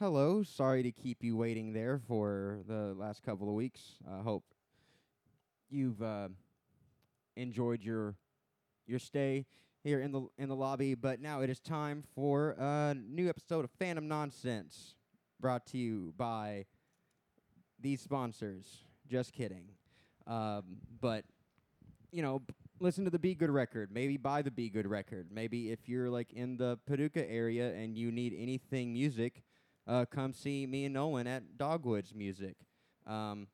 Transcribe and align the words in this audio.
Hello, 0.00 0.42
sorry 0.42 0.82
to 0.82 0.90
keep 0.90 1.22
you 1.22 1.36
waiting 1.36 1.72
there 1.72 2.00
for 2.08 2.58
the 2.66 2.96
last 2.98 3.22
couple 3.22 3.48
of 3.48 3.54
weeks. 3.54 3.80
I 4.12 4.22
hope 4.22 4.42
you've 5.70 6.02
uh, 6.02 6.30
enjoyed 7.36 7.80
your 7.80 8.16
your 8.88 8.98
stay 8.98 9.46
here 9.84 10.00
in 10.00 10.10
the 10.10 10.26
in 10.36 10.48
the 10.48 10.56
lobby. 10.56 10.96
But 10.96 11.20
now 11.20 11.42
it 11.42 11.48
is 11.48 11.60
time 11.60 12.02
for 12.12 12.56
a 12.58 12.96
new 12.96 13.28
episode 13.28 13.64
of 13.64 13.70
Phantom 13.78 14.08
Nonsense, 14.08 14.96
brought 15.40 15.64
to 15.68 15.78
you 15.78 16.12
by 16.16 16.66
these 17.78 18.00
sponsors. 18.00 18.66
Just 19.06 19.32
kidding, 19.32 19.68
um, 20.26 20.78
but 21.00 21.24
you 22.10 22.20
know, 22.20 22.42
listen 22.80 23.04
to 23.04 23.10
the 23.10 23.18
Be 23.20 23.36
Good 23.36 23.48
record. 23.48 23.92
Maybe 23.92 24.16
buy 24.16 24.42
the 24.42 24.50
Be 24.50 24.70
Good 24.70 24.88
record. 24.88 25.28
Maybe 25.30 25.70
if 25.70 25.88
you're 25.88 26.10
like 26.10 26.32
in 26.32 26.56
the 26.56 26.80
Paducah 26.84 27.30
area 27.30 27.72
and 27.74 27.96
you 27.96 28.10
need 28.10 28.34
anything 28.36 28.92
music, 28.92 29.44
uh, 29.86 30.04
come 30.10 30.32
see 30.32 30.66
me 30.66 30.84
and 30.86 30.94
Nolan 30.94 31.26
at 31.26 31.58
Dogwoods 31.58 32.14
Music. 32.14 32.56
Um, 33.06 33.48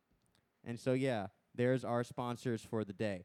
and 0.64 0.78
so 0.78 0.92
yeah, 0.92 1.28
there's 1.54 1.84
our 1.84 2.04
sponsors 2.04 2.62
for 2.62 2.84
the 2.84 2.92
day. 2.92 3.24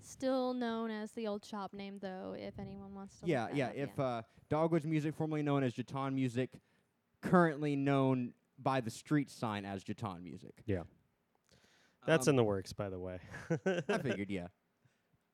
Still 0.00 0.52
known 0.54 0.90
as 0.90 1.12
the 1.12 1.26
old 1.28 1.44
shop 1.44 1.72
name, 1.72 1.98
though, 2.00 2.34
if 2.36 2.58
anyone 2.58 2.94
wants 2.94 3.20
to. 3.20 3.26
yeah, 3.26 3.46
that 3.46 3.56
yeah. 3.56 3.66
up, 3.66 3.72
If 3.76 4.00
uh, 4.00 4.22
Dogwoods 4.48 4.86
Music, 4.86 5.14
formerly 5.14 5.42
known 5.42 5.62
as 5.62 5.74
Jaton 5.74 6.14
Music, 6.14 6.50
currently 7.20 7.76
known 7.76 8.32
by 8.58 8.80
the 8.80 8.90
street 8.90 9.30
sign 9.30 9.64
as 9.64 9.84
Jaton 9.84 10.22
Music. 10.22 10.54
Yeah. 10.66 10.82
That's 12.06 12.26
Um, 12.26 12.32
in 12.32 12.36
the 12.36 12.44
works, 12.44 12.72
by 12.72 12.88
the 12.88 12.98
way. 12.98 13.18
I 13.88 13.98
figured, 14.02 14.28
yeah. 14.30 14.48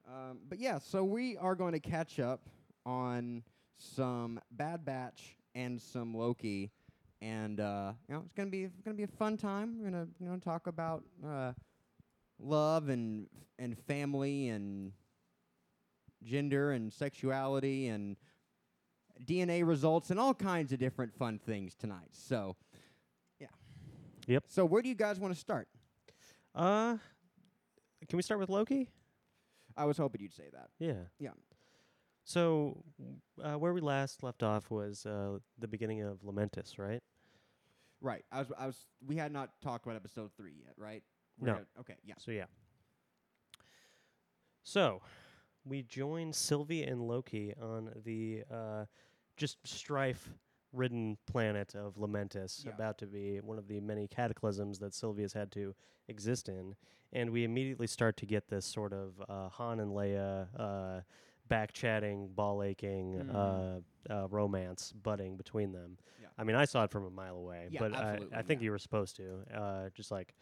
Um, 0.06 0.40
but 0.48 0.58
yeah, 0.58 0.78
so 0.78 1.02
we 1.04 1.36
are 1.38 1.54
going 1.54 1.72
to 1.72 1.80
catch 1.80 2.18
up 2.20 2.48
on 2.84 3.42
some 3.78 4.40
Bad 4.50 4.84
Batch 4.84 5.36
and 5.54 5.80
some 5.80 6.14
Loki, 6.14 6.70
and 7.20 7.60
uh, 7.60 7.92
you 8.08 8.14
know 8.14 8.22
it's 8.24 8.34
gonna 8.34 8.50
be 8.50 8.68
gonna 8.84 8.96
be 8.96 9.02
a 9.02 9.06
fun 9.08 9.36
time. 9.36 9.78
We're 9.78 9.90
gonna 9.90 10.08
you 10.20 10.28
know 10.28 10.36
talk 10.36 10.66
about 10.66 11.04
uh, 11.26 11.52
love 12.38 12.88
and 12.88 13.26
and 13.58 13.78
family 13.78 14.48
and 14.48 14.92
gender 16.22 16.72
and 16.72 16.92
sexuality 16.92 17.88
and 17.88 18.16
DNA 19.24 19.66
results 19.66 20.10
and 20.10 20.20
all 20.20 20.34
kinds 20.34 20.72
of 20.72 20.78
different 20.78 21.14
fun 21.14 21.38
things 21.38 21.74
tonight. 21.74 22.10
So, 22.12 22.56
yeah. 23.40 23.48
Yep. 24.26 24.44
So 24.48 24.64
where 24.64 24.82
do 24.82 24.88
you 24.88 24.94
guys 24.94 25.18
want 25.18 25.34
to 25.34 25.40
start? 25.40 25.68
uh, 26.54 26.96
can 28.08 28.16
we 28.16 28.22
start 28.22 28.40
with 28.40 28.48
Loki? 28.48 28.88
I 29.76 29.84
was 29.84 29.96
hoping 29.96 30.20
you'd 30.20 30.34
say 30.34 30.48
that. 30.52 30.70
Yeah. 30.78 31.04
Yeah. 31.18 31.30
So, 32.38 32.84
uh, 33.42 33.54
where 33.54 33.72
we 33.72 33.80
last 33.80 34.22
left 34.22 34.42
off 34.42 34.70
was 34.70 35.06
uh, 35.06 35.38
the 35.58 35.66
beginning 35.66 36.02
of 36.02 36.18
Lamentis, 36.20 36.78
right? 36.78 37.02
Right. 38.02 38.22
I 38.30 38.40
was. 38.40 38.52
I 38.58 38.66
was. 38.66 38.84
We 39.06 39.16
had 39.16 39.32
not 39.32 39.48
talked 39.62 39.86
about 39.86 39.96
episode 39.96 40.30
three 40.36 40.52
yet, 40.62 40.74
right? 40.76 41.02
We're 41.38 41.46
No. 41.46 41.52
gonna- 41.54 41.66
okay. 41.80 41.94
Yeah. 42.04 42.16
So 42.18 42.30
yeah. 42.30 42.44
So, 44.62 45.00
we 45.64 45.82
join 45.84 46.34
Sylvie 46.34 46.82
and 46.82 47.00
Loki 47.08 47.54
on 47.58 47.92
the 48.04 48.44
uh, 48.52 48.84
just 49.38 49.66
strife-ridden 49.66 51.16
planet 51.26 51.74
of 51.74 51.94
Lamentis, 51.94 52.62
Yeah. 52.66 52.72
about 52.74 52.98
to 52.98 53.06
be 53.06 53.40
one 53.40 53.56
of 53.56 53.68
the 53.68 53.80
many 53.80 54.06
cataclysms 54.06 54.78
that 54.80 54.92
Sylvie 54.92 55.22
has 55.22 55.32
had 55.32 55.50
to 55.52 55.74
exist 56.08 56.50
in, 56.50 56.76
and 57.10 57.30
we 57.30 57.44
immediately 57.44 57.86
start 57.86 58.18
to 58.18 58.26
get 58.26 58.48
this 58.48 58.66
sort 58.66 58.92
of 58.92 59.14
uh, 59.30 59.48
Han 59.48 59.80
and 59.80 59.92
Leia. 59.92 61.04
Back 61.48 61.72
chatting, 61.72 62.28
ball 62.28 62.62
aching, 62.62 63.14
Mhm. 63.14 63.34
uh, 64.10 64.12
uh, 64.12 64.28
romance 64.28 64.92
budding 64.92 65.36
between 65.36 65.72
them. 65.72 65.98
Yeah. 66.20 66.28
I 66.36 66.44
mean, 66.44 66.56
I 66.56 66.64
saw 66.66 66.84
it 66.84 66.90
from 66.90 67.04
a 67.06 67.10
mile 67.10 67.36
away, 67.36 67.68
Yeah, 67.70 67.80
but 67.80 67.94
I, 67.94 68.18
I 68.32 68.42
think 68.42 68.60
yeah. 68.60 68.66
you 68.66 68.70
were 68.72 68.78
supposed 68.78 69.16
to. 69.16 69.44
Uh, 69.54 69.88
just 69.90 70.10
like 70.10 70.34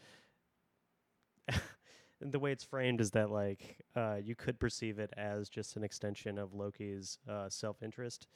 the 2.21 2.39
way 2.39 2.53
it's 2.53 2.65
framed 2.65 3.01
is 3.01 3.11
that 3.13 3.31
like 3.31 3.79
uh, 3.95 4.17
you 4.23 4.35
could 4.35 4.59
perceive 4.59 4.99
it 4.99 5.13
as 5.17 5.49
just 5.49 5.77
an 5.77 5.85
extension 5.85 6.39
of 6.39 6.55
Loki's 6.55 7.19
uh, 7.29 7.49
self-interest, 7.49 8.27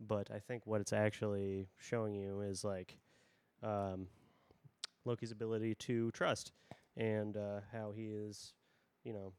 but 0.00 0.30
I 0.30 0.38
think 0.38 0.66
what 0.66 0.80
it's 0.80 0.92
actually 0.92 1.68
showing 1.78 2.14
you 2.14 2.40
is 2.40 2.64
like 2.64 2.98
um, 3.62 4.08
Loki's 5.04 5.30
ability 5.32 5.74
to 5.76 6.10
trust 6.12 6.52
and 6.96 7.36
uh, 7.36 7.60
how 7.72 7.92
he 7.92 8.06
is, 8.06 8.52
you 9.04 9.12
know, 9.12 9.32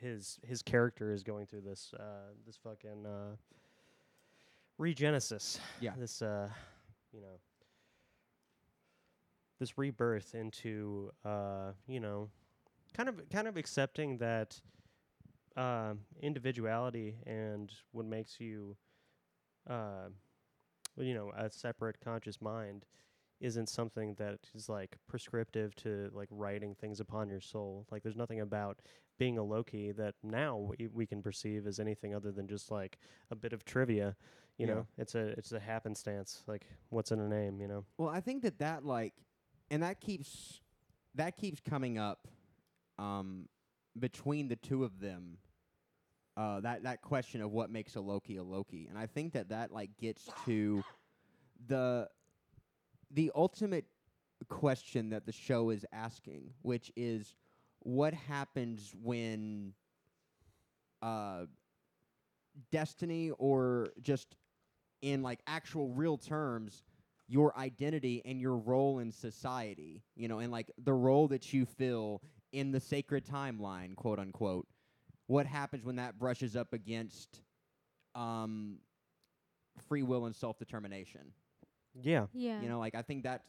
his 0.00 0.38
his 0.46 0.62
character 0.62 1.12
is 1.12 1.22
going 1.22 1.46
through 1.46 1.62
this 1.62 1.92
uh, 1.98 2.32
this 2.46 2.56
fucking 2.56 3.06
uh, 3.06 3.36
regenesis. 4.80 5.58
Yeah. 5.80 5.92
This 5.98 6.22
uh, 6.22 6.48
you 7.12 7.20
know, 7.20 7.38
this 9.58 9.76
rebirth 9.76 10.34
into 10.34 11.10
uh, 11.24 11.72
you 11.86 12.00
know, 12.00 12.28
kind 12.94 13.08
of 13.08 13.28
kind 13.30 13.48
of 13.48 13.56
accepting 13.56 14.18
that 14.18 14.60
um 15.56 16.00
individuality 16.22 17.16
and 17.26 17.72
what 17.90 18.06
makes 18.06 18.38
you 18.38 18.76
uh, 19.68 20.08
you 20.96 21.14
know 21.14 21.32
a 21.36 21.50
separate 21.50 21.96
conscious 22.00 22.40
mind 22.40 22.84
isn't 23.40 23.68
something 23.68 24.14
that 24.14 24.38
is 24.54 24.68
like 24.68 24.96
prescriptive 25.08 25.74
to 25.76 26.10
like 26.12 26.28
writing 26.30 26.74
things 26.74 27.00
upon 27.00 27.28
your 27.28 27.40
soul 27.40 27.86
like 27.90 28.02
there's 28.02 28.16
nothing 28.16 28.40
about 28.40 28.80
being 29.18 29.38
a 29.38 29.42
loki 29.42 29.92
that 29.92 30.14
now 30.22 30.56
we, 30.56 30.88
we 30.88 31.06
can 31.06 31.22
perceive 31.22 31.66
as 31.66 31.78
anything 31.80 32.14
other 32.14 32.32
than 32.32 32.46
just 32.48 32.70
like 32.70 32.98
a 33.30 33.36
bit 33.36 33.52
of 33.52 33.64
trivia 33.64 34.16
you 34.58 34.66
Yeah. 34.66 34.74
know 34.74 34.86
it's 34.96 35.14
a 35.14 35.28
it's 35.38 35.52
a 35.52 35.60
happenstance 35.60 36.42
like 36.46 36.66
what's 36.90 37.12
in 37.12 37.20
a 37.20 37.28
name 37.28 37.60
you 37.60 37.68
know 37.68 37.84
Well, 37.96 38.08
I 38.08 38.20
think 38.20 38.42
that 38.42 38.58
that 38.58 38.84
like, 38.84 39.14
and 39.70 39.82
that 39.82 40.00
keeps 40.00 40.60
that 41.14 41.36
keeps 41.36 41.60
coming 41.60 41.98
up, 41.98 42.26
um, 42.98 43.48
between 43.98 44.48
the 44.48 44.56
two 44.56 44.84
of 44.84 44.98
them. 45.00 45.38
Uh, 46.36 46.60
that 46.60 46.84
that 46.84 47.02
question 47.02 47.40
of 47.42 47.50
what 47.50 47.68
makes 47.70 47.96
a 47.96 48.00
Loki 48.00 48.36
a 48.36 48.42
Loki, 48.42 48.86
and 48.88 48.96
I 48.96 49.06
think 49.06 49.32
that 49.32 49.48
that 49.48 49.72
like 49.72 49.96
gets 49.96 50.28
to 50.44 50.82
the 51.66 52.08
the 53.10 53.30
ultimate 53.34 53.84
question 54.48 55.10
that 55.10 55.26
the 55.26 55.32
show 55.32 55.70
is 55.70 55.84
asking, 55.92 56.50
which 56.62 56.92
is 56.96 57.34
what 57.80 58.14
happens 58.14 58.94
when 59.02 59.72
uh, 61.02 61.44
destiny 62.70 63.30
or 63.38 63.90
just 64.02 64.36
in 65.02 65.22
like 65.22 65.40
actual 65.46 65.88
real 65.90 66.16
terms 66.16 66.82
your 67.28 67.56
identity 67.58 68.22
and 68.24 68.40
your 68.40 68.56
role 68.56 68.98
in 68.98 69.12
society 69.12 70.02
you 70.16 70.26
know 70.26 70.40
and 70.40 70.50
like 70.50 70.70
the 70.84 70.92
role 70.92 71.28
that 71.28 71.52
you 71.52 71.64
fill 71.64 72.20
in 72.52 72.72
the 72.72 72.80
sacred 72.80 73.24
timeline 73.24 73.94
quote 73.94 74.18
unquote 74.18 74.66
what 75.28 75.46
happens 75.46 75.84
when 75.84 75.96
that 75.96 76.18
brushes 76.18 76.56
up 76.56 76.72
against 76.72 77.42
um 78.16 78.78
free 79.88 80.02
will 80.02 80.26
and 80.26 80.34
self-determination 80.34 81.20
yeah 81.94 82.26
Yeah. 82.32 82.60
you 82.62 82.68
know 82.68 82.78
like 82.78 82.94
i 82.94 83.02
think 83.02 83.22
that's 83.22 83.48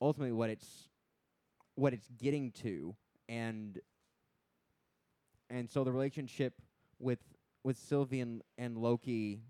ultimately 0.00 0.32
what 0.32 0.50
it's 0.50 0.88
what 1.74 1.92
it's 1.92 2.08
getting 2.18 2.50
to 2.62 2.94
and 3.28 3.78
and 5.50 5.68
so 5.70 5.84
the 5.84 5.92
relationship 5.92 6.54
with 6.98 7.18
with 7.64 7.76
sylvie 7.76 8.20
and, 8.20 8.42
and 8.58 8.76
loki 8.76 9.40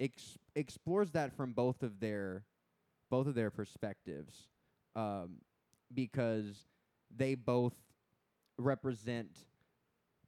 ex- 0.00 0.38
explores 0.54 1.10
that 1.12 1.32
from 1.36 1.52
both 1.52 1.82
of 1.82 2.00
their 2.00 2.44
both 3.10 3.26
of 3.26 3.34
their 3.34 3.50
perspectives 3.50 4.48
um, 4.96 5.36
because 5.92 6.66
they 7.14 7.34
both 7.34 7.74
represent 8.58 9.30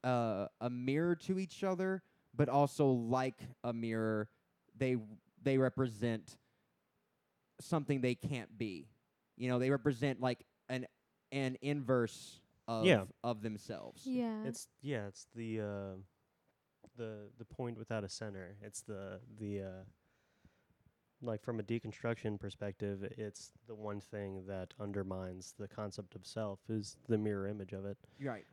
uh, 0.04 0.46
a 0.60 0.70
mirror 0.70 1.14
to 1.14 1.38
each 1.38 1.62
other 1.64 2.02
but 2.34 2.48
also 2.48 2.86
like 2.88 3.40
a 3.64 3.72
mirror 3.72 4.28
they 4.76 4.96
they 5.42 5.58
represent 5.58 6.36
something 7.64 8.00
they 8.00 8.14
can't 8.14 8.56
be. 8.58 8.88
You 9.36 9.48
know, 9.48 9.58
they 9.58 9.70
represent 9.70 10.20
like 10.20 10.44
an 10.68 10.86
an 11.30 11.56
inverse 11.62 12.40
of 12.68 12.84
Yeah. 12.86 13.04
of 13.24 13.42
themselves. 13.42 14.06
yeah. 14.06 14.44
It's 14.44 14.68
yeah, 14.82 15.06
it's 15.08 15.26
the 15.34 15.60
uh, 15.60 15.94
the 16.96 17.30
the 17.38 17.44
point 17.44 17.78
without 17.78 18.04
a 18.04 18.08
center. 18.08 18.56
It's 18.62 18.82
the 18.82 19.20
the 19.38 19.62
uh, 19.62 19.84
like 21.22 21.42
from 21.42 21.60
a 21.60 21.62
deconstruction 21.62 22.38
perspective, 22.38 23.04
it's 23.16 23.52
the 23.68 23.74
one 23.74 24.00
thing 24.00 24.42
that 24.48 24.74
undermines 24.80 25.54
the 25.58 25.68
concept 25.68 26.14
of 26.16 26.26
self 26.26 26.58
is 26.68 26.96
the 27.08 27.16
mirror 27.16 27.46
image 27.46 27.72
of 27.72 27.84
it, 27.84 27.96
Right. 28.20 28.44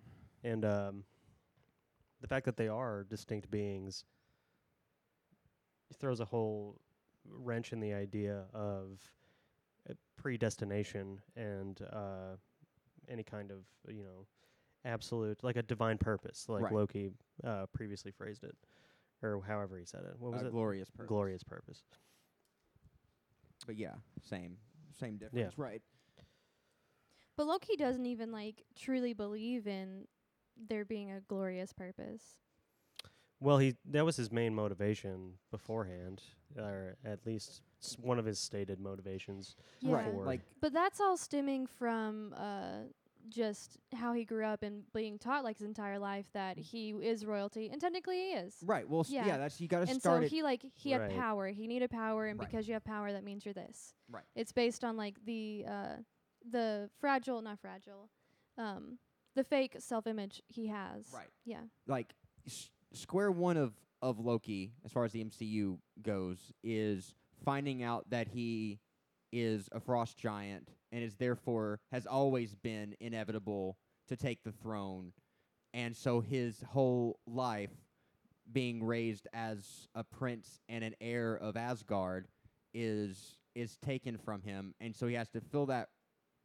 and 0.44 0.64
um, 0.64 1.04
the 2.22 2.28
fact 2.28 2.46
that 2.46 2.58
they 2.58 2.68
are 2.68 3.04
distinct 3.04 3.50
beings 3.50 4.06
throws 6.00 6.20
a 6.20 6.26
whole 6.26 6.80
wrench 7.28 7.74
in 7.74 7.80
the 7.80 7.94
idea 7.94 8.44
of 8.54 9.00
uh, 9.90 9.94
predestination 10.16 11.20
and 11.36 11.82
uh, 11.92 12.36
any 13.10 13.24
kind 13.24 13.52
of 13.52 13.60
you 13.88 14.04
know 14.04 14.26
absolute 14.86 15.44
like 15.44 15.56
a 15.58 15.64
divine 15.64 15.98
purpose 15.98 16.46
like 16.48 16.64
Right. 16.64 16.74
loki 16.74 17.12
uh, 17.44 17.66
previously 17.74 18.12
phrased 18.12 18.44
it 18.44 18.56
or 19.22 19.42
however 19.46 19.78
he 19.78 19.86
said 19.86 20.02
it 20.06 20.16
what 20.20 20.32
was 20.32 20.42
Uh, 20.42 20.46
it 20.46 20.52
glorious 20.52 20.90
purpose. 20.90 21.08
glorious 21.10 21.44
purpose 21.44 21.84
But 23.66 23.76
yeah, 23.78 23.96
same. 24.24 24.58
same 25.00 25.18
difference, 25.18 25.58
right? 25.58 25.82
But 27.38 27.48
Loki 27.48 27.76
doesn't 27.78 28.06
even 28.06 28.32
like 28.32 28.64
truly 28.76 29.14
believe 29.14 29.68
in 29.68 30.08
there 30.68 30.86
being 30.86 31.12
a 31.12 31.22
glorious 31.22 31.72
purpose. 31.72 32.38
Well, 33.40 33.58
he 33.58 33.76
that 33.86 34.04
was 34.06 34.18
his 34.18 34.32
main 34.32 34.54
motivation 34.54 35.34
beforehand, 35.52 36.22
or 36.58 36.98
at 37.06 37.26
least 37.26 37.62
s- 37.82 37.98
one 38.00 38.20
of 38.20 38.26
his 38.26 38.40
stated 38.40 38.80
motivations. 38.80 39.56
Yeah. 39.80 39.94
Right. 39.96 40.12
For- 40.14 40.26
Like 40.26 40.42
But 40.62 40.74
that's 40.74 41.00
all 41.00 41.16
stemming 41.18 41.68
from 41.68 42.34
uh 42.36 42.84
just 43.28 43.78
how 43.94 44.14
he 44.14 44.24
grew 44.26 44.46
up 44.46 44.64
and 44.64 44.84
being 44.94 45.20
taught 45.20 45.44
like 45.44 45.58
his 45.58 45.68
entire 45.68 46.00
life 46.00 46.26
that 46.34 46.58
he 46.58 46.92
is 46.92 47.26
royalty 47.26 47.70
and 47.70 47.80
technically 47.80 48.16
he 48.18 48.30
is. 48.32 48.56
right. 48.64 48.88
Well, 48.90 49.02
s- 49.02 49.10
yeah. 49.12 49.26
Yeah. 49.28 49.38
that's 49.38 49.60
you 49.62 49.68
got 49.68 49.86
to 49.86 49.92
And 49.92 50.00
start 50.02 50.22
so 50.22 50.26
it. 50.26 50.32
he 50.32 50.42
like 50.42 50.66
he 50.74 50.96
Right. 50.96 51.12
had 51.12 51.20
power. 51.20 51.48
He 51.50 51.68
needed 51.68 51.90
power 51.92 52.26
and 52.28 52.40
Right. 52.40 52.50
because 52.50 52.68
you 52.68 52.74
have 52.74 52.84
power 52.84 53.12
that 53.12 53.24
means 53.24 53.46
you're 53.46 53.54
this. 53.54 53.94
Right. 54.10 54.24
It's 54.36 54.52
based 54.52 54.84
on 54.84 54.98
like 54.98 55.24
the 55.26 55.66
uh 55.68 55.96
the 56.50 56.90
fragile 57.00 57.42
not 57.42 57.60
fragile. 57.60 58.10
Um 58.58 58.98
the 59.36 59.44
fake 59.44 59.76
self 59.80 60.08
image 60.08 60.42
he 60.48 60.68
has. 60.68 61.10
Right. 61.14 61.30
Yeah. 61.46 61.62
like 61.88 62.16
s- 62.48 62.70
square 62.94 63.32
one 63.32 63.58
of 63.58 63.74
of 64.02 64.20
Loki 64.20 64.72
as 64.86 64.92
far 64.92 65.04
as 65.04 65.12
the 65.12 65.24
MCU 65.24 65.78
goes 66.02 66.54
is 66.64 67.14
finding 67.44 67.84
out 67.84 68.10
that 68.10 68.28
he 68.30 68.80
is 69.32 69.70
a 69.72 69.80
frost 69.80 70.18
giant 70.18 70.70
and 70.92 71.04
is 71.04 71.16
therefore 71.16 71.80
has 71.92 72.06
always 72.06 72.56
been 72.56 72.96
inevitable 73.00 73.78
to 74.08 74.16
take 74.16 74.44
the 74.44 74.52
throne. 74.52 75.12
And 75.74 75.96
so 75.96 76.22
his 76.22 76.64
whole 76.68 77.20
life 77.28 77.72
being 78.52 78.84
raised 78.84 79.28
as 79.34 79.88
a 79.94 80.04
prince 80.04 80.60
and 80.68 80.84
an 80.84 80.96
heir 81.00 81.36
of 81.36 81.58
Asgard 81.58 82.28
is 82.74 83.38
is 83.56 83.78
taken 83.78 84.18
from 84.18 84.42
him. 84.42 84.74
And 84.80 84.96
so 84.96 85.08
he 85.08 85.16
has 85.16 85.30
to 85.30 85.42
fill 85.42 85.68
that 85.68 85.90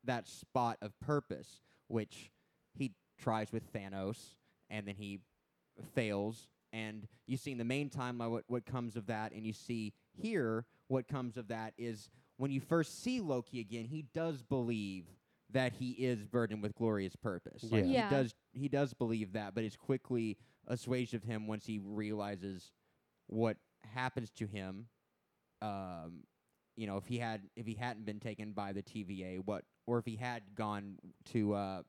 that 0.05 0.29
spot 0.29 0.77
of 0.83 0.99
purpose 1.01 1.61
which 1.89 2.31
he 2.75 2.93
tries 3.19 3.53
with 3.53 3.73
Thanos 3.73 4.35
and 4.69 4.87
then 4.87 4.97
he 4.97 5.21
fails 5.95 6.49
and 6.73 7.07
you 7.27 7.37
see 7.37 7.53
in 7.53 7.59
the 7.59 7.65
main 7.65 7.89
timeline 7.91 8.31
what, 8.31 8.45
what 8.49 8.65
comes 8.67 8.97
of 8.97 9.07
that 9.07 9.33
and 9.33 9.47
you 9.47 9.53
see 9.53 9.93
here 10.13 10.65
what 10.89 11.09
comes 11.09 11.37
of 11.37 11.49
that 11.49 11.73
is 11.79 12.09
when 12.37 12.51
you 12.51 12.61
first 12.61 13.03
see 13.03 13.21
loki 13.21 13.61
again 13.61 13.85
he 13.85 14.03
does 14.15 14.43
believe 14.43 15.07
that 15.51 15.73
he 15.73 15.91
is 15.93 16.25
burdened 16.27 16.63
with 16.63 16.75
glorious 16.75 17.15
purpose 17.17 17.63
like 17.71 17.85
Yeah. 17.85 17.91
Yeah. 17.91 18.09
he 18.09 18.15
does 18.15 18.35
he 18.53 18.69
does 18.69 18.93
believe 18.95 19.33
that 19.33 19.55
but 19.55 19.65
it's 19.65 19.77
quickly 19.77 20.37
assuaged 20.67 21.15
of 21.15 21.23
him 21.23 21.47
once 21.47 21.67
he 21.67 21.79
realizes 21.79 22.73
what 23.27 23.57
happens 23.93 24.31
to 24.31 24.47
him 24.47 24.87
um 25.63 26.23
you 26.77 26.87
know 26.87 26.97
if 26.97 27.07
he 27.07 27.19
had 27.19 27.43
if 27.57 27.67
he 27.67 27.75
hadn't 27.75 28.05
been 28.07 28.21
taken 28.21 28.53
by 28.53 28.73
the 28.73 28.83
TVA 28.83 29.41
what 29.45 29.65
or 29.87 29.99
if 29.99 30.05
he 30.05 30.17
had 30.17 30.43
gone 30.55 30.97
to 31.33 31.55
uh 31.55 31.83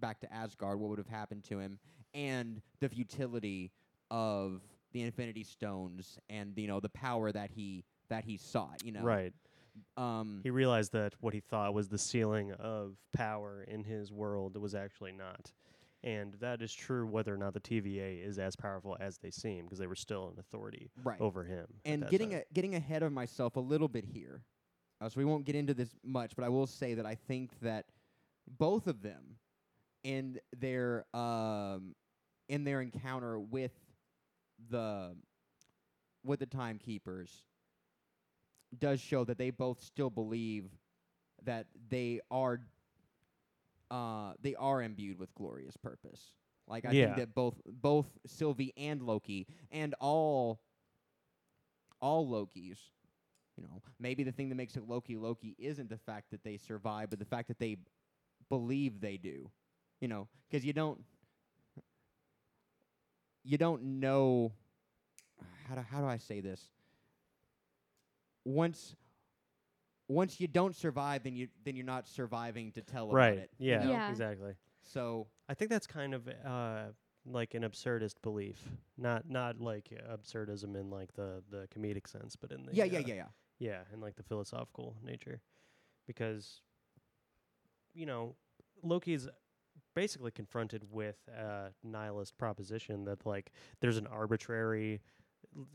back 0.00 0.20
to 0.20 0.32
Asgard 0.32 0.78
what 0.78 0.88
would 0.90 0.98
have 0.98 1.08
happened 1.08 1.44
to 1.44 1.58
him 1.58 1.78
and 2.14 2.60
the 2.80 2.88
futility 2.88 3.70
of 4.10 4.60
the 4.92 5.02
Infinity 5.02 5.44
Stones 5.44 6.18
and 6.28 6.52
you 6.56 6.68
know 6.68 6.80
the 6.80 6.90
power 6.90 7.32
that 7.32 7.50
he 7.50 7.84
that 8.08 8.24
he 8.24 8.36
sought. 8.36 8.82
You 8.84 8.92
know, 8.92 9.02
Right. 9.02 9.32
Um, 9.96 10.40
He 10.42 10.50
realized 10.50 10.92
that 10.92 11.14
what 11.20 11.32
he 11.32 11.40
thought 11.40 11.72
was 11.72 11.88
the 11.88 11.96
ceiling 11.96 12.52
of 12.52 12.96
power 13.14 13.64
in 13.66 13.84
his 13.84 14.12
world 14.12 14.56
was 14.58 14.74
actually 14.74 15.12
not. 15.12 15.50
And 16.04 16.34
that 16.40 16.60
is 16.60 16.74
true 16.74 17.06
whether 17.06 17.32
or 17.32 17.38
not 17.38 17.54
the 17.54 17.60
TVA 17.60 18.26
is 18.26 18.38
as 18.38 18.54
powerful 18.54 18.96
as 19.00 19.18
they 19.18 19.30
seem, 19.30 19.64
because 19.64 19.78
they 19.78 19.86
were 19.86 19.94
still 19.94 20.32
an 20.34 20.40
authority 20.40 20.90
right. 21.04 21.20
over 21.20 21.44
him. 21.44 21.66
and 21.84 22.06
getting 22.10 22.34
a, 22.34 22.42
getting 22.52 22.74
ahead 22.74 23.02
of 23.02 23.12
myself 23.12 23.56
a 23.56 23.60
little 23.60 23.88
bit 23.88 24.04
here, 24.04 24.42
uh, 25.00 25.08
so 25.08 25.14
we 25.16 25.24
won't 25.24 25.44
get 25.44 25.54
into 25.54 25.74
this 25.74 25.94
much, 26.04 26.34
but 26.36 26.44
I 26.44 26.48
will 26.48 26.66
say 26.66 26.94
that 26.94 27.06
I 27.06 27.14
think 27.14 27.52
that 27.60 27.86
both 28.58 28.88
of 28.88 29.00
them, 29.00 29.36
in 30.04 30.38
their 30.58 31.04
um, 31.14 31.94
in 32.52 32.64
their 32.64 32.82
encounter 32.82 33.40
with 33.40 33.72
the 34.70 35.16
with 36.24 36.40
the 36.40 36.46
timekeepers, 36.46 37.44
does 38.78 39.00
show 39.00 39.24
that 39.24 39.38
they 39.38 39.50
both 39.50 39.80
still 39.80 40.10
believe 40.10 40.70
that 41.44 41.66
they 41.88 42.20
are 42.30 42.60
uh, 43.90 44.34
they 44.40 44.54
are 44.56 44.82
imbued 44.82 45.18
with 45.18 45.34
glorious 45.34 45.76
purpose. 45.76 46.34
Like 46.66 46.84
I 46.84 46.94
Yeah. 46.94 47.14
think 47.14 47.16
that 47.16 47.34
both 47.34 47.60
both 47.66 48.18
Sylvie 48.26 48.72
and 48.76 49.02
Loki 49.02 49.46
and 49.70 49.94
all 50.00 50.62
all 52.00 52.26
Lokis, 52.28 52.78
you 53.56 53.62
know, 53.64 53.82
maybe 53.98 54.24
the 54.24 54.32
thing 54.32 54.48
that 54.50 54.56
makes 54.56 54.76
it 54.76 54.88
Loki 54.88 55.16
Loki 55.16 55.54
isn't 55.58 55.88
the 55.90 55.98
fact 55.98 56.30
that 56.30 56.44
they 56.44 56.56
survive, 56.56 57.10
but 57.10 57.18
the 57.18 57.24
fact 57.26 57.48
that 57.48 57.58
they 57.58 57.76
believe 58.48 59.00
they 59.00 59.16
do. 59.16 59.50
You 60.00 60.08
know, 60.08 60.28
because 60.48 60.64
you 60.64 60.72
don't 60.72 61.02
you 63.44 63.58
don't 63.58 63.82
know 64.00 64.52
how 65.68 65.74
do 65.74 65.82
how 65.90 66.00
do 66.00 66.06
I 66.06 66.18
say 66.18 66.40
this? 66.40 66.70
Once 68.44 68.96
once 70.08 70.40
you 70.40 70.46
don't 70.46 70.74
survive, 70.74 71.22
then 71.22 71.34
you 71.34 71.48
then 71.64 71.76
you're 71.76 71.86
not 71.86 72.08
surviving 72.08 72.72
to 72.72 72.82
tell 72.82 73.04
about 73.06 73.14
right. 73.14 73.38
it. 73.38 73.50
you 73.58 73.70
Yeah, 73.70 73.84
know? 73.84 73.90
Yeah. 73.90 74.10
exactly. 74.10 74.54
So 74.82 75.28
I 75.48 75.54
think 75.54 75.70
that's 75.70 75.86
kind 75.86 76.14
of 76.14 76.28
uh, 76.28 76.84
like 77.24 77.54
an 77.54 77.62
absurdist 77.62 78.14
belief, 78.22 78.60
not 78.98 79.28
not 79.28 79.60
like 79.60 79.90
absurdism 80.10 80.76
in 80.76 80.90
like 80.90 81.14
the 81.14 81.42
the 81.50 81.68
comedic 81.74 82.08
sense, 82.08 82.36
but 82.36 82.52
in 82.52 82.66
the 82.66 82.74
yeah, 82.74 82.84
yeah, 82.84 82.98
uh, 82.98 83.02
yeah, 83.06 83.14
yeah. 83.14 83.26
yeah, 83.58 83.80
in 83.92 84.00
like 84.00 84.16
the 84.16 84.22
philosophical 84.22 84.96
nature, 85.04 85.40
because 86.06 86.60
you 87.94 88.06
know 88.06 88.34
Loki's 88.82 89.28
basically 89.94 90.30
confronted 90.30 90.82
with 90.90 91.16
a 91.28 91.70
nihilist 91.82 92.36
proposition 92.38 93.04
that 93.04 93.24
like 93.26 93.52
there's 93.80 93.96
an 93.98 94.06
arbitrary 94.06 95.00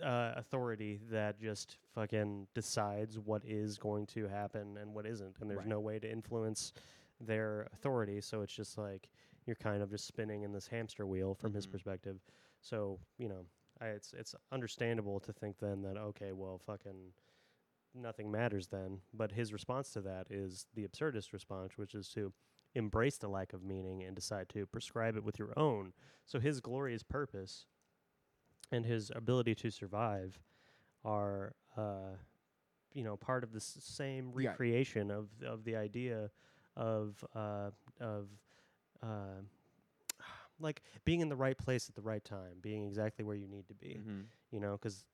uh, 0.04 0.34
authority 0.36 1.00
that 1.12 1.40
just 1.40 1.78
fucking 1.94 2.48
decides 2.56 3.20
what 3.20 3.44
is 3.46 3.78
going 3.78 4.06
to 4.08 4.28
happen 4.28 4.78
and 4.78 4.94
what 4.94 5.06
isn't, 5.06 5.36
and 5.40 5.50
there's 5.50 5.60
Right. 5.60 5.68
no 5.68 5.80
way 5.80 6.00
to 6.00 6.10
influence 6.12 6.74
their 7.20 7.68
authority. 7.74 8.22
So 8.22 8.42
it's 8.42 8.54
just 8.54 8.78
like 8.78 9.10
you're 9.46 9.56
kind 9.56 9.82
of 9.84 9.90
just 9.90 10.06
spinning 10.08 10.44
in 10.44 10.52
this 10.52 10.68
hamster 10.68 11.06
wheel 11.06 11.36
from 11.36 11.54
his 11.54 11.68
Mhm. 11.68 11.72
perspective. 11.72 12.20
So 12.62 13.00
you 13.18 13.28
know, 13.30 13.46
I, 13.80 13.88
it's 13.90 14.14
it's 14.14 14.34
understandable 14.52 15.20
to 15.20 15.32
think 15.34 15.60
then 15.60 15.82
that 15.84 15.98
okay, 15.98 16.32
well, 16.32 16.58
fucking 16.58 17.14
nothing 17.94 18.32
matters 18.32 18.68
then. 18.68 19.02
But 19.14 19.32
his 19.32 19.54
response 19.54 19.92
to 19.92 20.02
that 20.02 20.32
is 20.32 20.66
the 20.74 20.88
absurdist 20.88 21.34
response, 21.34 21.78
which 21.78 21.94
is 21.96 22.10
to 22.10 22.34
embrace 22.78 23.18
the 23.18 23.28
lack 23.28 23.54
of 23.54 23.64
meaning 23.64 24.04
and 24.04 24.16
decide 24.16 24.48
to 24.50 24.66
prescribe 24.66 25.16
it 25.18 25.24
with 25.24 25.38
your 25.40 25.54
own. 25.58 25.94
So 26.26 26.40
his 26.40 26.60
glorious 26.62 27.04
purpose 27.04 27.66
and 28.72 28.86
his 28.86 29.12
ability 29.16 29.56
to 29.56 29.70
survive 29.72 30.40
are, 31.04 31.54
uh, 31.78 32.16
you 32.94 33.04
know, 33.04 33.18
part 33.18 33.44
of 33.44 33.52
the 33.52 33.58
s- 33.58 33.78
same 33.82 34.32
Yeah. 34.36 34.50
recreation 34.52 35.12
of 35.12 35.30
of 35.44 35.64
the 35.64 35.76
idea 35.76 36.32
of 36.76 37.24
uh, 37.36 37.72
of 38.00 38.28
uh, 39.02 39.42
like 40.60 40.82
being 41.06 41.22
in 41.22 41.30
the 41.30 41.36
right 41.36 41.58
place 41.58 41.88
at 41.90 41.96
the 41.96 42.02
right 42.02 42.24
time, 42.24 42.58
being 42.62 42.86
exactly 42.86 43.24
where 43.24 43.36
you 43.36 43.48
need 43.48 43.68
to 43.68 43.74
be 43.76 43.98
Mm-hmm. 44.00 44.22
you 44.52 44.60
know 44.60 44.74
because 44.74 45.06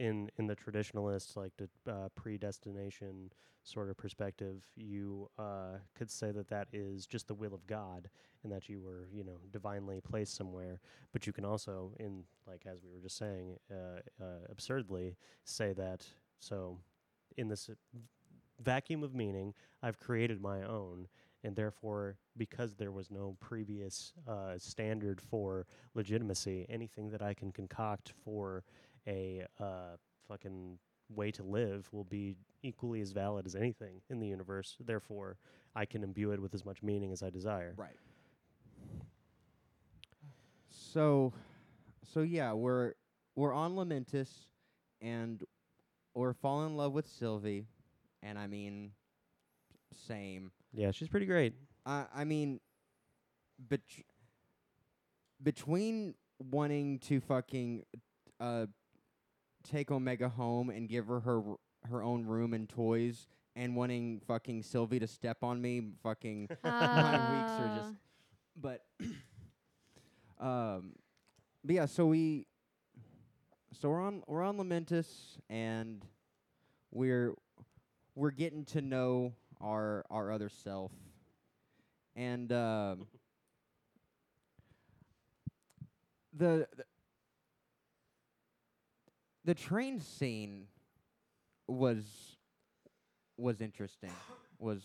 in 0.00 0.30
in 0.38 0.46
the 0.46 0.56
traditionalist 0.56 1.36
like 1.36 1.52
the 1.58 1.68
uh, 1.92 2.08
predestination 2.16 3.30
sort 3.62 3.90
of 3.90 3.96
perspective 3.96 4.62
you 4.74 5.28
uh, 5.38 5.76
could 5.94 6.10
say 6.10 6.32
that 6.32 6.48
that 6.48 6.66
is 6.72 7.06
just 7.06 7.28
the 7.28 7.34
will 7.34 7.54
of 7.54 7.66
god 7.66 8.08
and 8.42 8.52
that 8.52 8.68
you 8.68 8.80
were 8.80 9.08
you 9.12 9.22
know 9.24 9.38
divinely 9.52 10.00
placed 10.00 10.34
somewhere. 10.34 10.80
But 11.12 11.26
you 11.26 11.32
can 11.32 11.44
also 11.44 11.92
in 12.00 12.24
like 12.46 12.64
as 12.66 12.82
we 12.82 12.90
were 12.90 13.00
just 13.00 13.18
saying 13.18 13.58
uh, 13.70 14.00
uh, 14.22 14.46
absurdly 14.50 15.16
say 15.44 15.72
that 15.74 16.06
so 16.38 16.78
in 17.36 17.48
this 17.48 17.70
vacuum 18.60 19.02
of 19.02 19.14
meaning 19.14 19.54
i've 19.82 19.98
created 19.98 20.40
my 20.40 20.62
own 20.62 21.08
and 21.44 21.56
therefore 21.56 22.18
because 22.36 22.74
there 22.74 22.92
was 22.92 23.10
no 23.10 23.36
previous 23.40 24.12
uh, 24.28 24.58
standard 24.58 25.20
for 25.20 25.66
legitimacy 25.94 26.66
anything 26.68 27.08
that 27.10 27.22
i 27.22 27.32
can 27.32 27.50
concoct 27.50 28.12
for 28.24 28.64
a 29.06 29.46
uh, 29.58 29.96
fucking 30.28 30.78
way 31.14 31.30
to 31.32 31.42
live 31.42 31.88
will 31.92 32.04
be 32.04 32.36
equally 32.62 33.00
as 33.00 33.12
valid 33.12 33.46
as 33.46 33.54
anything 33.54 34.00
in 34.08 34.20
the 34.20 34.26
universe. 34.26 34.76
Therefore, 34.80 35.38
I 35.74 35.84
can 35.84 36.02
imbue 36.02 36.32
it 36.32 36.40
with 36.40 36.54
as 36.54 36.64
much 36.64 36.82
meaning 36.82 37.12
as 37.12 37.22
I 37.22 37.30
desire. 37.30 37.74
Right. 37.76 37.96
So, 40.68 41.32
so 42.12 42.20
yeah, 42.20 42.52
we're 42.52 42.94
we're 43.36 43.52
on 43.52 43.74
Lamentis, 43.76 44.28
and 45.00 45.42
we're 46.14 46.32
falling 46.32 46.70
in 46.70 46.76
love 46.76 46.92
with 46.92 47.06
Sylvie, 47.06 47.66
and 48.22 48.38
I 48.38 48.46
mean, 48.46 48.92
same. 50.06 50.50
Yeah, 50.72 50.90
she's 50.90 51.08
pretty 51.08 51.26
great. 51.26 51.54
I 51.86 52.06
I 52.14 52.24
mean, 52.24 52.60
bet- 53.58 53.80
between 55.42 56.14
wanting 56.50 56.98
to 57.00 57.20
fucking 57.20 57.84
uh 58.40 58.66
take 59.70 59.90
Omega 59.90 60.28
home 60.28 60.70
and 60.70 60.88
give 60.88 61.06
her 61.06 61.20
her 61.20 61.42
her 61.88 62.02
own 62.02 62.26
room 62.26 62.52
and 62.52 62.68
toys 62.68 63.26
and 63.56 63.74
wanting 63.74 64.20
fucking 64.26 64.62
Sylvie 64.62 64.98
to 65.00 65.06
step 65.06 65.42
on 65.42 65.60
me. 65.62 65.82
Fucking 66.02 66.48
my 66.64 67.42
weeks 67.42 67.52
are 67.60 67.76
just- 67.78 67.94
but 68.60 68.84
um 70.40 70.92
but 71.64 71.74
yeah 71.74 71.86
so 71.86 72.06
we 72.06 72.46
so 73.80 73.88
we're 73.88 74.00
on 74.00 74.22
we're 74.26 74.42
on 74.42 74.56
lamentis 74.58 75.38
and 75.48 76.04
we're 76.90 77.34
we're 78.14 78.30
getting 78.32 78.64
to 78.64 78.80
know 78.82 79.32
our 79.60 80.04
our 80.10 80.32
other 80.32 80.48
self 80.48 80.90
and 82.16 82.52
um 82.52 83.06
the, 86.36 86.66
the 86.76 86.84
the 89.44 89.54
train 89.54 90.00
scene 90.00 90.66
was 91.66 92.36
was 93.36 93.60
interesting 93.60 94.10
was 94.58 94.82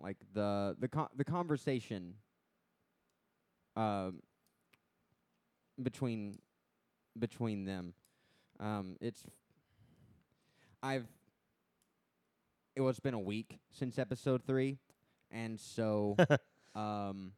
like 0.00 0.16
the 0.32 0.76
the 0.78 0.88
con- 0.88 1.08
the 1.16 1.24
conversation 1.24 2.14
um 3.76 4.20
between 5.82 6.38
between 7.18 7.64
them. 7.64 7.94
Um 8.60 8.96
it's 9.00 9.24
i've 10.82 11.06
it 12.76 12.80
was 12.80 13.00
been 13.00 13.14
a 13.14 13.18
week 13.18 13.58
since 13.70 13.98
episode 13.98 14.42
3 14.46 14.78
and 15.30 15.58
so 15.58 16.16
um 16.74 17.32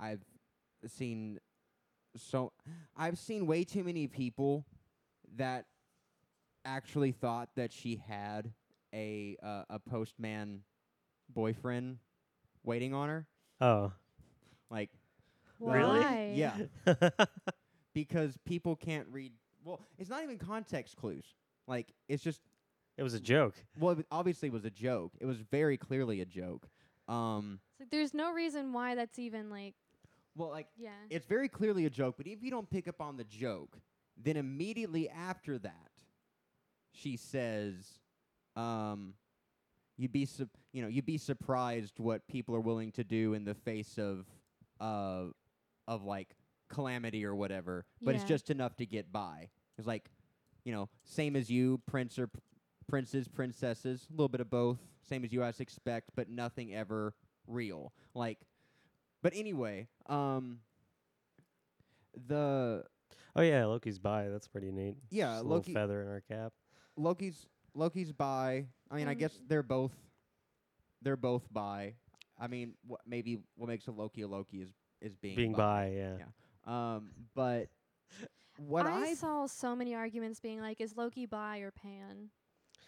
i've 0.00 0.24
seen 0.86 1.38
so 2.16 2.52
i've 2.96 3.18
seen 3.18 3.46
way 3.46 3.64
too 3.64 3.84
many 3.84 4.06
people 4.08 4.66
that 5.36 5.66
actually 6.64 7.12
thought 7.12 7.48
that 7.56 7.72
she 7.72 8.00
had 8.08 8.52
a 8.94 9.36
uh, 9.42 9.62
a 9.70 9.78
postman 9.78 10.62
boyfriend 11.28 11.98
waiting 12.64 12.94
on 12.94 13.08
her 13.08 13.26
Oh. 13.60 13.92
like 14.70 14.90
Really? 15.58 16.00
Why? 16.00 16.32
yeah 16.34 16.56
because 17.94 18.36
people 18.44 18.76
can't 18.76 19.06
read 19.10 19.32
well 19.64 19.80
it's 19.98 20.10
not 20.10 20.22
even 20.22 20.38
context 20.38 20.96
clues 20.96 21.24
like 21.66 21.92
it's 22.08 22.22
just 22.22 22.40
it 22.98 23.02
was 23.02 23.14
a 23.14 23.20
joke. 23.20 23.54
well 23.78 23.98
it 23.98 24.06
obviously 24.10 24.48
it 24.48 24.52
was 24.52 24.64
a 24.64 24.70
joke 24.70 25.12
it 25.20 25.26
was 25.26 25.38
very 25.50 25.76
clearly 25.76 26.20
a 26.20 26.26
joke 26.26 26.68
um 27.08 27.58
It's 27.72 27.80
like 27.80 27.90
there's 27.90 28.14
no 28.14 28.32
reason 28.32 28.72
why 28.72 28.94
that's 28.94 29.18
even 29.18 29.48
like 29.50 29.74
well 30.36 30.50
like 30.50 30.68
yeah. 30.76 30.90
it's 31.10 31.26
very 31.26 31.48
clearly 31.48 31.86
a 31.86 31.90
joke 31.90 32.14
but 32.18 32.26
if 32.26 32.42
you 32.42 32.50
don't 32.50 32.68
pick 32.68 32.86
up 32.88 33.00
on 33.00 33.16
the 33.16 33.24
joke 33.24 33.78
then 34.22 34.36
immediately 34.36 35.08
after 35.08 35.58
that 35.58 35.90
she 36.92 37.16
says 37.16 38.00
um 38.56 39.14
you'd 39.96 40.12
be 40.12 40.24
sup- 40.24 40.48
you 40.72 40.82
know 40.82 40.88
you'd 40.88 41.06
be 41.06 41.18
surprised 41.18 41.98
what 41.98 42.26
people 42.28 42.54
are 42.54 42.60
willing 42.60 42.90
to 42.92 43.04
do 43.04 43.34
in 43.34 43.44
the 43.44 43.54
face 43.54 43.98
of 43.98 44.26
uh 44.80 45.24
of 45.88 46.02
like 46.04 46.34
calamity 46.68 47.24
or 47.24 47.34
whatever 47.34 47.84
but 48.02 48.14
it's 48.14 48.24
just 48.28 48.50
enough 48.50 48.74
to 48.76 48.86
get 48.86 49.12
by. 49.12 49.48
It's 49.78 49.86
like 49.86 50.10
you 50.64 50.72
know 50.72 50.88
same 51.04 51.36
as 51.36 51.48
you 51.50 51.80
prince 51.86 52.18
or 52.18 52.26
p- 52.26 52.40
princes 52.88 53.28
princesses 53.28 54.06
a 54.08 54.12
little 54.12 54.28
bit 54.28 54.40
of 54.40 54.50
both 54.50 54.78
same 55.08 55.24
as 55.24 55.32
you 55.32 55.42
as 55.44 55.60
expect 55.60 56.10
but 56.16 56.28
nothing 56.28 56.74
ever 56.74 57.14
real. 57.46 57.92
Like 58.14 58.38
but 59.22 59.32
anyway 59.34 59.86
um 60.06 60.58
the 62.26 62.84
Oh 63.36 63.42
yeah, 63.42 63.64
Loki's 63.66 63.98
bi. 63.98 64.28
That's 64.28 64.48
pretty 64.48 64.72
neat. 64.72 64.96
Yeah, 65.10 65.34
Just 65.34 65.44
a 65.44 65.48
Loki- 65.48 65.72
little 65.72 65.82
feather 65.82 66.02
in 66.02 66.08
our 66.08 66.20
cap. 66.22 66.52
Loki's 66.96 67.46
Loki's 67.74 68.12
by. 68.12 68.66
I 68.90 68.96
mean, 68.96 69.08
I 69.08 69.12
Um, 69.12 69.18
guess 69.18 69.38
they're 69.46 69.62
both 69.62 69.92
they're 71.02 71.16
both 71.16 71.46
by. 71.52 71.94
I 72.38 72.46
mean, 72.48 72.74
what 72.86 73.00
maybe 73.06 73.38
what 73.56 73.68
makes 73.68 73.86
a 73.86 73.92
Loki 73.92 74.22
a 74.22 74.28
Loki 74.28 74.62
is 74.62 74.72
is 75.00 75.14
being, 75.16 75.36
Being 75.36 75.52
bi. 75.52 75.58
bi, 75.58 75.92
yeah. 75.94 76.16
Yeah. 76.18 76.94
Um, 76.96 77.10
but 77.34 77.68
what 78.58 78.86
I 78.86 79.08
I 79.10 79.14
saw 79.14 79.46
so 79.46 79.76
many 79.76 79.94
arguments 79.94 80.40
being 80.40 80.60
like, 80.60 80.80
is 80.80 80.96
Loki 80.96 81.26
bi 81.26 81.58
or 81.58 81.70
pan? 81.70 82.30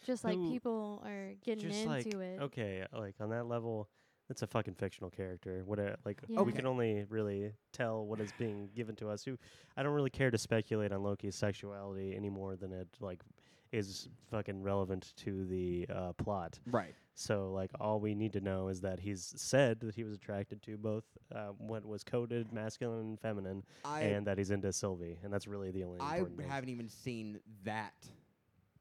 Just 0.06 0.24
like 0.24 0.36
Who- 0.36 0.50
people 0.50 1.02
are 1.04 1.34
getting 1.44 1.68
Just 1.68 1.80
into 1.80 1.88
like 1.90 2.06
it. 2.06 2.40
okay, 2.40 2.86
like 2.94 3.16
on 3.20 3.30
that 3.30 3.46
level, 3.46 3.88
it's 4.30 4.42
a 4.42 4.46
fucking 4.46 4.74
fictional 4.74 5.10
character. 5.10 5.62
What 5.64 5.78
a 5.78 5.96
like 6.04 6.20
Yeah. 6.28 6.40
we 6.42 6.50
Okay. 6.52 6.56
can 6.58 6.66
only 6.66 7.04
really 7.08 7.52
tell 7.72 8.04
what 8.06 8.20
is 8.20 8.32
being 8.32 8.68
given 8.74 8.94
to 8.96 9.08
us. 9.08 9.24
Who 9.24 9.38
I 9.76 9.82
don't 9.82 9.94
really 9.94 10.10
care 10.10 10.30
to 10.30 10.38
speculate 10.38 10.92
on 10.92 11.02
Loki's 11.02 11.34
sexuality 11.36 12.14
any 12.16 12.30
more 12.30 12.56
than 12.56 12.72
it 12.72 12.88
like 13.00 13.22
is 13.72 14.08
fucking 14.30 14.62
relevant 14.62 15.12
to 15.16 15.44
the 15.46 15.86
uh, 15.94 16.12
plot. 16.14 16.58
right. 16.70 16.94
So 17.14 17.50
like 17.52 17.70
all 17.80 17.98
we 18.00 18.14
need 18.14 18.32
to 18.34 18.40
know 18.40 18.68
is 18.68 18.80
that 18.82 19.00
he's 19.00 19.34
said 19.36 19.80
that 19.80 19.94
he 19.96 20.04
was 20.04 20.14
attracted 20.14 20.62
to 20.62 20.76
both 20.78 21.02
uh, 21.34 21.48
what 21.58 21.84
was 21.84 22.04
coded 22.04 22.52
masculine 22.52 23.00
and 23.00 23.20
feminine, 23.20 23.64
I 23.84 24.02
and 24.02 24.26
that 24.28 24.38
he's 24.38 24.52
into 24.52 24.72
Sylvie, 24.72 25.18
and 25.24 25.32
that's 25.32 25.48
really 25.48 25.70
the 25.72 25.82
only. 25.84 25.98
I 26.00 26.22
haven't 26.48 26.68
even 26.68 26.88
seen 26.88 27.40
that, 27.64 27.92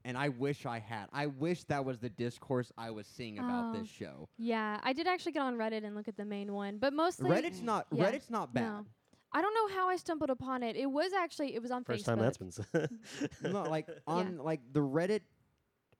and 0.04 0.16
I 0.16 0.28
wish 0.30 0.64
I 0.66 0.78
had. 0.78 1.06
I 1.12 1.26
wish 1.26 1.64
that 1.64 1.84
was 1.84 1.98
the 1.98 2.08
discourse 2.08 2.72
I 2.78 2.90
was 2.90 3.06
seeing 3.06 3.38
about 3.38 3.74
Oh. 3.74 3.78
this 3.78 3.88
show. 3.88 4.28
Yeah, 4.38 4.78
I 4.82 4.92
did 4.92 5.06
actually 5.06 5.32
get 5.32 5.42
on 5.42 5.56
Reddit 5.56 5.84
and 5.84 5.94
look 5.94 6.08
at 6.08 6.16
the 6.16 6.24
main 6.24 6.52
one, 6.52 6.78
but 6.78 6.92
mostly 6.92 7.28
Reddit's 7.30 7.60
not 7.60 7.86
yeah, 7.92 8.04
Reddit's 8.10 8.30
not 8.30 8.52
bad. 8.54 8.62
no. 8.64 8.86
I 9.30 9.42
don't 9.42 9.52
know 9.54 9.76
how 9.76 9.88
I 9.90 9.96
stumbled 9.96 10.30
upon 10.30 10.62
it. 10.62 10.74
It 10.76 10.86
was 10.86 11.12
actually 11.12 11.54
it 11.54 11.60
was 11.60 11.70
on 11.70 11.84
First 11.84 12.02
Facebook. 12.04 12.06
time 12.06 12.18
that's 12.20 12.38
been 12.38 12.50
said. 12.50 12.90
no, 13.42 13.62
like 13.64 13.86
on 14.06 14.38
like 14.38 14.60
the 14.72 14.80
Reddit, 14.80 15.20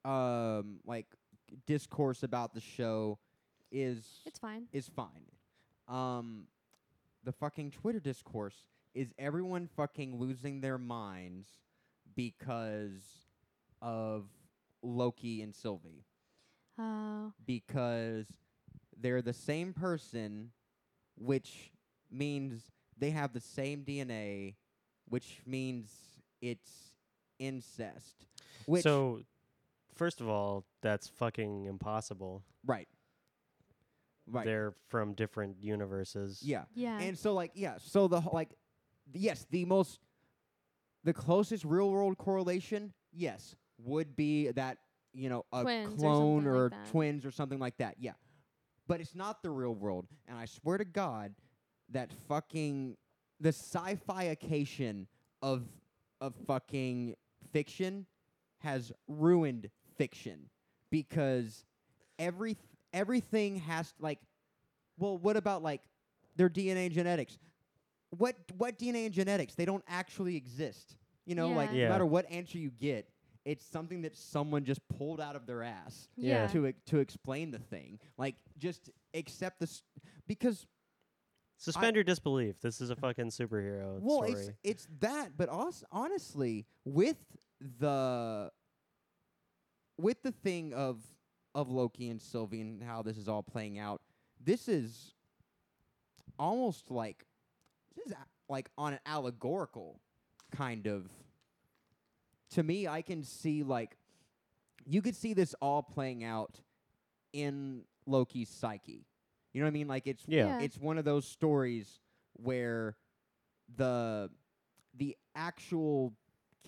um, 0.04 0.80
like 0.86 1.06
discourse 1.66 2.22
about 2.22 2.54
the 2.54 2.60
show 2.60 3.18
is 3.70 4.06
It's 4.24 4.38
fine. 4.38 4.66
is 4.72 4.88
fine. 4.88 5.26
Um, 5.88 6.44
the 7.24 7.32
fucking 7.32 7.72
Twitter 7.72 8.00
discourse 8.00 8.64
is 8.94 9.12
everyone 9.18 9.66
fucking 9.76 10.18
losing 10.18 10.60
their 10.62 10.78
minds 10.78 11.48
because 12.14 13.02
of 13.82 14.26
Loki 14.82 15.42
and 15.42 15.54
Sylvie 15.54 16.04
Oh, 16.78 17.32
because 17.44 18.26
they're 19.00 19.22
the 19.22 19.32
same 19.32 19.72
person, 19.72 20.52
which 21.16 21.72
means 22.10 22.62
they 22.96 23.10
have 23.10 23.32
the 23.32 23.40
same 23.40 23.84
DNA, 23.84 24.54
which 25.08 25.40
means 25.44 25.90
it's 26.40 26.70
incest. 27.40 28.26
Which 28.66 28.82
so, 28.84 29.22
first 29.94 30.20
of 30.20 30.28
all, 30.28 30.64
that's 30.82 31.08
fucking 31.08 31.64
impossible. 31.66 32.44
right, 32.64 32.86
right, 34.30 34.44
They're 34.46 34.74
from 34.88 35.14
different 35.14 35.56
universes. 35.60 36.40
yeah. 36.42 36.64
yeah. 36.74 37.00
And 37.00 37.18
so 37.18 37.34
like 37.34 37.52
yeah, 37.54 37.78
so 37.78 38.06
the 38.06 38.20
whole 38.20 38.32
like 38.34 38.50
yes, 39.12 39.46
the 39.50 39.64
most 39.64 39.98
the 41.02 41.12
closest 41.12 41.64
real 41.64 41.90
world 41.90 42.18
correlation, 42.18 42.92
yes, 43.12 43.56
would 43.84 44.16
be 44.16 44.50
that, 44.52 44.78
you 45.12 45.28
know, 45.28 45.44
a 45.52 45.62
Twins 45.62 46.00
clone 46.00 46.42
something 46.44 46.46
or, 46.52 46.68
like 46.70 46.90
twins 46.90 47.24
or 47.24 47.30
something 47.30 47.58
like 47.58 47.76
that. 47.78 47.96
Yeah. 47.98 48.12
But 48.86 49.00
it's 49.00 49.14
not 49.14 49.42
the 49.42 49.50
real 49.50 49.74
world. 49.74 50.06
And 50.26 50.36
I 50.38 50.46
swear 50.46 50.78
to 50.78 50.84
God 50.84 51.34
that 51.90 52.10
fucking 52.28 52.96
the 53.40 53.50
sci-fi-ication 53.50 55.06
of 55.42 55.62
of 56.20 56.34
fucking 56.46 57.14
fiction 57.52 58.06
has 58.58 58.90
ruined 59.06 59.70
fiction 59.96 60.48
because 60.90 61.64
every 62.18 62.56
everything 62.92 63.56
has 63.56 63.94
like 64.00 64.18
well 64.98 65.16
what 65.16 65.36
about 65.36 65.62
like 65.62 65.80
their 66.36 66.48
DNA 66.48 66.86
and 66.86 66.92
genetics 66.94 67.38
what 68.10 68.34
what 68.56 68.78
DNA 68.78 69.04
and 69.06 69.14
genetics 69.14 69.54
they 69.54 69.64
don't 69.64 69.84
actually 69.86 70.34
exist 70.34 70.96
you 71.24 71.34
know 71.36 71.50
like 71.50 71.70
Yeah. 71.70 71.76
Yeah. 71.76 71.84
no 71.84 71.92
matter 71.94 72.06
what 72.06 72.28
answer 72.30 72.58
you 72.58 72.70
get 72.70 73.08
it's 73.44 73.64
something 73.64 74.02
that 74.02 74.16
someone 74.16 74.64
just 74.64 74.80
pulled 74.88 75.20
out 75.20 75.36
of 75.36 75.46
their 75.46 75.62
ass 75.62 76.08
Yeah. 76.16 76.42
yeah. 76.42 76.46
to 76.48 76.66
ex- 76.68 76.80
to 76.86 76.98
explain 76.98 77.50
the 77.50 77.58
thing 77.58 77.98
like 78.16 78.34
just 78.58 78.90
accept 79.14 79.60
this 79.60 79.82
because 80.26 80.66
Suspend 81.60 81.96
your 81.96 82.04
disbelief. 82.04 82.60
This 82.60 82.80
is 82.80 82.90
a 82.90 82.94
fucking 82.96 83.30
superhero 83.30 83.98
well 84.00 84.18
story. 84.24 84.32
it's 84.32 84.50
it's 84.62 84.88
that 85.00 85.36
but 85.36 85.48
also 85.48 85.84
honestly 85.90 86.66
with 86.84 87.16
the 87.80 88.50
with 89.98 90.22
the 90.22 90.30
thing 90.30 90.72
of 90.72 91.00
of 91.56 91.68
Loki 91.68 92.10
and 92.10 92.22
Sylvie 92.22 92.60
and 92.60 92.80
how 92.82 93.02
this 93.02 93.16
is 93.16 93.26
all 93.28 93.42
playing 93.42 93.78
out 93.78 94.00
this 94.40 94.68
is 94.68 95.14
almost 96.38 96.90
like 96.92 97.24
this 97.96 98.06
is 98.06 98.12
a- 98.12 98.52
like 98.52 98.70
on 98.78 98.92
an 98.92 99.00
allegorical 99.06 100.00
kind 100.52 100.86
of 100.86 101.10
to 102.50 102.62
me 102.62 102.86
I 102.88 103.02
can 103.02 103.22
see 103.24 103.62
like 103.62 103.96
you 104.86 105.02
could 105.02 105.16
see 105.16 105.34
this 105.34 105.54
all 105.60 105.82
playing 105.82 106.24
out 106.24 106.60
in 107.32 107.82
Loki's 108.06 108.48
psyche 108.48 109.04
you 109.52 109.60
know 109.60 109.66
what 109.66 109.70
I 109.70 109.72
mean 109.72 109.88
like 109.88 110.06
it's 110.06 110.24
yeah. 110.26 110.46
Yeah. 110.46 110.60
it's 110.60 110.78
one 110.78 110.98
of 110.98 111.04
those 111.04 111.26
stories 111.26 112.00
where 112.34 112.96
the 113.76 114.30
the 114.96 115.16
actual 115.34 116.12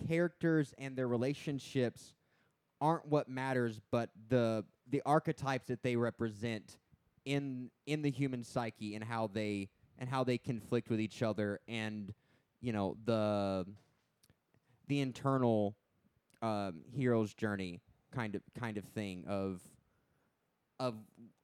characters 0.07 0.73
and 0.77 0.95
their 0.95 1.07
relationships 1.07 2.15
aren't 2.79 3.07
what 3.07 3.29
matters 3.29 3.79
but 3.91 4.09
the 4.29 4.65
the 4.89 5.01
archetypes 5.05 5.67
that 5.67 5.83
they 5.83 5.95
represent 5.95 6.77
in 7.25 7.69
in 7.85 8.01
the 8.01 8.09
human 8.09 8.43
psyche 8.43 8.95
and 8.95 9.03
how 9.03 9.27
they 9.27 9.69
and 9.99 10.09
how 10.09 10.23
they 10.23 10.37
conflict 10.37 10.89
with 10.89 10.99
each 10.99 11.21
other 11.21 11.59
and 11.67 12.13
you 12.61 12.73
know 12.73 12.97
the 13.05 13.65
the 14.91 14.99
internal 14.99 15.73
um, 16.41 16.81
hero's 16.93 17.33
journey 17.33 17.79
kind 18.13 18.35
of 18.35 18.41
kind 18.59 18.77
of 18.77 18.83
thing 18.83 19.23
of 19.25 19.61
of 20.81 20.95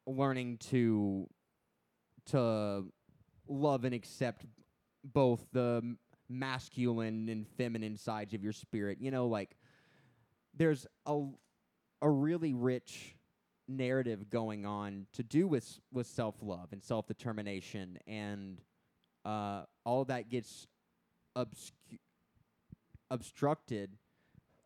learning 0.05 0.57
to 0.57 1.25
to 2.25 2.83
love 3.47 3.85
and 3.85 3.95
accept 3.95 4.45
both 5.05 5.47
the 5.53 5.95
masculine 6.27 7.29
and 7.29 7.47
feminine 7.47 7.95
sides 7.95 8.33
of 8.33 8.43
your 8.43 8.51
spirit. 8.51 8.97
You 8.99 9.11
know, 9.11 9.27
like 9.27 9.55
there's 10.53 10.85
a 11.05 11.21
a 12.01 12.09
really 12.09 12.53
rich 12.53 13.15
narrative 13.69 14.29
going 14.29 14.65
on 14.65 15.05
to 15.13 15.23
do 15.23 15.47
with 15.47 15.79
with 15.93 16.07
self 16.07 16.35
love 16.41 16.73
and 16.73 16.83
self 16.83 17.07
determination, 17.07 17.97
and 18.07 18.59
uh, 19.23 19.63
all 19.85 20.03
that 20.03 20.27
gets 20.27 20.67
obscu- 21.37 21.99
obstructed 23.09 23.97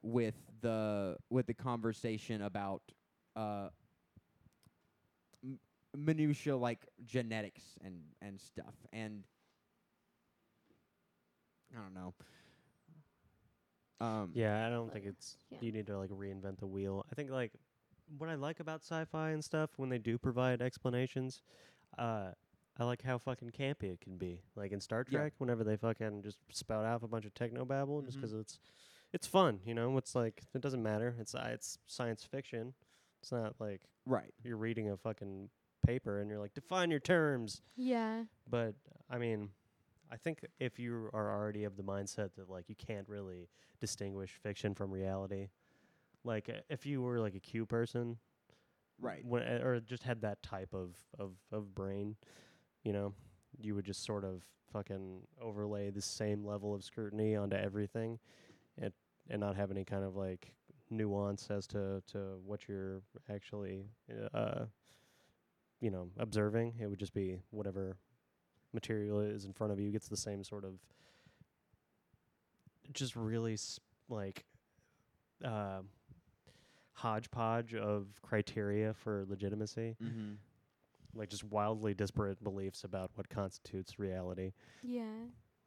with 0.02 0.36
the 0.62 1.16
with 1.30 1.46
the 1.48 1.54
conversation 1.54 2.42
about 2.42 2.82
uh, 3.36 3.70
m- 5.44 5.60
minutia 5.96 6.56
like 6.56 6.86
genetics 7.06 7.64
and 7.84 8.02
and 8.22 8.40
stuff 8.40 8.76
and 8.94 9.24
I 11.76 11.82
don't 11.82 11.94
know. 11.94 12.14
Um, 14.00 14.32
Yeah, 14.34 14.66
I 14.66 14.70
don't 14.70 14.92
think 14.92 15.06
it's 15.06 15.38
Yeah. 15.52 15.60
you 15.62 15.72
need 15.72 15.88
to 15.88 15.98
like 15.98 16.10
reinvent 16.10 16.58
the 16.60 16.68
wheel. 16.68 17.06
I 17.12 17.16
think 17.16 17.30
like 17.30 17.54
what 18.18 18.30
I 18.30 18.36
like 18.36 18.60
about 18.60 18.82
sci-fi 18.82 19.30
and 19.32 19.44
stuff 19.44 19.70
when 19.78 19.90
they 19.90 20.00
do 20.00 20.18
provide 20.18 20.62
explanations, 20.62 21.42
uh, 21.98 22.32
I 22.78 22.84
like 22.86 23.02
how 23.04 23.18
fucking 23.18 23.52
campy 23.52 23.92
it 23.92 24.02
can 24.02 24.18
be. 24.18 24.42
Like 24.56 24.72
in 24.72 24.80
Star 24.80 25.06
Yeah. 25.10 25.20
Trek, 25.20 25.34
whenever 25.38 25.64
they 25.64 25.76
fucking 25.78 26.24
just 26.24 26.38
spout 26.52 26.86
out 26.86 27.04
a 27.04 27.08
bunch 27.08 27.26
of 27.26 27.34
techno 27.34 27.66
babble, 27.66 28.02
just 28.02 28.18
Mhm. 28.18 28.22
'cause 28.22 28.34
it's 28.34 28.60
it's 29.14 29.28
fun, 29.28 29.60
you 29.66 29.74
know. 29.74 29.98
It's 29.98 30.16
like 30.16 30.42
it 30.54 30.62
doesn't 30.62 30.82
matter. 30.82 31.16
It's 31.20 31.36
uh, 31.36 31.50
it's 31.54 31.78
science 31.86 32.24
fiction. 32.24 32.74
It's 33.22 33.32
not 33.32 33.60
like 33.60 33.82
right. 34.06 34.34
you're 34.44 34.58
reading 34.58 34.90
a 34.90 34.96
fucking 34.98 35.50
paper 35.86 36.20
and 36.20 36.30
you're 36.30 36.40
like 36.40 36.54
define 36.54 36.90
your 36.92 37.00
terms. 37.02 37.62
Yeah. 37.76 38.26
But 38.50 38.76
I 39.10 39.18
mean, 39.18 39.52
I 40.10 40.16
think 40.18 40.46
if 40.60 40.80
you 40.80 41.10
are 41.14 41.30
already 41.30 41.66
of 41.66 41.76
the 41.76 41.84
mindset 41.84 42.36
that 42.36 42.50
like 42.50 42.70
you 42.70 42.76
can't 42.76 43.08
really 43.10 43.50
distinguish 43.82 44.32
fiction 44.38 44.74
from 44.74 44.92
reality, 44.92 45.50
like 46.24 46.48
uh, 46.50 46.62
if 46.70 46.86
you 46.86 47.02
were 47.02 47.20
like 47.20 47.36
a 47.36 47.40
Q 47.42 47.66
person, 47.66 48.18
Right. 48.98 49.26
when, 49.26 49.42
uh, 49.44 49.62
or 49.64 49.80
just 49.82 50.04
had 50.04 50.22
that 50.22 50.42
type 50.42 50.74
of, 50.74 50.96
of 51.20 51.34
of 51.52 51.74
brain, 51.76 52.16
you 52.84 52.94
know, 52.94 53.14
you 53.60 53.76
would 53.76 53.86
just 53.86 54.04
sort 54.06 54.24
of 54.24 54.44
fucking 54.74 55.22
overlay 55.42 55.90
the 55.90 56.02
same 56.02 56.46
level 56.46 56.74
of 56.74 56.84
scrutiny 56.84 57.36
onto 57.36 57.56
everything, 57.56 58.20
and 58.78 58.92
and 59.30 59.40
not 59.40 59.56
have 59.56 59.72
any 59.72 59.84
kind 59.86 60.04
of 60.04 60.16
like 60.16 60.54
nuance 60.90 61.50
as 61.50 61.68
to 61.68 62.02
to 62.08 62.40
what 62.46 62.68
you're 62.68 63.02
actually 63.30 63.86
uh 64.34 64.66
you 65.80 65.90
know 65.92 66.10
observing. 66.18 66.74
It 66.80 66.88
would 66.88 67.00
just 67.00 67.14
be 67.14 67.40
whatever 67.52 67.98
material 68.74 69.20
is 69.20 69.46
in 69.46 69.54
front 69.54 69.74
of 69.74 69.80
you 69.80 69.92
gets 69.92 70.08
the 70.08 70.18
same 70.18 70.44
sort 70.44 70.64
of 70.64 70.74
just 72.94 73.16
really 73.16 73.54
s- 73.54 73.80
like 74.10 74.46
uh, 75.44 75.82
hodgepodge 76.94 77.74
of 77.76 78.08
criteria 78.22 78.94
for 78.94 79.26
legitimacy 79.28 79.96
Mm-hmm. 80.02 80.34
Like 81.14 81.30
just 81.30 81.44
wildly 81.44 81.94
disparate 81.94 82.44
beliefs 82.44 82.84
about 82.84 83.12
what 83.16 83.30
constitutes 83.30 84.00
reality. 84.00 84.52
Yeah. 84.84 85.04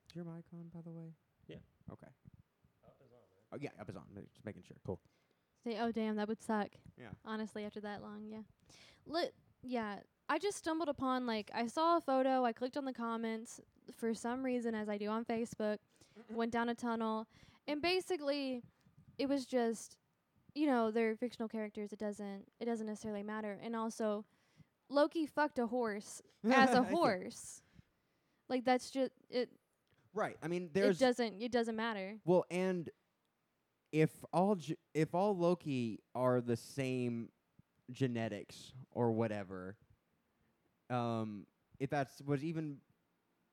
Is 0.09 0.17
your 0.17 0.25
mic 0.25 0.45
on, 0.53 0.71
by 0.73 0.81
the 0.83 0.93
way? 0.93 1.15
Yeah. 1.49 1.57
Okay. 1.93 2.07
Oh 3.53 3.59
yeah, 3.61 3.71
up 3.81 3.89
is 3.89 3.97
on. 3.97 4.03
Just 4.33 4.45
making 4.45 4.63
sure. 4.67 4.77
Cool. 4.85 5.01
Say, 5.65 5.79
oh 5.81 5.93
damn, 5.93 6.17
that 6.17 6.29
would 6.29 6.43
suck. 6.43 6.69
Yeah. 6.99 7.09
Honestly, 7.25 7.65
after 7.65 7.81
that 7.81 8.03
long, 8.03 8.25
yeah. 8.29 8.43
Lit. 9.07 9.35
Yeah. 9.63 9.97
I 10.29 10.39
just 10.39 10.59
stumbled 10.59 10.89
upon 10.89 11.27
like 11.27 11.51
I 11.55 11.67
saw 11.67 11.99
a 11.99 12.01
photo. 12.01 12.45
I 12.45 12.53
clicked 12.53 12.77
on 12.77 12.85
the 12.85 12.93
comments 12.93 13.61
for 13.97 14.15
some 14.15 14.43
reason, 14.43 14.75
as 14.75 14.89
I 14.89 14.99
do 14.99 15.09
on 15.09 15.25
Facebook. 15.25 15.79
went 16.31 16.53
down 16.53 16.69
a 16.69 16.75
tunnel, 16.75 17.27
and 17.67 17.81
basically, 17.81 18.63
it 19.19 19.29
was 19.29 19.45
just, 19.45 19.97
you 20.55 20.67
know, 20.67 20.91
they're 20.91 21.17
fictional 21.17 21.49
characters. 21.49 21.93
It 21.93 21.99
doesn't. 21.99 22.45
It 22.61 22.65
doesn't 22.65 22.87
necessarily 22.87 23.23
matter. 23.23 23.59
And 23.63 23.75
also, 23.75 24.25
Loki 24.95 25.27
fucked 25.27 25.59
a 25.59 25.67
horse 25.67 26.23
as 26.51 26.71
a 26.71 26.83
horse. 26.83 27.63
Like 28.49 28.65
that's 28.65 28.91
just 28.91 29.13
it. 29.31 29.51
Right. 30.15 30.37
I 30.43 30.49
mean, 30.49 30.71
there's. 30.73 31.01
It 31.01 31.05
doesn't. 31.05 31.43
It 31.43 31.53
doesn't 31.53 31.77
matter. 31.77 32.17
well, 32.25 32.45
and 32.51 32.89
if 33.93 34.11
all 34.33 34.57
ge- 34.57 34.77
if 34.95 35.15
all 35.15 35.37
Loki 35.37 36.01
are 36.15 36.41
the 36.41 36.57
same 36.57 37.29
genetics 37.91 38.73
or 38.93 39.13
whatever, 39.13 39.77
um, 40.91 41.47
if 41.81 41.91
that's 41.91 42.21
was 42.23 42.45
even 42.45 42.77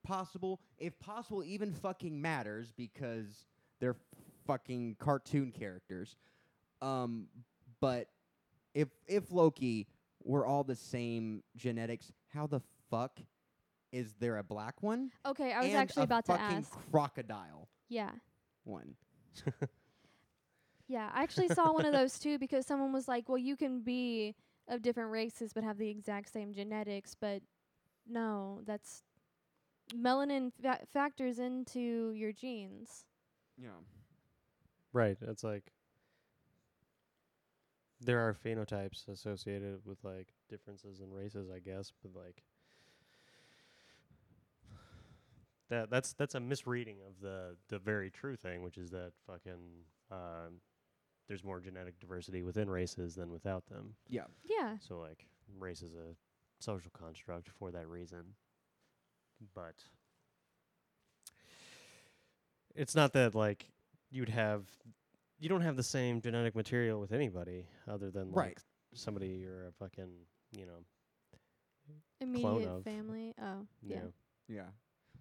possible, 0.03 0.59
if 0.77 0.99
possible, 0.99 1.43
even 1.43 1.73
fucking 1.73 2.21
matters 2.21 2.71
because 2.75 3.45
they're 3.79 3.97
fucking 4.45 4.95
cartoon 4.99 5.51
characters. 5.51 6.15
Um, 6.81 7.27
but 7.79 8.07
if 8.73 8.89
if 9.07 9.31
Loki 9.31 9.87
were 10.23 10.45
all 10.45 10.63
the 10.63 10.75
same 10.75 11.43
genetics, 11.55 12.11
how 12.33 12.47
the 12.47 12.61
fuck 12.89 13.19
is 13.91 14.13
there 14.19 14.37
a 14.37 14.43
black 14.43 14.81
one? 14.81 15.11
Okay, 15.25 15.51
I 15.51 15.59
was 15.61 15.69
and 15.69 15.77
actually 15.77 16.03
a 16.03 16.05
about 16.05 16.25
to 16.25 16.33
fucking 16.33 16.57
ask. 16.57 16.71
crocodile 16.91 17.67
Yeah. 17.89 18.11
one. 18.63 18.95
Yeah, 20.87 21.09
I 21.13 21.23
actually 21.23 21.47
saw 21.47 21.71
one 21.71 21.85
of 21.85 21.93
those 21.93 22.19
too 22.19 22.37
because 22.37 22.65
someone 22.65 22.91
was 22.91 23.07
like, 23.07 23.29
"Well, 23.29 23.37
you 23.37 23.55
can 23.55 23.79
be 23.81 24.35
of 24.67 24.81
different 24.81 25.09
races 25.11 25.53
but 25.53 25.63
have 25.63 25.77
the 25.77 25.87
exact 25.89 26.31
same 26.33 26.51
genetics." 26.53 27.15
But 27.15 27.41
no, 28.05 28.59
that's 28.65 29.03
melanin 29.95 30.51
fa- 30.61 30.85
factors 30.91 31.39
into 31.39 32.11
your 32.11 32.33
genes. 32.33 33.05
Yeah. 33.57 33.69
Right. 34.91 35.17
It's 35.21 35.43
like 35.45 35.71
there 38.01 38.19
are 38.19 38.33
phenotypes 38.33 39.07
associated 39.07 39.79
with 39.85 40.03
like 40.03 40.33
differences 40.49 40.99
in 41.01 41.11
races, 41.11 41.49
I 41.53 41.59
guess, 41.59 41.91
but 42.01 42.19
like 42.19 42.43
that 45.69 45.89
that's 45.89 46.13
that's 46.13 46.35
a 46.35 46.39
misreading 46.39 46.97
of 47.07 47.21
the 47.21 47.55
the 47.69 47.79
very 47.79 48.09
true 48.09 48.35
thing, 48.35 48.63
which 48.63 48.77
is 48.77 48.91
that 48.91 49.11
fucking 49.27 49.83
um, 50.11 50.59
there's 51.27 51.43
more 51.43 51.61
genetic 51.61 51.99
diversity 51.99 52.43
within 52.43 52.69
races 52.69 53.15
than 53.15 53.31
without 53.31 53.65
them. 53.67 53.95
Yeah. 54.09 54.25
Yeah. 54.43 54.75
So 54.79 54.99
like 54.99 55.25
race 55.57 55.81
is 55.81 55.93
a 55.93 56.15
social 56.59 56.91
construct 56.91 57.49
for 57.57 57.71
that 57.71 57.87
reason. 57.87 58.35
But 59.55 59.75
it's 62.75 62.95
not 62.95 63.13
that 63.13 63.33
like 63.33 63.69
you'd 64.11 64.29
have 64.29 64.63
you 65.41 65.49
don't 65.49 65.61
have 65.61 65.75
the 65.75 65.83
same 65.83 66.21
genetic 66.21 66.55
material 66.55 66.99
with 67.01 67.11
anybody 67.11 67.65
other 67.87 68.09
than 68.11 68.27
like 68.31 68.35
Right. 68.45 68.57
somebody 68.93 69.27
you're 69.29 69.67
a 69.67 69.71
fucking, 69.73 70.11
you 70.51 70.65
know, 70.67 70.85
Immediate 72.21 72.67
of. 72.69 72.83
family. 72.83 73.33
Oh, 73.41 73.65
you 73.81 73.95
yeah. 73.95 74.01
Yeah. 74.47 74.67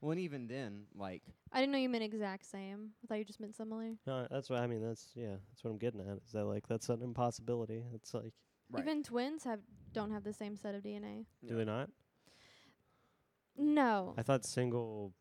Well, 0.01 0.13
and 0.13 0.21
even 0.21 0.47
then, 0.47 0.85
like, 0.95 1.23
I 1.53 1.61
didn't 1.61 1.73
know 1.73 1.79
you 1.79 1.89
meant 1.89 2.05
exact 2.05 2.45
same. 2.47 2.91
I 3.03 3.07
thought 3.07 3.19
you 3.19 3.25
just 3.25 3.41
meant 3.41 3.55
similar. 3.57 3.93
No, 4.07 4.27
that's 4.31 4.49
what 4.51 4.61
I 4.61 4.67
mean, 4.67 4.83
that's 4.83 5.09
yeah, 5.15 5.37
that's 5.51 5.65
what 5.65 5.71
I'm 5.71 5.79
getting 5.79 6.01
at. 6.01 6.19
Is 6.27 6.33
that 6.33 6.45
like 6.45 6.67
that's 6.69 6.89
an 6.91 7.03
impossibility. 7.03 7.85
It's 7.95 8.13
like 8.15 8.33
right. 8.71 8.83
Even 8.83 9.03
twins 9.03 9.45
have 9.45 9.61
don't 9.93 10.11
have 10.11 10.23
the 10.25 10.33
same 10.33 10.57
set 10.57 10.75
of 10.75 10.83
DNA. 10.83 11.25
do 11.47 11.57
they 11.57 11.65
not? 11.65 11.89
No. 13.57 14.15
I 14.19 14.23
thought 14.23 14.45
single 14.45 15.13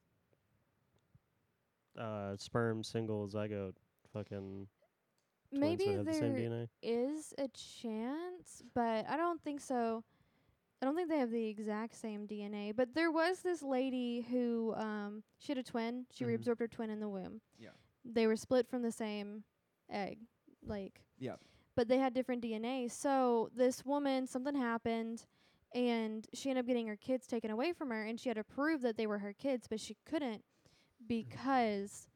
uh 1.98 2.36
sperm 2.38 2.84
single 2.84 3.28
zygote 3.28 3.76
fucking 4.14 4.68
twins 4.68 4.68
Maybe 5.52 5.88
would 5.88 5.98
have 5.98 6.06
the 6.06 6.14
same 6.14 6.34
DNA. 6.36 6.68
is 6.82 7.34
a 7.38 7.48
chance, 7.50 8.64
but 8.74 9.06
I 9.10 9.18
don't 9.18 9.42
think 9.42 9.62
so. 9.62 10.04
I 10.82 10.86
don't 10.86 10.96
think 10.96 11.10
they 11.10 11.18
have 11.20 11.32
the 11.32 11.48
exact 11.48 11.96
same 11.96 12.26
DNA. 12.28 12.72
But 12.76 12.94
there 12.94 13.12
was 13.12 13.42
this 13.42 13.62
lady 13.64 14.22
who 14.30 14.74
um 14.76 15.24
she 15.40 15.52
had 15.52 15.58
a 15.58 15.64
twin. 15.64 16.06
She 16.14 16.24
Mhm. 16.24 16.38
reabsorbed 16.40 16.60
her 16.60 16.68
twin 16.68 16.90
in 16.90 17.00
the 17.00 17.10
womb. 17.10 17.42
Yeah. 17.58 17.70
They 18.06 18.28
were 18.28 18.36
split 18.38 18.68
from 18.68 18.82
the 18.82 18.92
same 18.92 19.44
egg. 19.90 20.20
Like 20.66 21.02
Yeah. 21.18 21.36
but 21.76 21.88
they 21.88 21.98
had 21.98 22.14
different 22.14 22.42
DNA. 22.44 22.88
So 22.90 23.50
this 23.54 23.84
woman, 23.86 24.28
something 24.28 24.56
happened 24.56 25.26
and 25.74 26.28
she 26.34 26.50
ended 26.50 26.64
up 26.64 26.68
getting 26.68 26.88
her 26.88 26.96
kids 26.98 27.28
taken 27.28 27.52
away 27.52 27.74
from 27.74 27.90
her 27.90 28.04
and 28.04 28.20
she 28.20 28.30
had 28.30 28.36
to 28.38 28.44
prove 28.44 28.82
that 28.82 28.98
they 28.98 29.08
were 29.08 29.20
her 29.20 29.34
kids, 29.34 29.68
but 29.68 29.80
she 29.80 29.96
couldn't 30.06 30.44
because 31.08 32.08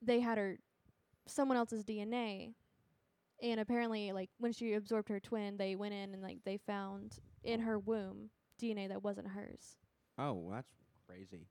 they 0.00 0.20
had 0.20 0.38
her 0.38 0.58
someone 1.26 1.56
else's 1.56 1.84
DNA 1.84 2.54
and 3.42 3.60
apparently 3.60 4.12
like 4.12 4.30
when 4.38 4.52
she 4.52 4.74
absorbed 4.74 5.08
her 5.08 5.20
twin, 5.20 5.56
they 5.56 5.74
went 5.74 5.94
in 5.94 6.12
and 6.14 6.22
like 6.22 6.38
they 6.44 6.56
found 6.58 7.16
in 7.44 7.60
her 7.60 7.78
womb 7.78 8.30
DNA 8.60 8.88
that 8.88 9.02
wasn't 9.02 9.26
hers. 9.28 9.76
Oh, 10.18 10.48
that's 10.52 10.68
crazy. 11.08 11.46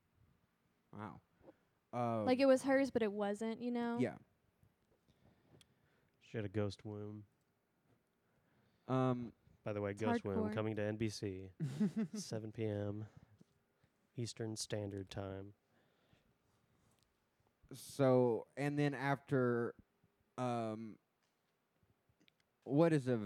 Wow. 0.97 1.19
Uh, 1.93 2.23
like 2.23 2.39
it 2.39 2.45
was 2.45 2.61
hers, 2.63 2.89
but 2.91 3.01
it 3.03 3.11
wasn't. 3.11 3.61
You 3.61 3.71
know. 3.71 3.97
yeah. 3.99 4.13
She 6.21 6.37
had 6.37 6.45
a 6.45 6.49
ghost 6.49 6.85
womb. 6.85 7.23
Um. 8.87 9.31
By 9.63 9.73
the 9.73 9.81
way, 9.81 9.91
It's 9.91 10.01
Ghost 10.01 10.25
Womb 10.25 10.49
hardcore. 10.49 10.55
coming 10.55 10.75
to 10.77 10.81
NBC, 10.81 11.49
7 12.15 12.51
p.m. 12.51 13.05
Eastern 14.17 14.55
Standard 14.55 15.11
Time. 15.11 15.53
So 17.73 18.47
and 18.57 18.77
then 18.77 18.93
after, 18.93 19.73
um, 20.37 20.95
what 22.63 22.93
is 22.93 23.07
a 23.07 23.19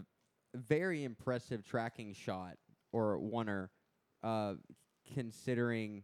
very 0.53 1.03
impressive 1.03 1.65
tracking 1.65 2.13
shot 2.13 2.57
or 2.91 3.19
oneer, 3.19 3.69
uh, 4.23 4.55
considering 5.13 6.03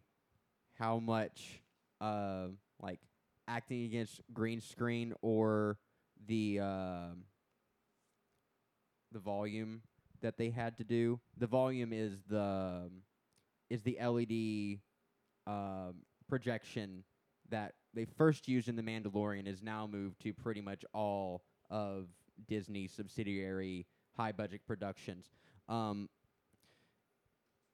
how 0.73 0.99
much 0.99 1.61
uh 1.99 2.47
like 2.81 2.99
acting 3.47 3.83
against 3.83 4.21
green 4.33 4.59
screen 4.59 5.13
or 5.21 5.77
the 6.27 6.59
um 6.59 7.23
the 9.11 9.19
volume 9.19 9.81
that 10.21 10.37
they 10.37 10.49
had 10.49 10.77
to 10.77 10.83
do. 10.83 11.19
The 11.37 11.47
volume 11.47 11.93
is 11.93 12.13
the 12.27 12.41
um, 12.85 13.01
is 13.69 13.81
the 13.83 13.97
LED 14.01 14.79
um, 15.47 15.95
projection 16.27 17.03
that 17.49 17.73
they 17.93 18.05
first 18.05 18.47
used 18.47 18.67
in 18.67 18.75
The 18.75 18.83
Mandalorian 18.83 19.47
is 19.47 19.61
now 19.61 19.87
moved 19.87 20.21
to 20.21 20.33
pretty 20.33 20.61
much 20.61 20.83
all 20.93 21.43
of 21.69 22.07
Disney 22.47 22.87
subsidiary 22.87 23.85
high 24.15 24.31
budget 24.31 24.61
productions. 24.65 25.29
Um, 25.69 26.09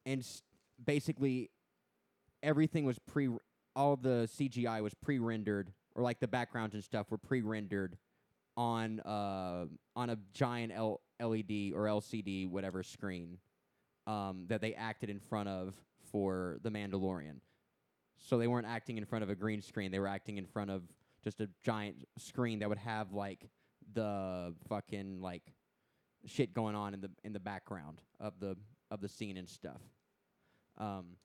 and 0.05 0.25
basically, 0.83 1.49
everything 2.41 2.85
was 2.85 2.99
pre, 2.99 3.29
all 3.75 3.95
the 3.95 4.29
CGI 4.37 4.81
was 4.81 4.93
pre 4.93 5.19
rendered, 5.19 5.71
or 5.95 6.03
like 6.03 6.19
the 6.19 6.27
backgrounds 6.27 6.75
and 6.75 6.83
stuff 6.83 7.11
were 7.11 7.17
pre 7.17 7.41
rendered 7.41 7.97
on 8.55 8.99
uh, 9.01 9.65
on 9.95 10.09
a 10.09 10.17
giant 10.33 10.71
L- 10.73 11.01
LED 11.19 11.73
or 11.73 11.85
LCD, 11.85 12.49
whatever 12.49 12.83
screen 12.83 13.37
um, 14.05 14.45
that 14.47 14.61
they 14.61 14.73
acted 14.73 15.09
in 15.09 15.19
front 15.19 15.49
of 15.49 15.75
for 16.11 16.57
The 16.63 16.69
Mandalorian. 16.69 17.39
So 18.19 18.37
they 18.37 18.47
weren't 18.47 18.67
acting 18.67 18.97
in 18.97 19.05
front 19.05 19.23
of 19.23 19.29
a 19.29 19.35
green 19.35 19.61
screen; 19.61 19.91
they 19.91 19.99
were 19.99 20.07
acting 20.07 20.37
in 20.37 20.45
front 20.45 20.71
of 20.71 20.83
just 21.23 21.39
a 21.41 21.49
giant 21.63 22.05
screen 22.17 22.59
that 22.59 22.69
would 22.69 22.77
have 22.77 23.13
like 23.13 23.49
the 23.93 24.53
fucking 24.67 25.21
like 25.21 25.53
shit 26.25 26.53
going 26.53 26.75
on 26.75 26.93
in 26.93 27.01
the 27.01 27.09
in 27.23 27.33
the 27.33 27.39
background 27.39 28.01
of 28.19 28.39
the 28.39 28.57
of 28.91 29.01
the 29.01 29.07
scene 29.07 29.37
and 29.37 29.47
stuff, 29.47 29.81
um, 30.77 31.15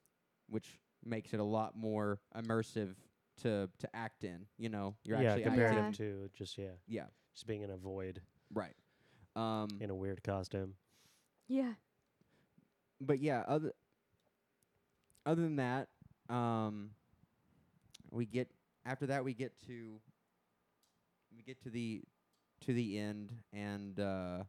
which 0.48 0.78
makes 1.04 1.32
it 1.32 1.40
a 1.40 1.44
lot 1.44 1.76
more 1.76 2.20
immersive 2.36 2.94
to 3.42 3.68
to 3.78 3.96
act 3.96 4.24
in. 4.24 4.46
You 4.58 4.68
know, 4.68 4.94
you're 5.04 5.20
yeah, 5.20 5.30
actually 5.30 5.44
comparative 5.44 5.84
acting. 5.84 6.06
To 6.06 6.30
just, 6.34 6.58
yeah, 6.58 6.66
Yeah, 6.86 7.06
just 7.34 7.46
being 7.46 7.62
in 7.62 7.70
a 7.70 7.76
void 7.76 8.20
right. 8.52 8.74
Um, 9.34 9.68
in 9.80 9.88
a 9.90 9.94
weird 9.94 10.22
costume. 10.22 10.74
Yeah. 11.48 11.72
but 13.00 13.18
yeah, 13.20 13.44
other 13.48 13.72
other 15.24 15.42
than 15.42 15.56
that, 15.56 15.88
um, 16.32 16.90
we 18.10 18.26
get 18.26 18.50
after 18.84 19.06
that 19.06 19.24
we 19.24 19.34
get 19.34 19.52
to 19.66 20.00
we 21.36 21.42
get 21.42 21.60
to 21.62 21.70
the 21.70 22.02
to 22.62 22.72
the 22.72 22.98
end 22.98 23.32
and 23.52 23.98
uh, 24.00 24.42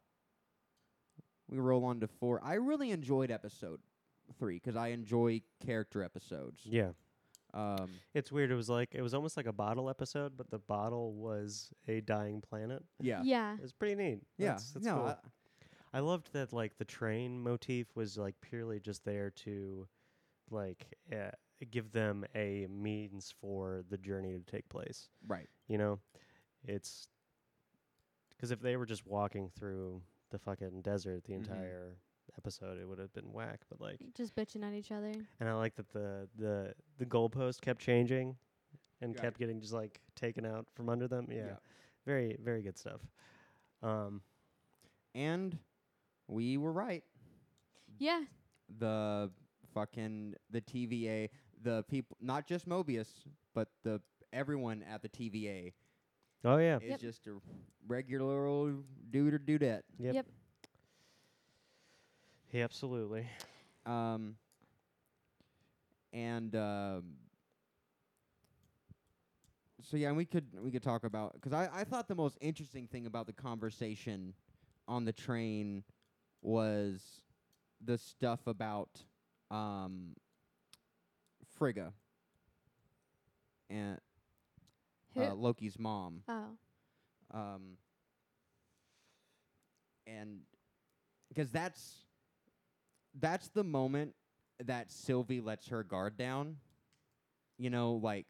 we 1.50 1.58
roll 1.60 1.86
on 1.86 2.00
to 2.00 2.08
four. 2.08 2.40
I 2.44 2.54
really 2.56 2.92
enjoyed 2.92 3.32
episode 3.32 3.80
three 4.40 4.60
'cause 4.60 4.76
I 4.76 4.90
enjoy 4.90 5.42
character 5.60 6.04
episodes. 6.04 6.62
Yeah. 6.66 6.92
Um, 7.54 7.90
It's 8.16 8.32
weird. 8.32 8.50
It 8.52 8.56
was 8.56 8.70
like, 8.70 8.96
it 8.96 9.02
was 9.04 9.14
almost 9.14 9.38
like 9.38 9.46
a 9.46 9.54
bottle 9.54 9.88
episode, 9.90 10.36
but 10.38 10.50
the 10.50 10.58
bottle 10.58 11.14
was 11.14 11.72
a 11.88 12.02
dying 12.02 12.42
planet. 12.42 12.84
yeah, 13.00 13.22
Yeah. 13.24 13.54
It 13.56 13.62
was 13.62 13.74
pretty 13.74 13.94
neat. 13.96 14.22
yeah. 14.38 14.50
That's, 14.54 14.72
that's 14.72 14.86
no, 14.86 14.96
cool. 14.96 15.06
I, 15.06 15.98
I 15.98 16.00
loved 16.00 16.34
that 16.34 16.52
like 16.54 16.78
the 16.80 16.86
train 16.86 17.40
motif 17.40 17.96
was 17.96 18.18
like 18.18 18.34
purely 18.42 18.80
just 18.80 19.06
there 19.06 19.30
to 19.32 19.88
like 20.50 20.98
uh, 21.12 21.30
give 21.72 21.92
them 21.92 22.26
a 22.36 22.68
means 22.70 23.34
for 23.40 23.84
the 23.90 23.98
journey 23.98 24.34
to 24.34 24.40
take 24.40 24.68
place. 24.70 25.10
right. 25.28 25.50
You 25.68 25.78
know, 25.78 26.00
it's 26.66 27.08
because 28.30 28.52
if 28.52 28.60
they 28.60 28.76
were 28.76 28.86
just 28.86 29.06
walking 29.08 29.50
through 29.58 30.02
the 30.30 30.38
fucking 30.40 30.82
desert 30.82 31.24
the 31.26 31.34
Mhm. 31.34 31.38
entire 31.38 31.96
episode, 32.38 32.78
it 32.80 32.86
would 32.88 33.00
have 33.00 33.14
been 33.14 33.32
whack. 33.32 33.62
But 33.70 33.80
like, 33.80 34.00
Just 34.14 34.36
bitching 34.36 34.64
at 34.64 34.74
each 34.74 34.92
other. 34.92 35.14
and 35.40 35.48
I 35.50 35.54
like 35.54 35.76
that 35.76 35.90
the 35.90 36.28
the 36.36 36.76
the 36.98 37.06
goalpost 37.06 37.62
kept 37.62 37.80
changing 37.82 38.38
and 39.02 39.14
Right. 39.16 39.22
kept 39.22 39.38
getting 39.40 39.62
just 39.62 39.74
like 39.74 40.02
taken 40.16 40.46
out 40.46 40.68
from 40.74 40.90
under 40.90 41.08
them. 41.08 41.28
Yeah, 41.32 41.46
Yeah. 41.46 41.58
very 42.06 42.36
very 42.38 42.62
good 42.62 42.78
stuff. 42.78 43.02
Um, 43.82 44.22
And 45.16 45.60
we 46.28 46.58
were 46.58 46.72
right. 46.74 47.04
Yeah. 48.00 48.26
the 48.68 49.32
fucking 49.74 50.36
the 50.50 50.62
TVA, 50.62 51.30
the 51.64 51.84
people, 51.90 52.18
not 52.22 52.48
just 52.48 52.68
Mobius, 52.68 53.10
but 53.54 53.70
the 53.84 54.02
everyone 54.34 54.84
at 54.84 55.02
the 55.02 55.10
TVA 55.10 55.74
oh 56.46 56.58
yeah, 56.58 56.80
is 56.80 56.92
Yep. 56.92 57.02
just 57.02 57.28
a 57.28 57.34
regular 57.88 58.46
old 58.46 58.84
dude 59.12 59.34
or 59.34 59.40
dudette. 59.40 59.84
Yep. 60.00 60.16
Yep. 60.16 60.28
yeah, 62.52 62.64
absolutely. 62.64 63.28
Um, 63.86 64.36
and 66.14 66.56
um, 66.56 67.04
so 69.82 69.98
yeah, 69.98 70.10
and 70.10 70.18
we 70.18 70.26
could 70.26 70.46
we 70.62 70.72
could 70.72 70.84
talk 70.84 71.04
about 71.04 71.34
because 71.34 71.54
I 71.54 71.70
I 71.74 71.84
thought 71.84 72.08
the 72.08 72.16
most 72.16 72.38
interesting 72.42 72.88
thing 72.88 73.06
about 73.06 73.28
the 73.28 73.34
conversation 73.34 74.34
on 74.88 75.06
the 75.06 75.14
train 75.14 75.84
was 76.42 77.22
the 77.84 77.98
stuff 77.98 78.48
about 78.48 78.90
um 79.52 80.16
Frigga 81.58 81.94
and 83.70 83.98
uh, 85.18 85.34
Loki's 85.34 85.78
mom. 85.80 86.22
oh. 86.28 86.46
um, 87.34 87.78
and 90.08 90.40
because 91.30 91.52
that's 91.52 92.06
that's 93.20 93.50
the 93.50 93.64
moment 93.64 94.14
that 94.66 94.92
Sylvie 94.92 95.42
lets 95.42 95.68
her 95.68 95.84
guard 95.84 96.18
down. 96.18 96.58
You 97.58 97.70
know, 97.70 97.94
like 97.94 98.26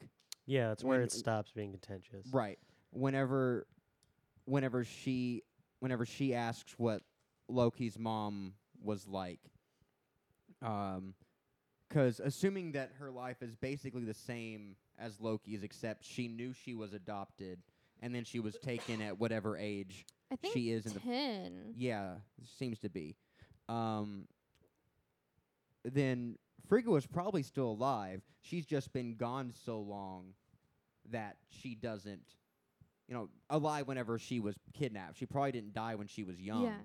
Yeah, 0.46 0.72
it's 0.72 0.84
where 0.84 0.98
When- 1.00 1.08
it 1.08 1.12
stops 1.12 1.52
being 1.52 1.72
contentious. 1.72 2.28
right 2.34 2.60
whenever 2.92 3.66
whenever 4.46 4.84
she 4.84 5.42
whenever 5.80 6.06
she 6.06 6.34
asks 6.36 6.74
what 6.78 7.02
Loki's 7.50 7.98
mom 7.98 8.54
was 8.82 9.08
like, 9.08 9.40
um, 10.62 11.14
because 11.94 12.20
assuming 12.20 12.72
that 12.72 12.92
her 12.98 13.12
life 13.12 13.44
is 13.44 13.56
basically 13.56 14.04
the 14.04 14.16
same 14.16 14.76
as 14.98 15.20
Loki's, 15.20 15.62
except 15.62 16.04
she 16.04 16.28
knew 16.28 16.52
she 16.52 16.74
was 16.74 16.92
adopted, 16.94 17.60
and 18.02 18.16
then 18.16 18.24
she 18.24 18.40
was 18.40 18.58
taken 18.58 19.00
at 19.00 19.20
whatever 19.20 19.56
age 19.58 20.06
I 20.32 20.36
think 20.38 20.54
she 20.56 20.72
is 20.72 20.88
in 20.88 20.94
the 20.94 21.00
ten. 21.00 21.74
Yeah, 21.78 22.16
seems 22.58 22.80
to 22.80 22.90
be. 22.90 23.16
Um, 23.70 24.28
then 25.86 26.38
Frigga 26.68 26.90
was 26.90 27.06
probably 27.06 27.44
still 27.44 27.70
alive. 27.70 28.24
She's 28.42 28.66
just 28.66 28.92
been 28.92 29.16
gone 29.16 29.54
so 29.66 29.80
long 29.80 30.34
that 31.12 31.38
she 31.50 31.76
doesn't, 31.76 32.24
you 33.08 33.14
know, 33.14 33.30
alive 33.52 33.88
whenever 33.88 34.18
she 34.18 34.40
was 34.40 34.56
kidnapped. 34.74 35.18
She 35.20 35.28
probably 35.28 35.52
didn't 35.52 35.74
die 35.74 35.94
when 35.96 36.08
she 36.08 36.24
was 36.24 36.40
young, 36.42 36.64
Yeah. 36.64 36.78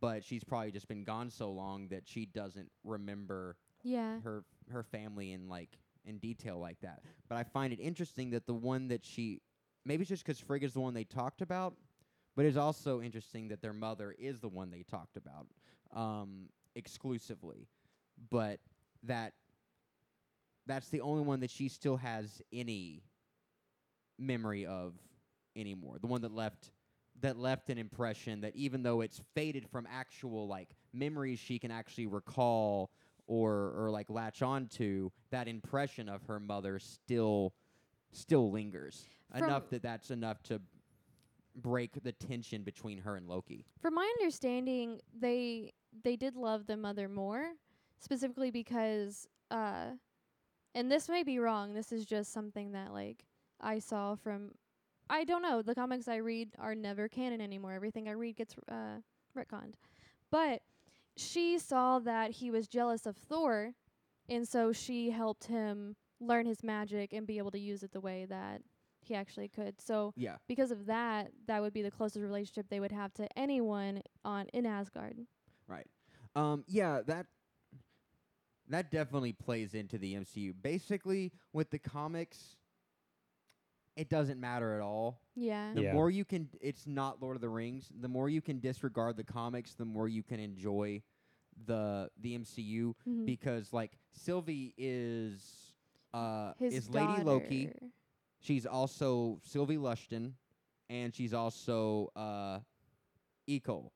but 0.00 0.22
she's 0.22 0.44
probably 0.44 0.70
just 0.70 0.86
been 0.86 1.02
gone 1.02 1.30
so 1.30 1.50
long 1.50 1.88
that 1.88 2.02
she 2.06 2.24
doesn't 2.26 2.70
remember 2.84 3.56
Yeah. 3.84 4.16
her 4.24 4.44
her 4.70 4.82
family 4.82 5.32
in 5.32 5.48
like 5.48 5.78
in 6.06 6.18
detail 6.18 6.58
like 6.58 6.80
that. 6.80 7.02
But 7.28 7.36
I 7.38 7.44
find 7.44 7.72
it 7.72 7.80
interesting 7.80 8.30
that 8.30 8.46
the 8.46 8.54
one 8.54 8.88
that 8.88 9.04
she 9.04 9.40
maybe 9.84 10.02
it's 10.02 10.08
just 10.10 10.24
'cause 10.24 10.40
Frigga's 10.40 10.74
the 10.74 10.80
one 10.80 10.94
they 10.94 11.04
talked 11.04 11.42
about, 11.42 11.76
but 12.36 12.46
it's 12.46 12.56
also 12.56 13.00
interesting 13.02 13.48
that 13.48 13.60
their 13.62 13.74
mother 13.74 14.14
is 14.18 14.40
the 14.40 14.48
one 14.48 14.70
they 14.70 14.82
talked 14.82 15.16
about 15.16 15.46
um, 15.92 16.48
exclusively. 16.74 17.68
But 18.30 18.60
that 19.04 19.34
that's 20.66 20.88
the 20.88 21.00
only 21.00 21.22
one 21.22 21.40
that 21.40 21.50
she 21.50 21.68
still 21.68 21.96
has 21.96 22.40
any 22.52 23.02
memory 24.18 24.66
of 24.66 24.94
anymore. 25.56 25.98
The 26.00 26.06
one 26.06 26.22
that 26.22 26.32
left 26.32 26.70
that 27.20 27.38
left 27.38 27.70
an 27.70 27.78
impression 27.78 28.40
that 28.40 28.56
even 28.56 28.82
though 28.82 29.00
it's 29.00 29.20
faded 29.34 29.68
from 29.68 29.86
actual 29.90 30.48
like 30.48 30.68
memories 30.92 31.38
she 31.38 31.58
can 31.60 31.70
actually 31.70 32.06
recall 32.06 32.90
or 33.26 33.72
or 33.76 33.90
like 33.90 34.10
latch 34.10 34.42
on 34.42 34.66
to, 34.68 35.12
that 35.30 35.48
impression 35.48 36.08
of 36.08 36.22
her 36.24 36.40
mother 36.40 36.78
still 36.78 37.54
still 38.12 38.50
lingers 38.50 39.08
From- 39.32 39.44
enough 39.44 39.70
that 39.70 39.82
that's 39.82 40.10
enough 40.10 40.42
to 40.44 40.60
break 41.56 42.02
the 42.02 42.12
tension 42.12 42.62
between 42.62 42.98
her 42.98 43.16
and 43.16 43.28
Loki. 43.28 43.64
From 43.80 43.94
my 43.94 44.10
understanding, 44.20 45.00
they 45.18 45.72
they 46.02 46.16
did 46.16 46.36
love 46.36 46.66
the 46.66 46.76
mother 46.76 47.08
more, 47.08 47.52
specifically 47.98 48.50
because 48.50 49.26
uh 49.50 49.92
and 50.74 50.90
this 50.90 51.08
may 51.08 51.22
be 51.22 51.38
wrong. 51.38 51.72
This 51.72 51.92
is 51.92 52.04
just 52.04 52.32
something 52.32 52.72
that 52.72 52.92
like 52.92 53.24
I 53.60 53.78
saw 53.78 54.16
from 54.16 54.52
I 55.08 55.24
don't 55.24 55.42
know. 55.42 55.62
The 55.62 55.74
comics 55.74 56.08
I 56.08 56.16
read 56.16 56.54
are 56.58 56.74
never 56.74 57.08
canon 57.08 57.40
anymore. 57.40 57.72
Everything 57.72 58.08
I 58.08 58.12
read 58.12 58.36
gets 58.36 58.56
uh 58.68 58.98
retconned. 59.36 59.74
But 60.30 60.62
she 61.16 61.58
saw 61.58 61.98
that 62.00 62.32
he 62.32 62.50
was 62.50 62.66
jealous 62.68 63.06
of 63.06 63.16
Thor 63.16 63.72
and 64.28 64.48
so 64.48 64.72
she 64.72 65.10
helped 65.10 65.44
him 65.44 65.96
learn 66.20 66.46
his 66.46 66.62
magic 66.62 67.12
and 67.12 67.26
be 67.26 67.38
able 67.38 67.50
to 67.50 67.58
use 67.58 67.82
it 67.82 67.92
the 67.92 68.00
way 68.00 68.24
that 68.24 68.62
he 69.00 69.14
actually 69.14 69.48
could. 69.48 69.80
So 69.80 70.12
Yeah. 70.16 70.36
because 70.48 70.70
of 70.70 70.86
that, 70.86 71.30
that 71.46 71.60
would 71.60 71.74
be 71.74 71.82
the 71.82 71.90
closest 71.90 72.22
relationship 72.22 72.66
they 72.70 72.80
would 72.80 72.92
have 72.92 73.12
to 73.14 73.28
anyone 73.38 74.02
on 74.24 74.46
in 74.48 74.64
Asgard. 74.64 75.18
Right. 75.68 75.86
Um, 76.34 76.64
yeah, 76.66 77.02
that 77.06 77.26
that 78.68 78.90
definitely 78.90 79.32
plays 79.34 79.74
into 79.74 79.98
the 79.98 80.14
MCU. 80.14 80.54
Basically, 80.62 81.32
with 81.52 81.70
the 81.70 81.78
comics, 81.78 82.56
it 83.96 84.08
doesn't 84.08 84.40
matter 84.40 84.74
at 84.74 84.80
all. 84.80 85.20
Yeah. 85.34 85.72
The 85.74 85.82
Yeah. 85.82 85.92
more 85.92 86.10
you 86.10 86.24
can, 86.24 86.48
it's 86.60 86.86
not 86.86 87.20
Lord 87.22 87.36
of 87.36 87.40
the 87.40 87.48
Rings. 87.48 87.90
The 88.00 88.08
more 88.08 88.28
you 88.28 88.40
can 88.42 88.58
disregard 88.60 89.16
the 89.16 89.24
comics, 89.24 89.74
the 89.74 89.84
more 89.84 90.08
you 90.08 90.22
can 90.22 90.40
enjoy 90.40 91.02
the 91.66 92.10
the 92.20 92.34
MCU 92.36 92.94
Mhm. 93.06 93.26
because 93.26 93.72
like 93.72 93.96
Sylvie 94.12 94.74
is 94.76 95.72
uh 96.12 96.54
His 96.58 96.74
is 96.74 96.90
Lady 96.90 97.22
Loki. 97.22 97.66
daughter. 97.66 97.78
She's 98.40 98.66
also 98.66 99.38
Sylvie 99.42 99.76
Lushton, 99.78 100.34
and 100.90 101.14
she's 101.14 101.32
also 101.32 102.10
uh, 102.16 102.60
Ecole. 103.48 103.92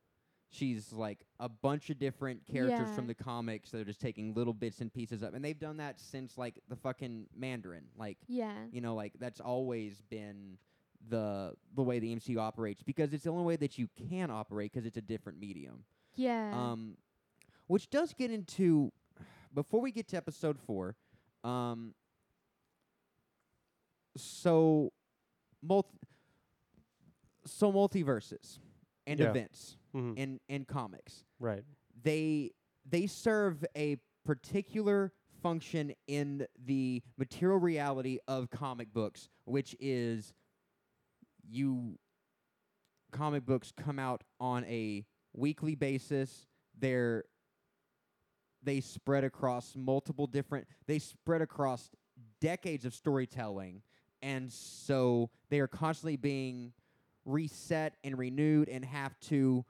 She's 0.50 0.92
like 0.92 1.24
a 1.40 1.48
bunch 1.48 1.90
of 1.90 1.98
different 1.98 2.46
characters 2.46 2.88
from 2.94 3.06
the 3.06 3.14
comics 3.14 3.70
that 3.70 3.80
are 3.82 3.84
just 3.84 4.00
taking 4.00 4.32
little 4.32 4.54
bits 4.54 4.80
and 4.80 4.92
pieces 4.92 5.22
up, 5.22 5.34
and 5.34 5.44
they've 5.44 5.58
done 5.58 5.76
that 5.76 6.00
since 6.00 6.38
like 6.38 6.58
the 6.68 6.76
fucking 6.76 7.26
Mandarin. 7.36 7.84
Like 7.98 8.16
Yeah. 8.28 8.54
you 8.72 8.80
know, 8.80 8.94
like 8.94 9.12
that's 9.20 9.40
always 9.40 10.00
been 10.08 10.56
the 11.10 11.52
the 11.74 11.82
way 11.82 11.98
the 11.98 12.14
MCU 12.16 12.38
operates 12.38 12.82
because 12.82 13.12
it's 13.12 13.24
the 13.24 13.30
only 13.30 13.44
way 13.44 13.56
that 13.56 13.78
you 13.78 13.88
can 14.08 14.30
operate 14.30 14.72
because 14.72 14.86
it's 14.86 14.96
a 14.96 15.02
different 15.02 15.38
medium. 15.38 15.84
Yeah. 16.16 16.50
Um, 16.54 16.96
which 17.66 17.90
does 17.90 18.14
get 18.14 18.30
into 18.30 18.90
before 19.54 19.80
we 19.82 19.92
get 19.92 20.08
to 20.08 20.16
episode 20.16 20.58
four. 20.58 20.96
Um, 21.44 21.94
so 24.16 24.92
multi, 25.62 25.96
so 27.46 27.72
multiverses 27.72 28.58
and 29.06 29.20
Yeah. 29.20 29.30
events 29.30 29.76
Mhm. 29.94 30.18
in 30.18 30.40
in 30.48 30.64
comics 30.64 31.24
right. 31.38 31.64
they 32.02 32.52
they 32.84 33.06
serve 33.06 33.64
a 33.76 33.96
particular 34.24 35.12
function 35.42 35.94
in 36.06 36.46
the 36.66 37.02
material 37.16 37.58
reality 37.58 38.18
of 38.26 38.50
comic 38.50 38.92
books, 38.92 39.28
which 39.44 39.74
is 39.78 40.32
you 41.48 41.98
comic 43.12 43.44
books 43.46 43.72
come 43.76 43.98
out 43.98 44.22
on 44.40 44.64
a 44.64 45.06
weekly 45.32 45.74
basis. 45.74 46.46
They're 46.78 47.24
they 48.62 48.80
spread 48.80 49.24
across 49.24 49.74
multiple 49.76 50.26
different 50.26 50.66
they 50.86 50.98
spread 50.98 51.40
across 51.40 51.90
decades 52.40 52.84
of 52.84 52.92
storytelling 52.92 53.82
and 54.20 54.52
so 54.52 55.30
they 55.48 55.60
are 55.60 55.68
constantly 55.68 56.16
being 56.16 56.72
reset 57.24 57.94
and 58.02 58.18
renewed 58.18 58.68
and 58.68 58.84
have 58.84 59.18
to 59.20 59.64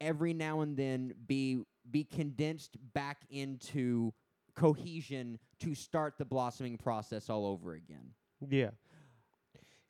every 0.00 0.32
now 0.34 0.60
and 0.60 0.76
then 0.76 1.14
be 1.26 1.62
be 1.90 2.04
condensed 2.04 2.76
back 2.94 3.22
into 3.30 4.12
cohesion 4.54 5.38
to 5.60 5.74
start 5.74 6.14
the 6.18 6.24
blossoming 6.24 6.76
process 6.76 7.30
all 7.30 7.46
over 7.46 7.74
again. 7.74 8.10
Yeah. 8.48 8.70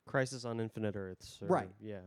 Crisis 0.07 0.45
on 0.45 0.61
Infinite 0.61 0.95
Earths. 0.97 1.39
or- 1.43 1.49
Right. 1.49 1.71
Yeah. 1.81 2.01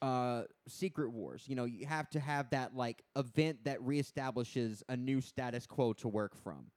Uh, 0.00 0.44
Secret 0.66 1.10
Wars, 1.10 1.44
you 1.46 1.54
know, 1.56 1.64
you 1.64 1.84
have 1.86 2.08
to 2.10 2.20
have 2.20 2.48
that 2.50 2.74
like 2.74 3.02
event 3.16 3.64
that 3.64 3.78
reestablishes 3.80 4.82
a 4.88 4.96
new 4.96 5.20
status 5.20 5.66
quo 5.66 5.92
to 5.94 6.08
work 6.08 6.34
from. 6.36 6.70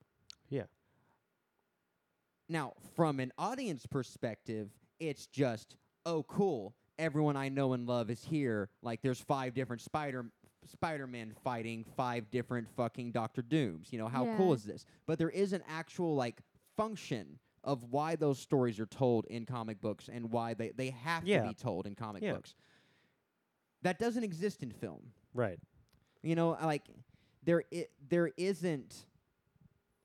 Yeah. 0.49 0.63
Now, 2.49 2.73
from 2.95 3.19
an 3.19 3.31
audience 3.37 3.85
perspective, 3.85 4.69
it's 4.99 5.27
just, 5.27 5.75
oh, 6.05 6.23
cool. 6.23 6.75
Everyone 6.99 7.35
I 7.35 7.49
know 7.49 7.73
and 7.73 7.87
love 7.87 8.09
is 8.09 8.23
here. 8.23 8.69
Like, 8.81 9.01
there's 9.01 9.19
five 9.19 9.53
different 9.53 9.81
Spider 9.81 10.25
Spider-Man 10.65 11.33
fighting 11.43 11.83
five 11.97 12.31
different 12.31 12.69
fucking 12.77 13.11
Doctor 13.11 13.41
Dooms. 13.41 13.89
You 13.91 13.99
know, 13.99 14.07
how 14.07 14.25
cool 14.37 14.53
is 14.53 14.63
this? 14.63 14.85
But 15.05 15.17
there 15.17 15.29
is 15.29 15.51
an 15.51 15.61
actual 15.67 16.15
like 16.15 16.37
function 16.77 17.37
of 17.65 17.83
why 17.91 18.15
those 18.15 18.39
stories 18.39 18.79
are 18.79 18.85
told 18.85 19.25
in 19.25 19.45
comic 19.45 19.81
books 19.81 20.09
and 20.11 20.31
why 20.31 20.53
they, 20.53 20.69
they 20.69 20.89
have 20.91 21.25
Yeah. 21.25 21.41
to 21.43 21.49
be 21.49 21.53
told 21.53 21.85
in 21.85 21.95
comic 21.95 22.23
Yeah. 22.23 22.33
books. 22.33 22.55
That 23.81 23.99
doesn't 23.99 24.23
exist 24.23 24.63
in 24.63 24.71
film. 24.71 25.11
Right. 25.33 25.59
You 26.21 26.35
know, 26.35 26.51
like 26.61 26.83
there 27.43 27.63
i- 27.73 27.87
there 28.09 28.31
isn't 28.37 29.05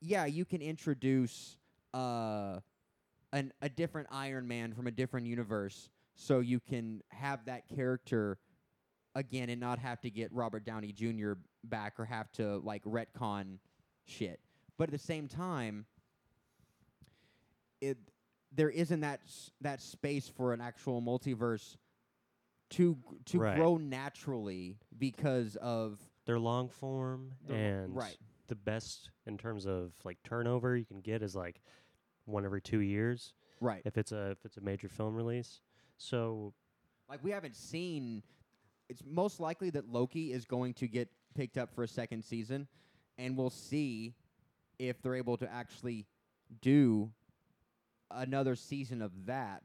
yeah, 0.01 0.25
you 0.25 0.43
can 0.45 0.61
introduce 0.61 1.57
uh 1.93 2.59
an 3.31 3.53
a 3.61 3.69
different 3.69 4.07
Iron 4.11 4.45
Man 4.47 4.73
from 4.73 4.87
a 4.87 4.91
different 4.91 5.27
universe 5.27 5.89
so 6.21 6.41
you 6.41 6.59
can 6.59 7.01
have 7.09 7.45
that 7.45 7.63
character 7.73 8.37
again 9.15 9.49
and 9.49 9.59
not 9.61 9.79
have 9.79 10.01
to 10.01 10.09
get 10.09 10.31
Robert 10.33 10.65
Downey 10.65 10.91
Jr. 10.91 11.33
back 11.63 11.97
or 11.97 12.03
have 12.03 12.29
to 12.33 12.57
like 12.57 12.83
retcon 12.83 13.57
shit. 14.05 14.41
But 14.77 14.89
at 14.89 14.91
the 14.91 14.97
same 14.97 15.27
time 15.29 15.85
it 17.81 17.97
there 18.51 18.69
isn't 18.69 18.99
that 19.01 19.21
s- 19.23 19.51
that 19.61 19.81
space 19.81 20.27
for 20.27 20.53
an 20.53 20.59
actual 20.61 21.01
multiverse 21.01 21.77
to 22.71 22.97
to 23.25 23.39
Right. 23.39 23.55
grow 23.55 23.77
naturally 23.77 24.77
because 24.97 25.55
of 25.55 25.99
They're 26.25 26.37
long 26.39 26.67
form 26.69 27.33
and 27.47 27.95
right. 27.95 28.17
the 28.47 28.55
best 28.55 29.09
in 29.25 29.37
terms 29.37 29.65
of 29.65 29.93
like 30.03 30.21
turnover 30.23 30.75
you 30.75 30.85
can 30.85 30.99
get 31.01 31.21
is 31.23 31.35
like 31.35 31.61
one 32.25 32.43
every 32.45 32.61
two 32.61 32.79
years 32.81 33.33
right. 33.61 33.81
if 33.85 33.97
it's 33.97 34.11
a 34.11 34.31
if 34.31 34.43
it's 34.45 34.57
a 34.57 34.61
major 34.61 34.89
film 34.89 35.15
release. 35.15 35.61
So 35.99 36.53
Like 37.07 37.23
we 37.23 37.31
haven't 37.31 37.55
seen. 37.55 38.23
It's 38.89 39.03
most 39.05 39.39
likely 39.39 39.69
that 39.71 39.87
Loki 39.87 40.33
is 40.33 40.45
going 40.45 40.73
to 40.75 40.87
get 40.87 41.09
picked 41.35 41.57
up 41.57 41.71
for 41.75 41.83
a 41.83 41.87
second 41.87 42.23
season, 42.23 42.67
and 43.19 43.37
we'll 43.37 43.51
see 43.51 44.15
if 44.79 44.99
they're 45.01 45.15
able 45.15 45.37
to 45.37 45.51
actually 45.51 46.07
do 46.61 47.11
another 48.09 48.55
season 48.55 49.03
of 49.03 49.11
that 49.27 49.61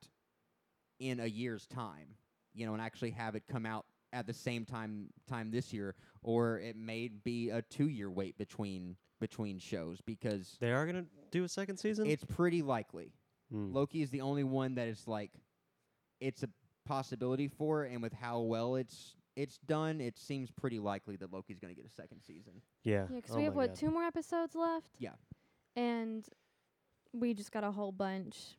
in 1.01 1.21
a 1.21 1.27
year's 1.27 1.67
time. 1.67 2.09
You 2.53 2.67
know, 2.67 2.75
and 2.75 2.83
actually 2.83 3.13
have 3.13 3.35
it 3.35 3.45
come 3.51 3.65
out 3.65 3.87
at 4.13 4.27
the 4.27 4.35
same 4.35 4.65
time 4.65 5.09
time 5.29 5.51
this 5.51 5.73
year, 5.73 5.95
or 6.23 6.59
it 6.59 6.77
may 6.77 7.09
be 7.09 7.51
a 7.51 7.63
two 7.63 7.89
year 7.89 8.11
wait 8.11 8.37
between 8.37 8.97
between 9.21 9.59
shows 9.59 10.01
because 10.01 10.57
they 10.61 10.73
are 10.73 10.85
gonna 10.85 11.07
do 11.31 11.45
a 11.45 11.49
second 11.49 11.79
season. 11.79 12.07
it's 12.07 12.25
pretty 12.25 12.63
likely. 12.63 13.13
Hmm. 13.51 13.73
Loki 13.73 14.03
is 14.03 14.11
the 14.11 14.21
only 14.21 14.45
one 14.45 14.75
that 14.75 14.89
is 14.89 15.07
like 15.07 15.31
it's 16.21 16.43
a 16.43 16.49
possibility 16.87 17.49
for, 17.49 17.85
and 17.85 18.03
with 18.03 18.13
how 18.13 18.41
well 18.41 18.77
it's 18.77 19.17
it's 19.37 19.59
done, 19.67 20.01
it 20.01 20.17
seems 20.17 20.51
pretty 20.53 20.79
likely 20.79 21.17
that 21.17 21.33
Loki's 21.33 21.59
going 21.59 21.75
to 21.75 21.81
get 21.81 21.91
a 21.91 21.93
second 21.95 22.21
season. 22.23 22.53
yeah. 22.85 23.07
Yeah, 23.11 23.21
'cause 23.21 23.33
Oh 23.33 23.37
we 23.37 23.45
have 23.45 23.57
what 23.57 23.71
God. 23.71 23.77
two 23.77 23.91
more 23.91 24.05
episodes 24.05 24.55
left. 24.55 24.91
Yeah. 24.99 25.15
And 25.75 26.25
we 27.13 27.35
just 27.35 27.51
got 27.51 27.65
a 27.65 27.73
whole 27.73 27.91
bunch 27.91 28.57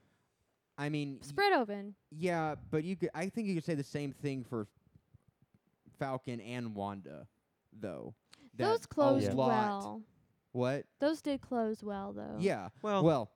I 0.77 0.89
mean, 0.89 1.19
y- 1.21 1.27
spread 1.27 1.53
open. 1.53 1.95
yeah, 2.11 2.55
but 2.71 2.83
you 2.83 2.97
could 2.97 3.09
I 3.15 3.29
think 3.29 3.47
you 3.47 3.55
could 3.55 3.63
say 3.63 3.75
the 3.75 3.83
same 3.83 4.11
thing 4.11 4.43
for 4.43 4.67
Falcon 5.97 6.41
and 6.41 6.75
Wanda, 6.75 7.27
though. 7.71 8.13
That 8.57 8.65
Those 8.67 8.85
closed 8.85 9.33
lot- 9.33 9.47
well. 9.47 10.01
What? 10.51 10.85
Those 10.99 11.21
did 11.21 11.41
close 11.41 11.83
well 11.83 12.13
though. 12.13 12.37
Yeah. 12.39 12.69
Well, 12.81 13.03
Well, 13.03 13.29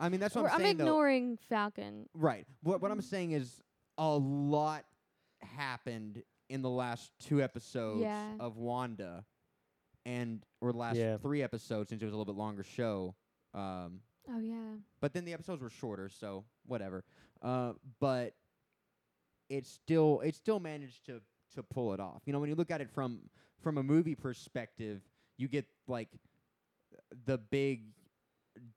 I 0.00 0.08
mean 0.08 0.18
that's 0.20 0.34
what 0.34 0.42
We're- 0.44 0.54
I'm 0.54 0.58
saying. 0.60 0.70
I'm 0.70 0.76
saying 0.76 0.76
though. 0.78 0.84
ignoring 0.84 1.36
Falcon. 1.48 2.08
Right. 2.14 2.46
What 2.62 2.80
what 2.80 2.90
I'm 2.90 3.00
saying 3.02 3.32
is 3.32 3.62
a 3.98 4.08
lot 4.16 4.84
happened 5.42 6.22
in 6.48 6.62
the 6.62 6.70
last 6.70 7.12
two 7.20 7.42
episodes 7.42 8.00
Yeah. 8.00 8.36
of 8.40 8.56
Wanda, 8.56 9.24
and 10.04 10.44
or 10.60 10.72
last 10.72 10.96
Yeah. 10.96 11.18
three 11.18 11.42
episodes 11.42 11.90
since 11.90 12.02
it 12.02 12.04
was 12.06 12.14
a 12.14 12.16
little 12.16 12.32
bit 12.32 12.38
longer 12.38 12.62
show. 12.64 13.14
Um, 13.54 14.02
Oh 14.28 14.38
yeah. 14.38 14.76
but 15.00 15.12
then 15.12 15.24
the 15.24 15.32
episodes 15.32 15.60
were 15.62 15.70
shorter, 15.70 16.08
so 16.08 16.44
whatever. 16.66 17.04
Uh, 17.42 17.74
but 18.00 18.34
it 19.48 19.66
still 19.66 20.20
it 20.20 20.34
still 20.34 20.60
managed 20.60 21.04
to 21.06 21.20
to 21.54 21.62
pull 21.62 21.92
it 21.92 22.00
off. 22.00 22.22
You 22.26 22.32
know, 22.32 22.40
when 22.40 22.48
you 22.48 22.54
look 22.56 22.70
at 22.70 22.80
it 22.80 22.90
from 22.90 23.28
from 23.60 23.76
a 23.78 23.82
movie 23.82 24.14
perspective, 24.14 25.02
you 25.36 25.46
get 25.48 25.66
like 25.86 26.08
the 27.26 27.38
big 27.38 27.92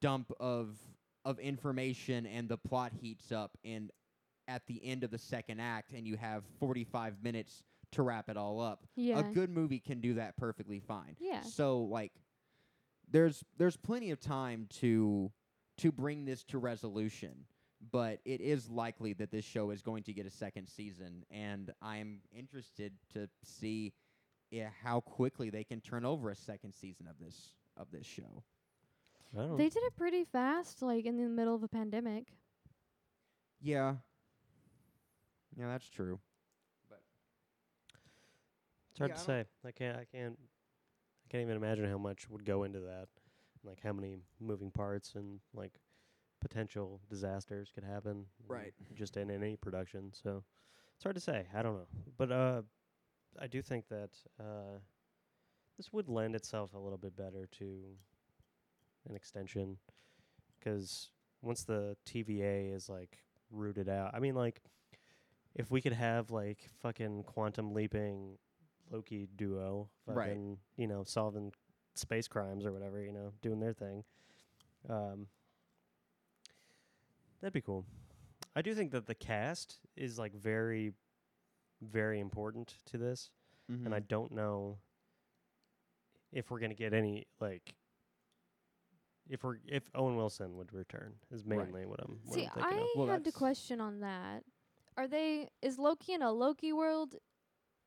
dump 0.02 0.32
of 0.40 0.78
of 1.26 1.40
information 1.40 2.26
and 2.26 2.50
the 2.50 2.58
plot 2.58 2.92
heats 3.00 3.32
up 3.32 3.58
and 3.64 3.92
at 4.48 4.66
the 4.68 4.84
end 4.84 5.04
of 5.04 5.12
the 5.12 5.18
second 5.18 5.60
act 5.60 5.94
and 5.94 6.06
you 6.06 6.18
have 6.18 6.44
45 6.60 7.24
minutes 7.24 7.64
to 7.94 8.04
wrap 8.04 8.30
it 8.30 8.38
all 8.38 8.60
up. 8.60 8.86
Yeah. 8.96 9.20
A 9.20 9.24
good 9.24 9.50
movie 9.50 9.80
can 9.80 10.02
do 10.02 10.16
that 10.16 10.36
perfectly 10.38 10.80
fine. 10.80 11.16
Yeah. 11.20 11.42
So 11.42 11.80
like 11.80 12.12
there's 13.10 13.44
there's 13.58 13.78
plenty 13.78 14.12
of 14.12 14.20
time 14.20 14.68
to 14.82 15.32
to 15.78 15.92
bring 15.92 16.26
this 16.26 16.44
to 16.46 16.58
resolution, 16.58 17.46
but 17.92 18.20
it 18.26 18.42
is 18.42 18.70
likely 18.70 19.14
that 19.14 19.32
this 19.32 19.46
show 19.46 19.72
is 19.72 19.82
going 19.82 20.04
to 20.04 20.14
get 20.14 20.26
a 20.26 20.32
second 20.32 20.68
season 20.68 21.24
and 21.32 21.72
I'm 21.82 22.20
interested 22.36 22.94
to 23.14 23.30
see 23.44 23.94
yeah, 24.54 24.70
how 24.84 25.00
quickly 25.00 25.50
they 25.50 25.64
can 25.64 25.82
turn 25.82 26.06
over 26.06 26.30
a 26.30 26.36
second 26.36 26.74
season 26.74 27.08
of 27.08 27.18
this 27.20 27.56
of 27.76 27.88
this 27.92 28.06
show. 28.06 28.44
I 29.36 29.42
don't 29.42 29.58
They 29.58 29.70
did 29.70 29.84
it 29.84 29.96
pretty 29.96 30.24
fast, 30.26 30.82
like 30.82 31.06
in 31.06 31.18
the 31.18 31.28
middle 31.28 31.56
of 31.56 31.64
a 31.64 31.68
pandemic. 31.68 32.28
Yeah. 33.62 33.96
Yeah, 35.58 35.68
that's 35.68 35.90
true. 35.90 36.20
It's 38.92 39.00
hard 39.00 39.10
Yeah, 39.12 39.16
to 39.16 39.22
I 39.22 39.26
say. 39.26 39.46
I 39.66 39.72
can't. 39.72 39.98
I 39.98 40.06
can't. 40.06 40.38
I 40.38 41.26
can't 41.30 41.42
even 41.42 41.56
imagine 41.56 41.90
how 41.90 41.98
much 41.98 42.30
would 42.30 42.46
go 42.46 42.64
into 42.64 42.80
that. 42.82 43.08
Like 43.64 43.80
how 43.84 43.92
many 43.92 44.18
moving 44.40 44.70
parts 44.70 45.16
and 45.16 45.40
like 45.54 45.80
potential 46.42 47.02
disasters 47.10 47.72
could 47.74 47.84
happen. 47.84 48.26
Right. 48.48 48.74
Just 48.94 49.18
in 49.18 49.32
any 49.32 49.56
production. 49.56 50.12
So 50.14 50.44
it's 50.96 51.04
hard 51.04 51.16
to 51.16 51.22
say. 51.22 51.48
I 51.56 51.64
don't 51.64 51.74
know. 51.76 51.88
But 52.18 52.32
uh, 52.32 52.62
I 53.40 53.48
do 53.48 53.64
think 53.64 53.88
that 53.88 54.12
uh, 54.40 54.78
this 55.78 55.92
would 55.92 56.08
lend 56.08 56.36
itself 56.36 56.74
a 56.76 56.80
little 56.80 57.00
bit 57.00 57.16
better 57.16 57.48
to 57.60 57.96
an 59.10 59.16
extension, 59.16 59.78
because 60.60 61.10
once 61.42 61.64
the 61.64 61.96
TVA 62.06 62.74
is 62.74 62.90
like 62.90 63.20
rooted 63.52 63.90
out, 63.90 64.12
I 64.14 64.20
mean, 64.20 64.36
like 64.36 64.62
if 65.56 65.70
we 65.72 65.82
could 65.82 65.94
have 65.94 66.32
like 66.32 66.70
fucking 66.82 67.24
quantum 67.24 67.74
leaping 67.74 68.38
Loki 68.92 69.28
duo, 69.36 69.90
Right. 70.06 70.28
fucking, 70.30 70.58
you 70.78 70.88
know, 70.88 71.04
solving 71.04 71.52
space 71.96 72.28
crimes 72.28 72.66
or 72.66 72.72
whatever, 72.72 73.02
you 73.02 73.12
know, 73.12 73.32
doing 73.42 73.60
their 73.60 73.74
thing. 73.74 74.04
Um, 74.90 75.28
that'd 77.42 77.54
be 77.54 77.62
cool. 77.62 77.86
I 78.56 78.62
do 78.62 78.74
think 78.76 78.92
that 78.92 79.06
the 79.08 79.16
cast 79.16 79.78
is 79.96 80.18
like 80.20 80.34
very, 80.34 80.94
very 81.82 82.20
important 82.20 82.76
to 82.88 82.98
this, 82.98 83.30
Mm-hmm. 83.72 83.86
and 83.86 83.96
I 83.96 84.00
don't 84.00 84.34
know 84.34 84.78
if 86.34 86.52
we're 86.52 86.60
gonna 86.60 86.74
get 86.74 86.94
any 86.94 87.28
like. 87.40 87.76
If 89.30 89.44
we're 89.44 89.58
if 89.68 89.84
Owen 89.96 90.16
Wilson 90.16 90.58
would 90.58 90.74
return 90.74 91.14
is 91.32 91.44
Right. 91.46 91.60
mainly 91.60 91.86
what 91.86 92.00
I'm 92.04 92.20
what 92.26 92.34
See, 92.36 92.46
I'm 92.46 92.50
thinking 92.54 92.74
I 92.74 92.82
of. 92.82 92.88
Well, 92.96 93.08
had 93.08 93.18
to 93.20 93.24
that's- 93.32 93.36
question 93.38 93.80
on 93.82 94.00
that. 94.02 94.44
Are 94.98 95.08
they 95.08 95.50
is 95.62 95.80
Loki 95.80 96.14
in 96.14 96.22
a 96.22 96.32
Loki 96.32 96.74
world 96.74 97.16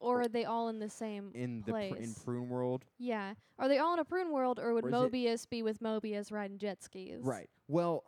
or 0.01 0.23
are 0.23 0.29
they 0.29 0.45
all 0.45 0.69
in 0.69 0.79
the 0.79 0.89
same 0.91 1.31
in 1.35 1.63
the 1.63 1.73
pr- 1.73 1.97
in 1.97 2.15
Prune 2.15 2.49
world. 2.49 2.85
yeah. 2.99 3.35
Are 3.59 3.69
they 3.69 3.79
all 3.79 3.95
in 3.95 3.99
a 4.01 4.05
prune 4.05 4.31
world 4.33 4.59
or 4.59 4.75
would 4.75 4.85
Or 4.87 4.91
Mobius 4.91 5.49
be 5.49 5.63
with 5.63 5.81
Mobius 5.81 6.31
riding 6.33 6.59
jet 6.59 6.83
skis? 6.83 7.23
Right. 7.23 7.49
Well, 7.69 8.05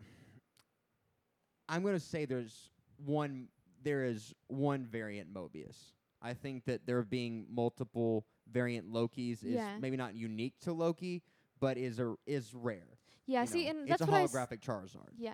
I'm 1.68 1.82
going 1.82 1.94
to 1.94 2.00
say 2.00 2.24
there's 2.24 2.70
one 2.96 3.48
there 3.82 4.04
is 4.04 4.34
one 4.48 4.84
variant 4.86 5.32
Mobius. 5.32 5.92
I 6.20 6.34
think 6.34 6.64
that 6.64 6.84
there 6.84 7.00
being 7.02 7.46
multiple 7.48 8.26
variant 8.50 8.90
Lokis 8.92 9.44
is 9.44 9.54
Yeah. 9.54 9.78
maybe 9.78 9.96
not 9.96 10.14
unique 10.14 10.58
to 10.60 10.72
Loki, 10.72 11.22
but 11.60 11.78
is 11.78 12.00
a 12.00 12.16
is 12.26 12.52
rare. 12.54 12.97
Yeah, 13.28 13.42
you 13.42 13.46
see 13.46 13.64
know. 13.64 13.70
and 13.70 13.78
it's 13.80 13.90
that's 13.90 14.02
a 14.02 14.06
what 14.06 14.14
I 14.14 14.22
s- 14.24 14.32
holographic 14.34 14.60
Charizard. 14.60 15.12
Yeah. 15.18 15.32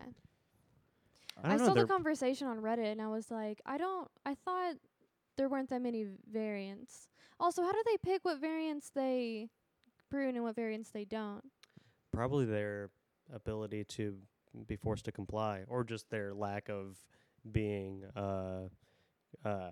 I 1.42 1.54
I, 1.54 1.57
know. 1.57 1.66
saw 1.66 1.74
the 1.74 1.87
conversation 1.87 2.46
on 2.46 2.59
Reddit 2.61 2.92
and 2.92 3.00
I 3.00 3.09
was 3.09 3.30
like, 3.30 3.61
I 3.64 3.78
don't 3.78 4.09
I 4.26 4.35
thought 4.35 4.74
there 5.37 5.48
weren't 5.48 5.70
that 5.70 5.80
many 5.83 6.07
variants. 6.30 7.09
Also, 7.40 7.62
how 7.62 7.72
do 7.72 7.83
they 7.87 7.96
pick 7.98 8.24
what 8.24 8.40
variants 8.40 8.90
they 8.94 9.48
prune 10.11 10.35
and 10.37 10.44
what 10.44 10.54
variants 10.57 10.90
they 10.90 11.04
don't? 11.04 11.42
probably 12.12 12.44
their 12.44 12.90
ability 13.35 13.83
to 13.83 14.16
be 14.68 14.76
forced 14.76 15.04
to 15.04 15.11
comply 15.11 15.64
or 15.66 15.83
just 15.83 16.09
their 16.11 16.33
lack 16.33 16.68
of 16.68 16.96
being 17.50 18.04
uh, 18.14 18.68
uh, 19.44 19.70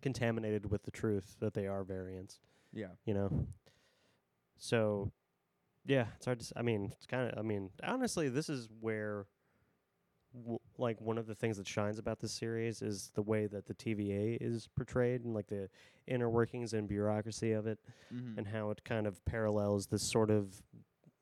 contaminated 0.00 0.70
with 0.70 0.84
the 0.84 0.92
truth 0.92 1.34
that 1.40 1.54
they 1.54 1.66
are 1.66 1.82
variants 1.82 2.38
Yeah. 2.72 2.86
you 3.04 3.14
know 3.14 3.46
so 4.58 5.10
yeah 5.88 6.06
it's 6.16 6.24
hard 6.26 6.38
to 6.38 6.44
s- 6.44 6.52
i 6.54 6.62
mean 6.62 6.92
it's 6.96 7.06
kind 7.06 7.28
of 7.32 7.36
i 7.38 7.42
mean 7.42 7.70
honestly 7.82 8.28
this 8.28 8.48
is 8.48 8.68
where 8.80 9.26
w- 10.34 10.58
like 10.76 11.00
one 11.00 11.18
of 11.18 11.26
the 11.26 11.34
things 11.34 11.56
that 11.56 11.66
shines 11.66 11.98
about 11.98 12.20
this 12.20 12.32
series 12.32 12.82
is 12.82 13.10
the 13.14 13.22
way 13.22 13.46
that 13.46 13.66
the 13.66 13.74
TVA 13.74 14.36
is 14.40 14.68
portrayed 14.76 15.24
and 15.24 15.34
like 15.34 15.46
the 15.48 15.68
inner 16.06 16.28
workings 16.28 16.72
and 16.74 16.88
bureaucracy 16.88 17.52
of 17.52 17.66
it 17.66 17.78
Mm-hmm. 18.14 18.38
and 18.38 18.46
how 18.48 18.70
it 18.70 18.82
kind 18.84 19.06
of 19.06 19.22
parallels 19.26 19.86
this 19.86 20.02
sort 20.02 20.30
of 20.30 20.62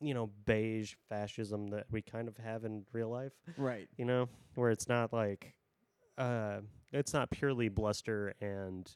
you 0.01 0.13
know 0.15 0.31
beige 0.45 0.95
fascism 1.09 1.69
that 1.69 1.85
we 1.91 2.03
kind 2.03 2.29
of 2.29 2.37
have 2.37 2.65
in 2.65 2.85
real 2.93 3.09
life 3.09 3.33
right. 3.57 3.89
you 3.97 4.05
know 4.05 4.29
where 4.55 4.71
it's 4.71 4.89
not 4.89 5.13
like 5.13 5.55
uh 6.19 6.59
it's 6.93 7.13
not 7.15 7.31
purely 7.31 7.69
bluster 7.69 8.35
and 8.41 8.95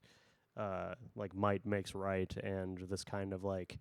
uh 0.56 0.94
like 1.16 1.34
might 1.34 1.64
makes 1.66 1.94
right 1.94 2.36
and 2.42 2.78
this 2.90 3.02
kind 3.02 3.32
of 3.32 3.42
like 3.44 3.78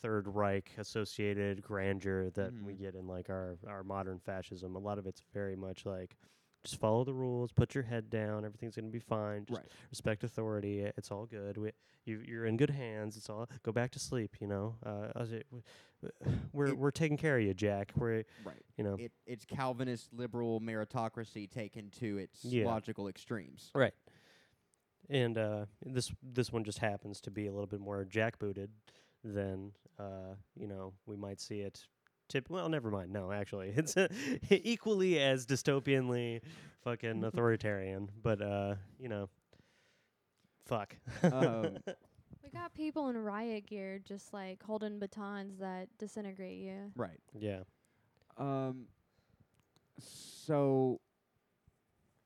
third 0.00 0.26
reich 0.28 0.70
associated 0.78 1.62
grandeur 1.62 2.30
that 2.30 2.52
we 2.64 2.74
Mhm. 2.74 2.78
get 2.78 2.94
in 2.94 3.06
like 3.06 3.28
our 3.30 3.56
our 3.66 3.82
modern 3.84 4.18
fascism 4.18 4.74
a 4.76 4.78
lot 4.78 4.98
of 4.98 5.06
it's 5.06 5.22
very 5.32 5.56
much 5.56 5.84
like 5.86 6.16
just 6.64 6.76
follow 6.76 7.02
the 7.04 7.14
rules 7.14 7.50
put 7.52 7.74
your 7.74 7.84
head 7.84 8.08
down 8.10 8.44
everything's 8.44 8.76
going 8.76 8.84
to 8.86 8.90
be 8.92 8.98
fine 9.00 9.44
just 9.46 9.60
Right. 9.60 9.68
respect 9.90 10.22
authority. 10.24 10.80
It's 10.96 11.10
all 11.10 11.26
good. 11.26 11.56
We, 11.56 11.72
you, 12.04 12.20
you're 12.26 12.46
in 12.46 12.56
good 12.56 12.70
hands. 12.70 13.16
It's 13.16 13.28
all 13.30 13.48
go 13.62 13.70
back 13.72 13.90
to 13.92 13.98
sleep. 13.98 14.36
You 14.40 14.46
know, 14.48 14.76
uh, 14.84 15.10
I 15.14 15.22
it- 15.22 15.46
w- 15.50 15.62
w- 16.02 16.38
we're 16.52 16.66
It- 16.68 16.78
we're 16.78 16.90
taking 16.92 17.16
care 17.16 17.36
of 17.38 17.44
you, 17.44 17.52
Jack. 17.54 17.92
We're 17.96 18.24
Right. 18.44 18.62
you 18.76 18.84
know 18.84 18.94
It 18.96 19.12
it's 19.26 19.44
Calvinist 19.44 20.12
liberal 20.12 20.60
meritocracy 20.60 21.50
taken 21.50 21.90
to 21.92 22.18
its 22.18 22.44
Yeah. 22.44 22.66
logical 22.66 23.08
extremes. 23.08 23.70
right. 23.74 23.94
And 25.08 25.36
uh, 25.36 25.66
this 25.84 26.12
this 26.22 26.52
one 26.52 26.62
just 26.64 26.78
happens 26.78 27.20
to 27.22 27.30
be 27.32 27.46
a 27.48 27.52
little 27.52 27.66
bit 27.66 27.80
more 27.80 28.04
jackbooted 28.04 28.68
than 29.24 29.72
uh, 29.98 30.34
you 30.56 30.66
know 30.66 30.92
we 31.06 31.16
might 31.16 31.40
see 31.40 31.60
it. 31.60 31.86
Tip 32.28 32.48
well, 32.48 32.68
never 32.68 32.90
mind. 32.90 33.12
No, 33.12 33.30
actually, 33.32 33.68
it's 33.76 33.96
uh, 33.96 34.08
equally 34.50 35.20
as 35.20 35.44
dystopianly 35.46 36.40
fucking 36.82 37.22
authoritarian. 37.24 38.10
But 38.22 38.40
uh, 38.42 38.74
you 38.98 39.08
know, 39.08 39.28
fuck. 40.66 40.96
Um, 41.22 41.78
We 42.42 42.50
got 42.50 42.74
people 42.74 43.08
in 43.08 43.16
riot 43.16 43.66
gear 43.66 44.00
just 44.04 44.32
like 44.32 44.62
holding 44.64 44.98
batons 44.98 45.58
that 45.60 45.88
disintegrate 45.98 46.58
you. 46.58 46.90
right. 46.96 47.20
yeah. 47.38 47.60
Um. 48.36 48.86
So. 50.00 51.00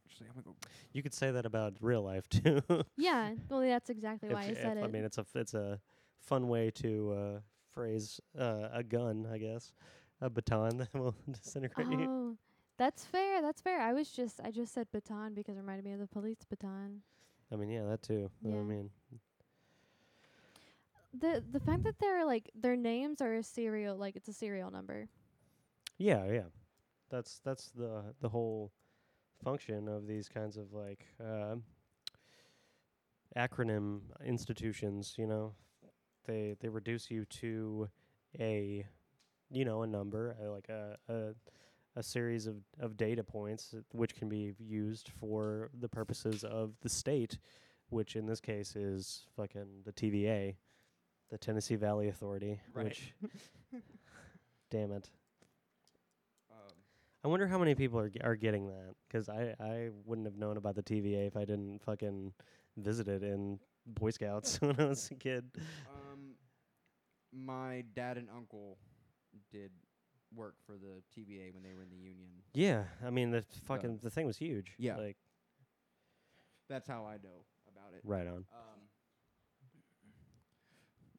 Actually, 0.08 0.28
I'm 0.28 0.32
gonna 0.42 0.44
go. 0.44 0.56
You 0.92 1.02
could 1.02 1.12
say 1.14 1.30
that 1.30 1.44
about 1.44 1.74
real 1.80 2.02
life 2.02 2.26
too. 2.30 2.62
Yeah, 2.96 3.34
well 3.50 3.60
that's 3.60 3.90
exactly 3.90 4.30
why 4.30 4.42
I 4.42 4.46
If- 4.46 4.58
said 4.58 4.78
it. 4.78 4.84
I 4.84 4.86
mean, 4.86 5.04
it's 5.04 5.18
a 5.18 5.22
f- 5.22 5.36
it's 5.36 5.52
a 5.54 5.78
fun 6.26 6.48
way 6.48 6.70
to 6.72 7.12
uh, 7.12 7.40
phrase 7.72 8.20
uh, 8.38 8.68
a 8.72 8.82
gun, 8.82 9.26
I 9.32 9.38
guess, 9.38 9.72
a 10.20 10.30
baton 10.30 10.78
that 10.78 10.94
will 10.94 11.14
disintegrate 11.30 11.88
you. 11.88 12.08
oh, 12.08 12.36
that's 12.78 13.04
fair. 13.04 13.40
That's 13.42 13.60
fair. 13.60 13.80
I 13.80 13.92
was 13.92 14.10
just 14.10 14.40
I 14.42 14.50
just 14.50 14.72
said 14.74 14.88
baton 14.92 15.34
because 15.34 15.56
it 15.56 15.60
reminded 15.60 15.84
me 15.84 15.92
of 15.92 16.00
the 16.00 16.06
police 16.06 16.44
baton. 16.48 17.02
I 17.52 17.56
mean, 17.56 17.70
yeah, 17.70 17.84
that 17.84 18.02
too. 18.02 18.30
but 18.42 18.58
I 18.58 18.62
Yeah. 18.62 18.62
mean, 18.62 18.90
The 21.12 21.42
the 21.50 21.60
fact 21.60 21.84
that 21.84 21.98
they're 21.98 22.24
like 22.24 22.50
their 22.54 22.76
names 22.76 23.20
are 23.20 23.34
a 23.34 23.42
serial 23.42 23.96
like 23.96 24.16
it's 24.16 24.28
a 24.28 24.32
serial 24.32 24.70
number. 24.70 25.08
yeah, 25.98 26.24
yeah. 26.30 26.48
That's 27.10 27.40
that's 27.44 27.70
the 27.70 28.14
the 28.20 28.28
whole 28.28 28.72
function 29.42 29.88
of 29.88 30.06
these 30.06 30.28
kinds 30.28 30.56
of 30.56 30.72
like 30.72 31.06
uh, 31.22 31.56
acronym 33.36 34.00
institutions. 34.24 35.14
You 35.18 35.26
know, 35.26 35.54
they 36.26 36.56
they 36.60 36.68
reduce 36.68 37.10
you 37.10 37.24
to 37.26 37.88
a 38.38 38.86
you 39.50 39.64
know 39.64 39.82
a 39.82 39.86
number 39.86 40.36
uh, 40.44 40.50
like 40.50 40.68
a 40.68 40.96
a 41.08 41.34
a 41.98 42.02
series 42.02 42.46
of, 42.46 42.56
of 42.78 42.96
data 42.98 43.24
points 43.24 43.72
uh, 43.74 43.80
which 43.92 44.14
can 44.14 44.28
be 44.28 44.54
used 44.58 45.10
for 45.18 45.70
the 45.80 45.88
purposes 45.88 46.44
of 46.44 46.74
the 46.82 46.90
state, 46.90 47.38
which 47.88 48.16
in 48.16 48.26
this 48.26 48.38
case 48.38 48.76
is 48.76 49.22
fucking 49.34 49.66
the 49.86 49.92
TVA, 49.92 50.56
the 51.30 51.38
Tennessee 51.38 51.76
Valley 51.76 52.08
Authority. 52.08 52.60
Right. 52.74 52.84
Which, 52.84 53.14
damn 54.70 54.92
it, 54.92 55.08
Um, 56.50 56.74
I 57.24 57.28
wonder 57.28 57.46
how 57.46 57.58
many 57.58 57.74
people 57.74 57.98
are 57.98 58.10
are 58.22 58.36
getting 58.36 58.66
that 58.66 58.94
because 59.08 59.30
I 59.30 59.54
I 59.58 59.88
wouldn't 60.04 60.26
have 60.26 60.36
known 60.36 60.58
about 60.58 60.74
the 60.74 60.82
TVA 60.82 61.26
if 61.26 61.36
I 61.36 61.46
didn't 61.46 61.82
fucking 61.82 62.32
visit 62.76 63.08
it 63.08 63.22
in 63.22 63.58
Boy 63.86 64.10
Scouts 64.10 64.60
when 64.60 64.78
I 64.78 64.84
was 64.84 65.10
a 65.10 65.14
kid. 65.14 65.44
um, 65.56 65.95
my 67.36 67.84
dad 67.94 68.16
and 68.16 68.28
uncle 68.34 68.78
did 69.52 69.70
work 70.34 70.54
for 70.66 70.72
the 70.72 71.02
TVA 71.14 71.52
when 71.54 71.62
they 71.62 71.74
were 71.74 71.82
in 71.82 71.90
the 71.90 71.96
Union. 71.96 72.28
Yeah, 72.54 72.84
I 73.04 73.10
mean 73.10 73.30
the 73.30 73.44
fucking 73.66 74.00
the 74.02 74.10
thing 74.10 74.26
was 74.26 74.36
huge. 74.36 74.72
Yeah. 74.78 74.96
like 74.96 75.16
That's 76.68 76.88
how 76.88 77.04
I 77.06 77.14
know 77.22 77.44
about 77.70 77.94
it. 77.94 78.00
right 78.04 78.26
on. 78.26 78.44
Um, 78.52 78.80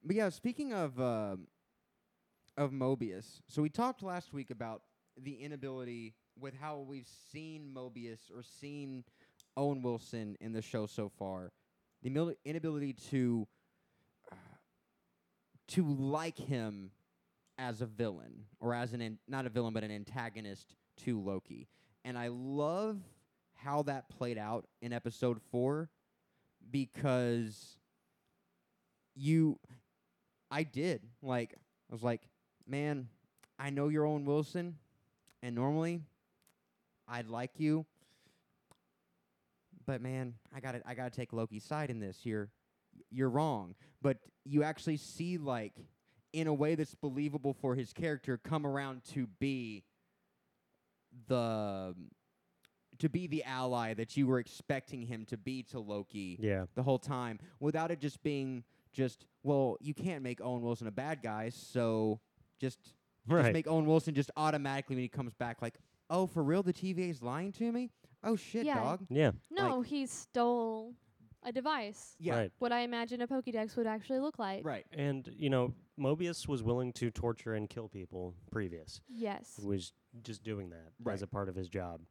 but 0.04 0.16
yeah, 0.16 0.30
speaking 0.30 0.74
of 0.74 1.00
um 1.00 1.48
of 2.58 2.72
Mobius, 2.72 3.42
so 3.48 3.62
we 3.62 3.70
talked 3.70 4.02
last 4.02 4.34
week 4.34 4.50
about 4.50 4.82
the 5.22 5.34
inability 5.36 6.16
with 6.40 6.54
how 6.60 6.80
we've 6.80 7.08
seen 7.32 7.72
Mobius 7.74 8.32
or 8.36 8.44
seen 8.44 9.04
Owen 9.56 9.82
Wilson 9.82 10.36
in 10.40 10.54
the 10.54 10.62
show 10.62 10.86
so 10.86 11.10
far, 11.10 11.52
the 12.04 12.10
mil- 12.10 12.34
inability 12.46 12.94
to 13.12 13.48
to 15.70 15.86
like 15.86 16.38
him 16.38 16.92
as 17.58 17.82
a 17.82 17.86
villain 17.86 18.46
or 18.60 18.74
as 18.74 18.94
an 18.94 19.18
not 19.28 19.46
a 19.46 19.50
villain 19.50 19.74
but 19.74 19.84
an 19.84 19.92
antagonist 19.92 20.76
to 21.06 21.20
Loki, 21.20 21.68
and 22.06 22.18
I 22.18 22.30
love 22.30 23.00
how 23.56 23.84
that 23.84 24.10
played 24.10 24.38
out 24.38 24.66
in 24.82 24.94
episode 24.94 25.40
four 25.52 25.90
because 26.70 27.78
you 29.16 29.60
I 30.52 30.64
did 30.64 31.02
like 31.22 31.56
I 31.90 31.94
was 31.94 32.04
like, 32.04 32.22
man, 32.68 33.08
I 33.58 33.70
know 33.70 33.88
you're 33.88 34.06
Owen 34.06 34.26
Wilson, 34.26 34.76
and 35.42 35.56
normally 35.56 36.02
I'd 37.08 37.28
like 37.28 37.52
you, 37.58 37.86
but 39.86 40.02
man, 40.02 40.34
I 40.54 40.60
got 40.60 40.74
to 40.74 40.82
I 40.86 40.94
got 40.94 41.12
to 41.12 41.18
take 41.18 41.34
Loki's 41.34 41.64
side 41.64 41.90
in 41.90 42.00
this. 42.00 42.20
You're 42.24 42.50
you're 43.10 43.30
wrong, 43.30 43.76
but 44.02 44.18
you 44.46 44.64
actually 44.64 44.98
see 44.98 45.38
like 45.38 45.74
in 46.34 46.48
a 46.48 46.54
way 46.54 46.76
that's 46.76 46.96
believable 46.96 47.54
for 47.54 47.76
his 47.76 47.94
character 47.94 48.38
come 48.38 48.66
around 48.66 49.04
to 49.04 49.28
be 49.40 49.84
the 51.28 51.96
to 53.00 53.10
be 53.10 53.28
the 53.28 53.44
ally 53.44 53.94
that 53.94 54.18
you 54.18 54.28
were 54.28 54.40
expecting 54.40 55.02
him 55.02 55.26
to 55.26 55.38
be 55.38 55.64
to 55.64 55.80
Loki 55.80 56.38
Yeah, 56.40 56.66
the 56.76 56.84
whole 56.84 57.00
time 57.00 57.40
without 57.60 57.92
it 57.92 58.00
just 58.00 58.22
being 58.24 58.64
just 58.94 59.26
well 59.44 59.78
you 59.80 59.94
can't 59.94 60.24
make 60.24 60.42
Owen 60.42 60.62
Wilson 60.62 60.88
a 60.88 60.92
bad 60.92 61.22
guy 61.22 61.50
so 61.50 62.20
just 62.60 62.94
just 63.30 63.54
make 63.54 63.68
Owen 63.68 63.86
Wilson 63.86 64.14
just 64.14 64.32
automatically 64.38 64.96
when 64.96 65.04
he 65.04 65.10
comes 65.10 65.34
back 65.34 65.62
like 65.62 65.76
oh 66.10 66.28
for 66.28 66.44
real 66.44 66.64
the 66.64 66.74
TVA 66.74 67.10
is 67.10 67.22
lying 67.22 67.52
to 67.54 67.72
me? 67.72 67.90
Oh 68.24 68.36
shit 68.36 68.66
Yeah. 68.66 68.76
dog. 68.76 69.06
Yeah, 69.10 69.32
No, 69.52 69.82
he 69.82 70.06
stole 70.08 70.94
a 71.48 71.52
device. 71.52 72.16
yeah 72.20 72.36
right. 72.36 72.52
What 72.60 72.72
I 72.72 72.82
imagine 72.82 73.22
a 73.22 73.28
Pokédex 73.28 73.76
would 73.78 73.88
actually 73.88 74.20
look 74.20 74.38
like. 74.38 74.66
right 74.66 74.86
And 74.94 75.28
you 75.38 75.50
know, 75.50 75.74
Mobius 76.00 76.48
was 76.48 76.62
willing 76.62 76.92
to 76.94 77.10
torture 77.10 77.54
and 77.56 77.70
kill 77.70 77.88
people 77.88 78.36
previous. 78.52 79.02
Yes. 79.08 79.56
He 79.60 79.66
was 79.66 79.94
just 80.24 80.44
doing 80.44 80.70
that 80.72 80.92
Right. 81.04 81.14
as 81.14 81.22
a 81.22 81.28
part 81.28 81.50
of 81.50 81.56
his 81.56 81.70
job. 81.70 82.02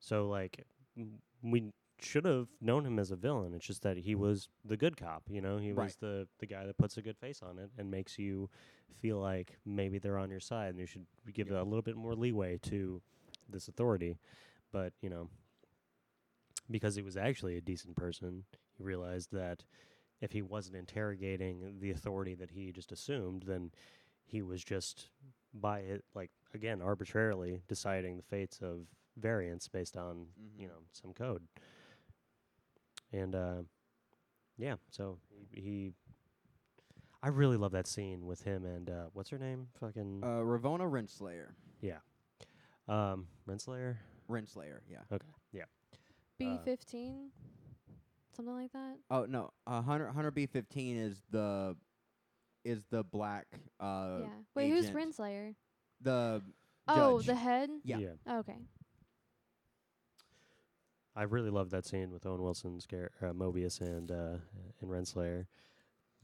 So 0.00 0.28
like 0.28 0.64
m- 0.96 1.18
we 1.42 1.72
should 2.00 2.24
have 2.24 2.46
known 2.60 2.86
him 2.86 2.98
as 3.00 3.10
a 3.10 3.16
villain. 3.16 3.52
It's 3.54 3.66
just 3.66 3.82
that 3.82 3.96
he 3.96 4.14
was 4.14 4.48
the 4.64 4.76
good 4.76 4.96
cop, 4.96 5.24
you 5.28 5.40
know? 5.40 5.58
He 5.58 5.72
Right. 5.72 5.84
was 5.86 5.96
the 5.96 6.28
the 6.38 6.46
guy 6.46 6.64
that 6.66 6.78
puts 6.78 6.96
a 6.96 7.02
good 7.02 7.18
face 7.18 7.42
on 7.42 7.58
it 7.58 7.70
and 7.76 7.90
makes 7.90 8.18
you 8.18 8.48
feel 9.00 9.18
like 9.18 9.58
maybe 9.64 9.98
they're 9.98 10.18
on 10.18 10.30
your 10.30 10.40
side 10.40 10.70
and 10.70 10.78
you 10.78 10.86
should 10.86 11.06
give 11.32 11.50
Yeah. 11.50 11.60
a 11.62 11.64
little 11.64 11.82
bit 11.82 11.96
more 11.96 12.14
leeway 12.14 12.58
to 12.70 13.02
this 13.48 13.66
authority. 13.68 14.16
But, 14.70 14.92
you 15.00 15.08
know, 15.10 15.28
because 16.70 16.94
he 16.94 17.02
was 17.02 17.16
actually 17.16 17.56
a 17.56 17.62
decent 17.62 17.96
person, 17.96 18.44
he 18.76 18.82
realized 18.82 19.30
that 19.32 19.64
if 20.20 20.32
he 20.32 20.42
wasn't 20.42 20.76
interrogating 20.76 21.76
the 21.80 21.90
authority 21.90 22.34
that 22.34 22.50
he 22.50 22.72
just 22.72 22.92
assumed, 22.92 23.44
then 23.46 23.70
he 24.24 24.42
was 24.42 24.62
just 24.62 25.08
by 25.54 25.80
it, 25.80 26.04
like 26.14 26.30
again, 26.54 26.82
arbitrarily 26.82 27.62
deciding 27.68 28.16
the 28.16 28.22
fates 28.22 28.60
of 28.60 28.86
variants 29.16 29.68
based 29.68 29.96
on 29.96 30.26
mm-hmm. 30.40 30.62
you 30.62 30.68
know 30.68 30.82
some 30.92 31.12
code. 31.12 31.42
And 33.12 33.34
uh, 33.34 33.62
yeah, 34.58 34.76
so 34.90 35.18
he, 35.30 35.60
he 35.60 35.92
I 37.22 37.28
really 37.28 37.56
love 37.56 37.72
that 37.72 37.86
scene 37.86 38.26
with 38.26 38.42
him 38.42 38.64
and 38.64 38.90
uh, 38.90 39.06
what's 39.12 39.30
her 39.30 39.38
name? 39.38 39.68
Fucking 39.80 40.20
uh, 40.22 40.42
Ravonna 40.42 40.88
Renslayer. 40.88 41.48
Yeah. 41.80 41.98
Um, 42.88 43.26
Renslayer. 43.48 43.96
Renslayer. 44.30 44.80
Yeah. 44.90 44.98
Okay. 45.12 45.26
B15? 46.40 47.10
Uh, 47.10 47.12
something 48.34 48.54
like 48.54 48.72
that? 48.72 48.96
Oh 49.10 49.26
no, 49.28 49.50
uh, 49.66 49.82
Hunter 49.82 50.08
Hunter 50.08 50.30
B 50.30 50.46
fifteen 50.46 50.96
is 50.96 51.22
the 51.30 51.76
is 52.64 52.82
the 52.90 53.02
black. 53.02 53.46
Uh, 53.80 54.18
yeah. 54.20 54.26
Wait, 54.54 54.72
agent. 54.72 54.86
who's 54.86 54.90
Renslayer? 54.90 55.54
The 56.02 56.42
oh, 56.86 57.18
judge. 57.18 57.26
the 57.26 57.34
head. 57.34 57.70
Yeah. 57.84 57.98
yeah. 57.98 58.08
Oh, 58.26 58.38
okay. 58.38 58.56
I 61.16 61.24
really 61.24 61.50
love 61.50 61.70
that 61.70 61.84
scene 61.84 62.12
with 62.12 62.24
Owen 62.26 62.42
Wilson's 62.42 62.86
Gar- 62.86 63.10
uh, 63.20 63.32
Mobius 63.32 63.80
and 63.80 64.10
uh, 64.10 64.36
and 64.80 64.90
Renslayer. 64.90 65.46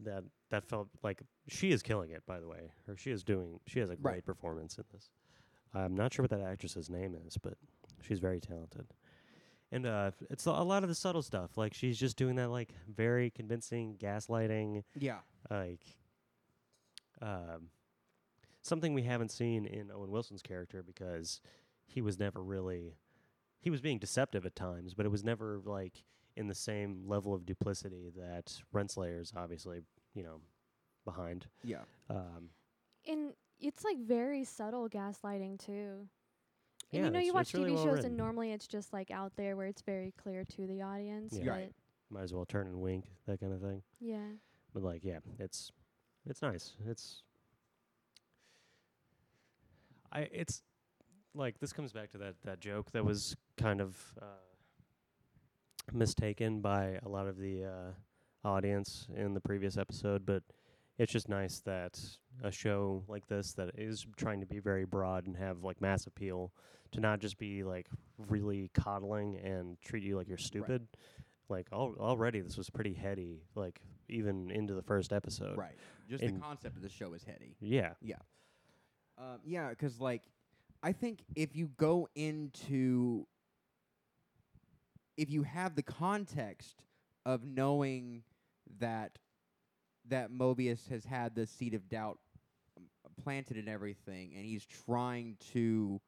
That 0.00 0.24
that 0.50 0.64
felt 0.64 0.88
like 1.02 1.22
she 1.48 1.72
is 1.72 1.82
killing 1.82 2.10
it. 2.10 2.22
By 2.26 2.40
the 2.40 2.48
way, 2.48 2.72
or 2.88 2.96
she 2.96 3.10
is 3.10 3.24
doing. 3.24 3.58
She 3.66 3.80
has 3.80 3.90
a 3.90 3.96
great 3.96 4.12
right. 4.12 4.24
performance 4.24 4.78
in 4.78 4.84
this. 4.92 5.10
I'm 5.74 5.96
not 5.96 6.12
sure 6.12 6.22
what 6.22 6.30
that 6.30 6.40
actress's 6.40 6.88
name 6.88 7.16
is, 7.26 7.36
but 7.36 7.54
she's 8.00 8.20
very 8.20 8.38
talented 8.38 8.86
and 9.74 9.86
uh 9.86 10.10
it's 10.30 10.46
a 10.46 10.50
a 10.50 10.64
lot 10.64 10.82
of 10.82 10.88
the 10.88 10.94
subtle 10.94 11.22
stuff 11.22 11.56
like 11.56 11.74
she's 11.74 11.98
just 11.98 12.16
doing 12.16 12.36
that 12.36 12.48
like 12.48 12.70
very 12.88 13.28
convincing 13.30 13.96
gaslighting 14.00 14.82
yeah 14.98 15.18
like 15.50 15.84
um 17.20 17.68
something 18.62 18.94
we 18.94 19.02
haven't 19.02 19.30
seen 19.30 19.66
in 19.66 19.90
Owen 19.90 20.10
Wilson's 20.10 20.42
character 20.42 20.82
because 20.82 21.40
he 21.86 22.00
was 22.00 22.18
never 22.18 22.42
really 22.42 22.96
he 23.60 23.70
was 23.70 23.80
being 23.80 23.98
deceptive 23.98 24.44
at 24.44 24.54
times, 24.54 24.92
but 24.92 25.06
it 25.06 25.08
was 25.08 25.24
never 25.24 25.60
like 25.64 26.04
in 26.36 26.48
the 26.48 26.54
same 26.54 27.04
level 27.06 27.32
of 27.32 27.46
duplicity 27.46 28.10
that 28.16 28.52
Renslayer's 28.74 29.32
obviously, 29.36 29.80
you 30.14 30.22
know, 30.22 30.40
behind. 31.04 31.46
yeah 31.62 31.82
Um 32.10 32.50
And 33.06 33.32
it's 33.60 33.84
like 33.84 33.98
very 33.98 34.44
subtle 34.44 34.88
gaslighting 34.88 35.64
too. 35.64 36.08
And 36.94 37.02
Yeah, 37.02 37.04
you 37.06 37.10
know, 37.10 37.18
you 37.20 37.34
watch 37.34 37.48
it's 37.48 37.54
really 37.54 37.70
TV 37.72 37.74
well 37.74 37.84
shows 37.84 37.92
written. 37.96 38.06
and 38.10 38.16
normally 38.16 38.52
it's 38.52 38.66
just 38.66 38.92
like 38.92 39.10
out 39.10 39.32
there 39.36 39.56
where 39.56 39.66
it's 39.66 39.82
very 39.82 40.12
clear 40.22 40.44
to 40.44 40.66
the 40.66 40.82
audience. 40.82 41.34
Yeah. 41.40 41.50
Right. 41.50 41.72
might 42.10 42.22
as 42.22 42.32
well 42.32 42.44
turn 42.46 42.66
and 42.68 42.80
wink, 42.80 43.04
that 43.26 43.40
kind 43.40 43.52
of 43.52 43.60
thing. 43.60 43.82
yeah. 44.00 44.26
But 44.72 44.82
like, 44.82 45.04
yeah, 45.04 45.18
it's 45.38 45.70
it's 46.26 46.42
nice. 46.42 46.72
It's 46.88 47.22
I 50.12 50.20
it's 50.32 50.62
like 51.34 51.58
this 51.60 51.72
comes 51.72 51.92
back 51.92 52.10
to 52.12 52.18
that 52.18 52.34
that 52.44 52.60
joke 52.60 52.90
that 52.92 53.04
was 53.04 53.36
kind 53.56 53.80
of 53.80 53.96
uh, 54.20 54.24
mistaken 55.92 56.60
by 56.60 56.98
a 57.04 57.08
lot 57.08 57.26
of 57.26 57.38
the 57.38 57.64
uh, 57.64 58.48
audience 58.48 59.06
in 59.16 59.34
the 59.34 59.40
previous 59.40 59.76
episode, 59.76 60.24
but 60.26 60.42
it's 60.98 61.12
just 61.12 61.28
nice 61.28 61.60
that 61.60 61.98
a 62.42 62.50
show 62.50 63.02
like 63.08 63.26
this 63.26 63.52
that 63.54 63.70
is 63.78 64.06
trying 64.16 64.40
to 64.40 64.46
be 64.46 64.58
very 64.60 64.84
broad 64.84 65.26
and 65.26 65.36
have 65.36 65.62
like 65.64 65.80
mass 65.80 66.06
appeal 66.06 66.52
to 66.92 67.00
not 67.00 67.18
just 67.20 67.38
be 67.38 67.64
like 67.64 67.86
really 68.28 68.70
coddling 68.74 69.36
and 69.38 69.80
treat 69.80 70.02
you 70.04 70.16
like 70.16 70.28
you're 70.28 70.38
stupid. 70.38 70.86
Like 71.48 71.66
al- 71.72 71.96
already 72.00 72.40
this 72.40 72.56
was 72.56 72.70
pretty 72.70 72.94
heady, 72.94 73.42
like 73.54 73.80
even 74.08 74.50
into 74.50 74.74
the 74.74 74.82
first 74.82 75.12
episode. 75.12 75.56
right 75.58 75.74
just 76.08 76.22
the 76.22 76.32
concept 76.32 76.76
of 76.76 76.82
the 76.82 76.88
show 76.88 77.12
is 77.14 77.24
heady 77.24 77.56
Yeah. 77.60 77.94
Yeah. 78.02 78.16
Um, 79.18 79.40
yeah, 79.44 79.72
'cause 79.74 80.00
like 80.00 80.22
I 80.82 80.92
think 80.92 81.24
if 81.34 81.56
you 81.56 81.68
go 81.76 82.08
into 82.14 83.26
if 85.16 85.30
you 85.30 85.42
have 85.44 85.74
the 85.76 85.82
context 85.82 86.82
of 87.24 87.44
knowing 87.44 88.22
that 88.78 89.18
that 90.08 90.30
Mobius 90.30 90.88
has 90.88 91.04
had 91.04 91.34
the 91.34 91.46
seed 91.46 91.74
of 91.74 91.88
doubt 91.88 92.18
um, 92.76 92.84
planted 93.22 93.56
in 93.56 93.68
everything, 93.68 94.32
and 94.36 94.44
he's 94.44 94.66
trying 94.86 95.36
to 95.52 96.00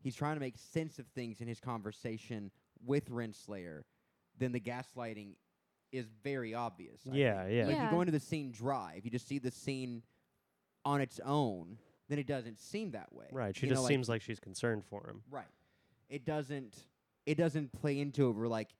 he's 0.00 0.16
trying 0.16 0.34
to 0.34 0.40
make 0.40 0.56
sense 0.58 0.98
of 0.98 1.06
things 1.08 1.40
in 1.40 1.46
his 1.48 1.60
conversation 1.60 2.50
with 2.84 3.08
Renslayer, 3.10 3.82
then 4.38 4.50
the 4.52 4.58
gaslighting 4.60 5.34
is 5.92 6.06
very 6.24 6.54
obvious. 6.54 7.02
I 7.10 7.14
Yeah, 7.14 7.44
think. 7.44 7.54
yeah. 7.56 7.66
Like 7.66 7.76
you 7.84 7.90
go 7.90 8.00
into 8.00 8.12
the 8.12 8.18
scene 8.20 8.50
dry, 8.50 8.94
if 8.96 9.04
you 9.04 9.10
just 9.10 9.28
see 9.28 9.38
the 9.38 9.50
scene 9.50 10.02
on 10.84 11.00
its 11.00 11.20
own, 11.24 11.78
then 12.08 12.18
it 12.18 12.26
doesn't 12.26 12.58
seem 12.58 12.90
that 12.92 13.12
way. 13.12 13.26
Right. 13.30 13.54
She 13.54 13.66
You 13.66 13.70
know, 13.70 13.74
just 13.74 13.84
like- 13.84 13.90
seems 13.90 14.08
like 14.08 14.22
she's 14.22 14.40
concerned 14.40 14.84
for 14.84 15.06
him. 15.08 15.22
Right. 15.30 15.46
It 16.08 16.24
doesn't 16.24 16.76
it 17.24 17.36
doesn't 17.36 17.70
play 17.72 18.00
into 18.00 18.28
it 18.28 18.32
where 18.32 18.48
like 18.48 18.70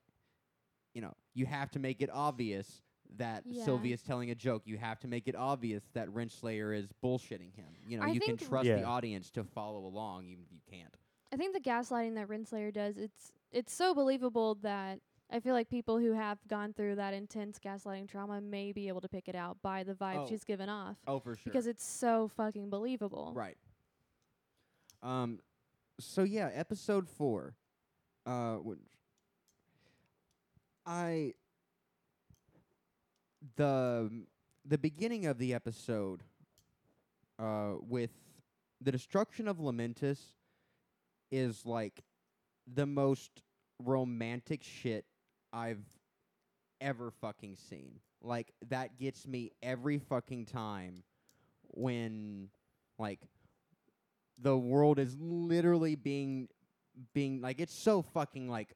you 0.95 1.01
know, 1.03 1.15
you 1.35 1.47
have 1.47 1.71
to 1.71 1.79
make 1.79 2.03
it 2.03 2.11
obvious 2.13 2.83
that 3.19 3.45
Yeah. 3.47 3.65
Sylvie's 3.65 4.03
telling 4.03 4.31
a 4.31 4.35
joke. 4.35 4.63
You 4.67 4.79
have 4.79 4.99
to 5.01 5.09
make 5.09 5.29
it 5.29 5.35
obvious 5.37 5.83
that 5.95 6.09
Renslayer 6.09 6.77
is 6.77 6.89
bullshitting 7.03 7.55
him. 7.55 7.75
You 7.87 7.99
know, 7.99 8.05
I 8.05 8.09
you 8.09 8.21
can 8.21 8.37
think- 8.37 8.49
trust 8.49 8.65
the 8.67 8.85
audience 8.85 9.31
to 9.33 9.45
follow 9.45 9.85
along 9.85 10.27
even 10.27 10.45
if 10.45 10.53
you 10.53 10.61
can't. 10.71 10.97
I 11.33 11.37
think 11.37 11.55
the 11.55 11.61
gaslighting 11.61 12.15
that 12.17 12.29
Renslayer 12.29 12.73
does, 12.73 12.97
it's 12.99 13.33
it's 13.51 13.73
so 13.75 13.95
believable 13.95 14.55
that 14.57 15.01
I 15.31 15.41
feel 15.41 15.55
like 15.55 15.69
people 15.71 15.99
who 15.99 16.13
have 16.13 16.39
gone 16.49 16.73
through 16.75 16.97
that 16.97 17.15
intense 17.15 17.59
gaslighting 17.59 18.09
trauma 18.09 18.41
may 18.41 18.73
be 18.73 18.89
able 18.89 19.01
to 19.03 19.09
pick 19.09 19.29
it 19.29 19.35
out 19.35 19.57
by 19.63 19.83
the 19.83 19.95
vibe 19.95 20.25
Oh. 20.25 20.27
she's 20.29 20.45
given 20.45 20.69
off 20.69 20.97
Oh, 21.07 21.19
for 21.21 21.37
sure. 21.37 21.51
because 21.51 21.67
it's 21.67 21.85
so 21.85 22.29
fucking 22.29 22.69
believable. 22.71 23.33
right. 23.35 23.57
Um, 25.03 25.41
so 25.99 26.23
yeah, 26.23 26.51
episode 26.53 27.09
four. 27.09 27.57
Uh, 28.27 28.57
which 28.57 28.79
I 30.87 31.35
the 33.57 34.25
the 34.65 34.79
beginning 34.79 35.27
of 35.27 35.39
the 35.39 35.55
episode, 35.55 36.23
uh, 37.39 37.73
with 37.81 38.11
the 38.81 38.93
destruction 38.93 39.49
of 39.49 39.59
Lamentis, 39.59 40.19
is 41.31 41.67
like 41.67 42.05
the 42.73 42.87
most 42.87 43.43
romantic 43.81 44.63
shit 44.63 45.05
I've 45.53 45.85
ever 46.81 47.11
fucking 47.11 47.57
seen. 47.57 48.01
Like 48.23 48.53
that 48.69 48.99
gets 48.99 49.27
me 49.27 49.53
every 49.63 49.99
fucking 49.99 50.47
time 50.47 51.03
when 51.69 52.49
like 52.99 53.21
the 54.39 54.57
world 54.57 54.99
is 54.99 55.17
literally 55.19 55.95
being 55.97 56.49
being 57.15 57.41
like 57.41 57.59
it's 57.59 57.75
so 57.75 58.03
fucking 58.03 58.49
like 58.49 58.75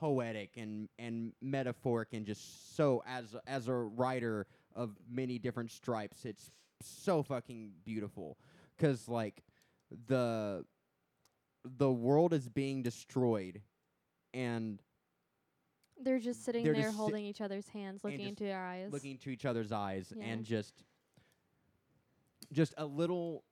poetic 0.00 0.50
and 0.56 0.88
and 0.98 1.32
metaphoric 1.40 2.08
and 2.12 2.26
just 2.26 2.76
so 2.76 3.02
as 3.06 3.34
as 3.46 3.68
a 3.68 3.72
writer 3.74 4.46
of 4.74 4.96
many 5.10 5.38
different 5.38 5.70
stripes 5.70 6.24
it's 6.24 6.50
so 6.82 7.22
fucking 7.22 7.70
beautiful 7.84 8.36
cuz 8.78 9.08
like 9.08 9.42
the 10.08 10.64
the 11.78 11.90
world 11.90 12.32
is 12.34 12.48
being 12.48 12.82
destroyed 12.82 13.60
and 14.34 14.82
They're 15.98 16.18
just 16.18 16.44
sitting 16.44 16.62
They're 16.62 16.74
there 16.74 16.82
just 16.82 16.94
si- 16.96 16.98
holding 16.98 17.24
each 17.24 17.40
other's 17.40 17.68
hands, 17.68 18.04
looking 18.04 18.20
into 18.20 18.50
our 18.52 18.66
eyes. 18.66 18.92
looking 18.92 19.12
into 19.12 19.30
each 19.30 19.46
other's 19.46 19.72
eyes 19.72 20.12
Yeah. 20.14 20.24
and 20.24 20.44
just 20.44 20.84
just 22.52 22.74
a 22.76 22.84
little 22.84 23.44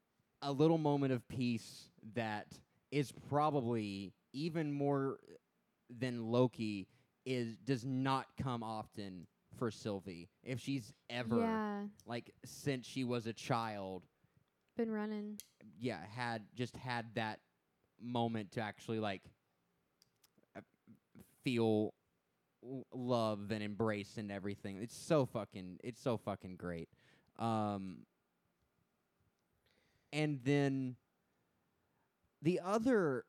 a 0.43 0.53
little 0.53 0.77
moment 0.79 1.13
of 1.13 1.27
peace 1.27 1.89
that 2.15 2.47
is 2.91 3.11
probably 3.31 4.13
even 4.35 4.71
more 4.73 5.19
than 5.91 6.31
Loki 6.31 6.89
is 7.27 7.57
does 7.59 7.85
not 7.85 8.27
come 8.41 8.63
often 8.63 9.27
for 9.59 9.71
Sylvie. 9.71 10.29
If 10.43 10.61
she's 10.61 10.93
ever 11.09 11.39
Yeah, 11.39 11.85
like 12.07 12.33
since 12.45 12.87
she 12.87 13.05
was 13.05 13.27
a 13.27 13.33
child, 13.33 14.03
been 14.77 14.91
running. 14.91 15.39
yeah, 15.79 16.01
had 16.15 16.43
just 16.55 16.77
had 16.77 17.07
that 17.15 17.41
moment 18.01 18.53
to 18.53 18.61
actually 18.61 18.99
like 18.99 19.23
uh, 20.57 20.61
feel 21.45 21.95
l- 22.65 22.87
love 22.93 23.51
and 23.51 23.63
embrace 23.63 24.17
and 24.19 24.31
everything. 24.33 24.79
It's 24.83 24.97
so 24.97 25.25
fucking 25.27 25.79
it's 25.85 26.01
so 26.01 26.17
fucking 26.17 26.57
great. 26.57 26.89
Um 27.39 27.99
and 30.13 30.41
then 30.45 30.97
the 32.43 32.61
other 32.63 33.25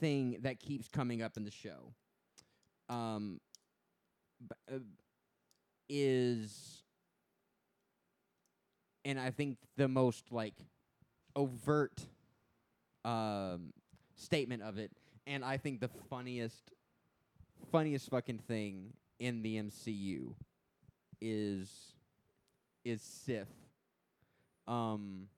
thing 0.00 0.38
that 0.42 0.60
keeps 0.60 0.88
coming 0.88 1.22
up 1.22 1.36
in 1.36 1.44
the 1.44 1.50
show 1.50 1.92
um 2.88 3.40
uh, 4.72 4.78
is 5.88 6.82
and 9.04 9.18
I 9.18 9.30
think 9.30 9.58
the 9.76 9.88
most 9.88 10.30
like 10.30 10.54
overt 11.34 12.06
um, 13.04 13.72
statement 14.16 14.62
of 14.62 14.78
it, 14.78 14.92
and 15.26 15.44
I 15.44 15.56
think 15.56 15.80
the 15.80 15.90
funniest, 16.08 16.72
funniest 17.70 18.10
fucking 18.10 18.38
thing 18.38 18.92
in 19.18 19.42
the 19.42 19.56
MCU 19.56 20.34
is 21.20 21.70
is 22.84 23.00
Sif, 23.00 23.48
um, 24.66 25.28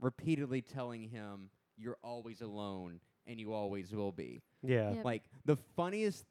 repeatedly 0.00 0.62
telling 0.62 1.02
him, 1.02 1.50
"You're 1.76 1.98
always 2.02 2.40
alone, 2.40 3.00
and 3.28 3.38
you 3.38 3.52
always 3.52 3.92
will 3.92 4.12
be." 4.12 4.42
Yeah. 4.62 4.94
Yep. 4.94 5.04
Like 5.04 5.22
the 5.44 5.56
funniest 5.76 6.24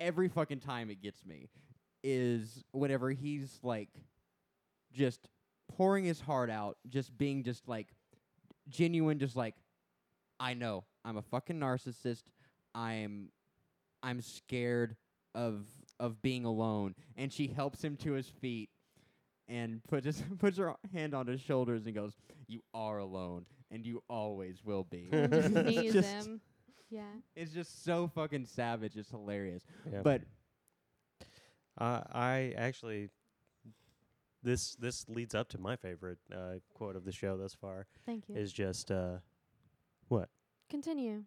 every 0.00 0.28
fucking 0.28 0.60
time 0.60 0.90
it 0.90 1.00
gets 1.02 1.24
me 1.24 1.48
is 2.04 2.64
whenever 2.72 3.10
he's 3.10 3.58
like 3.62 3.88
just 4.92 5.28
pouring 5.76 6.04
his 6.04 6.20
heart 6.20 6.50
out, 6.50 6.76
just 6.88 7.16
being 7.16 7.42
just 7.42 7.68
like 7.68 7.88
genuine 8.68 9.18
just 9.18 9.36
like 9.36 9.54
I 10.38 10.54
know 10.54 10.84
I'm 11.04 11.16
a 11.16 11.22
fucking 11.22 11.58
narcissist. 11.58 12.24
I'm 12.74 13.30
I'm 14.02 14.20
scared 14.20 14.96
of 15.34 15.64
of 16.00 16.20
being 16.20 16.44
alone 16.44 16.94
and 17.16 17.32
she 17.32 17.46
helps 17.46 17.82
him 17.82 17.96
to 17.98 18.12
his 18.12 18.26
feet 18.26 18.68
and 19.48 19.82
puts 19.84 20.06
his, 20.06 20.22
puts 20.38 20.58
her 20.58 20.74
hand 20.92 21.14
on 21.14 21.26
his 21.26 21.40
shoulders 21.40 21.86
and 21.86 21.94
goes, 21.94 22.12
"You 22.48 22.62
are 22.74 22.98
alone 22.98 23.46
and 23.72 23.84
you 23.86 24.02
always 24.08 24.62
will 24.64 24.84
be." 24.84 25.08
And 25.12 25.32
just 25.32 25.56
It's 25.56 25.92
just- 25.94 26.08
him. 26.26 26.40
Yeah. 26.90 27.08
It's 27.34 27.52
just 27.52 27.84
so 27.84 28.06
fucking 28.14 28.44
savage. 28.44 28.96
It's 28.96 29.10
hilarious. 29.10 29.64
yeah. 29.90 30.02
But 30.02 30.22
Uh, 31.78 32.02
I 32.12 32.52
actually 32.56 33.08
this 34.42 34.74
this 34.76 35.08
leads 35.08 35.34
up 35.34 35.48
to 35.50 35.58
my 35.58 35.76
favorite 35.76 36.18
uh, 36.34 36.54
quote 36.74 36.96
of 36.96 37.04
the 37.04 37.12
show 37.12 37.36
thus 37.38 37.54
far 37.54 37.86
Thank 38.04 38.28
you. 38.28 38.36
is 38.36 38.52
just 38.52 38.90
uh 38.90 39.18
what 40.08 40.28
Continue. 40.68 41.24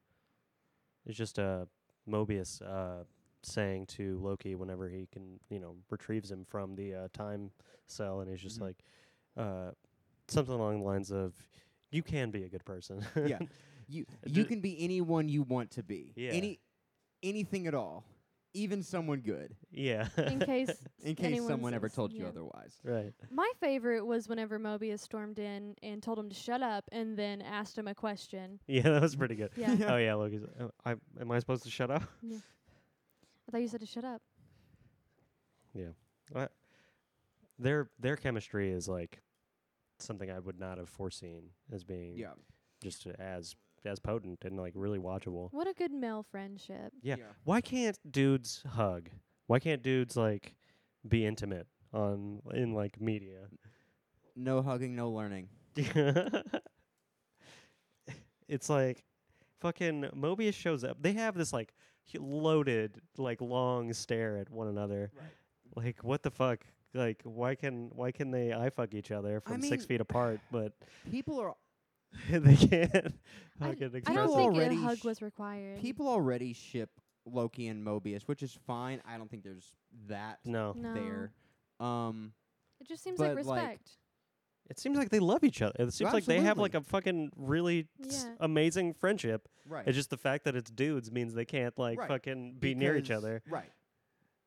is 1.05 1.15
just 1.17 1.39
uh 1.39 1.65
Mobius 2.07 2.61
uh 2.61 3.03
saying 3.41 3.85
to 3.87 4.19
Loki 4.21 4.53
whenever 4.55 4.87
he 4.89 5.07
can 5.11 5.39
you 5.49 5.59
know 5.59 5.77
retrieves 5.89 6.29
him 6.29 6.45
from 6.45 6.75
the 6.75 6.93
uh, 6.93 7.07
time 7.13 7.49
cell 7.87 8.19
and 8.19 8.29
he's 8.29 8.41
just 8.41 8.59
Mhm. 8.59 8.63
like 8.63 8.83
uh 9.37 9.71
something 10.27 10.53
along 10.53 10.79
the 10.79 10.85
lines 10.85 11.11
of 11.11 11.33
you 11.95 12.03
can 12.03 12.31
be 12.31 12.43
a 12.43 12.49
good 12.49 12.65
person 12.65 13.05
yeah, 13.25 13.39
you 13.87 14.05
you 14.25 14.45
can 14.45 14.59
be 14.61 14.75
anyone 14.83 15.29
you 15.29 15.43
want 15.43 15.71
to 15.71 15.83
be. 15.83 16.13
Yeah. 16.15 16.31
Any 16.31 16.59
anything 17.23 17.65
at 17.67 17.73
all, 17.73 18.03
even 18.53 18.83
someone 18.83 19.19
good. 19.21 19.55
yeah 19.71 20.07
In 20.17 20.39
case 20.53 20.71
In 21.03 21.15
case 21.15 21.25
anyone 21.25 21.49
someone 21.49 21.73
ever 21.73 21.87
says- 21.89 21.95
told 21.95 22.11
you 22.13 22.23
yeah. 22.23 22.29
otherwise. 22.29 22.73
right 22.83 23.13
My 23.31 23.49
favorite 23.59 24.05
was 24.05 24.27
whenever 24.27 24.59
Mobius 24.59 24.99
stormed 24.99 25.39
in 25.39 25.75
and 25.83 26.01
told 26.03 26.19
him 26.19 26.29
to 26.29 26.35
shut 26.35 26.61
up 26.61 26.83
and 26.91 27.17
then 27.17 27.41
asked 27.41 27.77
him 27.77 27.87
a 27.87 27.95
question. 27.95 28.59
yeah 28.67 28.83
that 28.83 29.01
was 29.01 29.15
pretty 29.15 29.35
good 29.35 29.51
Yeah. 29.55 29.75
oh 29.87 29.97
yeah 29.97 30.13
Loki's 30.15 30.43
uh, 30.59 30.67
I 30.85 30.95
am 31.21 31.31
I 31.31 31.39
supposed 31.39 31.63
to 31.63 31.69
shut 31.71 31.89
up 31.91 32.03
I 33.47 33.51
thought 33.51 33.61
you 33.61 33.67
said 33.67 33.81
to 33.81 33.85
shut 33.85 34.03
up. 34.05 34.21
Yeah. 35.73 36.47
Their 37.59 37.89
their 37.99 38.15
chemistry 38.17 38.71
is 38.71 38.87
like 38.87 39.21
something 39.99 40.29
I 40.31 40.39
would 40.39 40.59
not 40.59 40.77
have 40.77 40.89
foreseen 40.89 41.49
as 41.71 41.83
being 41.83 42.17
Yeah. 42.17 42.33
just 42.81 43.05
as 43.07 43.55
as 43.85 43.99
potent 43.99 44.43
and 44.43 44.57
like 44.57 44.73
really 44.75 44.97
watchable. 44.99 45.49
What 45.51 45.67
a 45.67 45.73
good 45.73 45.91
male 45.91 46.23
friendship. 46.23 46.91
Yeah. 47.03 47.17
Why 47.43 47.61
can't 47.61 47.97
dudes 48.11 48.63
hug? 48.71 49.09
Why 49.47 49.59
can't 49.59 49.83
dudes 49.83 50.17
like 50.17 50.55
be 51.07 51.23
intimate 51.25 51.67
on 51.93 52.41
in 52.53 52.73
like 52.73 52.99
media? 52.99 53.47
No 54.35 54.61
hugging, 54.63 54.95
no 54.95 55.11
learning. 55.11 55.49
it's 58.47 58.69
like 58.69 59.03
fucking 59.59 60.03
Mobius 60.15 60.53
shows 60.55 60.83
up. 60.83 60.97
They 61.01 61.13
have 61.13 61.35
this 61.35 61.53
like 61.53 61.73
loaded 62.17 63.01
like 63.17 63.41
long 63.41 63.93
stare 63.93 64.37
at 64.37 64.49
one 64.49 64.67
another. 64.67 65.11
Right. 65.15 65.27
Like 65.85 66.03
what 66.03 66.23
the 66.23 66.31
fuck? 66.31 66.65
Like 66.95 67.21
why 67.23 67.55
can 67.55 67.89
why 67.93 68.11
can 68.11 68.31
they 68.31 68.53
eye 68.53 68.69
fuck 68.69 68.93
each 68.93 69.11
other 69.11 69.43
I 69.45 69.49
from 69.51 69.61
six 69.61 69.85
feet 69.85 70.01
apart, 70.01 70.39
but 70.51 70.71
People 71.11 71.39
are 71.39 71.53
they 72.29 72.55
can't 72.55 73.13
I- 73.61 73.65
I 73.65 73.67
don't 73.73 73.77
People 73.77 74.53
think 74.55 74.71
a 74.71 74.75
hug 74.75 75.03
was 75.03 75.21
required. 75.21 75.81
people 75.81 76.07
already 76.07 76.53
ship 76.53 76.89
Loki 77.25 77.67
and 77.67 77.85
Mobius, 77.85 78.23
which 78.23 78.41
is 78.43 78.57
fine. 78.65 79.01
I 79.05 79.17
don't 79.17 79.29
think 79.29 79.43
there's 79.43 79.73
that 80.07 80.39
No, 80.45 80.73
no. 80.75 80.93
there. 80.93 81.31
Um, 81.79 82.33
It 82.79 82.87
just 82.87 83.03
seems 83.03 83.19
like 83.19 83.35
but, 83.35 83.45
like, 83.45 83.61
respect. 83.63 83.89
it 84.69 84.79
seems 84.79 84.97
like 84.97 85.09
they 85.09 85.19
love 85.19 85.43
each 85.43 85.61
other. 85.61 85.73
It 85.79 85.91
seems 85.93 86.13
like 86.13 86.25
they 86.25 86.39
have 86.41 86.57
like 86.57 86.75
a 86.75 86.81
fucking 86.81 87.31
really 87.35 87.87
s- 88.05 88.27
amazing 88.39 88.93
friendship. 88.93 89.49
right. 89.67 89.85
It's 89.87 89.95
just 89.97 90.09
the 90.11 90.17
fact 90.17 90.45
that 90.45 90.55
it's 90.55 90.69
dudes 90.71 91.11
means 91.11 91.33
they 91.33 91.45
can't 91.45 91.77
like 91.79 91.97
Right. 91.99 92.07
fucking 92.07 92.57
be 92.59 92.75
near 92.75 92.95
each 92.95 93.11
other. 93.11 93.41
Right. 93.49 93.71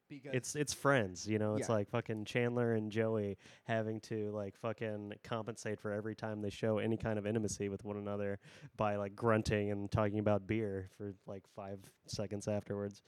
Because 0.09 0.33
It's 0.35 0.57
it's 0.57 0.73
friends, 0.73 1.27
you 1.29 1.39
know. 1.39 1.57
It's 1.57 1.69
Yeah. 1.69 1.75
like 1.77 1.89
fucking 1.91 2.25
Chandler 2.25 2.73
and 2.75 2.91
Joey 2.91 3.37
having 3.65 4.01
to 4.03 4.31
like 4.31 4.57
fucking 4.57 5.15
compensate 5.23 5.79
for 5.79 5.93
every 5.93 6.15
time 6.15 6.41
they 6.41 6.51
show 6.51 6.79
any 6.79 6.97
kind 6.97 7.19
of 7.19 7.27
intimacy 7.27 7.69
with 7.69 7.85
one 7.85 7.97
another 7.97 8.39
by 8.77 8.97
like 8.97 9.15
grunting 9.15 9.71
and 9.71 9.91
talking 9.91 10.19
about 10.19 10.47
beer 10.47 10.89
for 10.97 11.15
like 11.27 11.43
five 11.55 11.79
seconds 12.07 12.49
afterwards. 12.49 13.03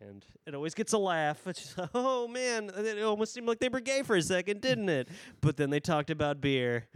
And 0.00 0.24
it 0.46 0.54
always 0.54 0.74
gets 0.74 0.92
a 0.92 0.98
laugh. 0.98 1.44
It's 1.46 1.74
just, 1.74 1.90
oh 1.94 2.28
man, 2.28 2.70
it 2.76 3.02
almost 3.02 3.34
seemed 3.34 3.48
like 3.48 3.58
they 3.58 3.68
were 3.68 3.80
gay 3.80 4.02
for 4.02 4.16
a 4.16 4.22
second, 4.22 4.60
didn't 4.60 4.88
it? 4.88 5.08
But 5.40 5.56
then 5.56 5.70
they 5.70 5.80
talked 5.80 6.10
about 6.10 6.40
beer. 6.40 6.86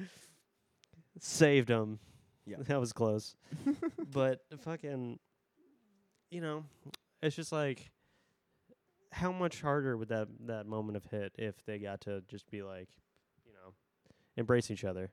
Saved 1.20 1.68
them. 1.68 1.98
Yeah. 2.46 2.56
that 2.66 2.80
was 2.80 2.92
close. 2.92 3.36
but 4.12 4.40
fucking, 4.60 5.18
you 6.30 6.40
know, 6.40 6.64
it's 7.22 7.36
just 7.36 7.52
like, 7.52 7.90
how 9.12 9.30
much 9.30 9.60
harder 9.62 9.96
would 9.96 10.08
that 10.08 10.28
that 10.46 10.66
moment 10.66 10.96
have 10.96 11.10
hit 11.10 11.32
if 11.38 11.54
they 11.66 11.78
got 11.78 12.00
to 12.02 12.22
just 12.28 12.50
be 12.50 12.62
like, 12.62 12.88
you 13.46 13.52
know, 13.52 13.72
embrace 14.36 14.70
each 14.70 14.84
other? 14.84 15.10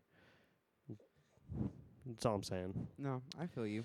That's 2.06 2.26
all 2.26 2.36
I'm 2.36 2.44
saying. 2.44 2.88
No, 2.98 3.22
I 3.40 3.46
feel 3.48 3.68
you. 3.68 3.84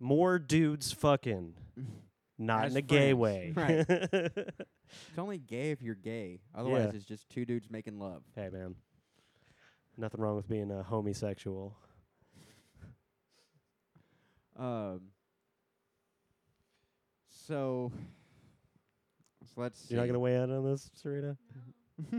More 0.00 0.38
dudes 0.38 0.92
fucking, 0.92 1.54
not 2.38 2.66
As 2.66 2.72
in 2.72 2.78
a 2.78 2.82
gay 2.82 3.12
way. 3.14 3.52
Right. 3.54 3.86
It's 5.10 5.18
only 5.18 5.36
gay 5.36 5.70
if 5.70 5.82
you're 5.82 5.94
gay. 5.94 6.40
Otherwise, 6.54 6.84
Yeah. 6.90 6.96
it's 6.96 7.04
just 7.04 7.28
two 7.28 7.44
dudes 7.44 7.68
making 7.70 7.98
love. 7.98 8.22
hey 8.34 8.48
man, 8.50 8.74
nothing 9.98 10.18
wrong 10.18 10.34
with 10.36 10.48
being 10.48 10.70
a 10.70 10.82
homosexual. 10.82 11.76
Um. 14.58 15.00
So, 17.28 17.92
so 19.58 19.62
let's. 19.62 19.90
You're 19.90 20.00
not 20.00 20.06
gonna 20.06 20.18
weigh 20.18 20.36
in 20.36 20.50
on 20.50 20.64
this, 20.64 20.90
Serena? 20.94 21.36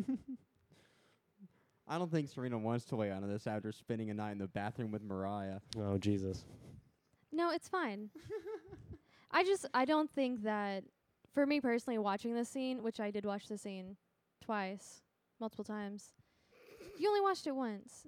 I 1.87 1.97
don't 1.97 2.11
think 2.11 2.29
Serena 2.29 2.57
wants 2.57 2.85
to 2.85 2.95
weigh 2.95 3.11
out 3.11 3.23
on 3.23 3.29
this 3.29 3.47
after 3.47 3.71
spending 3.71 4.09
a 4.11 4.13
night 4.13 4.33
in 4.33 4.37
the 4.37 4.47
bathroom 4.47 4.91
with 4.91 5.01
Mariah. 5.01 5.59
Oh 5.77 5.97
Jesus. 5.97 6.45
No, 7.31 7.51
it's 7.51 7.67
fine. 7.67 8.09
I 9.31 9.43
just 9.43 9.65
I 9.73 9.85
don't 9.85 10.09
think 10.11 10.43
that 10.43 10.83
for 11.33 11.45
me 11.45 11.61
personally 11.61 11.97
watching 11.97 12.33
this 12.33 12.49
scene, 12.49 12.83
which 12.83 12.99
I 12.99 13.09
did 13.11 13.25
watch 13.25 13.47
the 13.47 13.57
scene 13.57 13.95
twice, 14.43 15.01
multiple 15.39 15.63
times. 15.65 16.13
You 16.97 17.07
only 17.07 17.21
watched 17.21 17.47
it 17.47 17.55
once. 17.55 18.05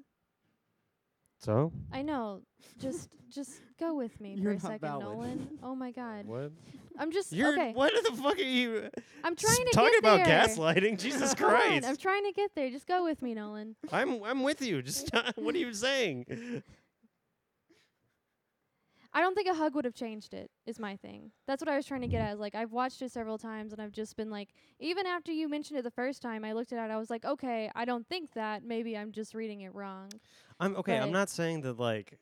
So 1.40 1.72
I 1.92 2.02
know. 2.04 2.42
Just 2.80 3.10
just 3.34 3.62
go 3.80 3.96
with 3.96 4.20
me 4.22 4.34
You're 4.38 4.44
for 4.44 4.50
a 4.50 4.54
not 4.54 4.62
second, 4.64 4.80
valid. 4.82 5.06
Nolan. 5.06 5.48
Oh 5.64 5.74
my 5.74 5.92
god. 5.92 6.26
what? 6.28 6.52
I'm 7.00 7.12
just 7.12 7.32
You're 7.34 7.54
okay. 7.54 7.72
what 7.74 7.94
the 8.04 8.12
fuck 8.16 8.38
are 8.38 8.42
you 8.42 8.90
I'm 9.24 9.36
trying 9.36 9.56
to 9.66 9.72
talking 9.74 9.92
get 9.92 10.00
about 10.00 10.26
there. 10.26 10.46
gaslighting? 10.48 11.00
Jesus 11.00 11.32
on, 11.32 11.38
Christ! 11.38 11.88
I'm 11.88 11.98
trying 11.98 12.24
to 12.26 12.32
get 12.32 12.52
there. 12.56 12.70
Just 12.70 12.88
go 12.88 13.04
with 13.04 13.22
me, 13.22 13.34
Nolan. 13.34 13.76
I'm 13.92 14.24
I'm 14.24 14.44
with 14.44 14.62
you. 14.62 14.82
Just 14.82 15.10
what 15.36 15.56
are 15.56 15.58
you 15.58 15.74
saying? 15.74 16.64
I 19.14 19.20
don't 19.20 19.36
think 19.36 19.50
a 19.50 19.54
hug 19.54 19.76
would 19.76 19.84
have 19.84 19.94
changed 19.94 20.34
it. 20.34 20.50
Is 20.66 20.80
my 20.80 20.96
thing. 20.96 21.32
That's 21.46 21.62
what 21.62 21.68
I 21.68 21.76
was 21.76 21.86
trying 21.86 22.02
to 22.02 22.08
get 22.08 22.22
at. 22.22 22.34
Is 22.34 22.40
like 22.40 22.56
I've 22.56 22.72
watched 22.72 23.02
it 23.02 23.12
several 23.12 23.38
times 23.38 23.74
and 23.74 23.82
I've 23.82 23.92
just 23.92 24.16
been 24.16 24.30
like, 24.30 24.50
even 24.80 25.06
after 25.06 25.32
you 25.34 25.50
mentioned 25.50 25.78
it 25.80 25.84
the 25.84 25.92
first 25.92 26.22
time, 26.22 26.46
I 26.46 26.54
looked 26.54 26.72
at 26.72 26.78
it. 26.90 26.92
I 26.92 26.98
was 26.98 27.10
like, 27.10 27.26
okay, 27.26 27.70
I 27.76 27.84
don't 27.84 28.08
think 28.08 28.32
that. 28.36 28.64
Maybe 28.64 28.98
I'm 28.98 29.12
just 29.12 29.34
reading 29.34 29.62
it 29.62 29.76
wrong. 29.76 30.10
I'm 30.62 30.76
okay. 30.78 30.98
I'm 30.98 31.12
not 31.12 31.30
saying 31.30 31.62
that 31.62 31.78
like 31.78 32.18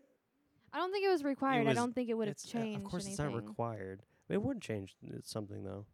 I 0.73 0.77
don't 0.79 0.91
think 0.91 1.05
it 1.05 1.09
was 1.09 1.23
required. 1.23 1.65
was- 1.67 1.77
I 1.77 1.79
don't 1.79 1.93
think 1.93 2.09
it 2.09 2.15
would 2.15 2.27
have 2.27 2.33
it's 2.35 2.47
uh, 2.47 2.57
changed 2.59 2.77
of 2.79 2.83
course 2.85 3.05
anything. 3.05 3.25
it's 3.27 3.33
not 3.35 3.35
required. 3.47 4.01
It 4.29 4.41
would 4.41 4.61
change 4.61 4.95
something 5.23 5.63
though. 5.63 5.85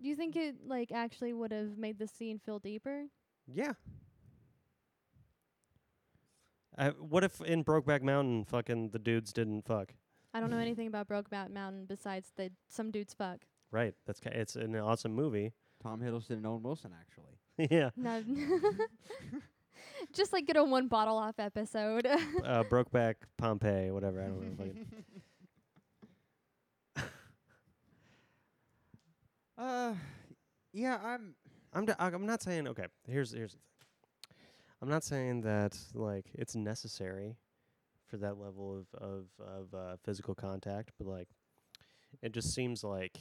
Do 0.00 0.08
you 0.08 0.14
think 0.16 0.36
it 0.36 0.56
like 0.66 0.92
actually 0.92 1.32
would 1.32 1.52
have 1.52 1.76
made 1.76 1.98
the 1.98 2.06
scene 2.06 2.38
feel 2.38 2.58
deeper? 2.58 3.04
Yeah. 3.46 3.72
Uh, 6.76 6.90
what 7.00 7.24
if 7.24 7.40
in 7.40 7.64
Brokeback 7.64 8.02
Mountain, 8.02 8.44
fucking 8.44 8.90
the 8.90 9.00
dudes 9.00 9.32
didn't 9.32 9.66
fuck? 9.66 9.92
I 10.32 10.40
don't 10.40 10.50
know 10.50 10.58
anything 10.58 10.86
about 10.86 11.08
Brokeback 11.08 11.50
Mountain 11.50 11.86
besides 11.88 12.30
that 12.36 12.52
some 12.68 12.92
dudes 12.92 13.14
fuck. 13.14 13.40
Right. 13.72 13.94
That's 14.06 14.20
ki- 14.20 14.30
it's 14.32 14.54
an 14.54 14.76
awesome 14.76 15.12
movie. 15.12 15.52
Tom 15.82 16.00
Hiddleston 16.00 16.30
and 16.30 16.46
Owen 16.46 16.62
Wilson, 16.62 16.92
actually. 16.98 17.68
yeah. 17.76 17.90
No. 17.96 18.22
just 20.12 20.32
like 20.32 20.46
get 20.46 20.56
a 20.56 20.62
one 20.62 20.86
bottle 20.86 21.16
off 21.16 21.38
episode. 21.38 22.06
Uh, 22.06 22.62
Brokeback 22.64 23.14
Pompeii, 23.36 23.90
whatever. 23.90 24.22
I 24.22 24.26
don't 24.26 24.58
know. 24.58 24.66
uh, 29.58 29.94
yeah, 30.72 30.98
I'm. 31.02 31.34
I'm 31.74 31.84
d- 31.84 31.92
I'm 31.98 32.26
not 32.26 32.42
saying 32.42 32.66
okay. 32.68 32.86
Here's 33.06 33.32
here's 33.32 33.52
the 33.52 33.58
thing. 33.58 34.36
I'm 34.80 34.88
not 34.88 35.04
saying 35.04 35.42
that 35.42 35.76
like 35.94 36.26
it's 36.34 36.54
necessary 36.56 37.36
for 38.06 38.16
that 38.18 38.38
level 38.38 38.78
of 38.78 39.00
of 39.00 39.26
of 39.40 39.74
uh, 39.74 39.96
physical 40.04 40.34
contact, 40.34 40.92
but 40.98 41.06
like 41.06 41.28
it 42.22 42.32
just 42.32 42.54
seems 42.54 42.82
like 42.82 43.18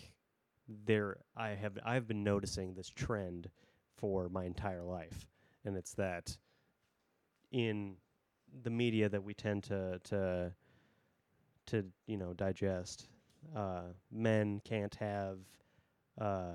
there 0.86 1.18
I 1.36 1.50
have 1.50 1.78
I've 1.86 2.08
been 2.08 2.24
noticing 2.24 2.74
this 2.74 2.90
trend 2.90 3.50
for 3.98 4.30
my 4.30 4.46
entire 4.46 4.84
life, 4.84 5.28
and 5.66 5.76
it's 5.76 5.94
that 5.96 6.38
in 7.52 7.96
the 8.64 8.70
media 8.70 9.10
that 9.10 9.24
we 9.24 9.34
tend 9.34 9.64
to 9.66 10.00
to 10.06 10.54
to 11.68 11.86
you 12.06 12.18
know 12.18 12.34
digest, 12.34 13.10
uh, 13.56 13.84
men 14.12 14.62
can't 14.64 14.96
have 14.96 15.40
uh, 16.20 16.54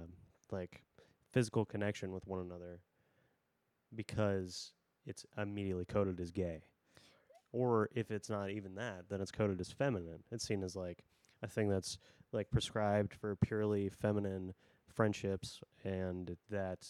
like 0.50 0.82
physical 1.30 1.64
connection 1.64 2.12
with 2.12 2.26
one 2.26 2.40
another 2.40 2.80
because 3.94 4.72
it's 5.06 5.24
immediately 5.36 5.84
coded 5.84 6.20
as 6.20 6.30
gay. 6.30 6.62
Or 7.52 7.90
if 7.94 8.10
it's 8.10 8.30
not 8.30 8.50
even 8.50 8.74
that, 8.76 9.04
then 9.08 9.20
it's 9.20 9.30
coded 9.30 9.60
as 9.60 9.70
feminine. 9.70 10.22
It's 10.30 10.46
seen 10.46 10.62
as 10.62 10.74
like 10.74 11.04
a 11.42 11.48
thing 11.48 11.68
that's 11.68 11.98
like 12.32 12.50
prescribed 12.50 13.14
for 13.14 13.36
purely 13.36 13.88
feminine 13.88 14.54
friendships 14.86 15.60
and 15.84 16.36
that 16.50 16.86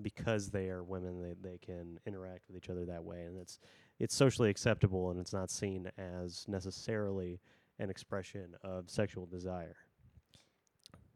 because 0.00 0.50
they 0.50 0.68
are 0.68 0.82
women 0.82 1.20
they, 1.22 1.50
they 1.50 1.58
can 1.58 1.98
interact 2.06 2.42
with 2.48 2.56
each 2.56 2.70
other 2.70 2.84
that 2.86 3.04
way 3.04 3.22
and 3.22 3.38
it's 3.38 3.58
it's 3.98 4.14
socially 4.14 4.50
acceptable 4.50 5.10
and 5.10 5.20
it's 5.20 5.32
not 5.34 5.50
seen 5.50 5.90
as 5.98 6.44
necessarily 6.48 7.40
an 7.78 7.90
expression 7.90 8.54
of 8.62 8.90
sexual 8.90 9.26
desire. 9.26 9.76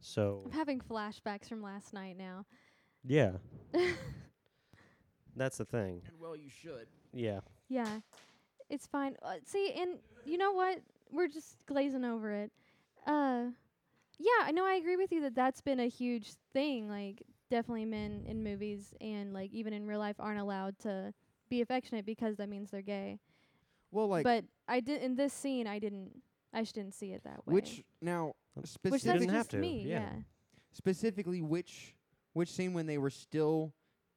So 0.07 0.43
I'm 0.45 0.53
having 0.53 0.81
flashbacks 0.81 1.49
from 1.49 1.63
last 1.63 1.93
night 1.93 2.17
now. 2.17 2.47
yeah, 3.05 3.33
that's 5.37 5.59
the 5.59 5.65
thing. 5.65 6.03
And 6.07 6.21
well, 6.21 6.37
you 6.37 6.49
should. 6.49 6.87
Yeah. 7.13 7.41
Yeah, 7.69 7.99
it's 8.71 8.87
fine. 8.87 9.17
Uh, 9.21 9.35
see, 9.45 9.73
and 9.77 9.99
you 10.25 10.39
know 10.39 10.53
what? 10.53 10.81
We're 11.11 11.27
just 11.27 11.57
glazing 11.67 12.05
over 12.05 12.31
it. 12.31 12.53
Uh, 13.05 13.47
yeah, 14.19 14.45
I 14.45 14.53
know. 14.53 14.65
I 14.65 14.75
agree 14.75 14.97
with 14.97 15.11
you 15.11 15.23
that 15.23 15.35
that's 15.35 15.61
been 15.61 15.81
a 15.81 15.89
huge 15.89 16.35
thing. 16.53 16.89
Like, 16.89 17.23
definitely 17.51 17.85
men 17.85 18.23
in 18.27 18.45
movies 18.45 18.95
and 19.01 19.33
like 19.33 19.53
even 19.53 19.73
in 19.73 19.87
real 19.87 19.99
life 19.99 20.17
aren't 20.21 20.41
allowed 20.41 20.79
to 20.81 21.13
be 21.49 21.63
affectionate 21.63 22.07
because 22.07 22.37
that 22.37 22.49
means 22.49 22.71
they're 22.71 22.81
gay. 22.81 23.19
Well, 23.91 24.07
like 24.07 24.23
but 24.23 24.45
I 24.69 24.79
did 24.79 25.03
in 25.03 25.17
this 25.17 25.33
scene. 25.33 25.67
I 25.67 25.81
didn't. 25.81 26.23
I 26.55 26.61
just 26.61 26.77
didn't 26.77 26.95
see 26.95 27.13
it 27.13 27.25
that 27.25 27.45
way. 27.45 27.55
which 27.55 27.83
now 28.01 28.35
which 28.63 28.69
specific, 28.71 29.03
that's 29.07 29.19
didn't 29.21 29.31
have 29.31 29.41
just 29.41 29.51
to, 29.53 29.59
me. 29.59 29.83
yeah. 29.87 30.01
Yeah. 30.01 30.09
specifically 30.73 31.43
which 31.43 31.95
which 32.33 32.51
scene 32.51 32.73
when 32.75 32.87
they 32.87 32.99
were 32.99 33.11
still 33.11 33.73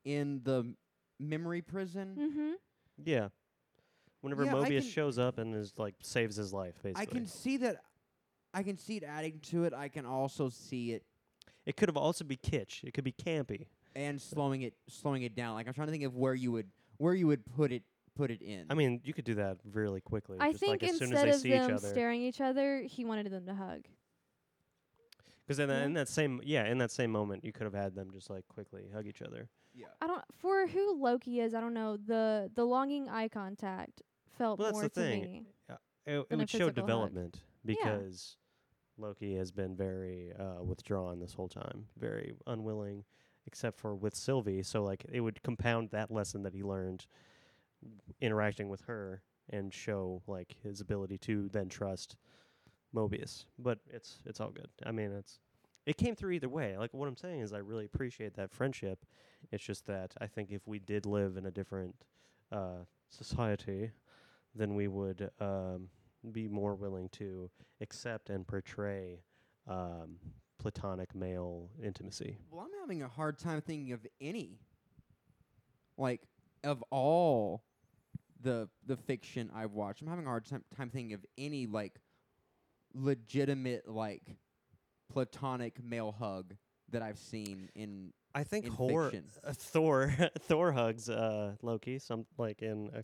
in 0.05 0.41
the 0.43 0.73
memory 1.19 1.61
prison? 1.61 2.15
Mm-hmm. 2.19 2.51
Yeah. 3.05 3.29
Whenever 4.21 4.43
Yeah, 4.43 4.55
I 4.57 4.59
Mobius 4.69 4.81
can- 4.81 4.89
shows 4.91 5.17
up 5.19 5.37
and 5.37 5.55
is 5.55 5.73
like 5.77 5.95
saves 6.01 6.35
his 6.35 6.51
life, 6.53 6.75
basically. 6.83 7.01
I 7.01 7.05
can 7.05 7.25
see 7.27 7.57
that. 7.57 7.77
I 8.53 8.63
can 8.63 8.77
see 8.77 8.97
it 8.97 9.03
adding 9.03 9.39
to 9.51 9.63
it. 9.65 9.73
I 9.73 9.87
can 9.89 10.05
also 10.05 10.49
see 10.49 10.91
it 10.93 11.03
it 11.65 11.77
could 11.77 11.87
have 11.87 11.97
also 11.97 12.23
be 12.25 12.35
kitsch. 12.35 12.83
It 12.83 12.93
could 12.93 13.03
be 13.03 13.11
campy. 13.11 13.67
and 13.95 14.19
slowing 14.21 14.63
it 14.63 14.73
slowing 14.87 15.23
it 15.23 15.35
down. 15.35 15.53
Like 15.55 15.67
I'm 15.67 15.73
trying 15.73 15.87
to 15.87 15.91
think 15.91 16.03
of 16.03 16.15
where 16.15 16.33
you 16.33 16.51
would 16.51 16.67
where 16.97 17.13
you 17.13 17.27
would 17.27 17.45
put 17.45 17.71
it 17.71 17.83
put 18.15 18.31
it 18.31 18.41
in. 18.41 18.65
I 18.69 18.73
mean, 18.73 18.99
you 19.05 19.13
could 19.13 19.23
do 19.25 19.35
that 19.35 19.57
really 19.71 20.01
quickly. 20.01 20.37
I 20.39 20.49
just 20.51 20.59
think 20.59 20.81
like 20.81 20.83
as 20.83 20.97
soon 20.97 21.13
as 21.13 21.23
instead 21.23 21.27
they 21.27 21.29
of 21.35 21.39
see 21.41 21.53
each 21.53 21.61
them 21.61 21.75
other. 21.75 21.87
staring 21.87 22.21
each 22.21 22.41
other, 22.41 22.81
he 22.81 23.05
wanted 23.05 23.29
them 23.31 23.45
to 23.45 23.53
hug. 23.53 23.81
Because 25.49 25.57
in, 25.59 25.67
Yeah. 25.69 25.75
that 25.79 25.85
in 25.85 25.93
that 25.93 26.07
same 26.07 26.39
yeah, 26.43 26.65
in 26.65 26.77
that 26.77 26.91
same 26.91 27.09
moment, 27.11 27.43
you 27.43 27.51
could 27.51 27.63
have 27.63 27.73
had 27.73 27.95
them 27.95 28.11
just 28.13 28.29
like 28.29 28.47
quickly 28.47 28.83
hug 28.93 29.07
each 29.07 29.23
other. 29.23 29.49
yeah. 29.73 29.87
I 29.99 30.05
don't 30.05 30.21
for 30.37 30.67
who 30.67 31.01
Loki 31.01 31.39
is. 31.39 31.55
I 31.55 31.59
don't 31.59 31.73
know 31.73 31.97
the 31.97 32.51
the 32.53 32.63
longing 32.65 33.09
eye 33.09 33.29
contact 33.29 34.03
felt 34.37 34.59
Well, 34.59 34.67
that's 34.67 34.75
more 34.75 34.83
the 34.83 34.89
to 34.89 34.99
thing. 35.01 35.21
me. 35.23 35.45
It, 36.05 36.13
it 36.13 36.29
Than 36.29 36.39
a 36.39 36.41
would 36.41 36.49
show 36.49 36.57
physical 36.59 36.67
hug. 36.67 36.75
development 36.75 37.39
because 37.65 38.37
Loki 38.99 39.35
has 39.37 39.51
been 39.51 39.75
very 39.75 40.33
uh, 40.37 40.61
withdrawn 40.63 41.19
this 41.19 41.33
whole 41.33 41.49
time, 41.49 41.85
very 41.97 42.33
unwilling, 42.47 43.03
except 43.47 43.79
for 43.79 43.95
with 43.95 44.13
Sylvie. 44.15 44.61
So 44.61 44.83
like 44.83 45.03
it 45.11 45.21
would 45.21 45.41
compound 45.41 45.89
that 45.91 46.11
lesson 46.11 46.43
that 46.43 46.53
he 46.53 46.61
learned 46.61 47.07
interacting 48.21 48.69
with 48.69 48.81
her 48.81 49.23
and 49.49 49.73
show 49.73 50.21
like 50.27 50.55
his 50.63 50.79
ability 50.79 51.17
to 51.17 51.49
then 51.49 51.69
trust 51.69 52.17
Mobius. 52.95 53.45
But 53.57 53.79
it's 53.89 54.19
it's 54.25 54.39
all 54.39 54.51
good. 54.51 54.69
I 54.85 54.91
mean, 54.91 55.11
it's 55.11 55.39
it 55.85 55.97
came 55.97 56.15
through 56.15 56.31
either 56.31 56.49
way. 56.49 56.77
Like 56.77 56.93
what 56.93 57.07
I'm 57.07 57.17
saying 57.17 57.41
is 57.41 57.53
I 57.53 57.59
really 57.59 57.85
appreciate 57.85 58.35
that 58.35 58.51
friendship. 58.51 59.05
It's 59.51 59.63
just 59.63 59.85
that 59.87 60.13
I 60.19 60.27
think 60.27 60.51
if 60.51 60.67
we 60.67 60.79
did 60.79 61.05
live 61.05 61.37
in 61.37 61.45
a 61.45 61.51
different 61.51 61.95
uh, 62.51 62.83
society, 63.09 63.91
then 64.55 64.75
we 64.75 64.87
would 64.87 65.29
um, 65.39 65.89
be 66.31 66.47
more 66.47 66.75
willing 66.75 67.09
to 67.09 67.49
accept 67.81 68.29
and 68.29 68.45
portray 68.45 69.21
um, 69.67 70.17
platonic 70.57 71.15
male 71.15 71.69
intimacy. 71.83 72.37
Well, 72.51 72.61
I'm 72.61 72.79
having 72.81 73.01
a 73.01 73.07
hard 73.07 73.39
time 73.39 73.61
thinking 73.61 73.93
of 73.93 74.05
any. 74.21 74.59
Like 75.97 76.21
of 76.63 76.83
all 76.91 77.63
the 78.41 78.69
the 78.85 78.97
fiction 78.97 79.49
I've 79.55 79.71
watched, 79.71 80.01
I'm 80.01 80.07
having 80.07 80.25
a 80.25 80.29
hard 80.29 80.45
time, 80.45 80.63
time 80.75 80.89
thinking 80.89 81.13
of 81.13 81.25
any 81.37 81.65
like 81.65 81.99
legitimate 82.99 83.87
like 83.87 84.35
platonic 85.11 85.83
male 85.83 86.11
hug 86.17 86.55
that 86.91 87.01
I've 87.01 87.19
seen 87.19 87.69
in 87.75 88.13
I 88.35 88.43
think 88.43 88.65
In 88.65 88.71
Hor- 88.71 89.05
fiction. 89.05 89.25
uh, 89.43 89.53
Thor 89.53 90.13
Thor 90.41 90.71
hugs 90.71 91.09
uh, 91.09 91.55
Loki 91.61 91.97
some 91.99 92.25
like 92.37 92.61
in 92.61 92.89
a 92.93 93.03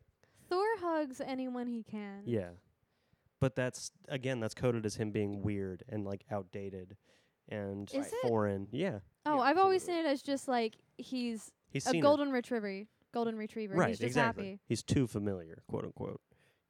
Thor 0.50 0.66
hugs 0.80 1.20
anyone 1.26 1.66
he 1.68 1.82
can. 1.84 2.22
Yeah. 2.26 2.50
But 3.42 3.56
that's 3.56 3.92
again, 4.08 4.40
that's 4.40 4.54
coded 4.54 4.86
as 4.86 4.96
him 4.96 5.12
being 5.12 5.42
weird 5.42 5.84
and 5.90 6.06
like 6.06 6.24
outdated 6.32 6.96
and 7.50 7.90
Is 7.94 8.08
it? 8.08 8.14
foreign. 8.28 8.68
Yeah. 8.72 9.00
Oh, 9.26 9.36
Yeah, 9.38 9.42
I've 9.42 9.58
always 9.58 9.84
seen 9.84 9.96
it 9.98 10.06
as 10.06 10.22
just 10.22 10.48
like 10.48 10.76
he's 10.98 11.52
He's 11.72 11.86
a 11.88 11.90
seen 11.90 12.00
it. 12.00 12.04
golden 12.04 12.32
retriever. 12.32 12.84
Golden 13.14 13.36
retriever. 13.38 13.76
right, 13.76 13.90
He's 13.90 13.98
just 14.00 14.08
exactly. 14.08 14.46
happy. 14.46 14.60
He's 14.68 14.84
too 14.84 15.08
familiar, 15.08 15.64
quote 15.70 15.86
unquote. 15.86 16.22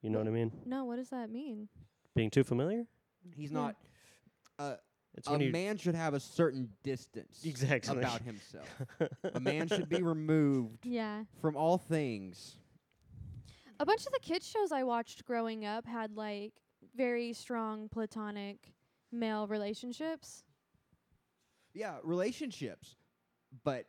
You 0.02 0.10
know 0.12 0.20
what 0.20 0.28
I 0.28 0.32
mean? 0.32 0.52
No, 0.66 0.86
what 0.86 0.98
does 0.98 1.10
that 1.10 1.30
mean? 1.30 1.68
Being 2.16 2.30
too 2.30 2.44
familiar? 2.44 2.86
He's 3.36 3.52
Yeah. 3.52 3.58
not. 3.58 3.76
Uh, 4.60 4.76
It's 5.18 5.28
a 5.30 5.38
man 5.38 5.78
should 5.78 5.96
have 5.96 6.14
a 6.14 6.20
certain 6.20 6.70
distance 6.84 7.46
Exactly. 7.46 7.98
about 7.98 8.22
himself. 8.22 8.68
a 9.24 9.40
man 9.40 9.68
should 9.70 9.88
be 9.88 10.02
removed 10.04 10.86
Yeah. 10.86 11.24
from 11.40 11.56
all 11.56 11.78
things. 11.78 12.58
A 13.80 13.86
bunch 13.86 14.06
of 14.06 14.12
the 14.14 14.20
kids 14.20 14.48
shows 14.48 14.72
I 14.74 14.84
watched 14.84 15.24
growing 15.26 15.64
up 15.66 15.86
had 15.86 16.16
like 16.18 16.54
very 16.96 17.32
strong 17.34 17.88
platonic 17.90 18.74
male 19.12 19.48
relationships. 19.48 20.44
Yeah, 21.74 21.98
relationships, 22.04 22.96
but 23.64 23.88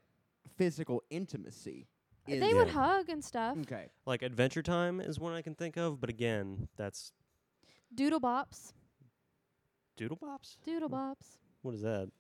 physical 0.57 1.03
intimacy. 1.11 1.89
Is 2.29 2.41
they 2.41 2.55
would 2.55 2.67
Yeah. 2.69 2.73
hug 2.73 3.09
and 3.09 3.25
stuff. 3.25 3.57
Okay. 3.59 3.91
like 4.07 4.23
Adventure 4.23 4.63
Time 4.63 5.01
is 5.01 5.19
one 5.21 5.33
I 5.33 5.43
can 5.43 5.55
think 5.55 5.77
of, 5.77 6.01
but 6.01 6.11
again, 6.11 6.69
that's 6.77 7.13
Doodlebops. 7.95 8.73
Doodlebops? 9.99 10.57
Doodle 10.65 10.89
bops. 10.91 11.39
What 11.63 11.75
is 11.75 11.83
that? 11.83 12.11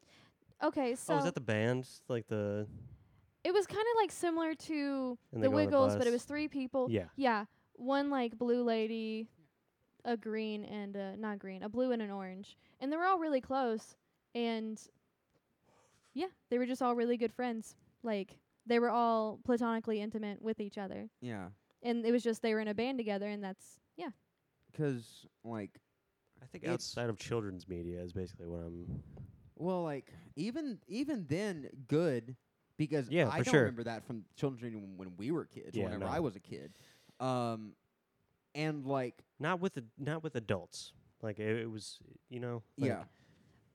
Okay, 0.62 0.94
so 0.94 1.14
oh, 1.14 1.18
is 1.18 1.24
that 1.24 1.34
the 1.34 1.40
band? 1.40 1.86
Like 2.08 2.26
the 2.28 2.66
it 3.44 3.52
was 3.52 3.66
kind 3.66 3.80
of 3.80 3.96
like 4.02 4.10
similar 4.10 4.54
to 4.54 5.18
And 5.32 5.42
they 5.42 5.46
the 5.46 5.50
go 5.50 5.56
on 5.56 5.62
a 5.62 5.66
Wiggles, 5.66 5.96
but 5.96 6.06
it 6.06 6.10
was 6.10 6.24
three 6.24 6.48
people. 6.48 6.88
Yeah. 6.90 7.04
Yeah, 7.16 7.44
one 7.74 8.10
like 8.10 8.36
blue 8.38 8.62
lady, 8.62 9.28
a 10.04 10.16
green 10.16 10.64
and 10.64 10.96
a 10.96 11.16
not 11.16 11.38
green, 11.38 11.62
a 11.62 11.68
blue 11.68 11.92
and 11.92 12.00
an 12.02 12.10
orange, 12.10 12.56
and 12.80 12.90
they 12.90 12.96
were 12.96 13.04
all 13.04 13.18
really 13.18 13.40
close. 13.40 13.96
And 14.34 14.80
yeah, 16.14 16.26
they 16.50 16.58
were 16.58 16.66
just 16.66 16.82
all 16.82 16.94
really 16.94 17.16
good 17.16 17.32
friends. 17.32 17.76
Like 18.02 18.38
they 18.66 18.78
were 18.78 18.90
all 18.90 19.38
platonically 19.44 20.00
intimate 20.00 20.40
with 20.42 20.58
each 20.60 20.78
other, 20.78 21.08
Yeah. 21.20 21.48
and 21.82 22.04
it 22.04 22.10
was 22.12 22.22
just 22.22 22.42
they 22.42 22.54
were 22.54 22.60
in 22.60 22.68
a 22.68 22.74
band 22.74 22.98
together, 22.98 23.28
and 23.28 23.44
that's 23.44 23.78
yeah. 23.96 24.10
'Cause 24.72 25.26
like, 25.44 25.80
I 26.42 26.46
think 26.46 26.66
outside 26.66 27.08
of 27.10 27.18
children's 27.18 27.68
media 27.68 28.00
is 28.02 28.12
basically 28.12 28.46
what 28.46 28.60
I'm 28.60 29.02
well, 29.56 29.82
like 29.82 30.12
even 30.36 30.78
even 30.86 31.26
then, 31.28 31.68
good 31.88 32.36
because 32.76 33.08
Yeah, 33.10 33.28
I 33.30 33.38
for 33.38 33.44
don't 33.44 33.52
sure. 33.54 33.60
remember 33.60 33.84
that 33.84 34.06
from 34.06 34.24
children's 34.36 34.62
reading 34.62 34.80
when, 34.82 34.96
when 34.96 35.16
we 35.16 35.30
were 35.30 35.44
kids. 35.46 35.74
Yeah, 35.76 35.84
whenever 35.84 36.04
no. 36.04 36.10
I 36.10 36.20
was 36.20 36.36
a 36.36 36.40
kid, 36.40 36.74
um, 37.20 37.72
and 38.54 38.84
like 38.86 39.24
not 39.38 39.60
with 39.60 39.74
the 39.74 39.84
not 39.98 40.22
with 40.22 40.34
adults. 40.36 40.92
Like 41.22 41.38
it, 41.38 41.62
it 41.62 41.70
was, 41.70 41.98
you 42.28 42.40
know, 42.40 42.62
like 42.78 42.88
yeah, 42.88 43.04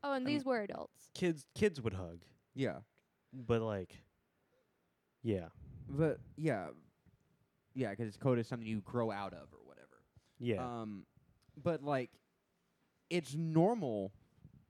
Oh, 0.03 0.13
and 0.13 0.25
these 0.25 0.45
were 0.45 0.61
adults. 0.61 1.09
kids 1.15 1.45
kids 1.55 1.81
would 1.81 1.93
hug, 1.93 2.19
yeah, 2.53 2.77
but 3.33 3.61
like, 3.61 4.03
yeah, 5.23 5.47
but 5.89 6.19
yeah, 6.37 6.67
yeah, 7.73 7.93
'cause 7.95 8.07
it's 8.07 8.17
coded 8.17 8.41
as 8.41 8.47
something 8.47 8.67
you 8.67 8.81
grow 8.81 9.11
out 9.11 9.33
of 9.33 9.51
or 9.53 9.59
whatever. 9.65 9.87
yeah, 10.39 10.63
Um, 10.63 11.05
but 11.61 11.83
like, 11.83 12.11
it's 13.11 13.35
normal 13.35 14.11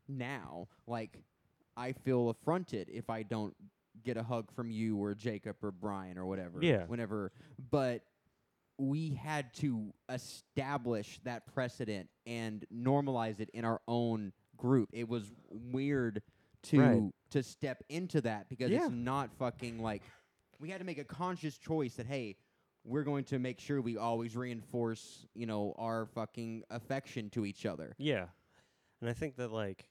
now. 0.09 0.67
Like, 0.87 1.17
I 1.77 1.93
feel 1.93 2.29
affronted 2.29 2.89
if 2.91 3.09
I 3.09 3.23
don't 3.23 3.55
get 4.03 4.17
a 4.17 4.23
hug 4.23 4.51
from 4.53 4.71
you 4.71 4.97
or 4.97 5.13
Jacob 5.15 5.55
or 5.63 5.71
Brian 5.71 6.17
or 6.17 6.25
whatever. 6.25 6.59
Yeah. 6.61 6.85
Whenever, 6.87 7.31
but 7.69 8.01
we 8.77 9.11
had 9.11 9.53
to 9.53 9.93
establish 10.09 11.19
that 11.23 11.45
precedent 11.53 12.09
and 12.25 12.65
normalize 12.73 13.39
it 13.39 13.49
in 13.53 13.63
our 13.63 13.79
own 13.87 14.33
group. 14.57 14.89
It 14.91 15.07
was 15.07 15.31
weird 15.49 16.21
to 16.63 16.79
Right. 16.79 17.11
to 17.31 17.43
step 17.43 17.83
into 17.89 18.21
that 18.21 18.49
because 18.49 18.71
Yeah. 18.71 18.85
it's 18.85 18.91
not 18.91 19.31
fucking 19.37 19.79
like 19.79 20.01
we 20.59 20.69
had 20.69 20.79
to 20.79 20.85
make 20.85 20.97
a 20.99 21.03
conscious 21.03 21.57
choice 21.57 21.95
that 21.95 22.05
hey, 22.07 22.35
we're 22.83 23.03
going 23.03 23.23
to 23.25 23.39
make 23.39 23.59
sure 23.59 23.81
we 23.81 23.97
always 23.97 24.35
reinforce, 24.35 25.27
you 25.35 25.45
know, 25.45 25.73
our 25.77 26.05
fucking 26.07 26.63
affection 26.69 27.29
to 27.31 27.45
each 27.45 27.65
other. 27.65 27.95
yeah, 27.97 28.25
and 29.01 29.09
I 29.09 29.13
think 29.13 29.35
that 29.37 29.51
like 29.51 29.87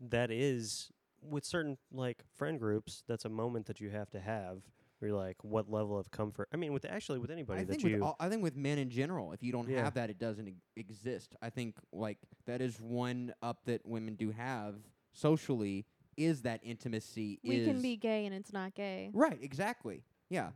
that 0.00 0.30
is 0.30 0.90
with 1.22 1.44
certain 1.44 1.78
like 1.92 2.22
friend 2.36 2.58
groups. 2.58 3.02
That's 3.08 3.24
a 3.24 3.28
moment 3.30 3.66
that 3.66 3.80
you 3.80 3.90
have 3.90 4.10
to 4.10 4.20
have. 4.20 4.58
Where 5.00 5.08
you're 5.10 5.18
like, 5.18 5.36
what 5.42 5.68
level 5.68 5.98
of 5.98 6.10
comfort? 6.12 6.48
I 6.54 6.56
mean, 6.56 6.72
with 6.72 6.84
actually 6.84 7.18
with 7.18 7.30
anybody 7.30 7.60
I 7.60 7.64
that 7.64 7.72
think 7.72 7.84
you, 7.84 7.94
with 7.94 8.02
all, 8.02 8.16
I 8.20 8.28
think 8.28 8.42
with 8.42 8.56
men 8.56 8.78
in 8.78 8.90
general, 8.90 9.32
if 9.32 9.42
you 9.42 9.50
don't 9.52 9.68
Yeah. 9.68 9.82
have 9.84 9.94
that, 9.94 10.08
it 10.08 10.18
doesn't 10.18 10.46
e- 10.48 10.54
exist. 10.76 11.34
I 11.42 11.50
think 11.50 11.76
like 11.92 12.18
that 12.46 12.60
is 12.60 12.80
one 12.80 13.34
up 13.42 13.64
that 13.64 13.84
women 13.84 14.14
do 14.14 14.30
have 14.30 14.76
socially 15.12 15.84
is 16.16 16.42
that 16.42 16.60
intimacy. 16.62 17.40
We 17.44 17.56
is 17.56 17.66
can 17.68 17.82
be 17.82 17.96
gay 17.96 18.24
and 18.24 18.34
it's 18.34 18.52
not 18.52 18.74
gay. 18.74 19.10
right, 19.12 19.38
exactly, 19.42 20.04
yeah. 20.30 20.50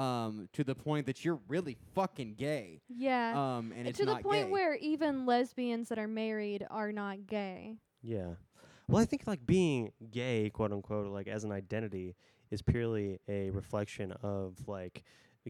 Um, 0.00 0.48
to 0.54 0.64
the 0.64 0.74
point 0.74 1.06
that 1.06 1.24
you're 1.24 1.40
really 1.48 1.76
fucking 1.94 2.34
gay. 2.34 2.80
Yeah. 2.88 3.32
Um, 3.58 3.70
and 3.72 3.80
And 3.80 3.88
it's 3.88 3.98
to 3.98 4.06
the 4.06 4.16
point 4.16 4.46
gay. 4.46 4.50
where 4.50 4.74
even 4.76 5.26
lesbians 5.26 5.88
that 5.90 5.98
are 5.98 6.08
married 6.08 6.66
are 6.70 6.90
not 6.92 7.26
gay. 7.26 7.76
Yeah. 8.02 8.34
Well, 8.88 9.02
I 9.02 9.04
think 9.04 9.26
like 9.26 9.44
being 9.46 9.92
gay, 10.10 10.50
quote 10.50 10.72
unquote, 10.72 11.08
like 11.12 11.28
as 11.28 11.44
an 11.44 11.52
identity 11.52 12.16
is 12.50 12.62
purely 12.62 13.18
a 13.28 13.50
reflection 13.50 14.12
of 14.22 14.66
like 14.66 15.04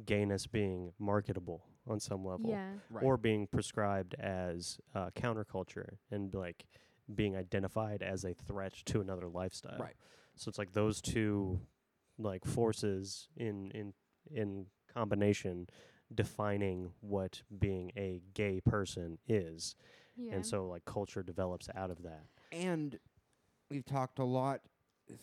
gayness 0.05 0.47
being 0.47 0.93
marketable 0.99 1.65
on 1.87 2.01
some 2.01 2.25
level 2.25 2.51
Yeah. 2.51 2.73
right. 2.91 3.05
or 3.05 3.17
being 3.17 3.47
prescribed 3.47 4.15
as 4.15 4.79
uh, 4.95 5.11
counterculture 5.11 5.97
and 6.11 6.35
like 6.35 6.67
being 7.15 7.37
identified 7.37 8.03
as 8.03 8.25
a 8.25 8.35
threat 8.35 8.73
to 8.87 9.01
another 9.01 9.29
lifestyle. 9.29 9.79
Right. 9.79 9.97
So 10.37 10.49
it's 10.49 10.59
like 10.59 10.73
those 10.73 11.01
two 11.01 11.61
like 12.19 12.45
forces 12.45 13.29
in 13.37 13.71
in 13.73 13.95
in 14.31 14.67
combination 14.93 15.69
defining 16.15 16.93
what 17.01 17.43
being 17.59 17.93
a 17.97 18.21
gay 18.35 18.61
person 18.61 19.19
is. 19.29 19.77
Yeah. 20.17 20.35
And 20.35 20.47
so 20.47 20.67
like 20.67 20.85
culture 20.85 21.23
develops 21.23 21.69
out 21.75 21.91
of 21.91 22.03
that. 22.03 22.25
and 22.53 22.99
we've 23.71 23.87
talked 23.87 24.19
a 24.19 24.25
lot 24.25 24.61
th- 25.07 25.21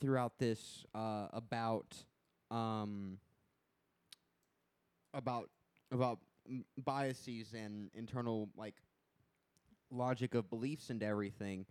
throughout 0.00 0.38
this 0.38 0.84
uh, 0.94 1.26
about 1.32 1.94
um, 2.50 3.18
about 5.12 5.50
about 5.92 6.18
m- 6.48 6.64
biases 6.82 7.52
and 7.52 7.90
internal 7.94 8.48
like 8.56 8.76
logic 9.90 10.34
of 10.34 10.48
beliefs 10.48 10.90
and 10.90 11.02
everything. 11.02 11.66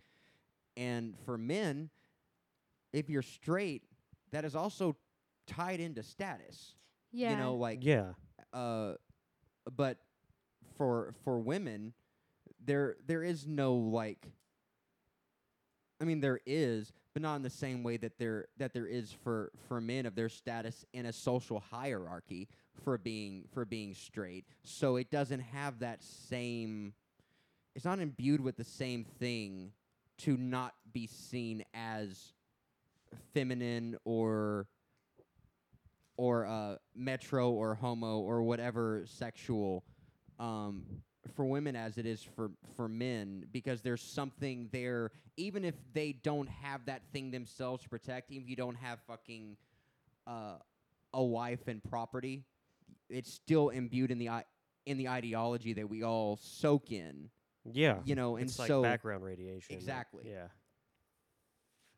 And 0.76 1.16
for 1.24 1.36
men, 1.36 1.90
if 2.92 3.10
you're 3.10 3.22
straight, 3.22 3.82
that 4.30 4.44
is 4.44 4.54
also 4.54 4.96
tied 5.50 5.80
into 5.80 6.02
status. 6.02 6.74
yeah. 7.12 7.30
You 7.32 7.36
know, 7.36 7.54
like 7.56 7.84
Yeah. 7.84 8.12
uh, 8.52 8.94
but 9.76 9.98
for 10.76 11.12
for 11.24 11.38
women, 11.38 11.92
there 12.64 12.96
there 13.06 13.22
is 13.22 13.46
no 13.46 13.74
like. 13.74 14.26
I 16.00 16.04
mean, 16.06 16.20
there 16.20 16.40
is, 16.46 16.92
but 17.12 17.20
not 17.22 17.36
in 17.36 17.42
the 17.42 17.50
same 17.50 17.82
way 17.82 17.98
that 17.98 18.18
there 18.18 18.46
that 18.56 18.72
there 18.72 18.86
is 18.86 19.12
for 19.12 19.50
for 19.68 19.80
men 19.80 20.06
of 20.06 20.14
their 20.14 20.28
status 20.30 20.84
in 20.94 21.06
a 21.06 21.12
social 21.12 21.60
hierarchy 21.60 22.48
for 22.84 22.96
being 22.96 23.44
for 23.52 23.64
being 23.66 23.92
straight. 23.94 24.46
So 24.64 24.96
it 24.96 25.10
doesn't 25.10 25.40
have 25.40 25.80
that 25.80 26.02
same. 26.02 26.94
It's 27.74 27.84
not 27.84 27.98
imbued 27.98 28.40
with 28.40 28.56
the 28.56 28.64
same 28.64 29.04
thing 29.04 29.72
to 30.18 30.36
not 30.36 30.74
be 30.92 31.06
seen 31.06 31.64
as 31.74 32.32
feminine 33.34 33.96
or 34.04 34.66
or 36.20 36.44
uh, 36.44 36.76
metro 36.94 37.50
or 37.50 37.74
homo 37.74 38.18
or 38.18 38.42
whatever 38.42 39.02
sexual 39.06 39.82
um, 40.38 40.84
for 41.34 41.46
women 41.46 41.74
as 41.74 41.96
it 41.96 42.04
is 42.04 42.22
for 42.22 42.50
for 42.76 42.88
men 42.88 43.46
because 43.52 43.80
there's 43.80 44.02
something 44.02 44.68
there 44.70 45.12
even 45.38 45.64
if 45.64 45.74
they 45.94 46.12
don't 46.12 46.46
have 46.50 46.84
that 46.84 47.00
thing 47.10 47.30
themselves 47.30 47.82
to 47.82 47.88
protect 47.88 48.30
even 48.30 48.42
if 48.44 48.50
you 48.50 48.56
don't 48.56 48.76
have 48.76 48.98
fucking 49.06 49.56
uh, 50.26 50.56
a 51.14 51.24
wife 51.24 51.68
and 51.68 51.82
property 51.84 52.44
it's 53.08 53.32
still 53.32 53.70
imbued 53.70 54.10
in 54.10 54.18
the 54.18 54.28
I- 54.28 54.44
in 54.84 54.98
the 54.98 55.08
ideology 55.08 55.72
that 55.72 55.88
we 55.88 56.02
all 56.02 56.36
soak 56.36 56.92
in 56.92 57.30
Yeah. 57.64 58.00
you 58.04 58.14
know 58.14 58.36
and 58.36 58.44
it's 58.50 58.58
like 58.58 58.68
so 58.68 58.82
background 58.82 59.24
radiation. 59.24 59.74
Exactly. 59.74 60.24
Yeah. 60.26 60.48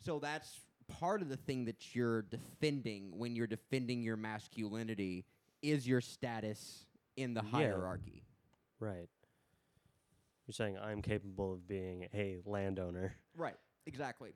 So 0.04 0.20
that's 0.20 0.60
part 0.98 1.22
of 1.22 1.28
the 1.28 1.36
thing 1.36 1.64
that 1.66 1.94
you're 1.94 2.22
defending 2.22 3.18
when 3.18 3.34
you're 3.36 3.46
defending 3.46 4.02
your 4.02 4.16
masculinity 4.16 5.24
is 5.62 5.86
your 5.86 6.00
status 6.00 6.86
in 7.16 7.34
the 7.34 7.42
Yeah. 7.42 7.50
hierarchy. 7.50 8.22
Right. 8.80 9.08
You're 10.46 10.52
saying 10.54 10.76
I'm 10.78 11.02
capable 11.02 11.52
of 11.52 11.66
being 11.68 12.08
a 12.14 12.38
landowner, 12.44 13.14
Right. 13.36 13.56
Exactly. 13.86 14.32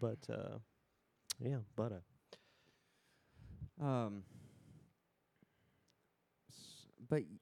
but 0.00 0.18
uh, 0.30 0.58
yeah, 1.40 1.58
but 1.76 1.92
uh, 1.92 3.84
Um 3.84 4.24
but 7.08 7.22
y- 7.22 7.38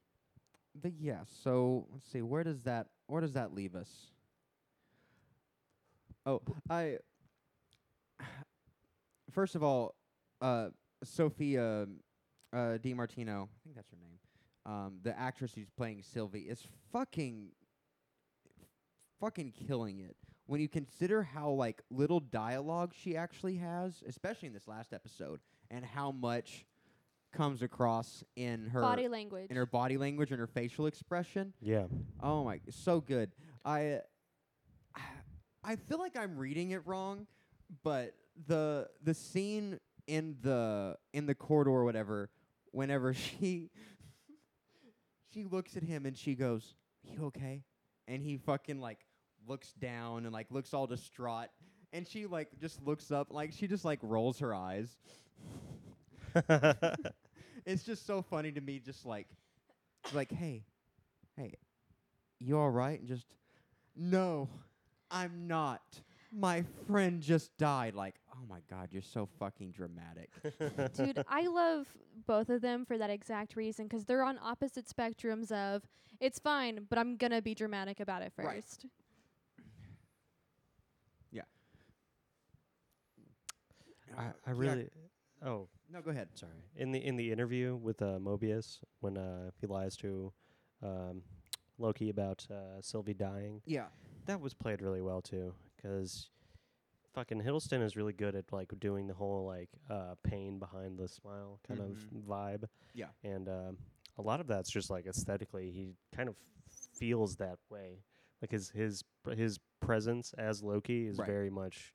but 0.81 0.91
yeah. 0.99 1.21
So 1.43 1.87
let's 1.91 2.09
see. 2.11 2.21
Where 2.21 2.43
does 2.43 2.61
that 2.63 2.87
where 3.07 3.21
does 3.21 3.33
that 3.33 3.53
leave 3.53 3.75
us? 3.75 3.89
Oh, 6.27 6.41
I. 6.69 6.97
First 9.31 9.55
of 9.55 9.63
all, 9.63 9.95
uh, 10.41 10.69
Sophia 11.03 11.87
uh, 12.53 12.77
Di 12.77 12.93
Martino, 12.93 13.49
I 13.49 13.59
think 13.63 13.75
that's 13.75 13.89
her 13.91 13.97
name. 13.97 14.19
Um, 14.65 14.97
the 15.03 15.17
actress 15.17 15.53
who's 15.55 15.69
playing 15.69 16.03
Sylvie 16.03 16.41
is 16.41 16.61
fucking, 16.91 17.47
fucking 19.21 19.53
killing 19.67 19.99
it. 19.99 20.17
When 20.47 20.59
you 20.59 20.67
consider 20.67 21.23
how 21.23 21.49
like 21.51 21.81
little 21.89 22.19
dialogue 22.19 22.93
she 22.93 23.15
actually 23.15 23.55
has, 23.57 24.03
especially 24.07 24.47
in 24.47 24.53
this 24.53 24.67
last 24.67 24.91
episode, 24.93 25.39
and 25.71 25.85
how 25.85 26.11
much 26.11 26.65
comes 27.33 27.61
across 27.61 28.23
in 28.35 28.67
her 28.67 28.81
Body 28.81 29.07
language. 29.07 29.49
in 29.49 29.55
her 29.55 29.65
body 29.65 29.97
language 29.97 30.31
and 30.31 30.39
her 30.39 30.47
facial 30.47 30.87
expression. 30.87 31.53
Yeah. 31.61 31.83
Oh 32.21 32.43
my, 32.43 32.59
so 32.69 32.99
good. 32.99 33.31
I 33.63 33.99
I 35.67 35.75
feel 35.75 35.99
like 35.99 36.15
I'm 36.15 36.37
reading 36.37 36.71
it 36.71 36.81
wrong, 36.87 37.27
but 37.83 38.15
the 38.47 38.87
the 39.03 39.13
scene 39.13 39.79
in 40.07 40.37
the 40.41 40.95
in 41.13 41.25
the 41.25 41.35
corridor 41.35 41.71
or 41.71 41.83
whatever, 41.83 42.29
whenever 42.71 43.13
she 43.13 43.69
she 45.33 45.43
looks 45.43 45.75
at 45.75 45.83
him 45.83 46.05
and 46.05 46.17
she 46.17 46.35
goes, 46.35 46.73
"You 47.03 47.25
okay?" 47.25 47.65
and 48.07 48.23
he 48.23 48.37
fucking 48.37 48.79
like 48.79 48.99
looks 49.45 49.73
down 49.73 50.23
and 50.23 50.33
like 50.33 50.47
looks 50.51 50.73
all 50.73 50.87
distraught, 50.87 51.49
and 51.91 52.07
she 52.07 52.27
like 52.27 52.47
just 52.61 52.81
looks 52.81 53.11
up, 53.11 53.27
like 53.33 53.51
she 53.51 53.67
just 53.67 53.83
like 53.83 53.99
rolls 54.01 54.39
her 54.39 54.55
eyes. 54.55 54.95
it's 57.65 57.83
just 57.83 58.07
so 58.07 58.21
funny 58.21 58.53
to 58.53 58.61
me, 58.61 58.79
just 58.79 59.05
like 59.05 59.27
like, 60.13 60.31
hey, 60.31 60.63
hey, 61.35 61.55
you 62.39 62.57
all 62.57 62.69
right? 62.69 62.99
And 62.99 63.07
just, 63.09 63.25
no, 63.95 64.47
I'm 65.11 65.47
not. 65.47 65.81
My 66.31 66.63
friend 66.85 67.21
just 67.21 67.55
died. 67.57 67.95
Like, 67.95 68.15
oh 68.33 68.45
my 68.49 68.59
god, 68.69 68.89
you're 68.91 69.01
so 69.01 69.27
fucking 69.39 69.71
dramatic. 69.71 70.29
Dude, 70.93 71.23
I 71.27 71.47
love 71.47 71.87
both 72.25 72.49
of 72.49 72.61
them 72.61 72.85
for 72.85 72.97
that 72.97 73.09
exact 73.09 73.55
reason 73.55 73.87
'cause 73.87 74.03
they're 74.05 74.23
on 74.23 74.37
opposite 74.41 74.85
spectrums 74.87 75.51
of 75.51 75.83
it's 76.19 76.39
fine, 76.39 76.85
but 76.89 76.99
I'm 76.99 77.15
gonna 77.15 77.41
be 77.41 77.55
dramatic 77.55 77.99
about 77.99 78.21
it 78.21 78.33
Right. 78.37 78.63
first. 78.63 78.85
I, 84.17 84.21
I 84.23 84.29
Yeah, 84.47 84.53
really. 84.53 84.89
Oh, 85.45 85.67
No, 85.91 86.01
go 86.01 86.11
ahead. 86.11 86.29
sorry. 86.33 86.53
In 86.75 86.91
the 86.91 87.05
in 87.05 87.17
the 87.17 87.31
interview 87.31 87.75
with 87.75 88.01
uh, 88.01 88.17
Mobius, 88.19 88.79
when 89.01 89.17
uh, 89.17 89.51
he 89.59 89.67
lies 89.67 89.95
to 89.97 90.31
um, 90.81 91.21
Loki 91.77 92.09
about 92.09 92.45
uh, 92.49 92.81
Sylvie 92.81 93.13
dying, 93.13 93.61
Yeah. 93.65 93.87
That 94.27 94.39
was 94.39 94.53
played 94.53 94.81
really 94.81 95.01
well 95.01 95.21
too. 95.21 95.53
'Cause 95.81 96.29
fucking 97.13 97.41
Hiddleston 97.41 97.81
is 97.83 97.95
really 97.95 98.13
good 98.13 98.35
at 98.35 98.51
like 98.53 98.71
doing 98.79 99.07
the 99.07 99.13
whole 99.13 99.45
like 99.45 99.69
uh, 99.89 100.15
pain 100.23 100.59
behind 100.59 100.97
the 100.99 101.07
smile 101.07 101.59
kind 101.67 101.79
of 101.81 101.87
Mhm. 102.13 102.23
vibe. 102.27 102.69
Yeah. 102.93 103.09
and 103.23 103.47
um, 103.49 103.77
a 104.17 104.21
lot 104.21 104.39
of 104.39 104.47
that's 104.47 104.69
just 104.69 104.89
like 104.89 105.05
aesthetically, 105.07 105.71
he 105.71 105.95
kind 106.11 106.29
of 106.29 106.35
feels 106.93 107.35
that 107.37 107.57
way. 107.69 108.03
Like 108.41 108.51
his 108.51 108.69
his 108.69 109.03
his 109.35 109.59
presence 109.79 110.33
as 110.33 110.61
Loki 110.63 111.07
is 111.07 111.17
Right. 111.17 111.25
very 111.27 111.49
much 111.49 111.93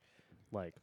like 0.51 0.75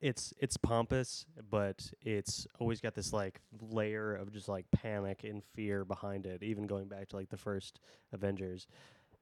it's 0.00 0.34
it's 0.38 0.56
pompous, 0.56 1.26
but 1.50 1.92
it's 2.00 2.46
always 2.58 2.80
got 2.80 2.94
this 2.94 3.12
like 3.12 3.40
layer 3.60 4.14
of 4.14 4.32
just 4.32 4.48
like 4.48 4.66
panic 4.72 5.22
and 5.24 5.44
fear 5.44 5.84
behind 5.84 6.26
it. 6.26 6.42
Even 6.42 6.66
going 6.66 6.88
back 6.88 7.08
to 7.08 7.16
like 7.16 7.28
the 7.28 7.36
first 7.36 7.78
Avengers, 8.12 8.66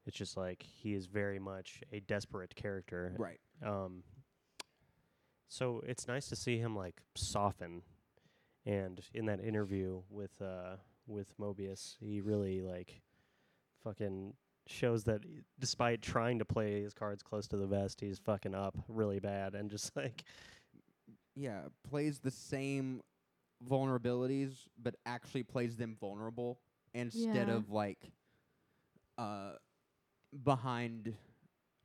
it's 0.05 0.17
just 0.17 0.35
like 0.37 0.63
he 0.63 0.93
is 0.93 1.05
very 1.05 1.39
much 1.39 1.81
a 1.91 1.99
desperate 1.99 2.55
character. 2.55 3.13
Right. 3.17 3.39
Um, 3.65 4.03
so 5.47 5.81
it's 5.85 6.07
nice 6.07 6.27
to 6.29 6.35
see 6.35 6.57
him 6.57 6.75
like 6.75 7.01
soften, 7.15 7.81
and 8.65 9.01
in 9.13 9.25
that 9.25 9.39
interview 9.41 10.01
with 10.09 10.41
uh 10.41 10.77
with 11.07 11.37
Mobius, 11.37 11.95
he 11.99 12.21
really 12.21 12.61
like 12.61 13.01
fucking 13.83 14.33
shows 14.67 15.03
that 15.05 15.21
despite 15.59 16.01
trying 16.01 16.39
to 16.39 16.45
play 16.45 16.81
his 16.81 16.93
cards 16.93 17.21
close 17.23 17.47
to 17.47 17.57
the 17.57 17.65
vest, 17.67 17.99
he's 17.99 18.19
fucking 18.19 18.55
up 18.55 18.77
really 18.87 19.19
bad 19.19 19.55
and 19.55 19.69
just 19.69 19.95
like 19.95 20.23
Yeah. 21.35 21.61
Plays 21.89 22.19
the 22.19 22.31
same 22.31 23.01
vulnerabilities, 23.67 24.53
but 24.81 24.95
actually 25.05 25.43
plays 25.43 25.75
them 25.75 25.97
vulnerable 25.99 26.59
instead 26.93 27.47
Yeah. 27.47 27.55
of 27.55 27.71
like, 27.71 28.11
uh, 29.17 29.53
behind, 30.43 31.13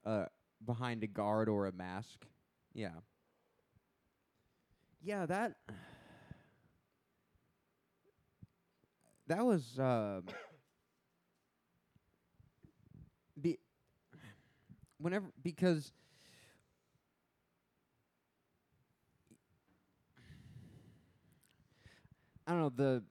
uh, 0.05 0.27
behind 0.65 1.03
a 1.05 1.07
guard 1.07 1.49
or 1.49 1.67
a 1.67 1.73
mask. 1.73 2.25
Yeah. 2.75 2.91
Yeah, 5.03 5.27
that 5.27 5.57
that 9.29 9.45
was 9.45 9.79
um 9.79 10.25
be 13.41 13.59
whenever 14.99 15.27
because 15.43 15.93
I 22.47 22.53
don't 22.53 22.61
know 22.61 22.73
the 22.75 23.03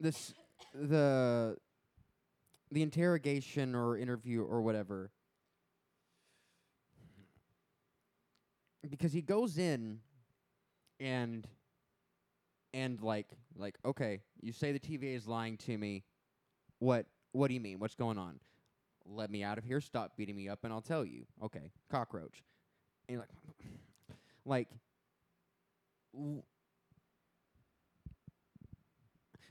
this 0.00 0.34
the 0.74 1.56
the 2.72 2.82
interrogation 2.82 3.74
or 3.74 3.96
interview 3.96 4.42
or 4.42 4.62
whatever. 4.62 5.10
Because 8.88 9.12
he 9.12 9.20
goes 9.20 9.58
in 9.58 10.00
and 10.98 11.46
and 12.74 13.00
like 13.02 13.28
like 13.56 13.76
okay 13.84 14.22
you 14.40 14.52
say 14.52 14.72
the 14.72 14.80
TVA 14.80 15.14
is 15.14 15.28
lying 15.28 15.56
to 15.58 15.76
me. 15.76 16.02
What 16.78 17.06
what 17.32 17.48
do 17.48 17.54
you 17.54 17.60
mean? 17.60 17.78
What's 17.78 17.94
going 17.94 18.18
on? 18.18 18.40
Let 19.04 19.30
me 19.30 19.44
out 19.44 19.58
of 19.58 19.64
here. 19.64 19.80
Stop 19.80 20.16
beating 20.16 20.34
me 20.34 20.48
up 20.48 20.60
and 20.64 20.72
I'll 20.72 20.80
tell 20.80 21.04
you. 21.04 21.26
Okay 21.44 21.70
cockroach. 21.90 22.42
And 23.08 23.14
you're 23.14 23.20
like 23.20 23.30
like 24.44 24.68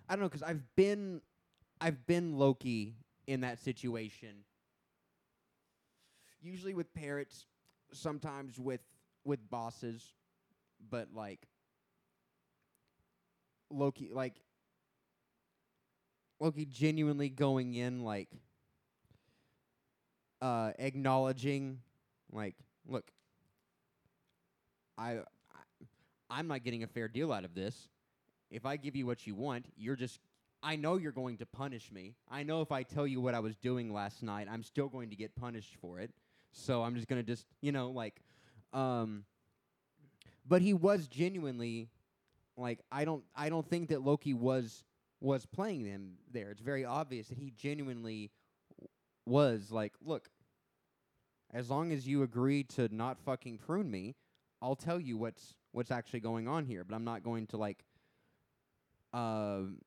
I 0.10 0.16
don't 0.16 0.24
know 0.24 0.30
cuz 0.30 0.44
I've 0.44 0.76
been 0.76 1.22
I've 1.80 2.06
been 2.06 2.38
Loki 2.38 2.96
in 3.32 3.42
that 3.42 3.60
situation 3.60 4.44
usually 6.42 6.74
with 6.74 6.94
parrots 6.94 7.46
sometimes 7.94 8.60
with 8.60 8.82
with 9.24 9.50
bosses 9.50 10.14
but 10.90 11.08
like 11.14 11.48
Loki 13.70 14.10
like 14.12 14.36
Loki 16.40 16.66
genuinely 16.66 17.30
going 17.30 17.76
in 17.76 18.04
like 18.04 18.30
uh 20.42 20.72
acknowledging 20.80 21.80
like 22.32 22.56
look 22.88 23.12
I, 24.98 25.12
I 25.12 25.22
I'm 26.30 26.48
not 26.48 26.64
getting 26.64 26.84
a 26.84 26.88
fair 26.88 27.08
deal 27.08 27.32
out 27.34 27.44
of 27.44 27.56
this. 27.56 27.90
If 28.50 28.66
I 28.66 28.78
give 28.78 28.96
you 28.96 29.06
what 29.06 29.26
you 29.26 29.36
want, 29.36 29.66
you're 29.78 29.96
just 29.96 30.20
I 30.64 30.76
know 30.76 30.98
you're 30.98 31.12
going 31.12 31.38
to 31.38 31.46
punish 31.46 31.92
me. 31.92 32.16
I 32.30 32.44
know 32.44 32.62
if 32.62 32.72
I 32.72 32.84
tell 32.84 33.08
you 33.08 33.20
what 33.20 33.34
I 33.34 33.40
was 33.40 33.56
doing 33.56 33.92
last 33.94 34.22
night, 34.22 34.48
I'm 34.50 34.64
still 34.64 34.88
going 34.88 35.10
to 35.10 35.16
get 35.16 35.36
punished 35.36 35.76
for 35.82 36.00
it. 36.00 36.12
So 36.52 36.84
I'm 36.84 36.96
just 36.96 37.08
going 37.08 37.22
to 37.24 37.26
just, 37.26 37.46
you 37.62 37.72
know, 37.72 37.90
like 37.90 38.22
um 38.74 39.26
but 40.48 40.62
he 40.62 40.74
was 40.74 41.08
genuinely 41.08 41.90
like 42.58 42.80
I 42.92 43.06
don't 43.06 43.24
I 43.36 43.50
don't 43.50 43.68
think 43.68 43.90
that 43.90 44.02
Loki 44.02 44.34
was 44.34 44.84
was 45.20 45.46
playing 45.46 45.84
them 45.84 46.14
there. 46.32 46.52
It's 46.52 46.62
very 46.62 46.84
obvious 46.86 47.28
that 47.28 47.38
he 47.38 47.52
genuinely 47.52 48.32
was 49.26 49.72
like, 49.72 49.94
look, 50.04 50.30
as 51.54 51.70
long 51.70 51.92
as 51.92 52.08
you 52.08 52.24
agree 52.24 52.64
to 52.64 52.94
not 52.94 53.20
fucking 53.20 53.60
prune 53.60 53.90
me, 53.90 54.16
I'll 54.62 54.76
tell 54.76 55.00
you 55.00 55.18
what's 55.18 55.54
what's 55.72 55.92
actually 55.92 56.20
going 56.22 56.48
on 56.48 56.66
here, 56.66 56.84
but 56.84 56.96
I'm 56.96 57.06
not 57.06 57.24
going 57.24 57.48
to 57.48 57.58
like 57.58 57.84
um 59.14 59.78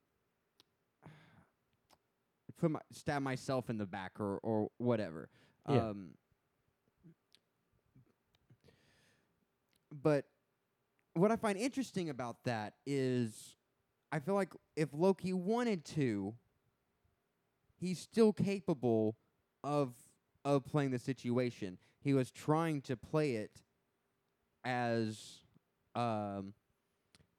put 2.59 2.71
my, 2.71 2.81
stab 2.91 3.23
myself 3.23 3.71
in 3.71 3.79
the 3.79 3.87
back 3.87 4.21
or 4.21 4.39
or 4.39 4.71
whatever. 4.79 5.29
Yeah. 5.69 5.89
Um 5.89 6.11
but 10.03 10.27
what 11.15 11.31
I 11.31 11.37
find 11.37 11.57
interesting 11.57 12.11
about 12.11 12.37
that 12.45 12.75
is 12.87 13.57
I 14.11 14.19
feel 14.19 14.35
like 14.35 14.53
if 14.77 14.91
Loki 14.93 15.33
wanted 15.33 15.85
to, 15.87 16.35
he's 17.81 17.99
still 17.99 18.33
capable 18.33 19.17
of 19.63 19.95
of 20.45 20.65
playing 20.67 20.91
the 20.91 20.99
situation. 20.99 21.79
He 22.01 22.13
was 22.13 22.31
trying 22.31 22.83
to 22.83 22.97
play 22.97 23.37
it 23.37 23.63
as 24.65 25.39
um 25.95 26.55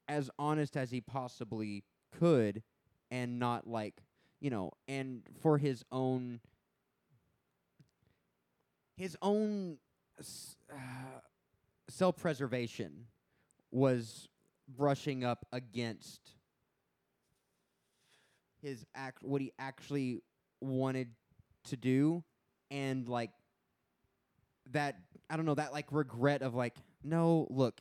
as 0.08 0.30
honest 0.38 0.76
as 0.76 0.90
he 0.90 1.00
possibly 1.00 1.84
could 2.18 2.62
and 3.10 3.38
not 3.38 3.66
like 3.66 4.02
you 4.40 4.50
know 4.50 4.72
and 4.88 5.22
for 5.40 5.58
his 5.58 5.84
own 5.90 6.40
his 8.96 9.16
own 9.20 9.76
uh, 10.18 10.76
self-preservation 11.88 13.06
was 13.70 14.28
brushing 14.68 15.24
up 15.24 15.46
against 15.52 16.20
his 18.62 18.84
act 18.94 19.22
what 19.22 19.40
he 19.40 19.52
actually 19.58 20.22
wanted 20.60 21.08
to 21.64 21.76
do 21.76 22.22
and 22.70 23.08
like 23.08 23.30
that 24.72 24.96
I 25.30 25.36
don't 25.36 25.46
know 25.46 25.54
that 25.54 25.72
like 25.72 25.86
regret 25.90 26.42
of 26.42 26.54
like 26.54 26.74
no 27.04 27.46
look 27.50 27.80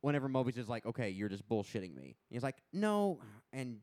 whenever 0.00 0.28
Mobius 0.28 0.58
is 0.58 0.68
like 0.68 0.86
okay 0.86 1.10
you're 1.10 1.28
just 1.28 1.48
bullshitting 1.48 1.94
me. 1.94 2.16
He's 2.30 2.42
like 2.42 2.56
no 2.72 3.18
and 3.52 3.78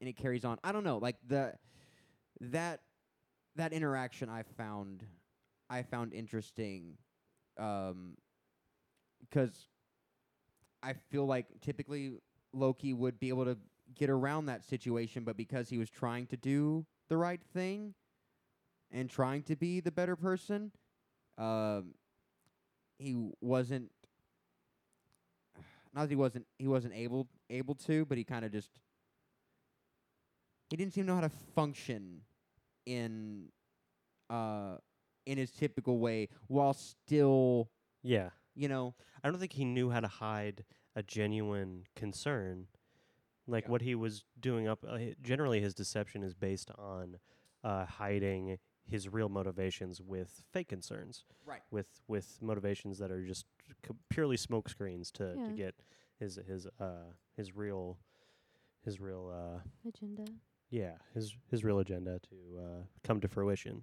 and 0.00 0.08
it 0.08 0.16
carries 0.16 0.44
on. 0.44 0.58
I 0.62 0.72
don't 0.72 0.84
know 0.84 0.98
like 0.98 1.16
the 1.26 1.54
that 2.40 2.80
that 3.56 3.72
interaction 3.72 4.28
I 4.28 4.42
found 4.56 5.04
I 5.68 5.82
found 5.82 6.12
interesting 6.12 6.96
um 7.58 8.16
cuz 9.30 9.68
I 10.82 10.92
feel 10.92 11.26
like 11.26 11.46
typically 11.60 12.18
Loki 12.52 12.94
would 12.94 13.18
be 13.18 13.28
able 13.30 13.44
to 13.44 13.58
get 13.94 14.10
around 14.10 14.46
that 14.46 14.64
situation 14.64 15.24
but 15.24 15.36
because 15.36 15.68
he 15.68 15.78
was 15.78 15.90
trying 15.90 16.26
to 16.28 16.36
do 16.36 16.86
the 17.08 17.16
right 17.16 17.42
thing 17.42 17.94
and 18.90 19.10
trying 19.10 19.42
to 19.42 19.56
be 19.56 19.80
the 19.80 19.90
better 19.90 20.14
person 20.14 20.70
um 21.36 21.94
he 22.98 23.30
wasn't 23.40 23.90
not 25.94 26.02
that 26.02 26.10
he 26.10 26.16
wasn't 26.16 26.46
he 26.58 26.68
wasn't 26.68 26.94
able 26.94 27.28
able 27.50 27.74
to 27.74 28.04
but 28.04 28.18
he 28.18 28.24
kind 28.24 28.44
of 28.44 28.52
just 28.52 28.70
he 30.70 30.76
didn't 30.76 30.92
seem 30.94 31.04
to 31.04 31.08
know 31.08 31.14
how 31.16 31.22
to 31.22 31.28
function 31.54 32.20
in 32.86 33.48
uh 34.30 34.76
in 35.26 35.38
his 35.38 35.50
typical 35.50 35.98
way 35.98 36.28
while 36.48 36.72
still 36.74 37.70
Yeah. 38.02 38.30
you 38.54 38.68
know 38.68 38.94
I 39.22 39.30
don't 39.30 39.38
think 39.38 39.52
he 39.52 39.64
knew 39.64 39.90
how 39.90 40.00
to 40.00 40.08
hide 40.08 40.64
a 40.94 41.02
genuine 41.02 41.84
concern. 41.96 42.68
Like 43.46 43.64
Yeah. 43.64 43.70
what 43.70 43.82
he 43.82 43.94
was 43.94 44.24
doing 44.40 44.68
up, 44.68 44.84
uh, 44.86 44.98
generally 45.22 45.60
his 45.60 45.74
deception 45.74 46.22
is 46.22 46.34
based 46.34 46.70
on 46.78 47.18
uh, 47.64 47.84
hiding 47.86 48.58
his 48.86 49.08
real 49.08 49.28
motivations 49.28 50.00
with 50.00 50.44
fake 50.52 50.68
concerns, 50.68 51.24
right 51.44 51.62
with 51.70 52.00
with 52.08 52.38
motivations 52.42 52.98
that 52.98 53.10
are 53.10 53.24
just 53.24 53.46
c- 53.86 53.94
purely 54.08 54.36
smoke 54.36 54.68
screens 54.68 55.10
to, 55.12 55.34
Yeah. 55.36 55.46
to 55.48 55.52
get 55.52 55.74
his 56.18 56.36
his 56.46 56.66
uh 56.78 57.12
his 57.36 57.54
real 57.56 57.98
his 58.84 59.00
real 59.00 59.28
uh 59.30 59.88
Agenda. 59.88 60.24
Yeah 60.70 60.92
his 61.14 61.34
his 61.50 61.64
real 61.64 61.78
agenda 61.78 62.20
to 62.28 62.58
uh, 62.58 62.82
come 63.04 63.20
to 63.20 63.28
fruition. 63.28 63.82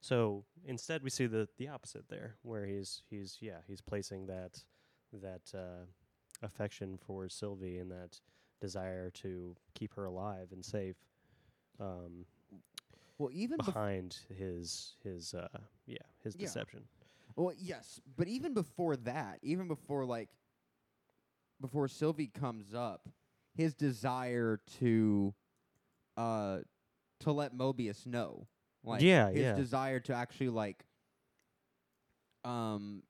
So 0.00 0.44
instead, 0.64 1.02
we 1.02 1.10
see 1.10 1.26
the 1.26 1.48
the 1.58 1.68
opposite 1.68 2.08
there, 2.08 2.36
where 2.42 2.66
he's 2.66 3.02
he's 3.10 3.38
yeah 3.40 3.58
he's 3.66 3.80
placing 3.80 4.26
that 4.26 4.62
that 5.12 5.42
uh, 5.54 5.84
affection 6.42 6.98
for 7.06 7.28
Sylvie 7.28 7.78
and 7.78 7.90
that 7.90 8.20
desire 8.60 9.10
to 9.10 9.54
keep 9.74 9.94
her 9.94 10.04
alive 10.04 10.48
and 10.52 10.64
safe 10.64 10.96
um, 11.80 12.24
well 13.18 13.30
even 13.32 13.56
behind 13.58 14.16
his 14.36 14.96
his 15.04 15.34
uh, 15.34 15.46
yeah 15.86 15.96
his 16.22 16.34
Yeah. 16.34 16.46
deception. 16.46 16.84
Well, 17.36 17.52
yes, 17.56 18.00
but 18.16 18.26
even 18.26 18.52
before 18.52 18.96
that, 18.96 19.38
even 19.42 19.68
before 19.68 20.04
like 20.04 20.28
before 21.60 21.88
Sylvie 21.88 22.28
comes 22.28 22.74
up, 22.74 23.08
his 23.54 23.74
desire 23.74 24.60
to 24.80 25.34
uh 26.18 26.58
to 27.20 27.32
let 27.32 27.54
Mobius 27.56 28.04
know. 28.06 28.46
Like 28.84 29.00
Yeah, 29.02 29.30
his 29.30 29.40
yeah. 29.40 29.54
desire 29.54 30.00
to 30.00 30.14
actually 30.14 30.48
like 30.50 30.84
um 32.44 33.02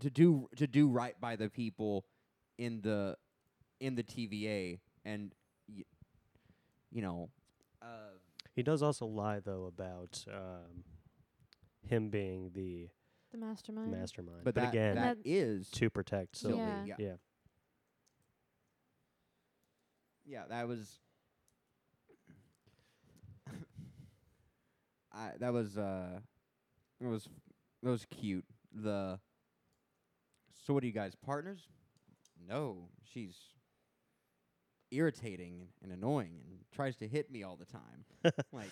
to 0.00 0.10
do 0.10 0.48
to 0.56 0.66
do 0.66 0.88
right 0.88 1.18
by 1.20 1.36
the 1.36 1.48
people 1.48 2.04
in 2.58 2.80
the 2.82 3.16
in 3.80 3.94
the 3.94 4.02
TVA 4.02 4.78
and 5.04 5.34
y- 5.68 5.84
you 6.90 7.02
know 7.02 7.30
uh 7.82 8.14
He 8.54 8.62
does 8.62 8.82
also 8.82 9.06
lie 9.06 9.40
though 9.40 9.64
about 9.66 10.24
um, 10.32 10.84
him 11.88 12.08
being 12.10 12.50
the 12.54 12.88
The 13.32 13.38
mastermind. 13.38 13.90
mastermind, 13.92 14.44
but, 14.44 14.54
that 14.54 14.68
again 14.70 14.94
that 14.96 15.18
That- 15.18 15.28
is 15.30 15.70
to 15.72 15.90
protect 15.90 16.36
Sylvie. 16.36 16.56
Sylvie. 16.56 16.88
Yeah. 16.88 16.94
yeah. 16.98 17.06
yeah. 17.06 17.16
Yeah, 20.28 20.42
that 20.48 20.66
was. 20.66 20.98
I 25.16 25.30
that 25.40 25.52
was 25.52 25.76
uh, 25.78 26.20
it 27.00 27.06
was 27.06 27.28
that 27.82 27.90
was 27.90 28.04
cute. 28.10 28.44
The. 28.72 29.18
So 30.66 30.74
what 30.74 30.82
are 30.82 30.86
you 30.86 30.92
guys 30.92 31.14
partners? 31.14 31.60
No, 32.48 32.88
she's 33.12 33.36
irritating 34.90 35.68
and 35.82 35.92
annoying 35.92 36.40
and 36.48 36.58
tries 36.72 36.96
to 36.96 37.08
hit 37.08 37.30
me 37.30 37.42
all 37.44 37.56
the 37.56 37.64
time. 37.64 38.32
like 38.52 38.70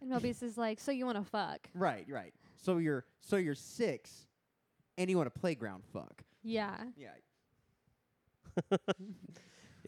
And 0.00 0.10
Mobius 0.10 0.42
is 0.42 0.56
like, 0.58 0.80
so 0.80 0.90
you 0.90 1.04
want 1.06 1.18
to 1.18 1.24
fuck? 1.30 1.68
right, 1.74 2.06
right. 2.08 2.32
So 2.56 2.78
you're 2.78 3.04
so 3.20 3.36
you're 3.36 3.54
six, 3.54 4.26
and 4.98 5.08
you 5.10 5.16
want 5.18 5.32
to 5.32 5.38
playground 5.38 5.84
fuck. 5.92 6.22
Yeah. 6.42 6.76
Yeah, 6.96 7.10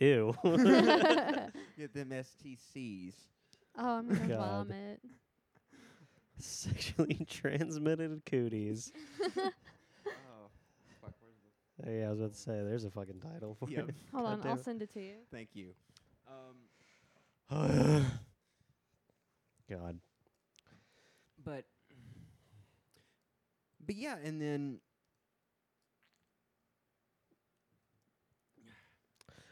Ew. 0.01 0.35
oh, 0.45 0.57
get 1.79 1.95
them 1.95 2.11
STCs. 2.11 3.15
Oh, 3.79 3.99
I'm 3.99 4.09
gonna 4.09 4.29
God. 4.29 4.39
vomit. 4.69 5.01
Sexually 6.39 7.25
transmitted 7.31 8.23
cooties. 8.27 8.93
oh, 9.23 9.31
fuck. 11.01 11.13
Where's 11.21 11.37
the? 11.85 11.87
Uh, 11.87 11.91
yeah, 11.91 12.07
I 12.07 12.11
was 12.11 12.19
about 12.21 12.33
to 12.33 12.39
say, 12.39 12.53
there's 12.63 12.85
a 12.85 12.91
fucking 12.91 13.21
title 13.21 13.55
for 13.59 13.69
Yep. 13.71 13.89
it. 13.89 13.95
Hold 14.13 14.25
God 14.25 14.33
on, 14.33 14.41
damn 14.41 14.49
I'll 14.53 14.59
it. 14.59 14.65
send 14.65 14.83
it 14.83 14.93
to 14.95 15.01
you. 15.01 15.15
Thank 15.33 15.51
you. 15.55 15.73
Um, 16.29 16.57
God. 19.71 19.99
but 21.45 21.65
but 23.87 23.95
yeah, 23.95 24.17
and 24.25 24.41
then 24.43 24.81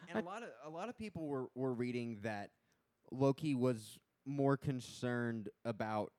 and 0.09 0.19
a 0.19 0.25
lot 0.25 0.43
of 0.43 0.49
a 0.65 0.71
lot 0.71 0.89
of 0.89 0.97
people 0.99 1.27
were 1.29 1.47
were 1.55 1.73
reading 1.73 2.19
that 2.23 2.51
Loki 3.13 3.55
was 3.55 3.99
more 4.27 4.57
concerned 4.57 5.49
about 5.65 6.13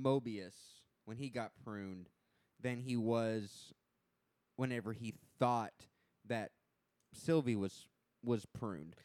Mobius 0.00 0.54
when 1.04 1.16
he 1.16 1.28
got 1.30 1.52
pruned 1.64 2.08
than 2.60 2.80
he 2.80 2.96
was 2.96 3.72
whenever 4.56 4.92
he 4.92 5.14
thought 5.38 5.72
that 6.26 6.50
Sylvie 7.12 7.56
was 7.56 7.88
was 8.24 8.44
pruned. 8.46 8.96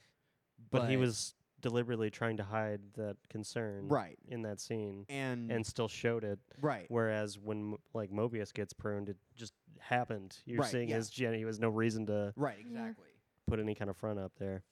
But, 0.72 0.90
he 0.90 0.98
was 0.98 1.36
deliberately 1.62 2.10
trying 2.10 2.38
to 2.38 2.44
hide 2.44 2.82
that 2.96 3.16
concern 3.30 3.88
right, 3.88 4.18
in 4.28 4.42
that 4.42 4.60
scene 4.60 5.06
and 5.08 5.52
and 5.52 5.66
still 5.66 5.88
showed 5.88 6.24
it. 6.24 6.40
right, 6.60 6.86
Whereas 6.90 7.38
when 7.40 7.76
like 7.94 8.10
Mobius 8.12 8.52
gets 8.54 8.74
pruned, 8.74 9.10
it 9.10 9.18
just 9.36 9.54
happened. 9.80 10.36
You're 10.46 10.60
Right, 10.62 10.72
seeing 10.72 10.90
yeah. 10.90 10.96
his 10.96 11.10
Jenny. 11.10 11.38
He 11.38 11.46
was 11.46 11.60
no 11.60 11.70
reason 11.70 12.06
to 12.08 12.34
right, 12.36 12.58
exactly. 12.60 13.06
put 13.48 13.60
any 13.60 13.76
kind 13.76 13.90
of 13.90 13.96
front 13.98 14.20
up 14.20 14.32
there. 14.40 14.64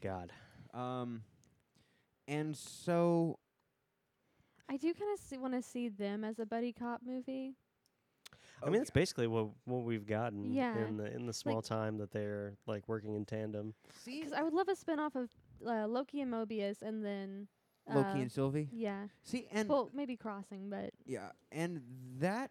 God. 0.00 0.32
Um, 0.74 1.22
and 2.26 2.56
so 2.56 3.38
I 4.68 4.76
do 4.76 4.92
kind 4.92 5.10
of 5.12 5.18
see, 5.18 5.38
want 5.38 5.54
to 5.54 5.62
see 5.62 5.88
them 5.88 6.24
as 6.24 6.38
a 6.38 6.46
buddy 6.46 6.72
cop 6.72 7.00
movie. 7.06 7.54
I 8.62 8.66
mean, 8.66 8.80
that's 8.80 8.90
yeah. 8.90 9.00
basically 9.00 9.26
what 9.28 9.48
what 9.64 9.84
we've 9.84 10.06
gotten 10.06 10.52
Yeah. 10.52 10.76
in 10.86 10.96
the 10.96 11.14
in 11.14 11.26
the 11.26 11.32
small 11.32 11.62
time 11.62 11.96
that 11.98 12.10
they're 12.10 12.56
like 12.66 12.88
working 12.88 13.14
in 13.14 13.24
tandem. 13.24 13.74
see 14.04 14.18
Because 14.18 14.32
I 14.32 14.42
would 14.42 14.52
love 14.52 14.68
a 14.68 14.74
spin 14.76 14.98
off 14.98 15.14
of 15.14 15.28
uh, 15.66 15.86
Loki 15.86 16.20
and 16.20 16.32
Mobius, 16.32 16.82
and 16.82 17.04
then 17.04 17.48
uh, 17.90 17.96
Loki 17.96 18.20
and 18.20 18.30
Sylvie. 18.32 18.68
yeah, 18.72 19.04
See, 19.22 19.46
and 19.52 19.68
well 19.68 19.90
maybe 19.94 20.16
crossing, 20.16 20.68
but 20.68 20.90
yeah, 21.06 21.30
and 21.52 21.80
that 22.18 22.50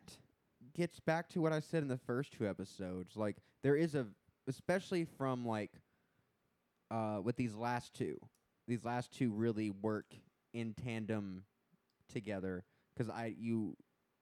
gets 0.73 0.99
back 0.99 1.27
to 1.29 1.41
what 1.41 1.51
I 1.53 1.59
said 1.59 1.83
in 1.83 1.89
the 1.89 1.97
first 1.97 2.33
two 2.33 2.47
episodes. 2.47 3.15
Like 3.17 3.37
there 3.63 3.75
is 3.75 3.93
a, 3.95 4.07
especially 4.47 5.05
from 5.05 5.45
like, 5.45 5.71
uh, 6.89 7.19
with 7.21 7.35
these 7.35 7.53
last 7.53 7.93
two, 7.93 8.17
these 8.67 8.85
last 8.85 9.11
two 9.11 9.31
really 9.31 9.69
work 9.71 10.15
in 10.53 10.73
tandem 10.73 11.43
together. 12.07 12.63
Because 12.95 13.09
I 13.11 13.35
you, 13.37 13.75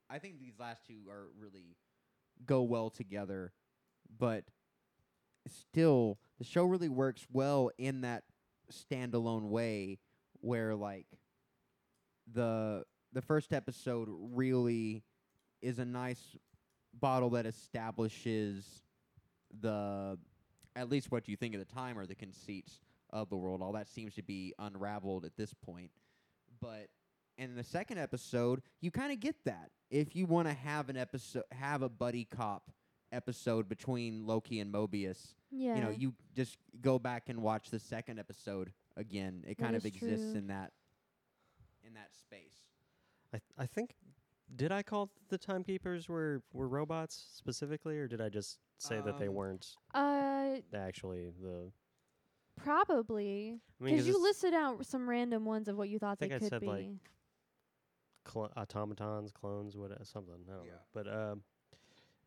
I 0.09 0.19
think 0.19 0.39
these 0.39 0.59
last 0.59 0.85
two 0.85 1.09
are 1.09 1.27
really 1.39 1.77
go 2.45 2.63
well 2.63 2.89
together, 2.89 3.53
but 4.17 4.43
still 5.47 6.19
the 6.37 6.43
show 6.43 6.65
really 6.65 6.89
works 6.89 7.25
well 7.31 7.69
in 7.77 8.01
that 8.01 8.23
standalone 8.71 9.49
way 9.49 9.99
where 10.41 10.75
like 10.75 11.05
the 12.31 12.83
the 13.13 13.21
first 13.21 13.53
episode 13.53 14.09
really 14.33 15.03
is 15.61 15.79
a 15.79 15.85
nice 15.85 16.35
bottle 16.93 17.31
that 17.31 17.45
establishes 17.45 18.83
the 19.61 20.17
at 20.75 20.89
least 20.89 21.11
what 21.11 21.27
you 21.27 21.35
think 21.35 21.53
at 21.53 21.65
the 21.65 21.73
time 21.73 21.97
are 21.97 22.05
the 22.05 22.15
conceits 22.15 22.79
of 23.11 23.29
the 23.29 23.37
world. 23.37 23.61
All 23.61 23.71
that 23.73 23.87
seems 23.87 24.15
to 24.15 24.23
be 24.23 24.53
unraveled 24.59 25.25
at 25.25 25.37
this 25.37 25.53
point. 25.53 25.91
But 26.61 26.87
in 27.37 27.55
the 27.55 27.63
second 27.63 27.97
episode, 27.97 28.61
you 28.81 28.91
kind 28.91 29.11
of 29.11 29.19
get 29.19 29.35
that. 29.45 29.69
If 29.89 30.15
you 30.15 30.25
want 30.25 30.47
to 30.47 30.53
have 30.53 30.89
an 30.89 30.97
episode, 30.97 31.43
have 31.51 31.81
a 31.81 31.89
buddy 31.89 32.25
cop 32.25 32.71
episode 33.11 33.69
between 33.69 34.25
Loki 34.25 34.59
and 34.59 34.73
Mobius, 34.73 35.35
Yeah. 35.51 35.75
you 35.75 35.81
know, 35.83 35.89
you 35.91 36.13
just 36.35 36.57
go 36.81 36.97
back 36.99 37.29
and 37.29 37.41
watch 37.41 37.69
the 37.69 37.79
second 37.79 38.19
episode 38.19 38.73
again. 38.97 39.43
It 39.47 39.57
That 39.57 39.63
kind 39.63 39.75
of 39.75 39.85
exists 39.85 40.31
true. 40.31 40.39
in 40.39 40.47
that 40.47 40.71
in 41.83 41.93
that 41.93 42.13
space. 42.15 42.61
I 43.33 43.37
th- 43.37 43.51
I 43.57 43.65
think 43.67 43.95
did 44.55 44.71
I 44.71 44.81
call 44.83 45.11
the 45.29 45.37
timekeepers 45.37 46.09
were 46.09 46.41
were 46.51 46.67
robots 46.67 47.15
specifically, 47.35 47.97
or 47.99 48.07
did 48.07 48.21
I 48.21 48.29
just 48.29 48.59
say 48.77 48.99
that 49.01 49.17
they 49.19 49.27
Um, 49.27 49.33
weren't 49.35 49.75
uh, 49.93 50.57
actually 50.73 51.29
the? 51.41 51.71
probably 52.57 53.59
I 53.79 53.83
mean, 53.83 53.93
because 53.95 54.07
you 54.07 54.21
listed 54.21 54.53
out 54.53 54.85
some 54.85 55.07
random 55.09 55.45
ones 55.45 55.67
of 55.67 55.77
what 55.77 55.89
you 55.89 55.99
thought 55.99 56.19
think 56.19 56.31
they 56.31 56.37
I 56.37 56.39
could 56.39 56.49
said, 56.49 56.61
be. 56.61 56.67
like, 56.67 56.87
cl- 58.27 58.51
automatons, 58.57 59.31
clones, 59.31 59.75
what 59.77 59.91
something. 60.07 60.33
I 60.33 60.51
don't 60.51 60.65
know, 60.65 60.71
but 60.93 61.07
um, 61.07 61.41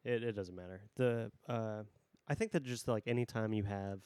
it 0.05 0.23
it 0.23 0.33
doesn't 0.33 0.55
matter. 0.57 0.81
The 0.97 1.31
uh, 1.49 1.83
I 2.27 2.35
think 2.35 2.53
that 2.53 2.63
just 2.63 2.89
like 2.89 3.05
anytime 3.07 3.53
you 3.53 3.65
have 3.65 4.01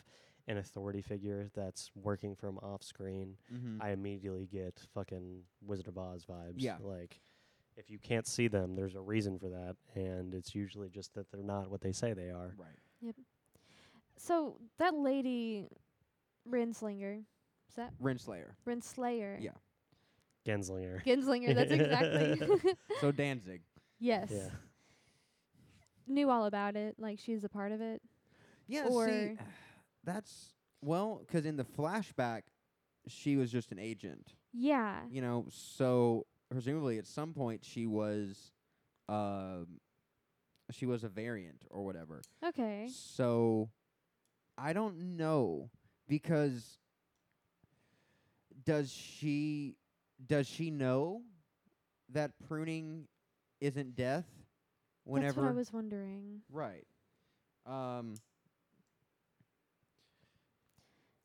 an 0.49 0.57
authority 0.59 1.01
figure 1.03 1.49
that's 1.55 1.91
working 1.95 2.35
from 2.35 2.59
off 2.59 2.83
screen, 2.83 3.37
Mm-hmm. 3.53 3.81
I 3.83 3.91
immediately 3.91 4.47
get 4.51 4.81
fucking 4.95 5.43
Wizard 5.65 5.87
of 5.89 5.97
Oz 5.99 6.25
vibes. 6.29 6.55
Yeah. 6.57 6.77
Like, 6.81 7.21
if 7.77 7.89
you 7.91 7.99
can't 7.99 8.27
see 8.27 8.49
them, 8.49 8.75
there's 8.75 8.97
a 8.97 9.01
reason 9.01 9.39
for 9.39 9.49
that, 9.51 9.77
and 9.95 10.35
it's 10.35 10.53
usually 10.55 10.89
just 10.89 11.15
that 11.15 11.31
they're 11.31 11.43
not 11.45 11.71
what 11.71 11.81
they 11.81 11.93
say 11.93 12.13
they 12.13 12.31
are. 12.31 12.55
right. 12.59 12.79
Yep. 13.01 13.15
So 14.17 14.57
that 14.79 14.95
lady, 14.95 15.69
Rinslinger, 16.49 17.19
is 17.69 17.75
that 17.77 17.93
Renslayer. 18.03 18.55
Renslayer? 18.67 19.37
Yeah. 19.41 19.53
Genslinger. 20.47 21.05
Genslinger. 21.05 21.55
That's 21.55 21.71
exactly. 21.73 22.75
So 23.01 23.13
Danzig. 23.13 23.63
yes. 23.99 24.29
Yeah. 24.31 24.49
Knew 26.07 26.31
all 26.31 26.47
about 26.47 26.77
it. 26.77 26.97
Like 26.99 27.19
she's 27.21 27.45
a 27.45 27.49
part 27.49 27.73
of 27.73 27.81
it. 27.81 28.03
Yeah, 28.67 28.87
Or- 28.89 29.09
see, 29.09 29.37
that's 30.05 30.55
well, 30.83 31.23
'cause 31.31 31.45
in 31.45 31.57
the 31.57 31.65
flashback, 31.65 32.43
she 33.07 33.37
was 33.37 33.51
just 33.53 33.71
an 33.73 33.79
agent. 33.79 34.35
Yeah. 34.53 35.01
You 35.11 35.23
know, 35.23 35.47
so 35.51 36.27
presumably 36.51 36.99
at 36.99 37.07
some 37.07 37.33
point 37.33 37.65
she 37.65 37.87
was, 37.87 38.53
um, 39.09 39.81
she 40.71 40.87
was 40.87 41.05
a 41.05 41.09
variant 41.09 41.63
or 41.71 41.85
whatever. 41.85 42.21
Okay. 42.45 42.89
So 42.93 43.71
I 44.59 44.73
don't 44.73 45.17
know 45.17 45.71
because 46.09 46.79
does 48.65 48.91
she 48.93 49.77
does 50.27 50.47
she 50.47 50.71
know 50.71 51.23
that 52.11 52.33
pruning 52.49 53.07
isn't 53.61 53.97
death? 53.97 54.27
Whenever 55.05 55.27
That's 55.27 55.37
what 55.37 55.51
I 55.51 55.57
was 55.57 55.73
wondering. 55.73 56.43
right. 56.51 56.87
Um. 57.67 58.15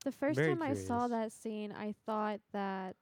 The 0.05 0.11
first 0.11 0.37
Very 0.37 0.53
time 0.53 0.61
I 0.61 0.73
saw 0.73 1.07
that 1.07 1.33
scene, 1.33 1.73
I 1.77 1.93
thought 2.05 2.39
that 2.53 2.95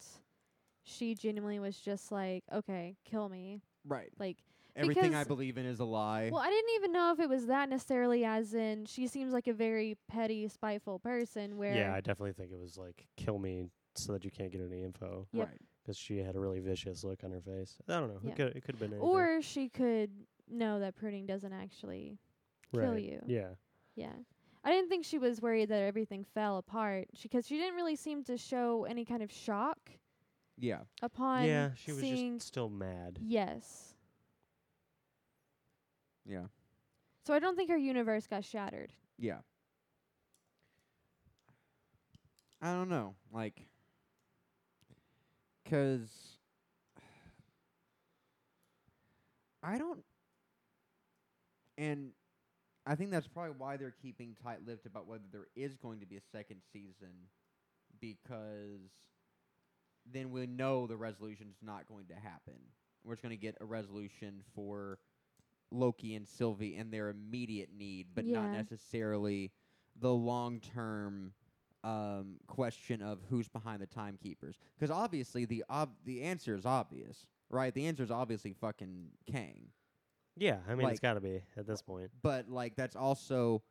she 0.83 1.13
genuinely 1.13 1.59
was 1.59 1.77
just 1.77 2.11
like, 2.11 2.43
"Okay, 2.51 2.97
kill 3.05 3.29
me." 3.29 3.61
Right. 3.85 4.11
Like, 4.17 4.37
Everything 4.75 5.15
I 5.15 5.23
believe 5.23 5.57
in 5.57 5.65
is 5.65 5.79
a 5.79 5.85
lie. 5.85 6.29
well, 6.29 6.41
I 6.41 6.49
didn't 6.49 6.75
even 6.75 6.91
know 6.91 7.13
if 7.13 7.19
it 7.19 7.29
was 7.29 7.45
that 7.45 7.69
necessarily, 7.69 8.25
as 8.25 8.53
in 8.53 8.85
she 8.85 9.07
seems 9.07 9.31
like 9.31 9.47
a 9.47 9.53
very 9.53 9.97
petty, 10.09 10.47
spiteful 10.49 10.99
person. 10.99 11.57
Where 11.57 11.75
Yeah, 11.75 11.93
I 11.93 12.01
definitely 12.01 12.33
think 12.33 12.51
it 12.51 12.59
was 12.59 12.77
like 12.77 13.07
kill 13.15 13.39
me 13.39 13.69
so 13.95 14.11
that 14.13 14.25
you 14.25 14.31
can't 14.31 14.51
get 14.51 14.61
any 14.61 14.83
info 14.83 15.27
Yep. 15.31 15.47
Right. 15.47 15.61
'Cause 15.85 15.97
she 15.97 16.17
had 16.17 16.35
a 16.35 16.39
really 16.39 16.59
vicious 16.59 17.03
look 17.03 17.23
on 17.23 17.31
her 17.31 17.41
face. 17.41 17.77
I 17.87 17.99
don't 17.99 18.09
know. 18.09 18.19
Yeah. 18.23 18.31
It 18.31 18.35
could 18.35 18.55
it 18.57 18.61
could 18.63 18.75
have 18.75 18.79
been 18.79 18.91
anything. 18.93 19.07
or 19.07 19.41
she 19.41 19.69
could 19.69 20.11
know 20.47 20.79
that 20.79 20.95
pruning 20.95 21.25
doesn't 21.25 21.53
actually 21.53 22.17
kill 22.73 22.97
you. 22.97 23.21
Yeah. 23.27 23.49
Yeah. 23.95 24.13
I 24.63 24.71
didn't 24.71 24.89
think 24.89 25.05
she 25.05 25.19
was 25.19 25.41
worried 25.41 25.69
that 25.69 25.83
everything 25.83 26.23
fell 26.23 26.57
apart 26.57 27.07
because 27.21 27.45
she 27.45 27.57
didn't 27.57 27.75
really 27.75 27.95
seem 27.95 28.23
to 28.23 28.35
show 28.37 28.85
any 28.85 29.05
kind 29.05 29.21
of 29.21 29.31
shock 29.31 29.91
Yeah. 30.57 30.81
upon 31.03 31.45
yeah, 31.45 31.73
she 31.75 31.91
was 31.91 32.01
just 32.01 32.47
still 32.47 32.69
mad. 32.69 33.19
yes. 33.21 33.93
Yeah. 36.25 36.47
So 37.23 37.33
I 37.35 37.39
don't 37.39 37.55
think 37.55 37.69
her 37.69 37.77
universe 37.77 38.25
got 38.25 38.43
shattered. 38.43 38.91
Yeah. 39.19 39.41
I 42.61 42.73
don't 42.73 42.89
know. 42.89 43.15
Like, 43.31 43.67
'cause 45.65 46.37
I 49.63 49.77
don't. 49.77 50.03
And 51.77 52.11
I 52.85 52.95
think 52.95 53.11
that's 53.11 53.27
probably 53.27 53.55
why 53.57 53.77
they're 53.77 53.91
keeping 54.01 54.35
tight 54.41 54.65
lipped 54.65 54.85
about 54.85 55.07
whether 55.07 55.23
there 55.31 55.47
is 55.55 55.75
going 55.77 55.99
to 55.99 56.05
be 56.05 56.17
a 56.17 56.21
second 56.31 56.61
season 56.71 57.29
because 57.99 58.91
then 60.11 60.31
we 60.31 60.45
know 60.45 60.87
the 60.87 60.97
resolution's 60.97 61.57
not 61.61 61.87
going 61.87 62.05
to 62.07 62.15
happen. 62.15 62.55
We're 63.03 63.15
just 63.15 63.23
going 63.23 63.37
to 63.37 63.41
get 63.41 63.57
a 63.59 63.65
resolution 63.65 64.41
for 64.53 64.99
Loki 65.71 66.15
and 66.15 66.27
Sylvie 66.27 66.75
and 66.75 66.91
their 66.91 67.09
immediate 67.09 67.69
need, 67.75 68.07
but 68.15 68.25
not 68.25 68.51
necessarily 68.51 69.51
the 69.99 70.13
long 70.13 70.59
term 70.59 71.33
um, 71.85 72.35
question 72.47 73.01
of 73.01 73.19
who's 73.29 73.47
behind 73.47 73.81
the 73.81 73.85
timekeepers. 73.85 74.57
Because 74.77 74.89
obviously 74.91 75.45
the 75.45 75.63
ob- 75.69 75.95
the 76.05 76.23
answer 76.23 76.55
is 76.55 76.65
obvious, 76.65 77.27
right? 77.49 77.73
The 77.73 77.85
answer 77.85 78.03
is 78.03 78.11
obviously 78.11 78.53
fucking 78.53 79.09
Kang. 79.31 79.67
Yeah, 80.35 80.57
I 80.67 80.75
mean 80.75 80.83
Like- 80.83 80.91
it's 80.93 80.99
got 80.99 81.13
to 81.13 81.21
be 81.21 81.41
at 81.55 81.67
this 81.67 81.81
point. 81.81 82.09
but 82.21 82.49
like 82.49 82.75
that's 82.75 82.95
also 82.95 83.61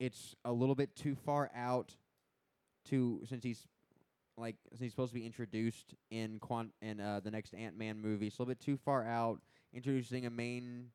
it's 0.00 0.34
a 0.44 0.52
little 0.52 0.74
bit 0.74 0.96
too 0.96 1.14
far 1.14 1.50
out 1.54 1.94
to 2.86 3.20
since 3.28 3.44
he's 3.44 3.66
like 4.36 4.56
since 4.70 4.80
he's 4.80 4.90
supposed 4.92 5.12
to 5.12 5.18
be 5.20 5.26
introduced 5.26 5.94
in 6.10 6.38
quant 6.40 6.72
in 6.80 6.98
uh, 7.00 7.20
the 7.20 7.30
next 7.30 7.54
Ant 7.54 7.76
Man 7.78 7.98
movie. 8.00 8.26
It's 8.28 8.38
a 8.38 8.42
little 8.42 8.50
bit 8.50 8.60
too 8.60 8.76
far 8.76 9.04
out 9.06 9.40
introducing 9.72 10.26
a 10.26 10.30
main 10.30 10.86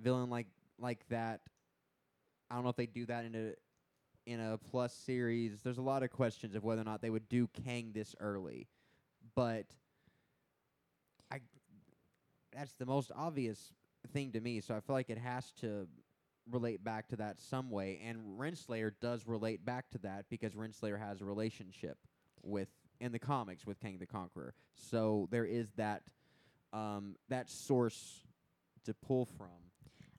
villain 0.00 0.28
like 0.28 0.48
like 0.78 1.06
that. 1.08 1.40
I 2.50 2.56
don't 2.56 2.64
know 2.64 2.70
if 2.70 2.76
they 2.76 2.86
do 2.86 3.06
that 3.06 3.24
in 3.24 3.34
a 3.34 3.52
in 4.26 4.40
a 4.40 4.58
plus 4.58 4.94
series. 4.94 5.60
There's 5.62 5.78
a 5.78 5.82
lot 5.82 6.02
of 6.02 6.10
questions 6.10 6.54
of 6.54 6.64
whether 6.64 6.80
or 6.80 6.84
not 6.84 7.02
they 7.02 7.10
would 7.10 7.28
do 7.28 7.48
Kang 7.64 7.92
this 7.92 8.14
early, 8.20 8.68
but 9.34 9.66
I 11.30 11.40
that's 12.52 12.72
the 12.74 12.86
most 12.86 13.10
obvious 13.14 13.72
thing 14.12 14.32
to 14.32 14.40
me. 14.40 14.60
So 14.60 14.74
I 14.74 14.80
feel 14.80 14.94
like 14.94 15.10
it 15.10 15.18
has 15.18 15.50
to 15.60 15.86
relate 16.50 16.82
back 16.82 17.08
to 17.08 17.16
that 17.16 17.40
some 17.40 17.70
way. 17.70 18.00
And 18.04 18.38
Renslayer 18.38 18.92
does 19.00 19.26
relate 19.26 19.64
back 19.64 19.90
to 19.90 19.98
that 19.98 20.26
because 20.28 20.54
Renslayer 20.54 20.98
has 20.98 21.20
a 21.20 21.24
relationship 21.24 21.98
with 22.42 22.68
in 23.00 23.12
the 23.12 23.18
comics 23.18 23.66
with 23.66 23.80
Kang 23.80 23.98
the 23.98 24.06
Conqueror. 24.06 24.54
So 24.74 25.28
there 25.30 25.44
is 25.44 25.70
that 25.76 26.02
um, 26.72 27.16
that 27.28 27.50
source 27.50 28.22
to 28.84 28.94
pull 28.94 29.26
from. 29.26 29.69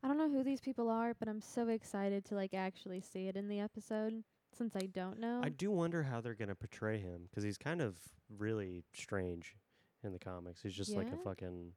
I 0.04 0.08
don't 0.08 0.18
know 0.18 0.30
who 0.30 0.44
these 0.44 0.62
people 0.62 0.90
are, 0.90 1.14
but 1.14 1.28
I'm 1.28 1.42
so 1.42 1.68
excited 1.68 2.26
to 2.26 2.36
like 2.36 2.54
actually 2.54 3.02
see 3.02 3.28
it 3.28 3.36
in 3.36 3.48
the 3.48 3.60
episode 3.60 4.24
since 4.58 4.76
I 4.76 4.88
don't 4.88 5.20
know. 5.20 5.42
I 5.44 5.50
do 5.50 5.72
wonder 5.72 6.04
how 6.04 6.22
they're 6.22 6.34
gonna 6.34 6.56
portray 6.56 6.98
him 6.98 7.28
'cause 7.34 7.44
he's 7.44 7.58
kind 7.58 7.82
of 7.82 7.98
really 8.30 8.84
strange 8.94 9.56
in 10.04 10.12
the 10.12 10.20
comics. 10.20 10.64
He's 10.64 10.74
just 10.74 10.96
like 10.96 11.08
a 11.08 11.12
Yeah? 11.12 11.24
fucking 11.24 11.74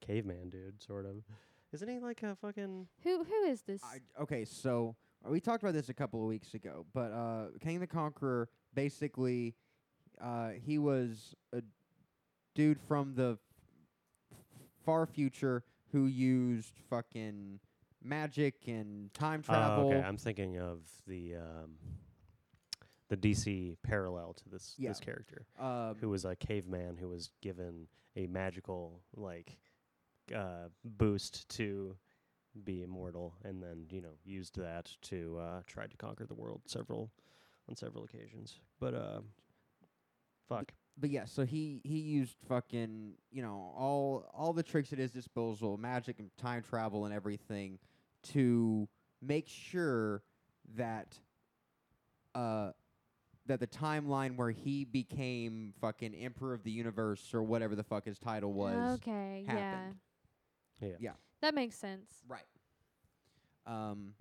caveman 0.00 0.50
dude, 0.50 0.82
sort 0.82 1.06
of. 1.06 1.24
Isn't 1.72 1.88
he 1.88 2.00
like 2.00 2.22
a 2.24 2.34
fucking? 2.36 2.88
who 3.04 3.24
who 3.24 3.42
is 3.44 3.62
this? 3.62 3.82
I, 3.84 4.00
okay, 4.20 4.44
so 4.44 4.96
uh, 5.24 5.30
we 5.30 5.40
talked 5.40 5.62
about 5.62 5.74
this 5.74 5.88
a 5.88 5.94
couple 5.94 6.20
of 6.20 6.26
weeks 6.26 6.54
ago, 6.54 6.84
but 6.92 7.12
uh, 7.12 7.50
Kang 7.60 7.78
the 7.78 7.86
Conqueror 7.86 8.48
basically 8.74 9.54
uh, 10.20 10.50
he 10.50 10.78
was 10.78 11.34
a 11.52 11.62
dude 12.54 12.80
from 12.80 13.14
the 13.14 13.38
f- 14.32 14.38
far 14.84 15.06
future 15.06 15.62
who 15.92 16.06
used 16.06 16.72
fucking 16.88 17.60
magic 18.02 18.54
and 18.66 19.12
time 19.14 19.40
Oh, 19.48 19.52
travel. 19.52 19.86
okay, 19.90 20.00
I'm 20.02 20.16
thinking 20.16 20.58
of 20.58 20.80
the 21.06 21.36
um, 21.36 21.76
the 23.08 23.16
DC 23.16 23.76
parallel 23.82 24.34
to 24.34 24.48
this 24.48 24.74
Yeah. 24.78 24.90
this 24.90 25.00
character, 25.00 25.46
um, 25.58 25.96
who 26.00 26.08
was 26.08 26.24
a 26.24 26.36
caveman 26.36 26.96
who 26.96 27.08
was 27.08 27.30
given 27.40 27.88
a 28.16 28.26
magical 28.26 29.00
like 29.16 29.56
uh, 30.34 30.68
boost 30.84 31.48
to 31.50 31.96
be 32.64 32.82
immortal, 32.82 33.34
and 33.44 33.62
then 33.62 33.86
you 33.90 34.00
know 34.00 34.14
used 34.24 34.56
that 34.56 34.90
to 35.02 35.38
uh, 35.38 35.62
try 35.66 35.86
to 35.86 35.96
conquer 35.96 36.24
the 36.26 36.34
world 36.34 36.62
several 36.66 37.10
on 37.68 37.76
several 37.76 38.04
occasions. 38.04 38.58
But 38.78 38.94
uh, 38.94 39.20
fuck, 40.48 40.72
but 41.00 41.10
yeah, 41.10 41.24
so 41.24 41.44
he 41.44 41.80
he 41.82 41.98
used 41.98 42.36
fucking 42.48 43.14
you 43.32 43.42
know 43.42 43.72
all 43.76 44.30
all 44.34 44.52
the 44.52 44.62
tricks 44.62 44.92
at 44.92 44.98
his 44.98 45.10
disposal, 45.10 45.76
magic 45.76 46.18
and 46.18 46.30
time 46.36 46.62
travel 46.62 47.06
and 47.06 47.14
everything, 47.14 47.78
to 48.32 48.88
make 49.22 49.48
sure 49.48 50.22
that 50.76 51.18
uh 52.34 52.70
that 53.46 53.58
the 53.58 53.66
timeline 53.66 54.36
where 54.36 54.50
he 54.50 54.84
became 54.84 55.72
fucking 55.80 56.14
emperor 56.14 56.54
of 56.54 56.62
the 56.62 56.70
universe 56.70 57.32
or 57.34 57.42
whatever 57.42 57.74
the 57.74 57.82
fuck 57.82 58.04
his 58.04 58.18
title 58.18 58.52
was 58.52 58.98
okay, 58.98 59.44
happened. 59.46 59.96
Yeah. 60.80 60.88
Yeah. 61.00 61.12
That 61.42 61.54
makes 61.54 61.76
sense. 61.76 62.12
Right. 62.28 62.44
Um, 63.66 64.14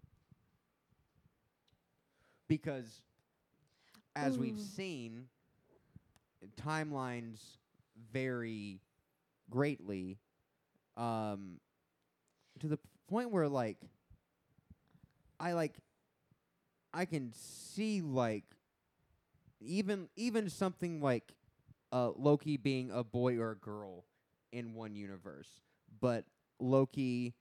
because 2.47 3.01
as 4.15 4.37
we've 4.37 4.59
seen, 4.59 5.27
timelines 6.61 7.39
vary 8.11 8.81
greatly 9.49 10.17
um, 10.97 11.59
to 12.59 12.67
the 12.67 12.79
point 13.07 13.31
where, 13.31 13.47
like, 13.47 13.77
I 15.39 15.53
like, 15.53 15.75
I 16.93 17.05
can 17.05 17.33
see 17.33 18.01
like, 18.01 18.43
even 19.61 20.07
even 20.15 20.49
something 20.49 21.01
like 21.01 21.33
uh, 21.91 22.11
Loki 22.15 22.57
being 22.57 22.91
a 22.91 23.03
boy 23.03 23.37
or 23.37 23.51
a 23.51 23.55
girl 23.55 24.05
in 24.51 24.73
one 24.73 24.95
universe, 24.95 25.49
but 25.99 26.25
Loki 26.59 27.33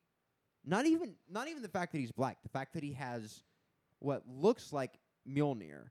not 0.65 0.87
even 0.87 1.15
not 1.31 1.49
even 1.49 1.62
the 1.62 1.69
fact 1.69 1.93
that 1.93 1.99
he's 1.99 2.12
black, 2.12 2.39
the 2.43 2.49
fact 2.49 2.75
that 2.75 2.83
he 2.83 2.93
has 2.93 3.43
what 4.01 4.23
looks 4.29 4.73
like 4.73 4.99
Mjolnir 5.29 5.91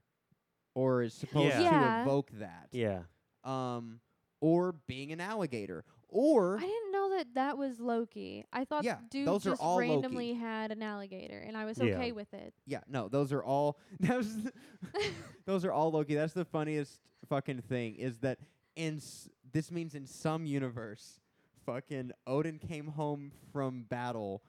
or 0.78 1.02
is 1.02 1.12
supposed 1.12 1.48
Yeah. 1.48 1.56
to 1.58 1.62
Yeah. 1.64 2.02
evoke 2.02 2.30
that. 2.34 2.68
Yeah. 2.70 3.02
Um 3.42 4.00
or 4.40 4.72
being 4.86 5.10
an 5.10 5.20
alligator 5.20 5.84
or 6.08 6.56
I 6.58 6.60
didn't 6.60 6.92
know 6.92 7.10
that 7.16 7.34
that 7.34 7.58
was 7.58 7.80
Loki. 7.80 8.44
I 8.52 8.64
thought 8.64 8.84
Yeah, 8.84 8.98
dude 9.10 9.26
those 9.26 9.44
are 9.46 9.50
just 9.50 9.62
all 9.62 9.76
Loki. 9.78 9.90
randomly 9.90 10.32
had 10.34 10.70
an 10.70 10.82
alligator, 10.82 11.38
and 11.38 11.56
I 11.56 11.64
was 11.64 11.78
Yeah. 11.78 11.94
okay 11.96 12.12
with 12.12 12.32
it. 12.32 12.54
yeah, 12.64 12.80
no, 12.88 13.08
those 13.08 13.32
are 13.32 13.42
all 13.42 13.78
that 14.00 14.16
was 14.16 14.44
the- 14.44 14.52
those 15.46 15.64
are 15.64 15.72
all 15.72 15.90
Loki. 15.90 16.14
That's 16.14 16.32
the 16.32 16.44
funniest 16.44 17.00
fucking 17.28 17.62
thing 17.62 17.96
is 17.96 18.18
that 18.20 18.38
in 18.76 18.98
s- 18.98 19.28
this 19.52 19.70
means 19.72 19.94
in 19.96 20.06
some 20.06 20.46
universe 20.46 21.20
fucking 21.66 22.12
Odin 22.26 22.58
came 22.60 22.86
home 22.86 23.32
from 23.52 23.82
battle 23.82 24.42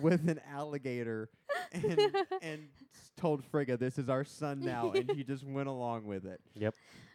with 0.00 0.28
an 0.28 0.40
alligator 0.50 1.28
and 1.72 2.00
and 2.42 2.68
told 3.16 3.44
Frigga 3.44 3.76
this 3.76 3.98
is 3.98 4.08
our 4.08 4.24
son 4.24 4.60
now 4.64 4.92
and 4.92 5.10
he 5.10 5.24
just 5.24 5.44
went 5.44 5.68
along 5.68 6.04
with 6.06 6.24
it. 6.26 6.40
Yep. 6.54 6.74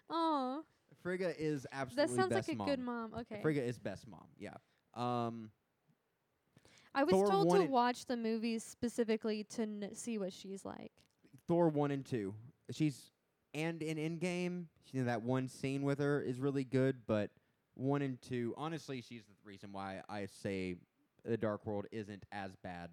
Oh, 0.09 0.63
Frigga 1.03 1.33
is 1.39 1.65
absolutely. 1.71 1.95
that 1.95 2.01
absolutely 2.03 2.15
sounds 2.15 2.29
best 2.33 2.47
like 2.47 2.55
a 2.55 2.57
mom. 2.57 2.67
good 2.67 2.79
mom. 2.79 3.13
Okay. 3.19 3.41
Frigga 3.41 3.63
is 3.63 3.77
best 3.77 4.07
mom. 4.07 4.25
Yeah. 4.37 4.53
Um 4.95 5.51
I 6.95 7.03
was 7.03 7.11
Thor 7.13 7.27
told 7.29 7.43
to 7.49 7.55
wanted- 7.57 7.69
watch 7.69 8.05
the 8.05 8.17
movies 8.17 8.63
specifically 8.63 9.43
to 9.55 9.61
n- 9.63 9.89
see 9.93 10.17
what 10.17 10.33
she's 10.33 10.65
like. 10.65 10.91
Thor 11.47 11.69
1 11.69 11.91
and 11.91 12.05
2. 12.05 12.33
She's 12.71 13.11
and 13.53 13.81
in 13.81 13.97
Endgame, 13.97 14.65
you 14.91 15.01
know, 15.01 15.05
that 15.07 15.21
one 15.23 15.47
scene 15.47 15.81
with 15.83 15.99
her 15.99 16.21
is 16.21 16.39
really 16.39 16.63
good, 16.63 16.97
but 17.07 17.31
1 17.75 18.01
and 18.01 18.21
2, 18.21 18.53
honestly, 18.57 19.01
she's 19.01 19.21
the 19.23 19.33
reason 19.43 19.71
why 19.71 20.01
I 20.09 20.25
say 20.25 20.75
The 21.25 21.37
Dark 21.37 21.65
World 21.65 21.85
isn't 21.91 22.23
as 22.31 22.55
bad. 22.63 22.89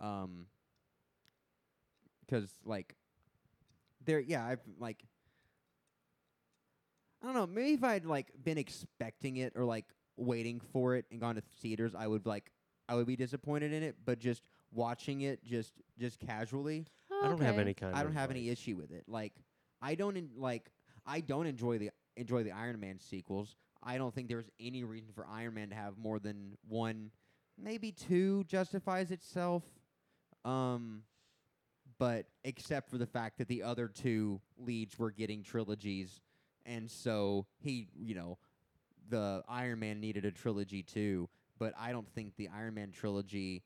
Um 0.00 0.46
'cause 2.28 2.58
like 2.64 2.94
there 4.04 4.20
yeah, 4.20 4.44
I've 4.44 4.60
like 4.78 5.04
I 7.22 7.26
don't 7.26 7.34
know, 7.34 7.46
maybe 7.46 7.72
if 7.74 7.82
I'd 7.84 8.04
like 8.04 8.30
been 8.44 8.58
expecting 8.58 9.38
it 9.38 9.52
or 9.56 9.64
like 9.64 9.86
waiting 10.16 10.60
for 10.72 10.94
it 10.96 11.06
and 11.10 11.20
gone 11.20 11.34
to 11.36 11.42
theaters, 11.60 11.94
I 11.94 12.06
would 12.06 12.26
like 12.26 12.52
I 12.88 12.94
would 12.94 13.06
be 13.06 13.16
disappointed 13.16 13.72
in 13.72 13.82
it, 13.82 13.96
but 14.04 14.18
just 14.18 14.42
watching 14.72 15.22
it 15.22 15.42
just 15.44 15.72
just 15.98 16.20
casually, 16.20 16.86
I 17.22 17.28
don't 17.28 17.40
have 17.40 17.58
any 17.58 17.74
kind 17.74 17.94
I 17.96 18.02
don't 18.02 18.12
have 18.12 18.30
any 18.30 18.42
like- 18.42 18.52
issue 18.52 18.76
with 18.76 18.92
it. 18.92 19.04
Like 19.08 19.32
I 19.82 19.94
don't 19.94 20.16
en- 20.16 20.30
like 20.36 20.70
I 21.04 21.20
don't 21.20 21.46
enjoy 21.46 21.78
the 21.78 21.90
enjoy 22.16 22.42
the 22.44 22.52
Iron 22.52 22.78
Man 22.80 22.98
sequels. 23.00 23.56
I 23.82 23.98
don't 23.98 24.14
think 24.14 24.28
there's 24.28 24.50
any 24.60 24.84
reason 24.84 25.12
for 25.14 25.26
Iron 25.26 25.54
Man 25.54 25.68
to 25.70 25.74
have 25.74 25.96
more 25.98 26.18
than 26.18 26.56
one, 26.68 27.10
maybe 27.58 27.92
two 27.92 28.44
justifies 28.44 29.10
itself. 29.10 29.62
Um 30.44 31.02
but 31.98 32.26
except 32.44 32.90
for 32.90 32.98
the 32.98 33.06
fact 33.06 33.38
that 33.38 33.48
the 33.48 33.62
other 33.62 33.88
two 33.88 34.40
leads 34.58 34.98
were 34.98 35.10
getting 35.10 35.42
trilogies 35.42 36.20
and 36.64 36.90
so 36.90 37.46
he, 37.58 37.86
you 37.94 38.14
know, 38.14 38.38
the 39.08 39.42
Iron 39.48 39.78
Man 39.78 40.00
needed 40.00 40.24
a 40.24 40.32
trilogy 40.32 40.82
too, 40.82 41.28
but 41.60 41.72
I 41.78 41.92
don't 41.92 42.08
think 42.08 42.34
the 42.36 42.48
Iron 42.48 42.74
Man 42.74 42.90
trilogy 42.90 43.62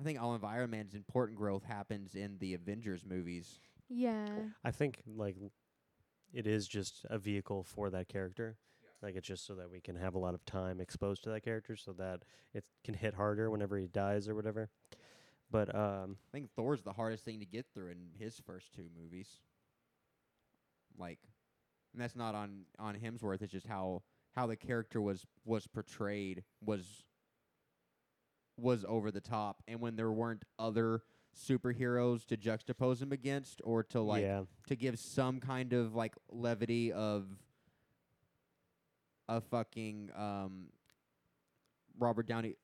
I 0.00 0.04
think 0.04 0.20
all 0.20 0.34
of 0.34 0.44
Iron 0.44 0.70
Man's 0.70 0.94
important 0.94 1.38
growth 1.38 1.64
happens 1.64 2.14
in 2.14 2.38
the 2.38 2.54
Avengers 2.54 3.04
movies. 3.04 3.58
Yeah. 3.88 4.28
I 4.64 4.70
think 4.70 5.02
like 5.06 5.36
it 6.32 6.46
is 6.46 6.68
just 6.68 7.04
a 7.10 7.18
vehicle 7.18 7.64
for 7.64 7.90
that 7.90 8.08
character. 8.08 8.56
Like 9.02 9.16
it's 9.16 9.26
just 9.26 9.46
so 9.46 9.54
that 9.56 9.70
we 9.70 9.80
can 9.80 9.96
have 9.96 10.14
a 10.14 10.18
lot 10.18 10.34
of 10.34 10.44
time 10.44 10.80
exposed 10.80 11.24
to 11.24 11.30
that 11.30 11.42
character, 11.42 11.76
so 11.76 11.92
that 11.94 12.22
it 12.52 12.64
can 12.84 12.94
hit 12.94 13.14
harder 13.14 13.50
whenever 13.50 13.78
he 13.78 13.86
dies 13.86 14.28
or 14.28 14.34
whatever. 14.34 14.70
But 15.50 15.74
um, 15.74 16.16
I 16.28 16.36
think 16.36 16.50
Thor's 16.54 16.82
the 16.82 16.92
hardest 16.92 17.24
thing 17.24 17.40
to 17.40 17.46
get 17.46 17.66
through 17.72 17.90
in 17.90 18.10
his 18.18 18.38
first 18.46 18.74
two 18.74 18.88
movies. 19.00 19.28
Like, 20.98 21.18
and 21.92 22.02
that's 22.02 22.16
not 22.16 22.34
on 22.34 22.62
on 22.78 22.96
Hemsworth. 22.96 23.40
It's 23.42 23.52
just 23.52 23.66
how 23.66 24.02
how 24.34 24.46
the 24.46 24.56
character 24.56 25.00
was 25.00 25.26
was 25.44 25.66
portrayed 25.66 26.44
was 26.64 27.04
was 28.58 28.84
over 28.86 29.10
the 29.10 29.20
top, 29.20 29.62
and 29.66 29.80
when 29.80 29.96
there 29.96 30.10
weren't 30.12 30.44
other 30.58 31.02
superheroes 31.36 32.26
to 32.26 32.36
juxtapose 32.36 33.00
him 33.00 33.12
against, 33.12 33.60
or 33.64 33.82
to 33.84 34.00
like 34.00 34.22
yeah, 34.22 34.42
to 34.66 34.76
give 34.76 34.98
some 34.98 35.40
kind 35.40 35.72
of 35.72 35.94
like 35.94 36.14
levity 36.30 36.92
of 36.92 37.26
a 39.28 39.40
fucking 39.40 40.10
um 40.16 40.66
Robert 41.98 42.26
Downey 42.26 42.56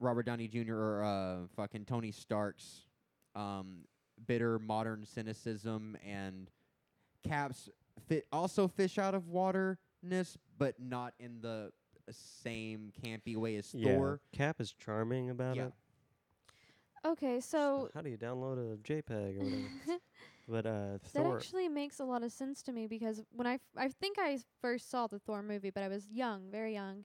Robert 0.00 0.24
Downey 0.26 0.48
Jr. 0.48 0.74
or 0.74 1.04
uh 1.04 1.36
fucking 1.56 1.84
Tony 1.84 2.10
Stark's 2.12 2.84
um 3.34 3.78
bitter 4.26 4.58
modern 4.58 5.04
cynicism 5.04 5.96
and 6.06 6.50
Cap's 7.26 7.68
fit 8.08 8.26
also 8.32 8.66
fish 8.68 8.98
out 8.98 9.14
of 9.14 9.28
waterness 9.28 10.38
but 10.58 10.74
not 10.80 11.12
in 11.18 11.40
the 11.40 11.70
same 12.10 12.92
campy 13.04 13.36
way 13.36 13.56
as 13.56 13.74
yeah. 13.74 13.94
Thor. 13.96 14.20
Cap 14.32 14.60
is 14.60 14.72
charming 14.72 15.30
about 15.30 15.56
Yeah. 15.56 15.66
it. 15.66 15.72
Okay, 17.04 17.40
so 17.40 17.88
how 17.94 18.00
do 18.00 18.10
you 18.10 18.16
download 18.18 18.58
a 18.58 18.76
JPEG 18.78 19.40
or 19.40 19.44
whatever? 19.44 20.00
but 20.48 20.66
uh, 20.66 20.98
that 21.14 21.26
actually 21.26 21.68
makes 21.68 22.00
a 22.00 22.04
lot 22.04 22.22
of 22.24 22.32
sense 22.32 22.62
to 22.62 22.72
me 22.72 22.86
because 22.88 23.22
when 23.30 23.46
I 23.46 23.54
f- 23.54 23.60
I 23.76 23.88
think 23.88 24.16
I 24.18 24.38
first 24.60 24.90
saw 24.90 25.06
the 25.06 25.18
Thor 25.20 25.42
movie, 25.42 25.70
but 25.70 25.82
I 25.84 25.88
was 25.88 26.08
young, 26.10 26.50
very 26.50 26.72
young. 26.74 27.04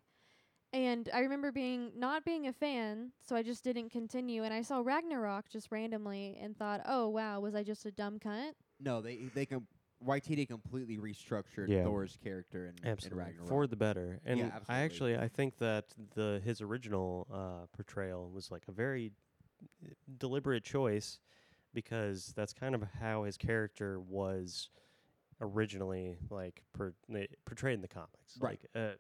And 0.73 1.09
I 1.13 1.19
remember 1.19 1.51
being 1.51 1.91
not 1.97 2.23
being 2.23 2.47
a 2.47 2.53
fan, 2.53 3.11
so 3.21 3.35
I 3.35 3.43
just 3.43 3.63
didn't 3.63 3.89
continue. 3.89 4.43
And 4.43 4.53
I 4.53 4.61
saw 4.61 4.79
Ragnarok 4.79 5.49
just 5.49 5.69
randomly 5.71 6.37
and 6.41 6.57
thought, 6.57 6.81
"Oh 6.85 7.09
wow, 7.09 7.39
was 7.41 7.55
I 7.55 7.63
just 7.63 7.85
a 7.85 7.91
dumb 7.91 8.19
cunt?" 8.19 8.53
No, 8.79 9.01
they 9.01 9.17
they 9.35 9.45
can 9.45 9.67
YTD 10.05 10.47
completely 10.47 10.97
restructured 10.97 11.67
Yeah. 11.67 11.83
Thor's 11.83 12.17
character 12.23 12.67
in, 12.67 12.75
in 12.83 12.89
Absolutely, 12.89 13.23
Ragnarok. 13.23 13.47
for 13.49 13.67
the 13.67 13.75
better. 13.75 14.19
And 14.25 14.39
Yeah, 14.39 14.59
I 14.69 14.79
actually 14.79 15.17
I 15.17 15.27
think 15.27 15.57
that 15.57 15.85
the 16.15 16.41
his 16.43 16.61
original 16.61 17.27
uh, 17.31 17.67
portrayal 17.75 18.29
was 18.31 18.49
like 18.49 18.63
a 18.67 18.71
very 18.71 19.11
uh, 19.83 19.89
deliberate 20.17 20.63
choice 20.63 21.19
because 21.73 22.33
that's 22.35 22.53
kind 22.53 22.75
of 22.75 22.83
how 22.99 23.23
his 23.23 23.37
character 23.37 23.99
was 23.99 24.69
originally 25.39 26.17
like 26.29 26.63
per- 26.73 26.93
eh, 27.15 27.25
portrayed 27.45 27.75
in 27.75 27.81
the 27.81 27.87
comics. 27.87 28.37
Right. 28.39 28.59
Like, 28.73 28.83
uh, 28.83 28.95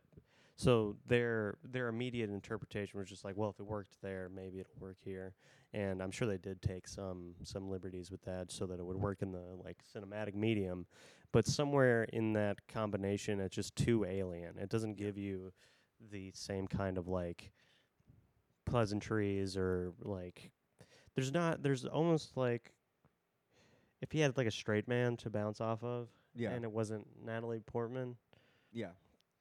so 0.61 0.95
their 1.07 1.57
their 1.63 1.87
immediate 1.87 2.29
interpretation 2.29 2.99
was 2.99 3.09
just 3.09 3.25
like, 3.25 3.35
well, 3.35 3.49
if 3.49 3.59
it 3.59 3.65
worked 3.65 3.99
there, 4.03 4.29
maybe 4.33 4.59
it'll 4.59 4.79
work 4.79 4.97
here. 5.03 5.33
And 5.73 6.03
I'm 6.03 6.11
sure 6.11 6.27
they 6.27 6.37
did 6.37 6.61
take 6.61 6.87
some 6.87 7.33
some 7.43 7.67
liberties 7.67 8.11
with 8.11 8.21
that 8.25 8.51
so 8.51 8.67
that 8.67 8.79
it 8.79 8.85
would 8.85 8.97
work 8.97 9.23
in 9.23 9.31
the 9.31 9.43
like 9.63 9.77
cinematic 9.95 10.35
medium. 10.35 10.85
But 11.31 11.47
somewhere 11.47 12.03
in 12.03 12.33
that 12.33 12.67
combination, 12.67 13.39
it's 13.39 13.55
just 13.55 13.75
too 13.75 14.05
alien. 14.05 14.59
It 14.59 14.69
doesn't 14.69 14.97
give 14.97 15.17
you 15.17 15.51
the 16.11 16.31
same 16.35 16.67
kind 16.67 16.99
of 16.99 17.07
like 17.07 17.51
pleasantries 18.65 19.57
or 19.57 19.93
like 20.03 20.51
there's 21.15 21.31
not 21.31 21.63
there's 21.63 21.85
almost 21.85 22.37
like 22.37 22.71
if 24.01 24.11
he 24.11 24.19
had 24.19 24.37
like 24.37 24.47
a 24.47 24.51
straight 24.51 24.87
man 24.87 25.17
to 25.17 25.31
bounce 25.31 25.59
off 25.59 25.83
of 25.83 26.09
yeah, 26.35 26.51
and 26.51 26.63
it 26.63 26.71
wasn't 26.71 27.07
Natalie 27.25 27.61
Portman 27.61 28.15
yeah. 28.73 28.91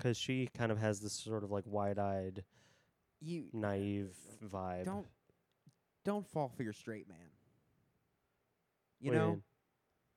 Because 0.00 0.16
she 0.16 0.48
kind 0.56 0.72
of 0.72 0.78
has 0.78 1.00
this 1.00 1.12
sort 1.12 1.44
of 1.44 1.50
like 1.50 1.64
wide-eyed 1.66 2.42
You 3.20 3.44
naive 3.52 4.14
vibe 4.42 4.84
don't 4.86 5.06
don't 6.04 6.26
fall 6.26 6.48
for 6.48 6.62
your 6.62 6.72
straight 6.72 7.06
man. 7.08 7.18
You 9.00 9.10
What 9.10 9.14
you 9.14 9.20
know, 9.20 9.42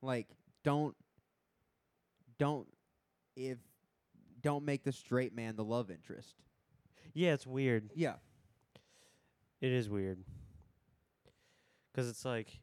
like 0.02 0.28
don't 0.64 0.96
don't 2.40 2.68
if 3.36 3.58
don't 4.42 4.64
make 4.64 4.84
the 4.84 4.94
straight 4.94 5.36
man 5.36 5.56
the 5.58 5.64
love 5.64 5.92
interest. 5.92 6.36
Yeah, 7.14 7.34
it's 7.34 7.46
weird. 7.46 7.90
Yeah. 7.96 8.16
It 9.60 9.72
is 9.72 9.90
weird. 9.90 10.24
'Cause 11.94 12.10
it's 12.10 12.24
like 12.26 12.60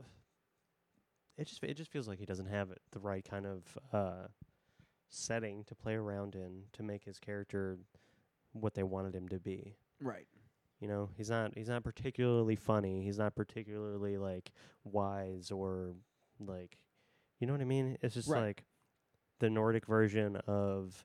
it 1.36 1.46
just 1.46 1.62
it 1.62 1.74
just 1.74 1.90
feels 1.90 2.08
like 2.08 2.18
he 2.18 2.24
doesn't 2.26 2.46
have 2.46 2.70
it, 2.70 2.80
the 2.92 2.98
right 2.98 3.24
kind 3.24 3.46
of 3.46 3.78
uh 3.92 4.28
setting 5.14 5.62
to 5.64 5.74
play 5.74 5.94
around 5.94 6.34
in 6.34 6.62
to 6.72 6.82
make 6.82 7.04
his 7.04 7.18
character 7.18 7.78
what 8.52 8.74
they 8.74 8.82
wanted 8.82 9.14
him 9.14 9.28
to 9.28 9.38
be. 9.38 9.76
Right. 10.00 10.26
You 10.80 10.88
know, 10.88 11.10
he's 11.16 11.30
not 11.30 11.52
he's 11.56 11.68
not 11.68 11.84
particularly 11.84 12.56
funny. 12.56 13.02
He's 13.04 13.18
not 13.18 13.34
particularly 13.36 14.16
like 14.16 14.50
wise 14.84 15.50
or 15.50 15.94
like 16.40 16.78
you 17.38 17.46
know 17.46 17.52
what 17.52 17.60
I 17.62 17.66
mean? 17.66 17.98
It's 18.02 18.14
just 18.14 18.28
Right. 18.28 18.40
like 18.42 18.64
the 19.38 19.50
Nordic 19.50 19.86
version 19.86 20.36
of 20.46 21.04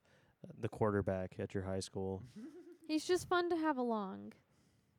the 0.60 0.70
quarterback 0.70 1.36
at 1.40 1.54
your 1.54 1.64
high 1.64 1.80
school. 1.80 2.24
He's 2.88 3.04
just 3.06 3.28
fun 3.28 3.50
to 3.50 3.58
have 3.58 3.78
along. 3.78 4.34